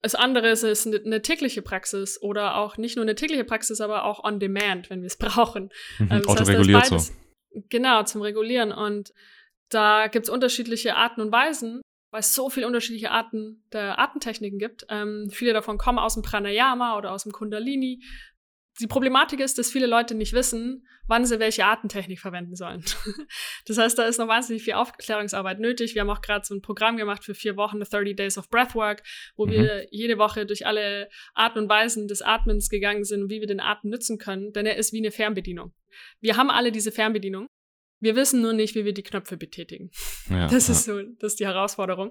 Das 0.00 0.14
andere 0.14 0.48
ist, 0.50 0.62
ist 0.62 0.86
eine 0.86 1.22
tägliche 1.22 1.60
Praxis 1.60 2.20
oder 2.22 2.56
auch 2.56 2.76
nicht 2.76 2.96
nur 2.96 3.04
eine 3.04 3.14
tägliche 3.14 3.44
Praxis, 3.44 3.80
aber 3.80 4.04
auch 4.04 4.22
on 4.24 4.38
demand, 4.40 4.90
wenn 4.90 5.00
wir 5.02 5.06
es 5.06 5.16
brauchen. 5.18 5.70
Mhm, 5.98 6.08
ähm, 6.10 6.22
das 6.22 6.26
autoreguliert 6.28 6.90
heißt, 6.90 7.08
so. 7.08 7.14
Genau, 7.50 8.02
zum 8.04 8.22
Regulieren. 8.22 8.72
Und 8.72 9.12
da 9.68 10.06
gibt 10.08 10.26
es 10.26 10.30
unterschiedliche 10.30 10.96
Arten 10.96 11.20
und 11.20 11.32
Weisen, 11.32 11.82
weil 12.10 12.20
es 12.20 12.34
so 12.34 12.50
viele 12.50 12.66
unterschiedliche 12.66 13.10
Arten 13.10 13.64
der 13.72 13.98
Atemtechniken 13.98 14.58
gibt. 14.58 14.86
Ähm, 14.88 15.28
viele 15.30 15.52
davon 15.52 15.78
kommen 15.78 15.98
aus 15.98 16.14
dem 16.14 16.22
Pranayama 16.22 16.96
oder 16.96 17.12
aus 17.12 17.24
dem 17.24 17.32
Kundalini. 17.32 18.02
Die 18.80 18.86
Problematik 18.86 19.40
ist, 19.40 19.58
dass 19.58 19.70
viele 19.70 19.86
Leute 19.86 20.14
nicht 20.14 20.32
wissen, 20.32 20.86
wann 21.06 21.24
sie 21.24 21.40
welche 21.40 21.64
Atemtechnik 21.64 22.20
verwenden 22.20 22.54
sollen. 22.54 22.84
das 23.66 23.78
heißt, 23.78 23.98
da 23.98 24.04
ist 24.04 24.18
noch 24.18 24.28
wahnsinnig 24.28 24.62
viel 24.62 24.74
Aufklärungsarbeit 24.74 25.58
nötig. 25.58 25.94
Wir 25.94 26.02
haben 26.02 26.10
auch 26.10 26.20
gerade 26.20 26.44
so 26.44 26.54
ein 26.54 26.62
Programm 26.62 26.96
gemacht 26.96 27.24
für 27.24 27.34
vier 27.34 27.56
Wochen, 27.56 27.80
30 27.80 28.14
Days 28.14 28.38
of 28.38 28.50
Breathwork, 28.50 29.02
wo 29.36 29.46
mhm. 29.46 29.50
wir 29.50 29.86
jede 29.90 30.18
Woche 30.18 30.46
durch 30.46 30.66
alle 30.66 31.08
Arten 31.34 31.60
und 31.60 31.68
Weisen 31.68 32.06
des 32.06 32.22
Atmens 32.22 32.68
gegangen 32.68 33.04
sind, 33.04 33.30
wie 33.30 33.40
wir 33.40 33.46
den 33.48 33.60
Atem 33.60 33.90
nutzen 33.90 34.18
können, 34.18 34.52
denn 34.52 34.66
er 34.66 34.76
ist 34.76 34.92
wie 34.92 34.98
eine 34.98 35.10
Fernbedienung. 35.10 35.72
Wir 36.20 36.36
haben 36.36 36.50
alle 36.50 36.70
diese 36.70 36.92
Fernbedienung. 36.92 37.48
Wir 38.00 38.14
wissen 38.14 38.40
nur 38.40 38.52
nicht, 38.52 38.74
wie 38.74 38.84
wir 38.84 38.94
die 38.94 39.02
Knöpfe 39.02 39.36
betätigen. 39.36 39.90
Ja, 40.30 40.46
das 40.48 40.68
ist 40.68 40.84
so, 40.84 41.02
das 41.02 41.32
ist 41.32 41.40
die 41.40 41.46
Herausforderung. 41.46 42.10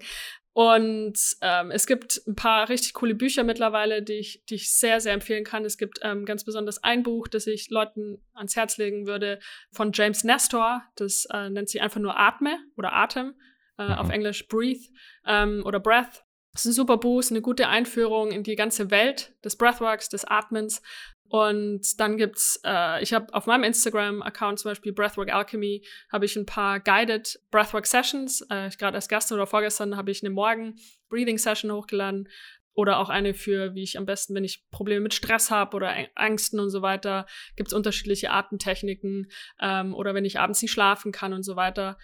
Und 0.53 1.17
ähm, 1.41 1.71
es 1.71 1.85
gibt 1.85 2.21
ein 2.27 2.35
paar 2.35 2.67
richtig 2.67 2.93
coole 2.93 3.13
Bücher 3.13 3.43
mittlerweile, 3.43 4.01
die 4.01 4.13
ich, 4.13 4.43
die 4.49 4.55
ich 4.55 4.73
sehr, 4.73 4.99
sehr 4.99 5.13
empfehlen 5.13 5.43
kann. 5.43 5.63
Es 5.65 5.77
gibt 5.77 5.99
ähm, 6.01 6.25
ganz 6.25 6.43
besonders 6.43 6.83
ein 6.83 7.03
Buch, 7.03 7.27
das 7.27 7.45
ich 7.47 7.69
Leuten 7.69 8.23
ans 8.33 8.55
Herz 8.55 8.77
legen 8.77 9.05
würde, 9.05 9.39
von 9.71 9.91
James 9.93 10.23
Nestor. 10.23 10.81
Das 10.95 11.25
äh, 11.31 11.49
nennt 11.49 11.69
sich 11.69 11.81
einfach 11.81 11.99
nur 11.99 12.19
Atme 12.19 12.57
oder 12.75 12.93
Atem, 12.93 13.35
äh, 13.77 13.85
mhm. 13.85 13.91
auf 13.93 14.09
Englisch 14.09 14.47
Breathe 14.47 14.83
ähm, 15.25 15.61
oder 15.63 15.79
Breath. 15.79 16.23
Das 16.53 16.65
ist 16.65 16.71
ein 16.71 16.73
super 16.73 16.97
Buch, 16.97 17.19
ist 17.19 17.31
eine 17.31 17.41
gute 17.41 17.67
Einführung 17.67 18.31
in 18.31 18.41
die 18.41 18.55
ganze 18.55 18.89
Welt 18.89 19.35
des 19.45 19.57
Breathworks, 19.57 20.09
des 20.09 20.25
Atmens. 20.25 20.81
Und 21.29 21.99
dann 21.99 22.17
gibt's, 22.17 22.59
äh, 22.63 23.03
ich 23.03 23.13
habe 23.13 23.33
auf 23.33 23.47
meinem 23.47 23.63
Instagram-Account 23.63 24.59
zum 24.59 24.71
Beispiel 24.71 24.93
Breathwork 24.93 25.33
Alchemy, 25.33 25.85
habe 26.11 26.25
ich 26.25 26.35
ein 26.35 26.45
paar 26.45 26.79
guided 26.79 27.39
Breathwork 27.51 27.85
Sessions. 27.85 28.41
Äh, 28.49 28.69
Gerade 28.77 28.95
als 28.95 29.09
gestern 29.09 29.35
oder 29.35 29.47
vorgestern 29.47 29.97
habe 29.97 30.11
ich 30.11 30.23
eine 30.23 30.29
Morgen 30.29 30.75
Breathing 31.09 31.37
Session 31.37 31.71
hochgeladen 31.71 32.29
oder 32.73 32.99
auch 32.99 33.09
eine 33.09 33.33
für, 33.33 33.73
wie 33.73 33.83
ich 33.83 33.97
am 33.97 34.05
besten, 34.05 34.35
wenn 34.35 34.43
ich 34.43 34.69
Probleme 34.69 35.01
mit 35.01 35.15
Stress 35.15 35.49
habe 35.49 35.75
oder 35.75 35.93
Ängsten 36.15 36.59
und 36.59 36.69
so 36.69 36.83
weiter, 36.83 37.25
gibt's 37.55 37.73
unterschiedliche 37.73 38.29
Atemtechniken 38.29 39.31
ähm, 39.59 39.95
oder 39.95 40.13
wenn 40.13 40.25
ich 40.25 40.39
abends 40.39 40.61
nicht 40.61 40.71
schlafen 40.71 41.11
kann 41.11 41.33
und 41.33 41.41
so 41.43 41.55
weiter. 41.55 41.97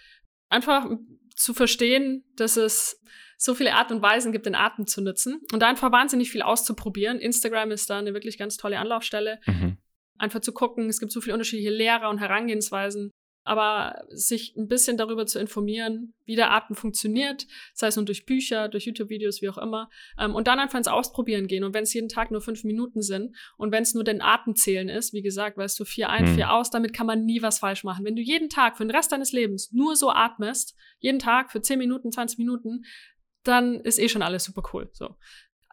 Einfach 0.50 0.86
zu 1.36 1.54
verstehen, 1.54 2.24
dass 2.36 2.58
es 2.58 3.02
so 3.38 3.56
viele 3.56 3.74
Art 3.74 3.92
und 3.92 4.02
Weisen 4.02 4.32
gibt, 4.32 4.46
den 4.46 4.56
Atem 4.56 4.88
zu 4.88 5.02
nutzen 5.02 5.42
und 5.52 5.60
da 5.62 5.68
einfach 5.68 5.92
wahnsinnig 5.92 6.32
viel 6.32 6.42
auszuprobieren. 6.42 7.20
Instagram 7.20 7.72
ist 7.72 7.90
da 7.90 8.00
eine 8.00 8.14
wirklich 8.14 8.38
ganz 8.38 8.58
tolle 8.58 8.80
Anlaufstelle. 8.80 9.40
Mhm. 9.46 9.78
Einfach 10.18 10.40
zu 10.40 10.54
gucken, 10.54 10.88
es 10.88 11.00
gibt 11.00 11.12
so 11.12 11.20
viele 11.20 11.34
unterschiedliche 11.34 11.72
Lehrer 11.72 12.10
und 12.10 12.20
Herangehensweisen, 12.20 13.12
aber 13.44 14.06
sich 14.10 14.56
ein 14.56 14.68
bisschen 14.68 14.98
darüber 14.98 15.26
zu 15.26 15.40
informieren, 15.40 16.14
wie 16.26 16.36
der 16.36 16.52
Atem 16.52 16.76
funktioniert, 16.76 17.46
sei 17.74 17.88
es 17.88 17.96
nun 17.96 18.06
durch 18.06 18.26
Bücher, 18.26 18.70
durch 18.70 18.86
YouTube-Videos, 18.86 19.42
wie 19.42 19.50
auch 19.50 19.58
immer, 19.58 19.90
ähm, 20.18 20.34
und 20.34 20.48
dann 20.48 20.60
einfach 20.60 20.78
ins 20.78 20.88
Ausprobieren 20.88 21.48
gehen. 21.48 21.64
Und 21.64 21.74
wenn 21.74 21.84
es 21.84 21.94
jeden 21.94 22.08
Tag 22.08 22.32
nur 22.32 22.42
fünf 22.42 22.64
Minuten 22.64 23.02
sind 23.02 23.36
und 23.58 23.72
wenn 23.72 23.84
es 23.84 23.94
nur 23.94 24.04
den 24.04 24.22
Atemzählen 24.22 24.88
ist, 24.88 25.14
wie 25.14 25.22
gesagt, 25.22 25.58
weißt 25.58 25.80
du, 25.80 25.86
vier 25.86 26.10
ein, 26.10 26.32
mhm. 26.32 26.36
vier 26.36 26.54
aus, 26.54 26.70
damit 26.70 26.94
kann 26.94 27.08
man 27.08 27.26
nie 27.26 27.42
was 27.42 27.60
falsch 27.60 27.84
machen. 27.84 28.06
Wenn 28.06 28.16
du 28.16 28.22
jeden 28.22 28.50
Tag 28.50 28.78
für 28.78 28.86
den 28.86 28.96
Rest 28.96 29.12
deines 29.12 29.34
Lebens 29.34 29.72
nur 29.74 29.96
so 29.96 30.10
atmest, 30.10 30.76
jeden 31.00 31.20
Tag 31.20 31.52
für 31.52 31.62
zehn 31.62 31.80
Minuten, 31.80 32.12
20 32.12 32.38
Minuten, 32.38 32.84
dann 33.44 33.82
ist 33.82 34.00
eh 34.00 34.08
schon 34.08 34.22
alles 34.22 34.46
super 34.46 34.64
cool. 34.74 34.90
So. 34.94 35.16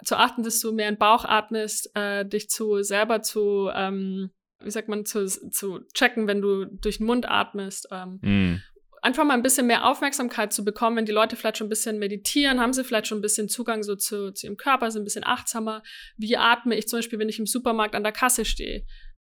zu 0.05 0.17
achten, 0.17 0.43
dass 0.43 0.61
du 0.61 0.73
mehr 0.73 0.89
in 0.89 0.95
den 0.95 0.99
Bauch 0.99 1.25
atmest, 1.25 1.95
äh, 1.95 2.25
dich 2.25 2.49
zu 2.49 2.83
selber 2.83 3.23
zu, 3.23 3.71
ähm, 3.73 4.31
wie 4.63 4.71
sagt 4.71 4.89
man, 4.89 5.05
zu, 5.05 5.27
zu 5.27 5.81
checken, 5.95 6.27
wenn 6.27 6.41
du 6.43 6.65
durch 6.67 6.99
den 6.99 7.07
Mund 7.07 7.29
atmest. 7.29 7.89
Ähm, 7.91 8.19
Mm. 8.23 8.63
einfach 9.03 9.25
mal 9.25 9.35
ein 9.35 9.43
bisschen 9.43 9.67
mehr 9.67 9.87
Aufmerksamkeit 9.87 10.53
zu 10.53 10.65
bekommen, 10.65 10.97
wenn 10.97 11.07
die 11.07 11.13
Leute 11.13 11.35
vielleicht 11.37 11.57
schon 11.59 11.67
ein 11.69 11.71
bisschen 11.71 11.99
meditieren, 11.99 12.61
haben 12.61 12.73
sie 12.75 12.85
vielleicht 12.85 13.07
schon 13.07 13.19
ein 13.19 13.23
bisschen 13.23 13.49
Zugang 13.49 13.83
so 13.83 13.97
zu, 13.97 14.33
zu 14.33 14.47
ihrem 14.47 14.57
Körper, 14.59 14.91
sind 14.91 15.03
ein 15.03 15.05
bisschen 15.05 15.25
achtsamer. 15.27 15.83
Wie 16.19 16.37
atme 16.37 16.77
ich 16.77 16.87
zum 16.89 16.99
Beispiel, 16.99 17.19
wenn 17.19 17.29
ich 17.31 17.39
im 17.39 17.47
Supermarkt 17.47 17.95
an 17.95 18.03
der 18.03 18.13
Kasse 18.13 18.45
stehe? 18.45 18.85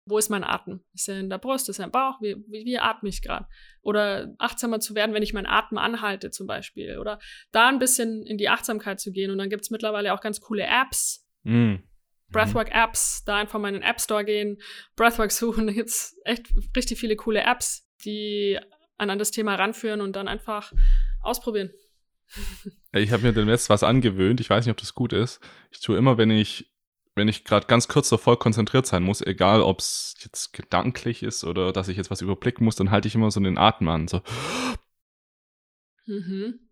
Wo 0.08 0.20
ist 0.20 0.30
mein 0.30 0.44
Atem? 0.44 0.82
Ist 0.94 1.10
er 1.10 1.20
in 1.20 1.32
der 1.32 1.40
Brust? 1.40 1.68
Ist 1.68 1.80
er 1.80 1.86
im 1.86 1.92
Bauch? 1.92 2.22
Wie, 2.22 2.36
wie, 2.48 2.64
wie 2.64 2.78
atme 2.78 3.10
ich 3.10 3.24
gerade? 3.24 3.48
Oder 3.82 4.36
achtsamer 4.38 4.80
zu 4.80 4.94
werden, 4.94 5.16
wenn 5.16 5.24
ich 5.24 5.34
meinen 5.34 5.48
Atem 5.48 5.80
anhalte 5.80 6.30
zum 6.30 6.46
Beispiel. 6.46 7.00
Oder 7.00 7.18
da 7.52 7.68
ein 7.70 7.80
bisschen 7.80 8.22
in 8.24 8.38
die 8.38 8.50
Achtsamkeit 8.50 9.00
zu 9.00 9.12
gehen. 9.12 9.32
Und 9.32 9.40
dann 9.40 9.50
gibt 9.50 9.64
es 9.64 9.72
mittlerweile 9.72 10.14
auch 10.14 10.22
ganz 10.22 10.40
coole 10.42 10.64
Apps, 10.64 11.24
Mm. 11.48 11.76
Breathwork-Apps, 12.32 13.24
da 13.26 13.38
einfach 13.38 13.60
mal 13.60 13.70
in 13.70 13.76
den 13.76 13.84
App 13.84 14.02
Store 14.02 14.26
gehen, 14.26 14.58
Breathwork 14.96 15.32
suchen, 15.32 15.68
da 15.68 15.74
gibt's 15.74 16.18
echt 16.26 16.48
richtig 16.76 17.00
viele 17.00 17.16
coole 17.16 17.42
Apps, 17.42 17.88
die 18.04 18.60
einen 18.98 19.12
an 19.12 19.20
das 19.20 19.32
Thema 19.32 19.56
ranführen 19.56 20.02
und 20.02 20.16
dann 20.16 20.28
einfach 20.28 20.72
ausprobieren. 21.22 21.72
Ich 22.98 23.12
habe 23.12 23.24
mir 23.24 23.34
demnächst 23.34 23.70
was 23.70 23.84
angewöhnt. 23.84 24.40
Ich 24.40 24.50
weiß 24.50 24.66
nicht, 24.66 24.72
ob 24.72 24.78
das 24.78 24.94
gut 24.94 25.12
ist. 25.12 25.42
Ich 25.70 25.82
tue 25.82 25.98
immer, 25.98 26.18
wenn 26.18 26.32
ich, 26.32 26.74
wenn 27.14 27.28
ich 27.28 27.44
gerade 27.44 27.68
ganz 27.68 27.90
kurz 27.90 28.08
so 28.08 28.16
voll 28.16 28.38
konzentriert 28.38 28.88
sein 28.88 29.04
muss, 29.04 29.22
egal 29.22 29.62
ob 29.62 29.80
es 29.80 30.16
jetzt 30.20 30.54
gedanklich 30.54 31.22
ist 31.22 31.44
oder 31.44 31.74
dass 31.74 31.90
ich 31.90 31.98
jetzt 31.98 32.10
was 32.10 32.22
überblicken 32.22 32.64
muss, 32.64 32.78
dann 32.78 32.92
halte 32.92 33.10
ich 33.10 33.16
immer 33.16 33.32
so 33.32 33.42
den 33.42 33.58
Atem 33.58 33.90
an. 33.90 34.08
So. 34.08 34.22
Mhm. 36.06 36.70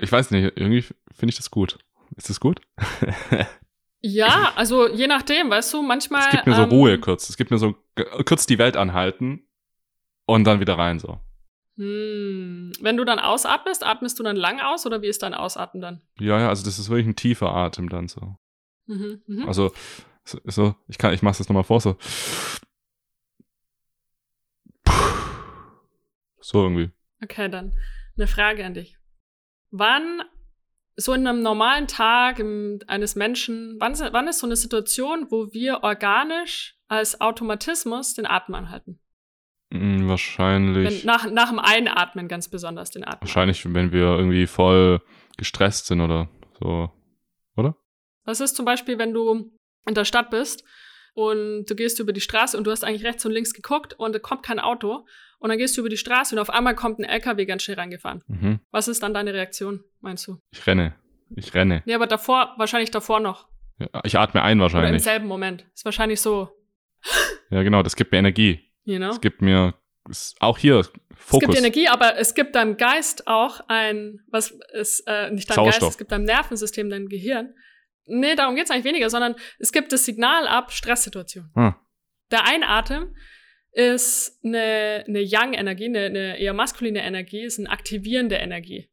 Ich 0.00 0.10
weiß 0.10 0.30
nicht, 0.30 0.56
irgendwie 0.56 0.82
finde 1.12 1.32
ich 1.32 1.36
das 1.36 1.50
gut. 1.50 1.78
Ist 2.16 2.30
das 2.30 2.40
gut? 2.40 2.62
Ja, 4.02 4.52
also 4.56 4.88
je 4.88 5.06
nachdem, 5.06 5.48
weißt 5.48 5.72
du, 5.72 5.82
manchmal. 5.82 6.24
Es 6.24 6.30
gibt 6.30 6.46
mir 6.46 6.54
so 6.54 6.62
ähm, 6.62 6.70
Ruhe 6.70 6.98
kurz. 6.98 7.28
Es 7.28 7.36
gibt 7.36 7.50
mir 7.50 7.58
so 7.58 7.76
kurz 8.24 8.46
die 8.46 8.58
Welt 8.58 8.76
anhalten 8.76 9.46
und 10.26 10.44
dann 10.44 10.60
wieder 10.60 10.76
rein 10.76 10.98
so. 10.98 11.20
Hm. 11.76 12.72
Wenn 12.80 12.96
du 12.96 13.04
dann 13.04 13.18
ausatmest, 13.18 13.84
atmest 13.84 14.18
du 14.18 14.24
dann 14.24 14.36
lang 14.36 14.60
aus 14.60 14.84
oder 14.86 15.02
wie 15.02 15.06
ist 15.06 15.22
dein 15.22 15.34
Ausatmen 15.34 15.80
dann? 15.80 16.02
Ja, 16.18 16.38
ja, 16.38 16.48
also 16.48 16.64
das 16.64 16.78
ist 16.78 16.90
wirklich 16.90 17.06
ein 17.06 17.16
tiefer 17.16 17.54
Atem 17.54 17.88
dann 17.88 18.08
so. 18.08 18.36
Mhm. 18.86 19.22
Mhm. 19.26 19.48
Also 19.48 19.72
so, 20.24 20.74
ich 20.88 20.98
kann, 20.98 21.14
ich 21.14 21.22
mach's 21.22 21.38
das 21.38 21.48
nochmal 21.48 21.64
vor 21.64 21.80
so. 21.80 21.96
So 26.40 26.62
irgendwie. 26.62 26.90
Okay, 27.22 27.48
dann 27.48 27.72
eine 28.16 28.26
Frage 28.26 28.64
an 28.64 28.74
dich. 28.74 28.98
Wann, 29.70 30.22
so 30.96 31.12
in 31.14 31.26
einem 31.26 31.42
normalen 31.42 31.86
Tag 31.86 32.38
im, 32.38 32.80
eines 32.86 33.14
Menschen, 33.14 33.76
wann, 33.80 33.92
ist- 33.92 34.12
wann 34.12 34.28
ist 34.28 34.38
so 34.40 34.46
eine 34.46 34.56
Situation, 34.56 35.26
wo 35.30 35.52
wir 35.52 35.82
organisch 35.82 36.76
als 36.88 37.20
Automatismus 37.20 38.14
den 38.14 38.26
Atem 38.26 38.54
anhalten? 38.54 39.00
Mm, 39.70 40.08
wahrscheinlich. 40.08 41.00
Wenn, 41.02 41.06
nach, 41.06 41.30
nach 41.30 41.48
dem 41.48 41.58
Einatmen 41.58 42.28
ganz 42.28 42.48
besonders 42.48 42.90
den 42.90 43.04
Atem. 43.04 43.22
Wahrscheinlich, 43.22 43.64
wenn 43.72 43.90
wir 43.92 44.04
irgendwie 44.18 44.46
voll 44.46 45.00
gestresst 45.38 45.86
sind 45.86 46.00
oder 46.00 46.28
so. 46.60 46.90
Das 48.24 48.38
ist 48.40 48.54
zum 48.54 48.64
Beispiel, 48.64 48.98
wenn 48.98 49.12
du 49.12 49.50
in 49.84 49.94
der 49.94 50.04
Stadt 50.04 50.30
bist 50.30 50.62
und 51.14 51.66
du 51.66 51.74
gehst 51.74 51.98
über 52.00 52.12
die 52.12 52.20
Straße 52.20 52.56
und 52.56 52.64
du 52.64 52.70
hast 52.70 52.84
eigentlich 52.84 53.04
rechts 53.04 53.24
und 53.26 53.32
links 53.32 53.52
geguckt 53.54 53.94
und 53.98 54.14
da 54.14 54.18
kommt 54.18 54.42
kein 54.42 54.58
Auto 54.60 55.06
und 55.38 55.48
dann 55.50 55.58
gehst 55.58 55.76
du 55.76 55.80
über 55.80 55.88
die 55.88 55.96
Straße 55.96 56.34
und 56.34 56.38
auf 56.40 56.50
einmal 56.50 56.74
kommt 56.74 56.98
ein 56.98 57.04
LKW 57.04 57.44
ganz 57.46 57.62
schnell 57.62 57.78
reingefahren. 57.78 58.22
Mhm. 58.28 58.60
Was 58.70 58.88
ist 58.88 59.02
dann 59.02 59.12
deine 59.14 59.34
Reaktion, 59.34 59.84
meinst 60.00 60.26
du? 60.26 60.38
Ich 60.52 60.66
renne. 60.66 60.94
Ich 61.36 61.52
renne. 61.54 61.82
Nee, 61.86 61.94
aber 61.94 62.06
davor, 62.06 62.54
wahrscheinlich 62.58 62.90
davor 62.90 63.20
noch. 63.20 63.48
Ja, 63.78 63.88
ich 64.04 64.18
atme 64.18 64.42
ein 64.42 64.58
Oder 64.60 64.68
im 64.68 64.74
wahrscheinlich. 64.74 65.02
selben 65.02 65.26
Moment. 65.26 65.66
Ist 65.74 65.84
wahrscheinlich 65.84 66.20
so, 66.20 66.50
Ja, 67.50 67.62
genau, 67.62 67.82
das 67.82 67.96
gibt 67.96 68.12
mir 68.12 68.18
Energie. 68.18 68.60
you 68.84 68.96
know? 68.98 69.10
Es 69.10 69.20
gibt 69.20 69.42
mir 69.42 69.74
auch 70.40 70.58
hier 70.58 70.76
Es 70.80 70.92
Fokus. 71.14 71.46
gibt 71.48 71.58
Energie, 71.58 71.88
aber 71.88 72.16
es 72.18 72.34
gibt 72.34 72.54
deinem 72.54 72.76
Geist 72.76 73.26
auch 73.28 73.60
ein, 73.68 74.20
was 74.30 74.50
ist, 74.74 75.04
äh, 75.06 75.30
nicht 75.30 75.48
Sauerstoff. 75.52 75.80
Geist, 75.80 75.92
es 75.92 75.98
gibt 75.98 76.12
deinem 76.12 76.24
Nervensystem, 76.24 76.90
deinem 76.90 77.08
Gehirn. 77.08 77.54
Nee, 78.06 78.34
darum 78.34 78.56
geht's 78.56 78.70
eigentlich 78.70 78.84
weniger, 78.84 79.10
sondern 79.10 79.34
es 79.58 79.72
gibt 79.72 79.92
das 79.92 80.04
Signal 80.04 80.46
ab, 80.46 80.72
Stresssituation. 80.72 81.50
Hm. 81.54 81.74
Der 82.30 82.46
Einatmen 82.46 83.16
ist 83.72 84.38
eine, 84.44 85.04
eine 85.06 85.20
Yang-Energie, 85.20 85.86
eine, 85.86 86.04
eine 86.06 86.38
eher 86.38 86.52
maskuline 86.52 87.02
Energie, 87.02 87.42
ist 87.42 87.58
eine 87.58 87.70
aktivierende 87.70 88.36
Energie. 88.36 88.90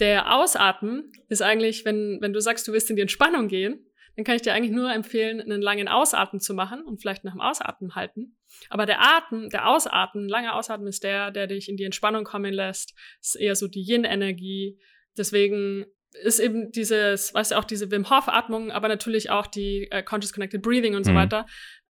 Der 0.00 0.34
Ausatmen 0.34 1.12
ist 1.28 1.42
eigentlich, 1.42 1.84
wenn, 1.84 2.18
wenn 2.20 2.32
du 2.32 2.40
sagst, 2.40 2.66
du 2.66 2.72
willst 2.72 2.90
in 2.90 2.96
die 2.96 3.02
Entspannung 3.02 3.48
gehen, 3.48 3.86
dann 4.16 4.24
kann 4.24 4.36
ich 4.36 4.42
dir 4.42 4.54
eigentlich 4.54 4.74
nur 4.74 4.92
empfehlen, 4.92 5.40
einen 5.40 5.60
langen 5.60 5.88
Ausatmen 5.88 6.40
zu 6.40 6.54
machen 6.54 6.82
und 6.84 7.00
vielleicht 7.00 7.24
nach 7.24 7.32
dem 7.32 7.40
Ausatmen 7.40 7.94
halten. 7.94 8.36
Aber 8.70 8.86
der 8.86 9.00
Atem, 9.00 9.50
der 9.50 9.68
Ausatmen, 9.68 10.28
langer 10.28 10.54
Ausatmen 10.54 10.88
ist 10.88 11.02
der, 11.02 11.30
der 11.30 11.48
dich 11.48 11.68
in 11.68 11.76
die 11.76 11.84
Entspannung 11.84 12.24
kommen 12.24 12.52
lässt. 12.52 12.94
Ist 13.20 13.34
eher 13.34 13.56
so 13.56 13.66
die 13.66 13.82
Yin-Energie. 13.82 14.78
Deswegen 15.16 15.86
ist 16.22 16.38
eben 16.38 16.70
dieses, 16.72 17.34
weißt 17.34 17.52
du, 17.52 17.56
auch 17.56 17.64
diese 17.64 17.90
Wim 17.90 18.08
Hof-Atmung, 18.08 18.70
aber 18.70 18.88
natürlich 18.88 19.30
auch 19.30 19.46
die 19.46 19.88
äh, 19.90 20.02
Conscious 20.02 20.32
Connected 20.32 20.62
Breathing 20.62 20.94
und 20.94 21.04
so 21.04 21.12
Mhm. 21.12 21.16
weiter. 21.16 21.46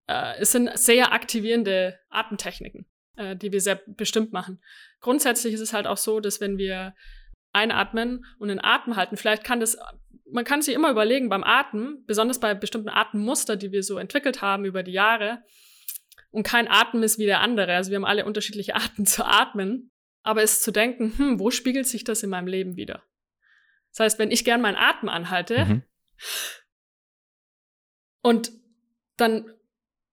Äh, 0.07 0.39
es 0.39 0.53
sind 0.53 0.71
sehr 0.79 1.13
aktivierende 1.13 1.99
Atemtechniken, 2.11 2.87
äh, 3.17 3.37
die 3.37 3.53
wir 3.53 3.61
sehr 3.61 3.81
bestimmt 3.87 4.33
machen. 4.33 4.63
Grundsätzlich 5.01 5.55
ist 5.55 5.61
es 5.61 5.73
halt 5.73 5.87
auch 5.87 5.99
so, 5.99 6.21
dass 6.21 6.41
wenn 6.41 6.59
wir 6.59 6.95
einatmen 7.53 8.25
und 8.39 8.49
den 8.49 8.63
Atem 8.63 8.97
halten, 8.97 9.17
vielleicht 9.17 9.45
kann 9.45 9.61
das, 9.61 9.79
man 10.31 10.45
kann 10.45 10.63
sich 10.63 10.75
immer 10.75 10.91
überlegen 10.91 11.29
beim 11.29 11.45
Atmen, 11.45 12.05
besonders 12.07 12.41
bei 12.41 12.55
bestimmten 12.55 12.89
Atemmuster, 12.89 13.57
die 13.57 13.71
wir 13.73 13.83
so 13.83 13.99
entwickelt 13.99 14.43
haben 14.43 14.65
über 14.65 14.83
die 14.83 14.93
Jahre, 14.93 15.43
und 16.35 16.43
kein 16.43 16.67
Atem 16.69 17.05
ist 17.05 17.19
wie 17.19 17.27
der 17.27 17.41
andere. 17.41 17.75
Also 17.75 17.91
wir 17.93 17.97
haben 17.97 18.05
alle 18.05 18.25
unterschiedliche 18.25 18.75
Arten 18.75 19.07
zu 19.07 19.25
atmen. 19.25 19.91
Aber 20.25 20.43
es 20.43 20.63
zu 20.63 20.73
denken, 20.73 21.13
hm, 21.17 21.39
wo 21.39 21.51
spiegelt 21.51 21.87
sich 21.87 22.03
das 22.03 22.23
in 22.23 22.31
meinem 22.31 22.49
Leben 22.49 22.77
wieder? 22.77 23.03
Das 23.97 24.01
heißt, 24.01 24.19
wenn 24.19 24.31
ich 24.33 24.45
gern 24.45 24.61
meinen 24.61 24.77
Atem 24.77 25.09
anhalte 25.09 25.65
Mhm. 25.65 25.83
und 28.23 28.51
dann, 29.16 29.51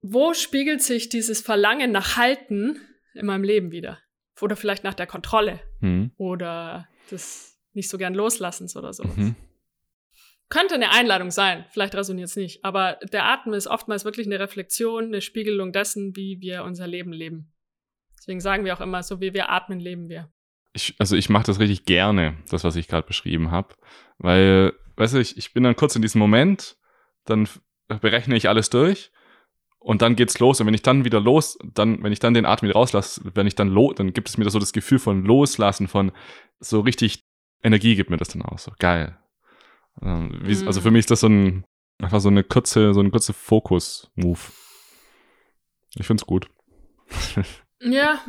wo 0.02 0.34
spiegelt 0.34 0.82
sich 0.82 1.10
dieses 1.10 1.42
Verlangen 1.42 1.92
nach 1.92 2.16
Halten 2.18 2.80
in 3.14 3.26
meinem 3.26 3.44
Leben 3.44 3.72
wieder? 3.72 4.00
Oder 4.40 4.56
vielleicht 4.56 4.84
nach 4.84 4.94
der 4.96 5.08
Kontrolle 5.08 5.60
Mhm. 5.82 6.12
oder 6.18 6.88
des 7.10 7.60
nicht 7.74 7.90
so 7.90 7.98
gern 7.98 8.14
Loslassens 8.14 8.76
oder 8.76 8.92
so. 8.94 9.04
Mhm. 9.04 9.36
Könnte 10.50 10.76
eine 10.76 10.92
Einladung 10.92 11.32
sein, 11.32 11.66
vielleicht 11.70 11.96
resoniert 11.96 12.28
es 12.28 12.36
nicht, 12.36 12.66
aber 12.66 13.00
der 13.14 13.26
Atem 13.26 13.54
ist 13.54 13.68
oftmals 13.68 14.04
wirklich 14.04 14.28
eine 14.28 14.40
Reflexion, 14.40 15.06
eine 15.06 15.22
Spiegelung 15.22 15.72
dessen, 15.72 16.16
wie 16.16 16.42
wir 16.42 16.64
unser 16.66 16.88
Leben 16.88 17.14
leben. 17.14 17.54
Deswegen 18.18 18.42
sagen 18.42 18.66
wir 18.66 18.74
auch 18.76 18.82
immer, 18.82 19.02
so 19.04 19.22
wie 19.22 19.34
wir 19.34 19.50
atmen, 19.50 19.80
leben 19.80 20.10
wir. 20.10 20.32
Ich, 20.74 20.96
also 21.00 21.16
ich 21.16 21.30
mache 21.30 21.46
das 21.46 21.60
richtig 21.60 21.86
gerne, 21.86 22.38
das, 22.50 22.64
was 22.64 22.76
ich 22.76 22.88
gerade 22.88 23.06
beschrieben 23.06 23.52
habe. 23.52 23.76
Weil, 24.18 24.74
weißt 24.96 25.16
du, 25.16 25.20
ich, 25.20 25.38
ich 25.38 25.54
bin 25.54 25.64
dann 25.64 25.76
kurz 25.76 25.96
in 25.96 26.02
diesem 26.02 26.20
Moment, 26.20 26.78
dann 27.26 27.48
berechne 27.88 28.36
ich 28.36 28.48
alles 28.48 28.70
durch 28.70 29.12
und 29.80 30.02
dann 30.02 30.16
geht's 30.16 30.40
los. 30.40 30.62
Und 30.62 30.68
wenn 30.68 30.74
ich 30.74 30.84
dann 30.84 31.04
wieder 31.04 31.20
los, 31.20 31.58
dann, 31.74 32.02
wenn 32.04 32.14
ich 32.14 32.20
dann 32.20 32.34
den 32.34 32.46
Atem 32.46 32.70
wieder 32.70 32.80
rauslasse, 32.80 33.22
wenn 33.34 33.48
ich 33.48 33.56
dann 33.56 33.68
lo, 33.68 33.94
dann 33.94 34.14
gibt 34.14 34.30
es 34.30 34.38
mir 34.38 34.50
so 34.50 34.60
das 34.60 34.74
Gefühl 34.74 35.00
von 35.00 35.26
Loslassen, 35.26 35.88
von 35.88 36.12
so 36.60 36.80
richtig 36.82 37.26
Energie 37.64 37.96
gibt 37.96 38.10
mir 38.10 38.18
das 38.18 38.30
dann 38.30 38.42
auch. 38.44 38.60
So 38.60 38.72
geil. 38.80 39.18
Ähm, 40.02 40.40
wie, 40.44 40.56
Mhm. 40.56 40.68
Also 40.68 40.82
für 40.82 40.92
mich 40.92 41.02
ist 41.02 41.12
das 41.12 41.22
so 41.22 41.28
ein, 41.28 41.66
einfach 42.00 42.22
so 42.22 42.30
eine 42.30 42.44
kurze, 42.44 42.94
so 42.94 43.02
ein 43.02 43.12
kurzer 43.12 43.34
Fokus-Move. 43.34 44.40
Ich 45.96 46.08
find's 46.08 46.26
gut. 46.26 46.48
Ja, 47.82 48.20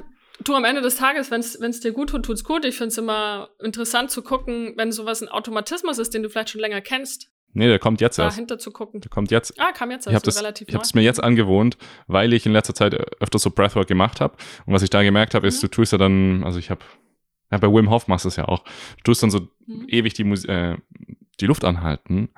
du 0.44 0.54
am 0.54 0.64
Ende 0.64 0.80
des 0.82 0.96
Tages, 0.96 1.30
wenn 1.30 1.40
es 1.40 1.80
dir 1.80 1.92
gut 1.92 2.10
tut, 2.10 2.24
tut's 2.24 2.44
gut. 2.44 2.64
Ich 2.64 2.76
finde 2.76 2.88
es 2.88 2.98
immer 2.98 3.50
interessant 3.62 4.10
zu 4.10 4.22
gucken, 4.22 4.74
wenn 4.76 4.92
sowas 4.92 5.22
ein 5.22 5.28
Automatismus 5.28 5.98
ist, 5.98 6.14
den 6.14 6.22
du 6.22 6.28
vielleicht 6.30 6.50
schon 6.50 6.60
länger 6.60 6.80
kennst, 6.80 7.28
Nee, 7.54 7.68
der 7.68 7.78
kommt 7.78 8.00
jetzt 8.00 8.18
erst. 8.18 8.34
dahinter 8.36 8.58
zu 8.58 8.70
gucken. 8.70 9.02
Der 9.02 9.10
kommt 9.10 9.30
jetzt 9.30 9.60
Ah, 9.60 9.72
kam 9.72 9.90
jetzt 9.90 10.06
ich 10.06 10.14
habe 10.14 10.24
das, 10.24 10.38
relativ 10.38 10.68
ich 10.68 10.74
habe 10.74 10.84
es 10.84 10.94
mir 10.94 11.02
jetzt 11.02 11.22
angewohnt, 11.22 11.76
weil 12.06 12.32
ich 12.32 12.46
in 12.46 12.52
letzter 12.52 12.74
Zeit 12.74 12.94
öfter 13.20 13.38
so 13.38 13.50
Breathwork 13.50 13.86
gemacht 13.88 14.22
habe. 14.22 14.36
Und 14.64 14.72
was 14.72 14.82
ich 14.82 14.88
da 14.88 15.02
gemerkt 15.02 15.34
habe, 15.34 15.46
ist, 15.46 15.58
Mhm. 15.58 15.66
du 15.66 15.68
tust 15.68 15.92
ja 15.92 15.98
dann, 15.98 16.44
also 16.44 16.58
ich 16.58 16.70
habe, 16.70 16.80
ja, 17.50 17.58
bei 17.58 17.68
Wim 17.70 17.90
Hof 17.90 18.08
machst 18.08 18.24
du 18.24 18.28
es 18.30 18.36
ja 18.36 18.48
auch, 18.48 18.64
du 18.64 19.02
tust 19.04 19.22
dann 19.22 19.30
so 19.30 19.48
Mhm. 19.66 19.84
ewig 19.88 20.14
die, 20.14 20.22
äh, 20.22 20.78
die 21.40 21.46
Luft 21.46 21.64
anhalten. 21.66 22.30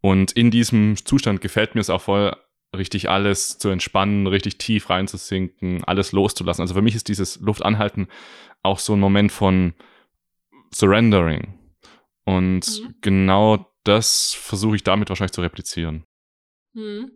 Und 0.00 0.32
in 0.32 0.50
diesem 0.50 0.96
Zustand 0.96 1.40
gefällt 1.40 1.76
mir 1.76 1.80
es 1.80 1.88
auch 1.90 2.02
voll, 2.02 2.34
richtig 2.78 3.08
alles 3.10 3.58
zu 3.58 3.68
entspannen, 3.68 4.26
richtig 4.26 4.58
tief 4.58 4.90
reinzusinken, 4.90 5.84
alles 5.84 6.12
loszulassen. 6.12 6.62
Also 6.62 6.74
für 6.74 6.82
mich 6.82 6.94
ist 6.94 7.08
dieses 7.08 7.40
Luftanhalten 7.40 8.08
auch 8.62 8.78
so 8.78 8.94
ein 8.94 9.00
Moment 9.00 9.32
von 9.32 9.74
Surrendering. 10.72 11.58
Und 12.24 12.66
Mhm. 12.66 12.94
genau 13.00 13.72
das 13.84 14.34
versuche 14.34 14.76
ich 14.76 14.82
damit 14.82 15.08
wahrscheinlich 15.08 15.32
zu 15.32 15.40
replizieren. 15.42 16.04
Mhm. 16.72 17.10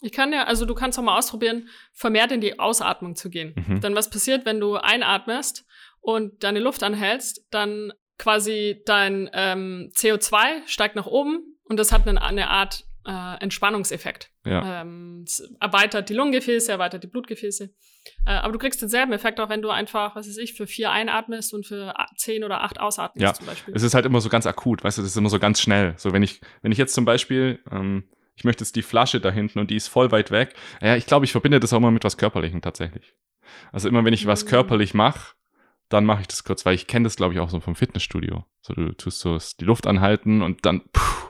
Ich 0.00 0.12
kann 0.12 0.32
ja, 0.32 0.44
also 0.44 0.66
du 0.66 0.74
kannst 0.74 0.98
auch 0.98 1.02
mal 1.02 1.16
ausprobieren, 1.18 1.68
vermehrt 1.92 2.32
in 2.32 2.40
die 2.40 2.58
Ausatmung 2.58 3.14
zu 3.14 3.30
gehen. 3.30 3.54
Mhm. 3.54 3.80
Dann 3.80 3.94
was 3.94 4.10
passiert, 4.10 4.44
wenn 4.44 4.60
du 4.60 4.76
einatmest 4.76 5.64
und 6.00 6.42
deine 6.42 6.60
Luft 6.60 6.82
anhältst, 6.82 7.46
dann 7.50 7.92
quasi 8.18 8.82
dein 8.86 9.30
ähm, 9.32 9.90
CO2 9.94 10.66
steigt 10.66 10.96
nach 10.96 11.06
oben, 11.06 11.58
und 11.66 11.78
das 11.78 11.92
hat 11.92 12.06
eine, 12.06 12.20
eine 12.22 12.50
Art 12.50 12.84
äh, 13.06 13.42
Entspannungseffekt. 13.42 14.30
Ja. 14.44 14.82
Ähm, 14.82 15.24
es 15.26 15.40
erweitert 15.60 16.08
die 16.08 16.14
Lungengefäße, 16.14 16.72
erweitert 16.72 17.02
die 17.02 17.08
Blutgefäße. 17.08 17.64
Äh, 18.26 18.30
aber 18.30 18.52
du 18.52 18.58
kriegst 18.58 18.80
denselben 18.82 19.12
Effekt 19.12 19.40
auch, 19.40 19.48
wenn 19.48 19.62
du 19.62 19.70
einfach, 19.70 20.14
was 20.16 20.28
weiß 20.28 20.36
ich, 20.38 20.54
für 20.54 20.66
vier 20.66 20.90
einatmest 20.90 21.54
und 21.54 21.66
für 21.66 21.94
zehn 22.16 22.44
oder 22.44 22.62
acht 22.62 22.80
ausatmest 22.80 23.22
Ja, 23.22 23.34
zum 23.34 23.46
Beispiel. 23.46 23.74
Es 23.74 23.82
ist 23.82 23.94
halt 23.94 24.06
immer 24.06 24.20
so 24.20 24.28
ganz 24.28 24.46
akut, 24.46 24.84
weißt 24.84 24.98
du, 24.98 25.02
das 25.02 25.10
ist 25.12 25.16
immer 25.16 25.30
so 25.30 25.38
ganz 25.38 25.60
schnell. 25.60 25.94
So, 25.96 26.12
wenn 26.12 26.22
ich, 26.22 26.40
wenn 26.62 26.72
ich 26.72 26.78
jetzt 26.78 26.94
zum 26.94 27.04
Beispiel, 27.04 27.60
ähm, 27.70 28.04
ich 28.36 28.44
möchte 28.44 28.64
jetzt 28.64 28.76
die 28.76 28.82
Flasche 28.82 29.20
da 29.20 29.30
hinten 29.30 29.58
und 29.58 29.70
die 29.70 29.76
ist 29.76 29.88
voll 29.88 30.10
weit 30.12 30.30
weg. 30.30 30.54
Ja, 30.82 30.96
ich 30.96 31.06
glaube, 31.06 31.24
ich 31.24 31.32
verbinde 31.32 31.60
das 31.60 31.72
auch 31.72 31.78
immer 31.78 31.90
mit 31.90 32.04
was 32.04 32.16
Körperlichem 32.16 32.60
tatsächlich. 32.62 33.14
Also 33.72 33.88
immer, 33.88 34.04
wenn 34.04 34.14
ich 34.14 34.26
was 34.26 34.44
Mhm. 34.44 34.48
körperlich 34.48 34.92
mache, 34.94 35.34
dann 35.88 36.04
mache 36.04 36.22
ich 36.22 36.26
das 36.28 36.44
kurz, 36.44 36.64
weil 36.66 36.74
ich 36.74 36.86
kenne 36.86 37.04
das, 37.04 37.16
glaube 37.16 37.34
ich, 37.34 37.40
auch 37.40 37.50
so 37.50 37.60
vom 37.60 37.76
Fitnessstudio. 37.76 38.44
So, 38.62 38.74
du 38.74 38.92
tust 38.92 39.20
so 39.20 39.38
die 39.60 39.64
Luft 39.64 39.86
anhalten 39.86 40.42
und 40.42 40.64
dann 40.66 40.82
puh, 40.92 41.23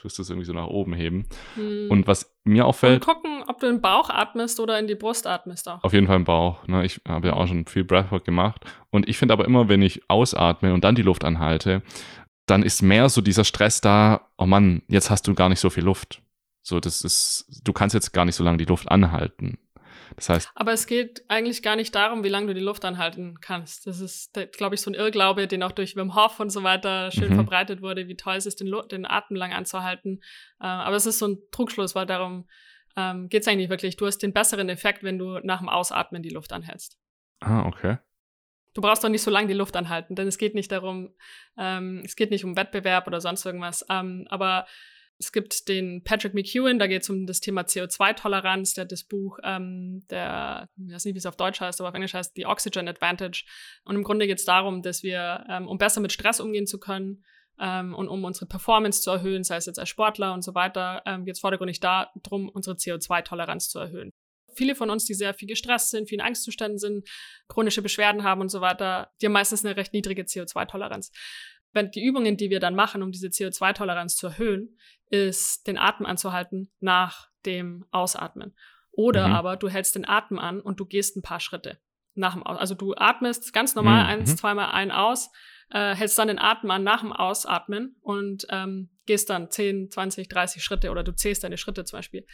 tust 0.00 0.18
du 0.18 0.22
es 0.22 0.30
irgendwie 0.30 0.46
so 0.46 0.52
nach 0.52 0.66
oben 0.66 0.94
heben. 0.94 1.26
Hm. 1.54 1.90
Und 1.90 2.06
was 2.06 2.34
mir 2.44 2.64
und 2.64 2.70
auffällt, 2.70 3.04
gucken, 3.04 3.42
ob 3.46 3.60
du 3.60 3.66
in 3.66 3.76
den 3.76 3.80
Bauch 3.80 4.08
atmest 4.10 4.60
oder 4.60 4.78
in 4.78 4.86
die 4.86 4.94
Brust 4.94 5.26
atmest 5.26 5.68
auch. 5.68 5.82
Auf 5.84 5.92
jeden 5.92 6.06
Fall 6.06 6.16
im 6.16 6.24
Bauch. 6.24 6.66
Ne? 6.66 6.84
Ich 6.84 7.00
habe 7.06 7.28
ja 7.28 7.34
auch 7.34 7.46
schon 7.46 7.66
viel 7.66 7.84
Breathwork 7.84 8.24
gemacht. 8.24 8.64
Und 8.90 9.08
ich 9.08 9.18
finde 9.18 9.34
aber 9.34 9.44
immer, 9.44 9.68
wenn 9.68 9.82
ich 9.82 10.02
ausatme 10.08 10.72
und 10.72 10.84
dann 10.84 10.94
die 10.94 11.02
Luft 11.02 11.24
anhalte, 11.24 11.82
dann 12.46 12.62
ist 12.62 12.82
mehr 12.82 13.08
so 13.08 13.20
dieser 13.20 13.44
Stress 13.44 13.80
da, 13.80 14.28
oh 14.38 14.46
Mann, 14.46 14.82
jetzt 14.88 15.10
hast 15.10 15.28
du 15.28 15.34
gar 15.34 15.48
nicht 15.48 15.60
so 15.60 15.70
viel 15.70 15.84
Luft. 15.84 16.22
So, 16.62 16.80
das 16.80 17.02
ist, 17.02 17.62
du 17.64 17.72
kannst 17.72 17.94
jetzt 17.94 18.12
gar 18.12 18.24
nicht 18.24 18.34
so 18.34 18.44
lange 18.44 18.58
die 18.58 18.64
Luft 18.64 18.90
anhalten. 18.90 19.58
Das 20.16 20.28
heißt, 20.28 20.50
Aber 20.54 20.72
es 20.72 20.86
geht 20.86 21.24
eigentlich 21.28 21.62
gar 21.62 21.76
nicht 21.76 21.94
darum, 21.94 22.24
wie 22.24 22.28
lange 22.28 22.48
du 22.48 22.54
die 22.54 22.60
Luft 22.60 22.84
anhalten 22.84 23.36
kannst. 23.40 23.86
Das 23.86 24.00
ist, 24.00 24.32
glaube 24.52 24.74
ich, 24.74 24.80
so 24.80 24.90
ein 24.90 24.94
Irrglaube, 24.94 25.46
den 25.46 25.62
auch 25.62 25.72
durch 25.72 25.96
Wim 25.96 26.14
Hof 26.14 26.40
und 26.40 26.50
so 26.50 26.62
weiter 26.62 27.10
schön 27.10 27.30
Mhm. 27.30 27.34
verbreitet 27.36 27.80
wurde, 27.82 28.08
wie 28.08 28.16
toll 28.16 28.34
es 28.36 28.46
ist, 28.46 28.60
den, 28.60 28.66
Lu- 28.66 28.82
den 28.86 29.06
Atem 29.06 29.36
lang 29.36 29.52
anzuhalten. 29.52 30.20
Äh, 30.60 30.66
aber 30.66 30.96
es 30.96 31.06
ist 31.06 31.18
so 31.18 31.28
ein 31.28 31.38
Trugschluss, 31.52 31.94
weil 31.94 32.06
darum 32.06 32.48
ähm, 32.96 33.28
geht 33.28 33.42
es 33.42 33.48
eigentlich 33.48 33.70
wirklich. 33.70 33.96
Du 33.96 34.06
hast 34.06 34.18
den 34.18 34.32
besseren 34.32 34.68
Effekt, 34.68 35.02
wenn 35.04 35.16
du 35.18 35.38
nach 35.44 35.58
dem 35.60 35.68
Ausatmen 35.68 36.22
die 36.22 36.30
Luft 36.30 36.52
anhältst. 36.52 36.98
ah, 37.40 37.64
okay. 37.66 37.98
Du 38.74 38.80
brauchst 38.80 39.02
doch 39.02 39.08
nicht 39.08 39.22
so 39.22 39.30
lange 39.32 39.48
die 39.48 39.54
Luft 39.54 39.74
anhalten, 39.76 40.14
denn 40.14 40.28
es 40.28 40.38
geht 40.38 40.54
nicht 40.54 40.70
darum, 40.70 41.12
ähm, 41.56 42.02
es 42.04 42.14
geht 42.14 42.30
nicht 42.30 42.44
um 42.44 42.56
Wettbewerb 42.56 43.06
oder 43.08 43.20
sonst 43.20 43.44
irgendwas. 43.44 43.84
Ähm, 43.90 44.26
aber 44.30 44.64
es 45.20 45.32
gibt 45.32 45.68
den 45.68 46.02
Patrick 46.02 46.32
McEwen, 46.32 46.78
da 46.78 46.86
geht 46.86 47.02
es 47.02 47.10
um 47.10 47.26
das 47.26 47.40
Thema 47.40 47.62
CO2-Toleranz, 47.62 48.72
der 48.72 48.84
hat 48.84 48.92
das 48.92 49.04
Buch, 49.04 49.38
ähm, 49.44 50.02
der, 50.08 50.68
ich 50.78 50.94
weiß 50.94 51.04
nicht, 51.04 51.14
wie 51.14 51.18
es 51.18 51.26
auf 51.26 51.36
Deutsch 51.36 51.60
heißt, 51.60 51.78
aber 51.80 51.90
auf 51.90 51.94
Englisch 51.94 52.14
heißt 52.14 52.32
The 52.34 52.46
Oxygen 52.46 52.88
Advantage. 52.88 53.44
Und 53.84 53.96
im 53.96 54.02
Grunde 54.02 54.26
geht 54.26 54.38
es 54.38 54.46
darum, 54.46 54.80
dass 54.80 55.02
wir, 55.02 55.44
ähm, 55.50 55.68
um 55.68 55.76
besser 55.76 56.00
mit 56.00 56.12
Stress 56.12 56.40
umgehen 56.40 56.66
zu 56.66 56.80
können 56.80 57.22
ähm, 57.60 57.94
und 57.94 58.08
um 58.08 58.24
unsere 58.24 58.46
Performance 58.46 59.02
zu 59.02 59.10
erhöhen, 59.10 59.44
sei 59.44 59.56
es 59.56 59.66
jetzt 59.66 59.78
als 59.78 59.90
Sportler 59.90 60.32
und 60.32 60.42
so 60.42 60.54
weiter, 60.54 61.02
ähm, 61.04 61.26
geht 61.26 61.34
es 61.34 61.40
vordergründig 61.40 61.80
darum, 61.80 62.48
unsere 62.48 62.76
CO2-Toleranz 62.76 63.68
zu 63.68 63.78
erhöhen. 63.78 64.10
Viele 64.54 64.74
von 64.74 64.88
uns, 64.88 65.04
die 65.04 65.14
sehr 65.14 65.34
viel 65.34 65.48
gestresst 65.48 65.90
sind, 65.90 66.08
viel 66.08 66.18
in 66.18 66.24
Angstzuständen 66.24 66.78
sind, 66.78 67.06
chronische 67.46 67.82
Beschwerden 67.82 68.24
haben 68.24 68.40
und 68.40 68.48
so 68.48 68.62
weiter, 68.62 69.12
die 69.20 69.26
haben 69.26 69.32
meistens 69.32 69.64
eine 69.64 69.76
recht 69.76 69.92
niedrige 69.92 70.22
CO2-Toleranz. 70.22 71.12
Wenn 71.72 71.90
die 71.90 72.04
Übungen, 72.04 72.36
die 72.36 72.50
wir 72.50 72.60
dann 72.60 72.74
machen, 72.74 73.02
um 73.02 73.12
diese 73.12 73.28
CO2-Toleranz 73.28 74.16
zu 74.16 74.28
erhöhen, 74.28 74.76
ist, 75.08 75.66
den 75.66 75.78
Atem 75.78 76.06
anzuhalten 76.06 76.70
nach 76.80 77.28
dem 77.46 77.84
Ausatmen. 77.90 78.54
Oder 78.92 79.28
Mhm. 79.28 79.34
aber 79.34 79.56
du 79.56 79.68
hältst 79.68 79.94
den 79.94 80.08
Atem 80.08 80.38
an 80.38 80.60
und 80.60 80.80
du 80.80 80.84
gehst 80.84 81.16
ein 81.16 81.22
paar 81.22 81.40
Schritte 81.40 81.80
nach 82.14 82.34
dem 82.34 82.42
Aus. 82.42 82.58
Also 82.58 82.74
du 82.74 82.94
atmest 82.96 83.52
ganz 83.52 83.74
normal 83.74 84.02
Mhm. 84.02 84.08
eins, 84.10 84.36
zweimal 84.36 84.72
ein 84.72 84.90
aus, 84.90 85.30
äh, 85.70 85.94
hältst 85.94 86.18
dann 86.18 86.28
den 86.28 86.38
Atem 86.40 86.70
an 86.70 86.82
nach 86.82 87.00
dem 87.00 87.12
Ausatmen 87.12 87.96
und 88.02 88.46
ähm, 88.50 88.90
gehst 89.06 89.30
dann 89.30 89.50
10, 89.50 89.90
20, 89.90 90.28
30 90.28 90.62
Schritte 90.62 90.90
oder 90.90 91.04
du 91.04 91.12
zählst 91.14 91.44
deine 91.44 91.56
Schritte 91.56 91.84
zum 91.84 91.98
Beispiel. 91.98 92.26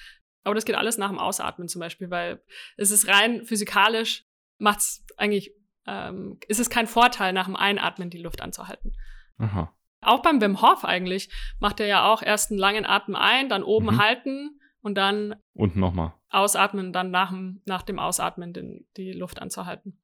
Aber 0.45 0.55
das 0.55 0.65
geht 0.65 0.77
alles 0.77 0.97
nach 0.97 1.09
dem 1.09 1.19
Ausatmen 1.19 1.69
zum 1.69 1.81
Beispiel, 1.81 2.11
weil 2.11 2.43
es 2.77 2.91
ist 2.91 3.07
rein 3.09 3.45
physikalisch, 3.45 4.25
macht 4.59 4.79
es 4.81 5.05
eigentlich, 5.19 5.53
ähm, 5.87 6.39
ist 6.49 6.59
es 6.61 6.71
kein 6.71 6.87
Vorteil, 6.87 7.33
nach 7.33 7.47
dem 7.47 7.57
Einatmen 7.57 8.11
die 8.11 8.19
Luft 8.23 8.41
anzuhalten. 8.41 8.97
Aha. 9.39 9.73
Auch 10.03 10.23
beim 10.23 10.41
Wim 10.41 10.63
Hof 10.63 10.85
eigentlich 10.85 11.31
macht 11.59 11.81
er 11.81 11.87
ja 11.87 12.13
auch 12.13 12.23
erst 12.23 12.51
einen 12.51 12.61
langen 12.61 12.87
Atem 12.87 13.17
ein, 13.17 13.49
dann 13.49 13.63
oben 13.63 13.87
Mhm. 13.87 13.99
halten 13.99 14.61
und 14.83 14.95
dann 14.97 15.35
Und 15.55 15.77
nochmal. 15.77 16.15
ausatmen, 16.31 16.93
dann 16.93 17.11
nach 17.11 17.31
dem, 17.31 17.61
nach 17.67 17.83
dem 17.83 17.99
Ausatmen 17.99 18.53
den, 18.53 18.87
die 18.97 19.13
Luft 19.13 19.41
anzuhalten. 19.43 19.99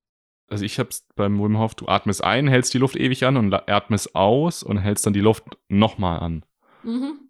Also 0.49 0.65
ich 0.65 0.79
hab's 0.79 1.07
beim 1.15 1.39
Wim 1.43 1.59
Hof, 1.59 1.75
du 1.75 1.89
atmest 1.89 2.23
ein, 2.25 2.49
hältst 2.49 2.75
die 2.75 2.79
Luft 2.79 2.97
ewig 2.97 3.25
an 3.25 3.37
und 3.37 3.55
atmest 3.71 4.15
aus 4.15 4.63
und 4.63 4.79
hältst 4.79 5.07
dann 5.07 5.13
die 5.13 5.21
Luft 5.21 5.45
nochmal 5.69 6.19
an. 6.21 6.45
Mhm. 6.83 7.21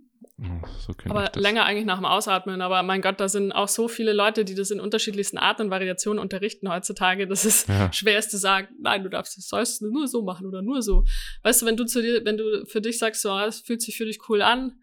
So 0.79 0.95
Aber 1.09 1.27
das. 1.27 1.41
länger 1.41 1.65
eigentlich 1.67 1.85
nach 1.85 1.99
dem 1.99 2.05
Ausatmen. 2.07 2.63
Aber 2.63 2.83
mein 2.83 3.01
Gott, 3.01 3.21
da 3.21 3.29
sind 3.29 3.53
auch 3.53 3.69
so 3.69 3.87
viele 3.87 4.13
Leute, 4.13 4.45
die 4.45 4.55
das 4.55 4.71
in 4.71 4.81
unterschiedlichsten 4.81 5.39
Arten 5.39 5.63
und 5.63 5.71
Variationen 5.71 6.19
unterrichten 6.19 6.69
heutzutage, 6.69 7.29
dass 7.29 7.45
es 7.45 7.67
Ja. 7.69 7.93
schwer 7.93 8.19
ist 8.19 8.31
zu 8.31 8.39
sagen, 8.39 8.69
nein, 8.81 9.05
du 9.05 9.11
darfst 9.11 9.39
es 9.39 9.47
sollst 9.49 9.83
nur 9.83 10.09
so 10.09 10.23
machen 10.23 10.47
oder 10.47 10.63
nur 10.63 10.83
so. 10.83 11.05
Weißt 11.43 11.63
du, 11.63 11.67
wenn 11.67 11.77
du 11.77 11.85
zu 11.85 12.03
dir, 12.03 12.25
wenn 12.25 12.37
du 12.39 12.65
für 12.67 12.81
dich 12.81 12.99
sagst, 12.99 13.23
so, 13.23 13.39
es 13.39 13.61
fühlt 13.61 13.83
sich 13.83 13.97
für 13.97 14.05
dich 14.07 14.19
cool 14.29 14.43
an, 14.43 14.81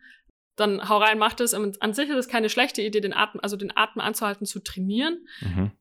dann 0.55 0.87
hau 0.87 0.97
rein, 0.97 1.17
mach 1.17 1.33
das. 1.33 1.53
Und 1.53 1.81
an 1.81 1.93
sich 1.93 2.09
ist 2.09 2.15
es 2.17 2.27
keine 2.27 2.49
schlechte 2.49 2.81
Idee, 2.81 3.01
den 3.01 3.13
Atem, 3.13 3.39
also 3.41 3.57
den 3.57 3.75
Atem 3.75 4.01
anzuhalten, 4.01 4.45
zu 4.45 4.59
trainieren. 4.61 5.25
Mhm. 5.41 5.71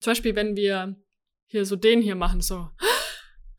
Zum 0.00 0.10
Beispiel, 0.10 0.36
wenn 0.36 0.54
wir 0.54 0.96
hier 1.46 1.64
so 1.64 1.76
den 1.76 2.02
hier 2.02 2.14
machen, 2.14 2.40
so, 2.40 2.68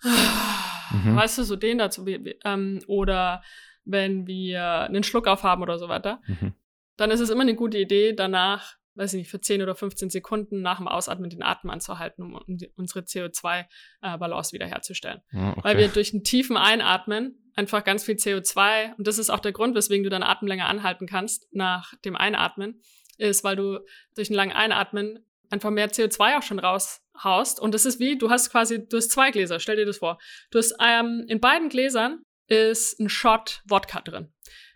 Mhm. 0.04 1.16
weißt 1.16 1.40
du, 1.40 1.44
so 1.44 1.56
den 1.56 1.78
dazu, 1.80 2.06
ähm, 2.46 2.80
oder 2.88 3.44
wenn 3.86 4.28
wir 4.28 4.82
einen 4.82 5.04
Schluck 5.04 5.28
aufhaben 5.28 5.62
oder 5.64 5.78
so 5.80 5.88
weiter, 5.88 6.22
Mhm. 6.28 6.54
dann 6.98 7.12
ist 7.12 7.20
es 7.20 7.30
immer 7.30 7.42
eine 7.42 7.56
gute 7.56 7.78
Idee, 7.78 8.14
danach, 8.14 8.76
weiß 8.96 9.14
ich 9.14 9.20
nicht, 9.20 9.30
für 9.32 9.42
10 9.42 9.62
oder 9.62 9.76
15 9.76 10.10
Sekunden 10.10 10.62
nach 10.62 10.78
dem 10.78 10.88
Ausatmen 10.88 11.30
den 11.30 11.44
Atem 11.44 11.70
anzuhalten, 11.70 12.24
um, 12.24 12.36
um 12.36 12.58
die, 12.58 12.72
unsere 12.76 13.02
CO2-Balance 13.02 14.54
wiederherzustellen. 14.54 15.22
Ah, 15.34 15.52
okay. 15.52 15.62
Weil 15.64 15.78
wir 15.78 15.88
durch 15.90 16.14
einen 16.14 16.24
tiefen 16.24 16.58
Einatmen 16.58 17.52
einfach 17.56 17.84
ganz 17.84 18.04
viel 18.04 18.16
CO2, 18.16 18.96
und 18.98 19.08
das 19.08 19.18
ist 19.18 19.30
auch 19.30 19.40
der 19.40 19.52
Grund, 19.52 19.76
weswegen 19.76 20.04
du 20.04 20.10
deinen 20.10 20.24
Atem 20.24 20.48
länger 20.48 20.68
anhalten 20.68 21.08
kannst 21.08 21.48
nach 21.54 21.94
dem 22.06 22.16
Einatmen, 22.16 22.82
ist, 23.18 23.44
weil 23.44 23.56
du 23.56 23.80
durch 24.16 24.30
einen 24.30 24.36
langen 24.36 24.52
Einatmen 24.52 25.20
einfach 25.50 25.70
mehr 25.70 25.90
CO2 25.90 26.38
auch 26.38 26.42
schon 26.44 26.60
raushaust. 26.60 27.60
Und 27.62 27.74
das 27.74 27.86
ist 27.86 28.00
wie, 28.00 28.18
du 28.18 28.30
hast 28.30 28.50
quasi, 28.50 28.88
du 28.88 28.98
hast 28.98 29.12
zwei 29.12 29.32
Gläser, 29.32 29.60
stell 29.60 29.78
dir 29.78 29.86
das 29.86 29.98
vor. 30.00 30.18
Du 30.52 30.58
hast 30.58 30.76
ähm, 30.84 31.24
in 31.28 31.40
beiden 31.40 31.70
Gläsern 31.70 32.24
ist 32.48 33.00
ein 33.00 33.10
Shot 33.10 33.62
Wodka 33.68 34.02
drin. 34.02 34.32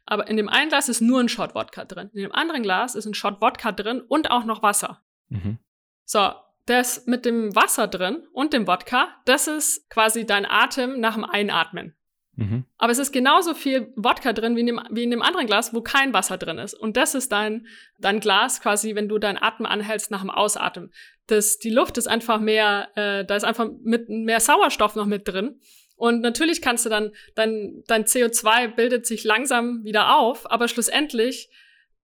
Aber 0.06 0.28
in 0.28 0.38
dem 0.38 0.50
einen 0.50 0.70
Glas 0.70 0.90
ist 0.90 1.02
nur 1.02 1.20
ein 1.20 1.30
Shot 1.30 1.54
Wodka 1.54 1.86
drin. 1.86 2.10
In 2.14 2.24
dem 2.24 2.32
anderen 2.32 2.64
Glas 2.64 2.96
ist 2.96 3.06
ein 3.06 3.14
Shot 3.14 3.42
Wodka 3.42 3.72
drin 3.72 4.02
und 4.02 4.32
auch 4.32 4.44
noch 4.44 4.64
Wasser. 4.64 5.04
Mhm. 5.30 5.60
So, 6.06 6.32
das 6.66 7.06
mit 7.06 7.26
dem 7.26 7.56
Wasser 7.56 7.88
drin 7.88 8.28
und 8.34 8.54
dem 8.54 8.68
Wodka, 8.68 9.10
das 9.26 9.48
ist 9.48 9.90
quasi 9.90 10.26
dein 10.26 10.46
Atem 10.46 11.00
nach 11.00 11.16
dem 11.16 11.26
Einatmen. 11.26 11.96
Mhm. 12.40 12.64
Aber 12.78 12.92
es 12.92 13.00
ist 13.00 13.12
genauso 13.12 13.54
viel 13.54 13.92
Wodka 13.98 14.32
drin 14.34 14.56
wie 14.56 14.62
in, 14.62 14.68
dem, 14.68 14.82
wie 14.92 15.04
in 15.04 15.12
dem 15.12 15.22
anderen 15.22 15.46
Glas, 15.46 15.74
wo 15.74 15.82
kein 15.82 16.14
Wasser 16.14 16.38
drin 16.38 16.58
ist. 16.58 16.74
Und 16.74 16.96
das 16.96 17.14
ist 17.14 17.32
dein, 17.32 17.68
dein 18.00 18.22
Glas 18.22 18.62
quasi, 18.62 18.96
wenn 18.96 19.10
du 19.10 19.18
deinen 19.18 19.38
Atem 19.38 19.66
anhältst 19.66 20.10
nach 20.10 20.22
dem 20.22 20.30
Ausatmen. 20.30 20.92
Das, 21.28 21.60
die 21.60 21.70
Luft 21.70 21.98
ist 21.98 22.08
einfach 22.08 22.40
mehr, 22.40 22.90
äh, 22.96 23.26
da 23.26 23.36
ist 23.36 23.44
einfach 23.44 23.68
mit 23.84 24.08
mehr 24.08 24.40
Sauerstoff 24.40 24.96
noch 24.96 25.06
mit 25.06 25.28
drin. 25.28 25.60
Und 26.00 26.22
natürlich 26.22 26.62
kannst 26.62 26.86
du 26.86 26.90
dann, 26.90 27.12
dein, 27.36 27.84
dein 27.88 28.06
CO2 28.06 28.70
bildet 28.74 29.06
sich 29.06 29.26
langsam 29.26 29.84
wieder 29.84 30.16
auf, 30.18 30.50
aber 30.50 30.70
schlussendlich 30.70 31.50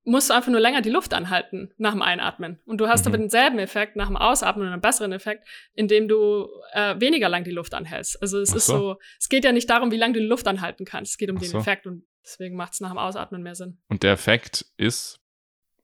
musst 0.03 0.29
du 0.29 0.33
einfach 0.33 0.51
nur 0.51 0.59
länger 0.59 0.81
die 0.81 0.89
Luft 0.89 1.13
anhalten 1.13 1.71
nach 1.77 1.93
dem 1.93 2.01
Einatmen. 2.01 2.59
Und 2.65 2.79
du 2.79 2.87
hast 2.89 3.05
Mhm. 3.05 3.07
aber 3.11 3.17
denselben 3.19 3.57
Effekt 3.57 3.95
nach 3.95 4.07
dem 4.07 4.17
Ausatmen 4.17 4.67
und 4.67 4.73
einen 4.73 4.81
besseren 4.81 5.13
Effekt, 5.13 5.47
indem 5.73 6.07
du 6.09 6.47
äh, 6.73 6.99
weniger 6.99 7.29
lang 7.29 7.45
die 7.45 7.51
Luft 7.51 7.73
anhältst. 7.73 8.21
Also 8.21 8.39
es 8.41 8.51
Ach 8.51 8.55
ist 8.57 8.65
so. 8.67 8.77
so, 8.77 8.95
es 9.17 9.29
geht 9.29 9.45
ja 9.45 9.51
nicht 9.53 9.69
darum, 9.69 9.91
wie 9.91 9.97
lange 9.97 10.13
du 10.13 10.19
die 10.19 10.25
Luft 10.27 10.47
anhalten 10.47 10.83
kannst. 10.85 11.13
Es 11.13 11.17
geht 11.17 11.31
um 11.31 11.37
Ach 11.37 11.41
den 11.41 11.49
so. 11.51 11.57
Effekt 11.59 11.87
und 11.87 12.03
deswegen 12.23 12.55
macht 12.57 12.73
es 12.73 12.81
nach 12.81 12.89
dem 12.89 12.97
Ausatmen 12.99 13.41
mehr 13.43 13.55
Sinn. 13.55 13.77
Und 13.87 14.03
der 14.03 14.11
Effekt 14.11 14.65
ist 14.77 15.19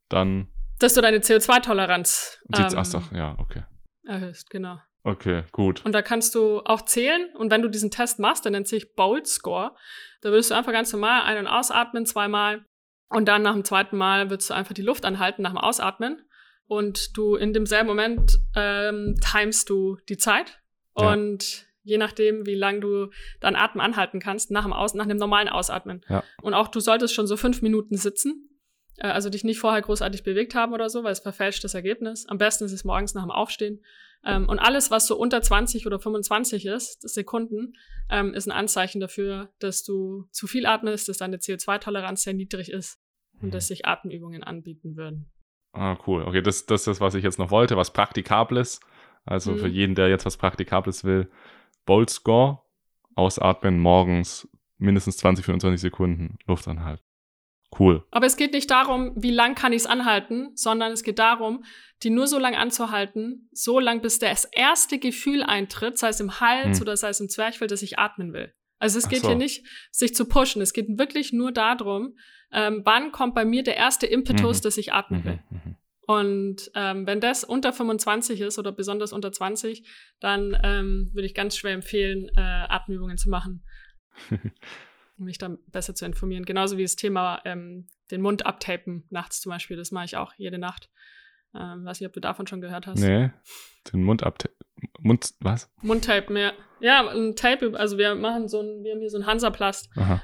dann. 0.09 0.49
Dass 0.79 0.93
du 0.95 1.01
deine 1.01 1.19
CO2-Toleranz 1.19 2.39
sieht's- 2.53 2.73
ähm, 2.73 2.79
ach 2.79 2.85
so, 2.85 3.01
ja, 3.15 3.35
okay. 3.39 3.63
erhöhst, 4.05 4.49
genau. 4.49 4.77
Okay, 5.03 5.44
gut. 5.52 5.84
Und 5.86 5.94
da 5.94 6.02
kannst 6.02 6.36
du 6.36 6.60
auch 6.60 6.84
zählen. 6.84 7.30
Und 7.36 7.52
wenn 7.52 7.61
du 7.61 7.69
diesen 7.69 7.91
Test 7.91 8.19
machst, 8.19 8.45
der 8.45 8.52
nennt 8.52 8.68
sich 8.68 8.95
Bold 8.95 9.28
Score, 9.28 9.76
da 10.22 10.30
würdest 10.30 10.52
du 10.52 10.56
einfach 10.56 10.72
ganz 10.72 10.94
normal 10.94 11.23
ein- 11.23 11.40
und 11.40 11.48
ausatmen 11.48 12.06
zweimal. 12.06 12.65
Und 13.10 13.28
dann 13.28 13.41
nach 13.41 13.53
dem 13.53 13.65
zweiten 13.65 13.98
Mal 13.98 14.30
würdest 14.30 14.49
du 14.49 14.53
einfach 14.53 14.73
die 14.73 14.84
Luft 14.84 15.06
anhalten 15.06 15.41
nach 15.41 15.52
dem 15.52 15.57
Ausatmen. 15.57 16.22
Und 16.68 17.18
du 17.18 17.36
in 17.36 17.52
demselben 17.52 17.88
Moment 17.88 18.40
ähm, 18.56 19.15
timest 19.19 19.69
du 19.69 19.98
die 20.07 20.18
Zeit. 20.18 20.61
Ja. 20.98 21.11
Und 21.11 21.65
je 21.84 21.98
nachdem, 21.98 22.45
wie 22.45 22.56
lang 22.56 22.80
du 22.80 23.10
deinen 23.40 23.56
Atem 23.56 23.82
anhalten 23.82 24.19
kannst, 24.19 24.52
nach 24.52 24.64
dem, 24.64 24.72
Aus 24.72 24.94
nach 24.94 25.07
dem 25.07 25.18
normalen 25.18 25.49
Ausatmen. 25.49 26.06
Ja. 26.07 26.23
Und 26.41 26.53
auch 26.53 26.68
du 26.68 26.80
solltest 26.80 27.14
schon 27.14 27.28
so 27.28 27.36
fünf 27.38 27.61
Minuten 27.61 27.98
sitzen. 27.98 28.49
Äh, 28.98 29.07
Also 29.07 29.30
dich 29.30 29.44
nicht 29.44 29.60
vorher 29.60 29.82
großartig 29.82 30.23
bewegt 30.23 30.53
haben 30.56 30.73
oder 30.73 30.90
so, 30.90 31.03
weil 31.03 31.11
es 31.11 31.19
verfälscht 31.19 31.64
das 31.64 31.73
Ergebnis. 31.73 32.28
Am 32.28 32.38
besten 32.38 32.65
ist 32.65 32.72
es 32.72 32.86
morgens 32.86 33.15
nach 33.15 33.23
dem 33.23 33.32
Aufstehen. 33.32 33.84
Ähm, 34.23 34.48
und 34.48 34.60
alles, 34.60 34.91
was 34.91 35.07
so 35.07 35.18
unter 35.18 35.41
20 35.41 35.88
oder 35.88 35.99
25 35.99 36.65
ist, 36.65 37.02
Sekunden, 37.10 37.73
ähm, 38.10 38.34
ist 38.34 38.48
ein 38.48 38.52
Anzeichen 38.52 38.99
dafür, 38.99 39.49
dass 39.60 39.84
du 39.84 40.27
zu 40.31 40.48
viel 40.48 40.65
atmest, 40.65 41.10
dass 41.10 41.18
deine 41.18 41.38
CO2-Toleranz 41.38 42.23
sehr 42.23 42.34
niedrig 42.34 42.72
ist 42.72 42.99
und 43.41 43.48
mhm. 43.48 43.52
dass 43.52 43.68
sich 43.68 43.85
Atemübungen 43.85 44.43
anbieten 44.43 44.95
würden. 44.95 45.31
Ah, 45.73 45.98
cool. 46.06 46.23
Okay, 46.23 46.41
das, 46.41 46.65
das 46.65 46.81
ist 46.81 46.88
das, 46.88 47.02
was 47.02 47.15
ich 47.15 47.23
jetzt 47.23 47.39
noch 47.39 47.49
wollte, 47.49 47.77
was 47.77 47.93
Praktikables. 47.93 48.80
Also 49.26 49.53
mhm. 49.53 49.57
für 49.60 49.68
jeden, 49.68 49.95
der 49.95 50.10
jetzt 50.10 50.26
was 50.26 50.38
Praktikables 50.38 51.03
will, 51.03 51.30
Bolt 51.85 52.10
Score, 52.10 52.60
ausatmen, 53.15 53.80
morgens 53.80 54.48
mindestens 54.77 55.18
20, 55.18 55.45
25 55.45 55.81
Sekunden 55.81 56.38
Luft 56.45 56.68
anhalten. 56.68 57.03
Cool. 57.77 58.03
Aber 58.11 58.26
es 58.26 58.35
geht 58.35 58.53
nicht 58.53 58.69
darum, 58.69 59.14
wie 59.15 59.31
lang 59.31 59.56
kann 59.56 59.72
ich 59.72 59.84
es 59.84 59.85
anhalten, 59.85 60.52
sondern 60.56 60.91
es 60.91 61.03
geht 61.03 61.19
darum, 61.19 61.64
die 62.03 62.10
nur 62.10 62.27
so 62.27 62.38
lang 62.38 62.56
anzuhalten, 62.56 63.49
so 63.52 63.80
lang, 63.80 64.02
bis 64.02 64.19
das 64.19 64.45
erste 64.45 64.99
Gefühl 64.99 65.43
eintritt, 65.43 65.98
sei 65.98 66.10
es 66.10 66.19
im 66.19 66.39
Hals 66.39 66.80
hm. 66.80 66.81
oder 66.81 66.98
sei 66.98 67.10
es 67.10 67.19
im 67.19 67.30
Zwerchfell, 67.30 67.68
dass 67.68 67.81
ich 67.81 67.98
atmen 67.98 68.34
will. 68.34 68.53
Also 68.80 68.98
es 68.98 69.07
geht 69.07 69.22
so. 69.22 69.27
hier 69.27 69.38
nicht, 69.38 69.65
sich 69.91 70.15
zu 70.15 70.26
pushen. 70.26 70.61
Es 70.61 70.73
geht 70.73 70.98
wirklich 70.98 71.31
nur 71.31 71.52
darum, 71.52 72.18
ähm, 72.52 72.81
wann 72.84 73.11
kommt 73.11 73.35
bei 73.35 73.45
mir 73.45 73.64
der 73.64 73.77
erste 73.77 74.07
Impetus, 74.07 74.57
mhm. 74.57 74.61
dass 74.64 74.77
ich 74.77 74.91
atmen 74.91 75.23
will. 75.23 75.39
Mhm. 75.49 75.61
mhm. 75.65 75.76
Und 76.07 76.72
ähm, 76.76 77.07
wenn 77.07 77.22
das 77.22 77.43
unter 77.45 77.72
25 77.72 78.41
ist 78.41 78.60
oder 78.60 78.73
besonders 78.73 79.14
unter 79.14 79.31
20, 79.31 79.88
dann 80.19 80.57
ähm, 80.61 81.11
würde 81.14 81.26
ich 81.26 81.34
ganz 81.34 81.56
schwer 81.56 81.73
empfehlen, 81.73 82.27
äh, 82.35 82.41
Atemübungen 82.41 83.18
zu 83.18 83.30
machen. 83.30 83.64
um 85.22 85.26
mich 85.26 85.38
dann 85.38 85.60
besser 85.68 85.93
zu 85.93 86.06
informieren. 86.06 86.45
Genauso 86.45 86.77
wie 86.77 86.81
das 86.81 86.95
Thema 86.95 87.41
ähm, 87.45 87.88
den 88.10 88.22
Mund 88.22 88.45
abtapen 88.45 89.06
nachts 89.10 89.39
zum 89.39 89.52
Beispiel. 89.52 89.77
Das 89.77 89.91
mache 89.91 90.06
ich 90.06 90.18
auch 90.18 90.34
jede 90.35 90.57
Nacht. 90.57 90.89
Ähm, 91.53 91.85
weiß 91.85 91.99
nicht, 91.99 92.07
ob 92.07 92.14
du 92.14 92.19
davon 92.19 92.48
schon 92.48 92.60
gehört 92.60 92.88
hast. 92.88 92.99
Nee, 92.99 93.30
den 93.93 94.03
Mund 94.03 94.23
abtapen. 94.23 94.57
Mund, 94.99 95.34
was? 95.39 95.72
Mundtape, 95.81 96.39
ja. 96.39 96.53
Ja, 96.80 97.07
ein 97.07 97.35
Tape, 97.35 97.77
also 97.77 97.99
wir 97.99 98.15
machen 98.15 98.48
so 98.48 98.61
ein, 98.61 98.84
wir 98.84 98.93
haben 98.93 98.99
hier 98.99 99.11
so 99.11 99.19
ein 99.19 99.27
Hansaplast. 99.27 99.89
Aha. 99.95 100.23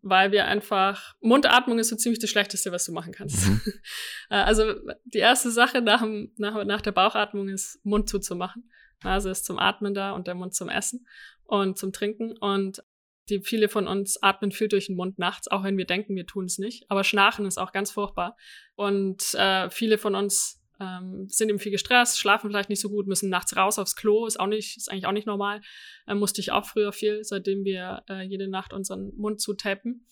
Weil 0.00 0.32
wir 0.32 0.46
einfach, 0.46 1.14
Mundatmung 1.20 1.78
ist 1.78 1.88
so 1.88 1.96
ziemlich 1.96 2.18
das 2.18 2.30
Schlechteste, 2.30 2.72
was 2.72 2.86
du 2.86 2.92
machen 2.92 3.12
kannst. 3.12 3.46
Mhm. 3.46 3.60
Äh, 4.30 4.36
also 4.36 4.72
die 5.04 5.18
erste 5.18 5.50
Sache 5.50 5.82
nach, 5.82 6.02
nach, 6.38 6.64
nach 6.64 6.80
der 6.80 6.92
Bauchatmung 6.92 7.48
ist, 7.48 7.78
Mund 7.84 8.08
zuzumachen. 8.08 8.70
Also 9.02 9.28
ist 9.28 9.44
zum 9.44 9.58
Atmen 9.58 9.92
da 9.92 10.12
und 10.12 10.26
der 10.26 10.34
Mund 10.34 10.54
zum 10.54 10.70
Essen 10.70 11.06
und 11.44 11.76
zum 11.76 11.92
Trinken. 11.92 12.38
Und 12.38 12.82
die 13.28 13.40
viele 13.40 13.68
von 13.68 13.86
uns 13.86 14.22
atmen 14.22 14.52
viel 14.52 14.68
durch 14.68 14.86
den 14.86 14.96
Mund 14.96 15.18
nachts, 15.18 15.48
auch 15.48 15.64
wenn 15.64 15.78
wir 15.78 15.86
denken, 15.86 16.16
wir 16.16 16.26
tun 16.26 16.44
es 16.44 16.58
nicht. 16.58 16.84
Aber 16.90 17.04
Schnarchen 17.04 17.46
ist 17.46 17.58
auch 17.58 17.72
ganz 17.72 17.90
furchtbar. 17.90 18.36
Und 18.74 19.34
äh, 19.34 19.70
viele 19.70 19.98
von 19.98 20.14
uns 20.14 20.62
ähm, 20.80 21.26
sind 21.28 21.48
eben 21.48 21.58
viel 21.58 21.72
gestresst, 21.72 22.18
schlafen 22.18 22.50
vielleicht 22.50 22.68
nicht 22.68 22.80
so 22.80 22.90
gut, 22.90 23.06
müssen 23.06 23.30
nachts 23.30 23.56
raus 23.56 23.78
aufs 23.78 23.96
Klo, 23.96 24.26
ist 24.26 24.38
auch 24.38 24.46
nicht, 24.46 24.76
ist 24.76 24.90
eigentlich 24.90 25.06
auch 25.06 25.12
nicht 25.12 25.26
normal. 25.26 25.60
Äh, 26.06 26.14
musste 26.14 26.40
ich 26.40 26.52
auch 26.52 26.66
früher 26.66 26.92
viel, 26.92 27.24
seitdem 27.24 27.64
wir 27.64 28.02
äh, 28.08 28.22
jede 28.22 28.48
Nacht 28.48 28.72
unseren 28.72 29.12
Mund 29.16 29.40
zutapen. 29.40 30.06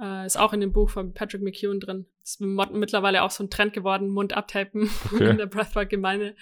Äh, 0.00 0.26
ist 0.26 0.36
auch 0.36 0.52
in 0.52 0.60
dem 0.60 0.72
Buch 0.72 0.90
von 0.90 1.14
Patrick 1.14 1.42
McEwen 1.42 1.80
drin. 1.80 2.06
Ist 2.22 2.40
mittlerweile 2.40 3.22
auch 3.22 3.30
so 3.30 3.44
ein 3.44 3.50
Trend 3.50 3.72
geworden, 3.72 4.08
Mund 4.08 4.32
abtapen 4.32 4.90
okay. 5.12 5.30
in 5.30 5.38
der 5.38 5.46
Breathwork-Gemeinde. 5.46 6.34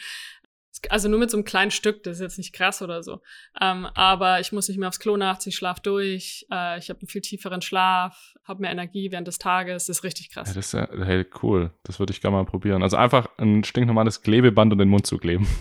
Also 0.90 1.08
nur 1.08 1.18
mit 1.18 1.30
so 1.30 1.36
einem 1.36 1.44
kleinen 1.44 1.70
Stück, 1.70 2.02
das 2.02 2.16
ist 2.16 2.20
jetzt 2.20 2.38
nicht 2.38 2.52
krass 2.52 2.82
oder 2.82 3.02
so. 3.02 3.20
Ähm, 3.60 3.86
aber 3.94 4.40
ich 4.40 4.52
muss 4.52 4.68
nicht 4.68 4.78
mehr 4.78 4.88
aufs 4.88 4.98
Klo 4.98 5.16
nachts, 5.16 5.46
ich 5.46 5.56
schlafe 5.56 5.80
durch, 5.82 6.46
äh, 6.50 6.78
ich 6.78 6.90
habe 6.90 7.00
einen 7.00 7.08
viel 7.08 7.20
tieferen 7.20 7.62
Schlaf, 7.62 8.34
habe 8.44 8.62
mehr 8.62 8.70
Energie 8.70 9.10
während 9.12 9.28
des 9.28 9.38
Tages, 9.38 9.86
das 9.86 9.98
ist 9.98 10.04
richtig 10.04 10.30
krass. 10.30 10.48
Ja, 10.48 10.54
das 10.54 10.66
ist 10.66 10.72
ja 10.72 10.88
hey, 11.04 11.26
cool, 11.42 11.70
das 11.84 11.98
würde 11.98 12.12
ich 12.12 12.20
gerne 12.20 12.36
mal 12.36 12.44
probieren. 12.44 12.82
Also 12.82 12.96
einfach 12.96 13.28
ein 13.38 13.64
stinknormales 13.64 14.22
Klebeband 14.22 14.72
und 14.72 14.78
den 14.78 14.88
Mund 14.88 15.06
zu 15.06 15.18
kleben. 15.18 15.46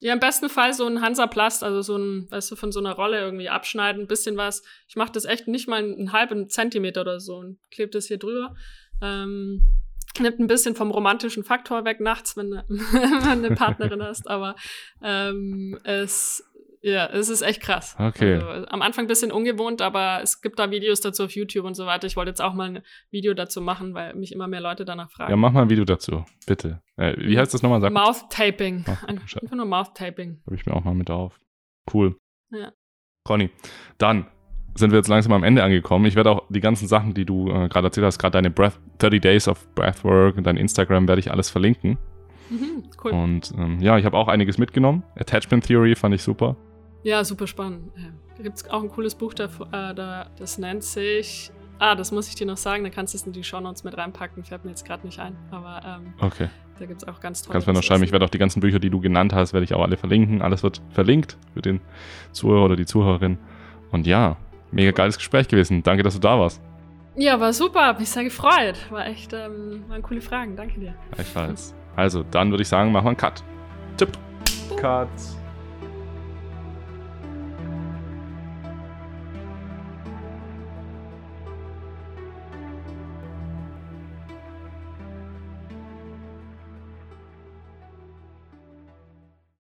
Ja, 0.00 0.12
im 0.12 0.20
besten 0.20 0.50
Fall 0.50 0.74
so 0.74 0.86
ein 0.86 1.00
Hansaplast, 1.00 1.64
also 1.64 1.80
so 1.80 1.96
ein, 1.96 2.30
weißt 2.30 2.50
du, 2.50 2.56
von 2.56 2.72
so 2.72 2.78
einer 2.78 2.92
Rolle 2.92 3.20
irgendwie 3.20 3.48
abschneiden, 3.48 4.02
ein 4.02 4.06
bisschen 4.06 4.36
was. 4.36 4.62
Ich 4.86 4.96
mache 4.96 5.12
das 5.12 5.24
echt 5.24 5.48
nicht 5.48 5.66
mal 5.66 5.78
einen 5.78 6.12
halben 6.12 6.50
Zentimeter 6.50 7.00
oder 7.00 7.20
so 7.20 7.36
und 7.36 7.58
klebe 7.70 7.90
das 7.90 8.08
hier 8.08 8.18
drüber. 8.18 8.54
Ähm, 9.00 9.83
nimmt 10.20 10.38
ein 10.38 10.46
bisschen 10.46 10.74
vom 10.74 10.90
romantischen 10.90 11.44
Faktor 11.44 11.84
weg 11.84 12.00
nachts, 12.00 12.36
wenn, 12.36 12.50
du 12.68 13.28
eine 13.28 13.50
Partnerin 13.50 14.02
hast, 14.02 14.28
aber 14.28 14.54
ähm, 15.02 15.78
es 15.84 16.44
ja, 16.86 17.06
es 17.06 17.30
ist 17.30 17.40
echt 17.40 17.62
krass. 17.62 17.96
Okay. 17.98 18.34
Also, 18.34 18.68
am 18.68 18.82
Anfang 18.82 19.06
ein 19.06 19.08
bisschen 19.08 19.32
ungewohnt, 19.32 19.80
aber 19.80 20.20
es 20.22 20.42
gibt 20.42 20.58
da 20.58 20.70
Videos 20.70 21.00
dazu 21.00 21.24
auf 21.24 21.30
YouTube 21.30 21.64
und 21.64 21.74
so 21.74 21.86
weiter. 21.86 22.06
Ich 22.06 22.14
wollte 22.14 22.28
jetzt 22.28 22.42
auch 22.42 22.52
mal 22.52 22.76
ein 22.76 22.82
Video 23.10 23.32
dazu 23.32 23.62
machen, 23.62 23.94
weil 23.94 24.14
mich 24.14 24.32
immer 24.32 24.48
mehr 24.48 24.60
Leute 24.60 24.84
danach 24.84 25.10
fragen. 25.10 25.30
Ja, 25.30 25.36
mach 25.36 25.50
mal 25.50 25.62
ein 25.62 25.70
Video 25.70 25.86
dazu, 25.86 26.26
bitte. 26.46 26.82
Äh, 26.96 27.14
wie 27.16 27.38
heißt 27.38 27.54
das 27.54 27.62
nochmal? 27.62 27.80
Sag 27.80 27.90
Mouth 27.90 28.28
Taping. 28.28 28.84
Ach, 28.86 29.02
Einfach 29.04 29.56
nur 29.56 29.64
Mouth 29.64 29.94
Taping. 29.94 30.42
Habe 30.44 30.56
ich 30.56 30.66
mir 30.66 30.74
auch 30.74 30.84
mal 30.84 30.92
mit 30.92 31.10
auf. 31.10 31.40
Cool. 31.90 32.18
Ja. 32.50 32.74
Conny, 33.26 33.48
dann 33.96 34.26
sind 34.74 34.90
wir 34.90 34.98
jetzt 34.98 35.08
langsam 35.08 35.32
am 35.32 35.44
Ende 35.44 35.62
angekommen. 35.62 36.04
Ich 36.06 36.16
werde 36.16 36.30
auch 36.30 36.42
die 36.48 36.60
ganzen 36.60 36.88
Sachen, 36.88 37.14
die 37.14 37.24
du 37.24 37.48
äh, 37.48 37.68
gerade 37.68 37.86
erzählt 37.86 38.06
hast, 38.06 38.18
gerade 38.18 38.32
deine 38.32 38.50
Breath, 38.50 38.78
30 38.98 39.20
Days 39.20 39.48
of 39.48 39.66
Breathwork 39.74 40.36
und 40.36 40.44
dein 40.44 40.56
Instagram, 40.56 41.06
werde 41.06 41.20
ich 41.20 41.30
alles 41.30 41.50
verlinken. 41.50 41.98
Mhm, 42.50 42.84
cool. 43.02 43.12
Und 43.12 43.52
ähm, 43.56 43.80
ja, 43.80 43.98
ich 43.98 44.04
habe 44.04 44.16
auch 44.16 44.28
einiges 44.28 44.58
mitgenommen. 44.58 45.02
Attachment 45.16 45.64
Theory 45.66 45.94
fand 45.94 46.14
ich 46.14 46.22
super. 46.22 46.56
Ja, 47.02 47.22
super 47.24 47.46
spannend. 47.46 47.92
Da 48.36 48.42
gibt 48.42 48.56
es 48.56 48.68
auch 48.70 48.82
ein 48.82 48.88
cooles 48.88 49.14
Buch, 49.14 49.34
da, 49.34 49.44
äh, 49.44 49.94
da, 49.94 50.26
das 50.38 50.58
nennt 50.58 50.82
sich. 50.82 51.50
Ah, 51.78 51.94
das 51.94 52.12
muss 52.12 52.28
ich 52.28 52.34
dir 52.34 52.46
noch 52.46 52.56
sagen, 52.56 52.84
da 52.84 52.90
kannst 52.90 53.14
du 53.14 53.18
es 53.18 53.26
in 53.26 53.32
die 53.32 53.44
Shownotes 53.44 53.84
mit 53.84 53.96
reinpacken, 53.96 54.44
fällt 54.44 54.64
mir 54.64 54.70
jetzt 54.70 54.86
gerade 54.86 55.06
nicht 55.06 55.18
ein. 55.18 55.36
Aber 55.50 55.80
ähm, 55.84 56.14
okay. 56.20 56.48
da 56.78 56.86
gibt 56.86 57.02
es 57.02 57.08
auch 57.08 57.20
ganz 57.20 57.42
tolle 57.42 57.52
Kannst 57.52 57.66
du 57.66 57.72
mir 57.72 57.74
noch 57.74 57.82
schreiben, 57.82 58.04
ich 58.04 58.12
werde 58.12 58.24
auch 58.24 58.30
die 58.30 58.38
ganzen 58.38 58.60
Bücher, 58.60 58.78
die 58.78 58.90
du 58.90 59.00
genannt 59.00 59.34
hast, 59.34 59.52
werde 59.52 59.64
ich 59.64 59.74
auch 59.74 59.82
alle 59.82 59.96
verlinken. 59.96 60.40
Alles 60.40 60.62
wird 60.62 60.82
verlinkt 60.90 61.36
für 61.52 61.62
den 61.62 61.80
Zuhörer 62.32 62.64
oder 62.64 62.76
die 62.76 62.86
Zuhörerin. 62.86 63.38
Und 63.90 64.06
ja, 64.06 64.36
mega 64.74 64.90
geiles 64.90 65.16
Gespräch 65.16 65.48
gewesen. 65.48 65.82
Danke, 65.82 66.02
dass 66.02 66.14
du 66.14 66.20
da 66.20 66.38
warst. 66.38 66.60
Ja, 67.16 67.38
war 67.38 67.52
super. 67.52 67.86
Hab 67.86 68.00
mich 68.00 68.10
sehr 68.10 68.24
gefreut. 68.24 68.76
War 68.90 69.06
echt, 69.06 69.32
ähm, 69.32 69.84
waren 69.88 70.02
coole 70.02 70.20
Fragen. 70.20 70.56
Danke 70.56 70.80
dir. 70.80 70.94
Gleichfalls. 71.12 71.74
Also, 71.96 72.24
dann 72.24 72.50
würde 72.50 72.62
ich 72.62 72.68
sagen, 72.68 72.90
machen 72.90 73.04
wir 73.04 73.08
einen 73.10 73.16
Cut. 73.16 73.44
Tipp. 73.96 74.10
Cut. 74.76 75.08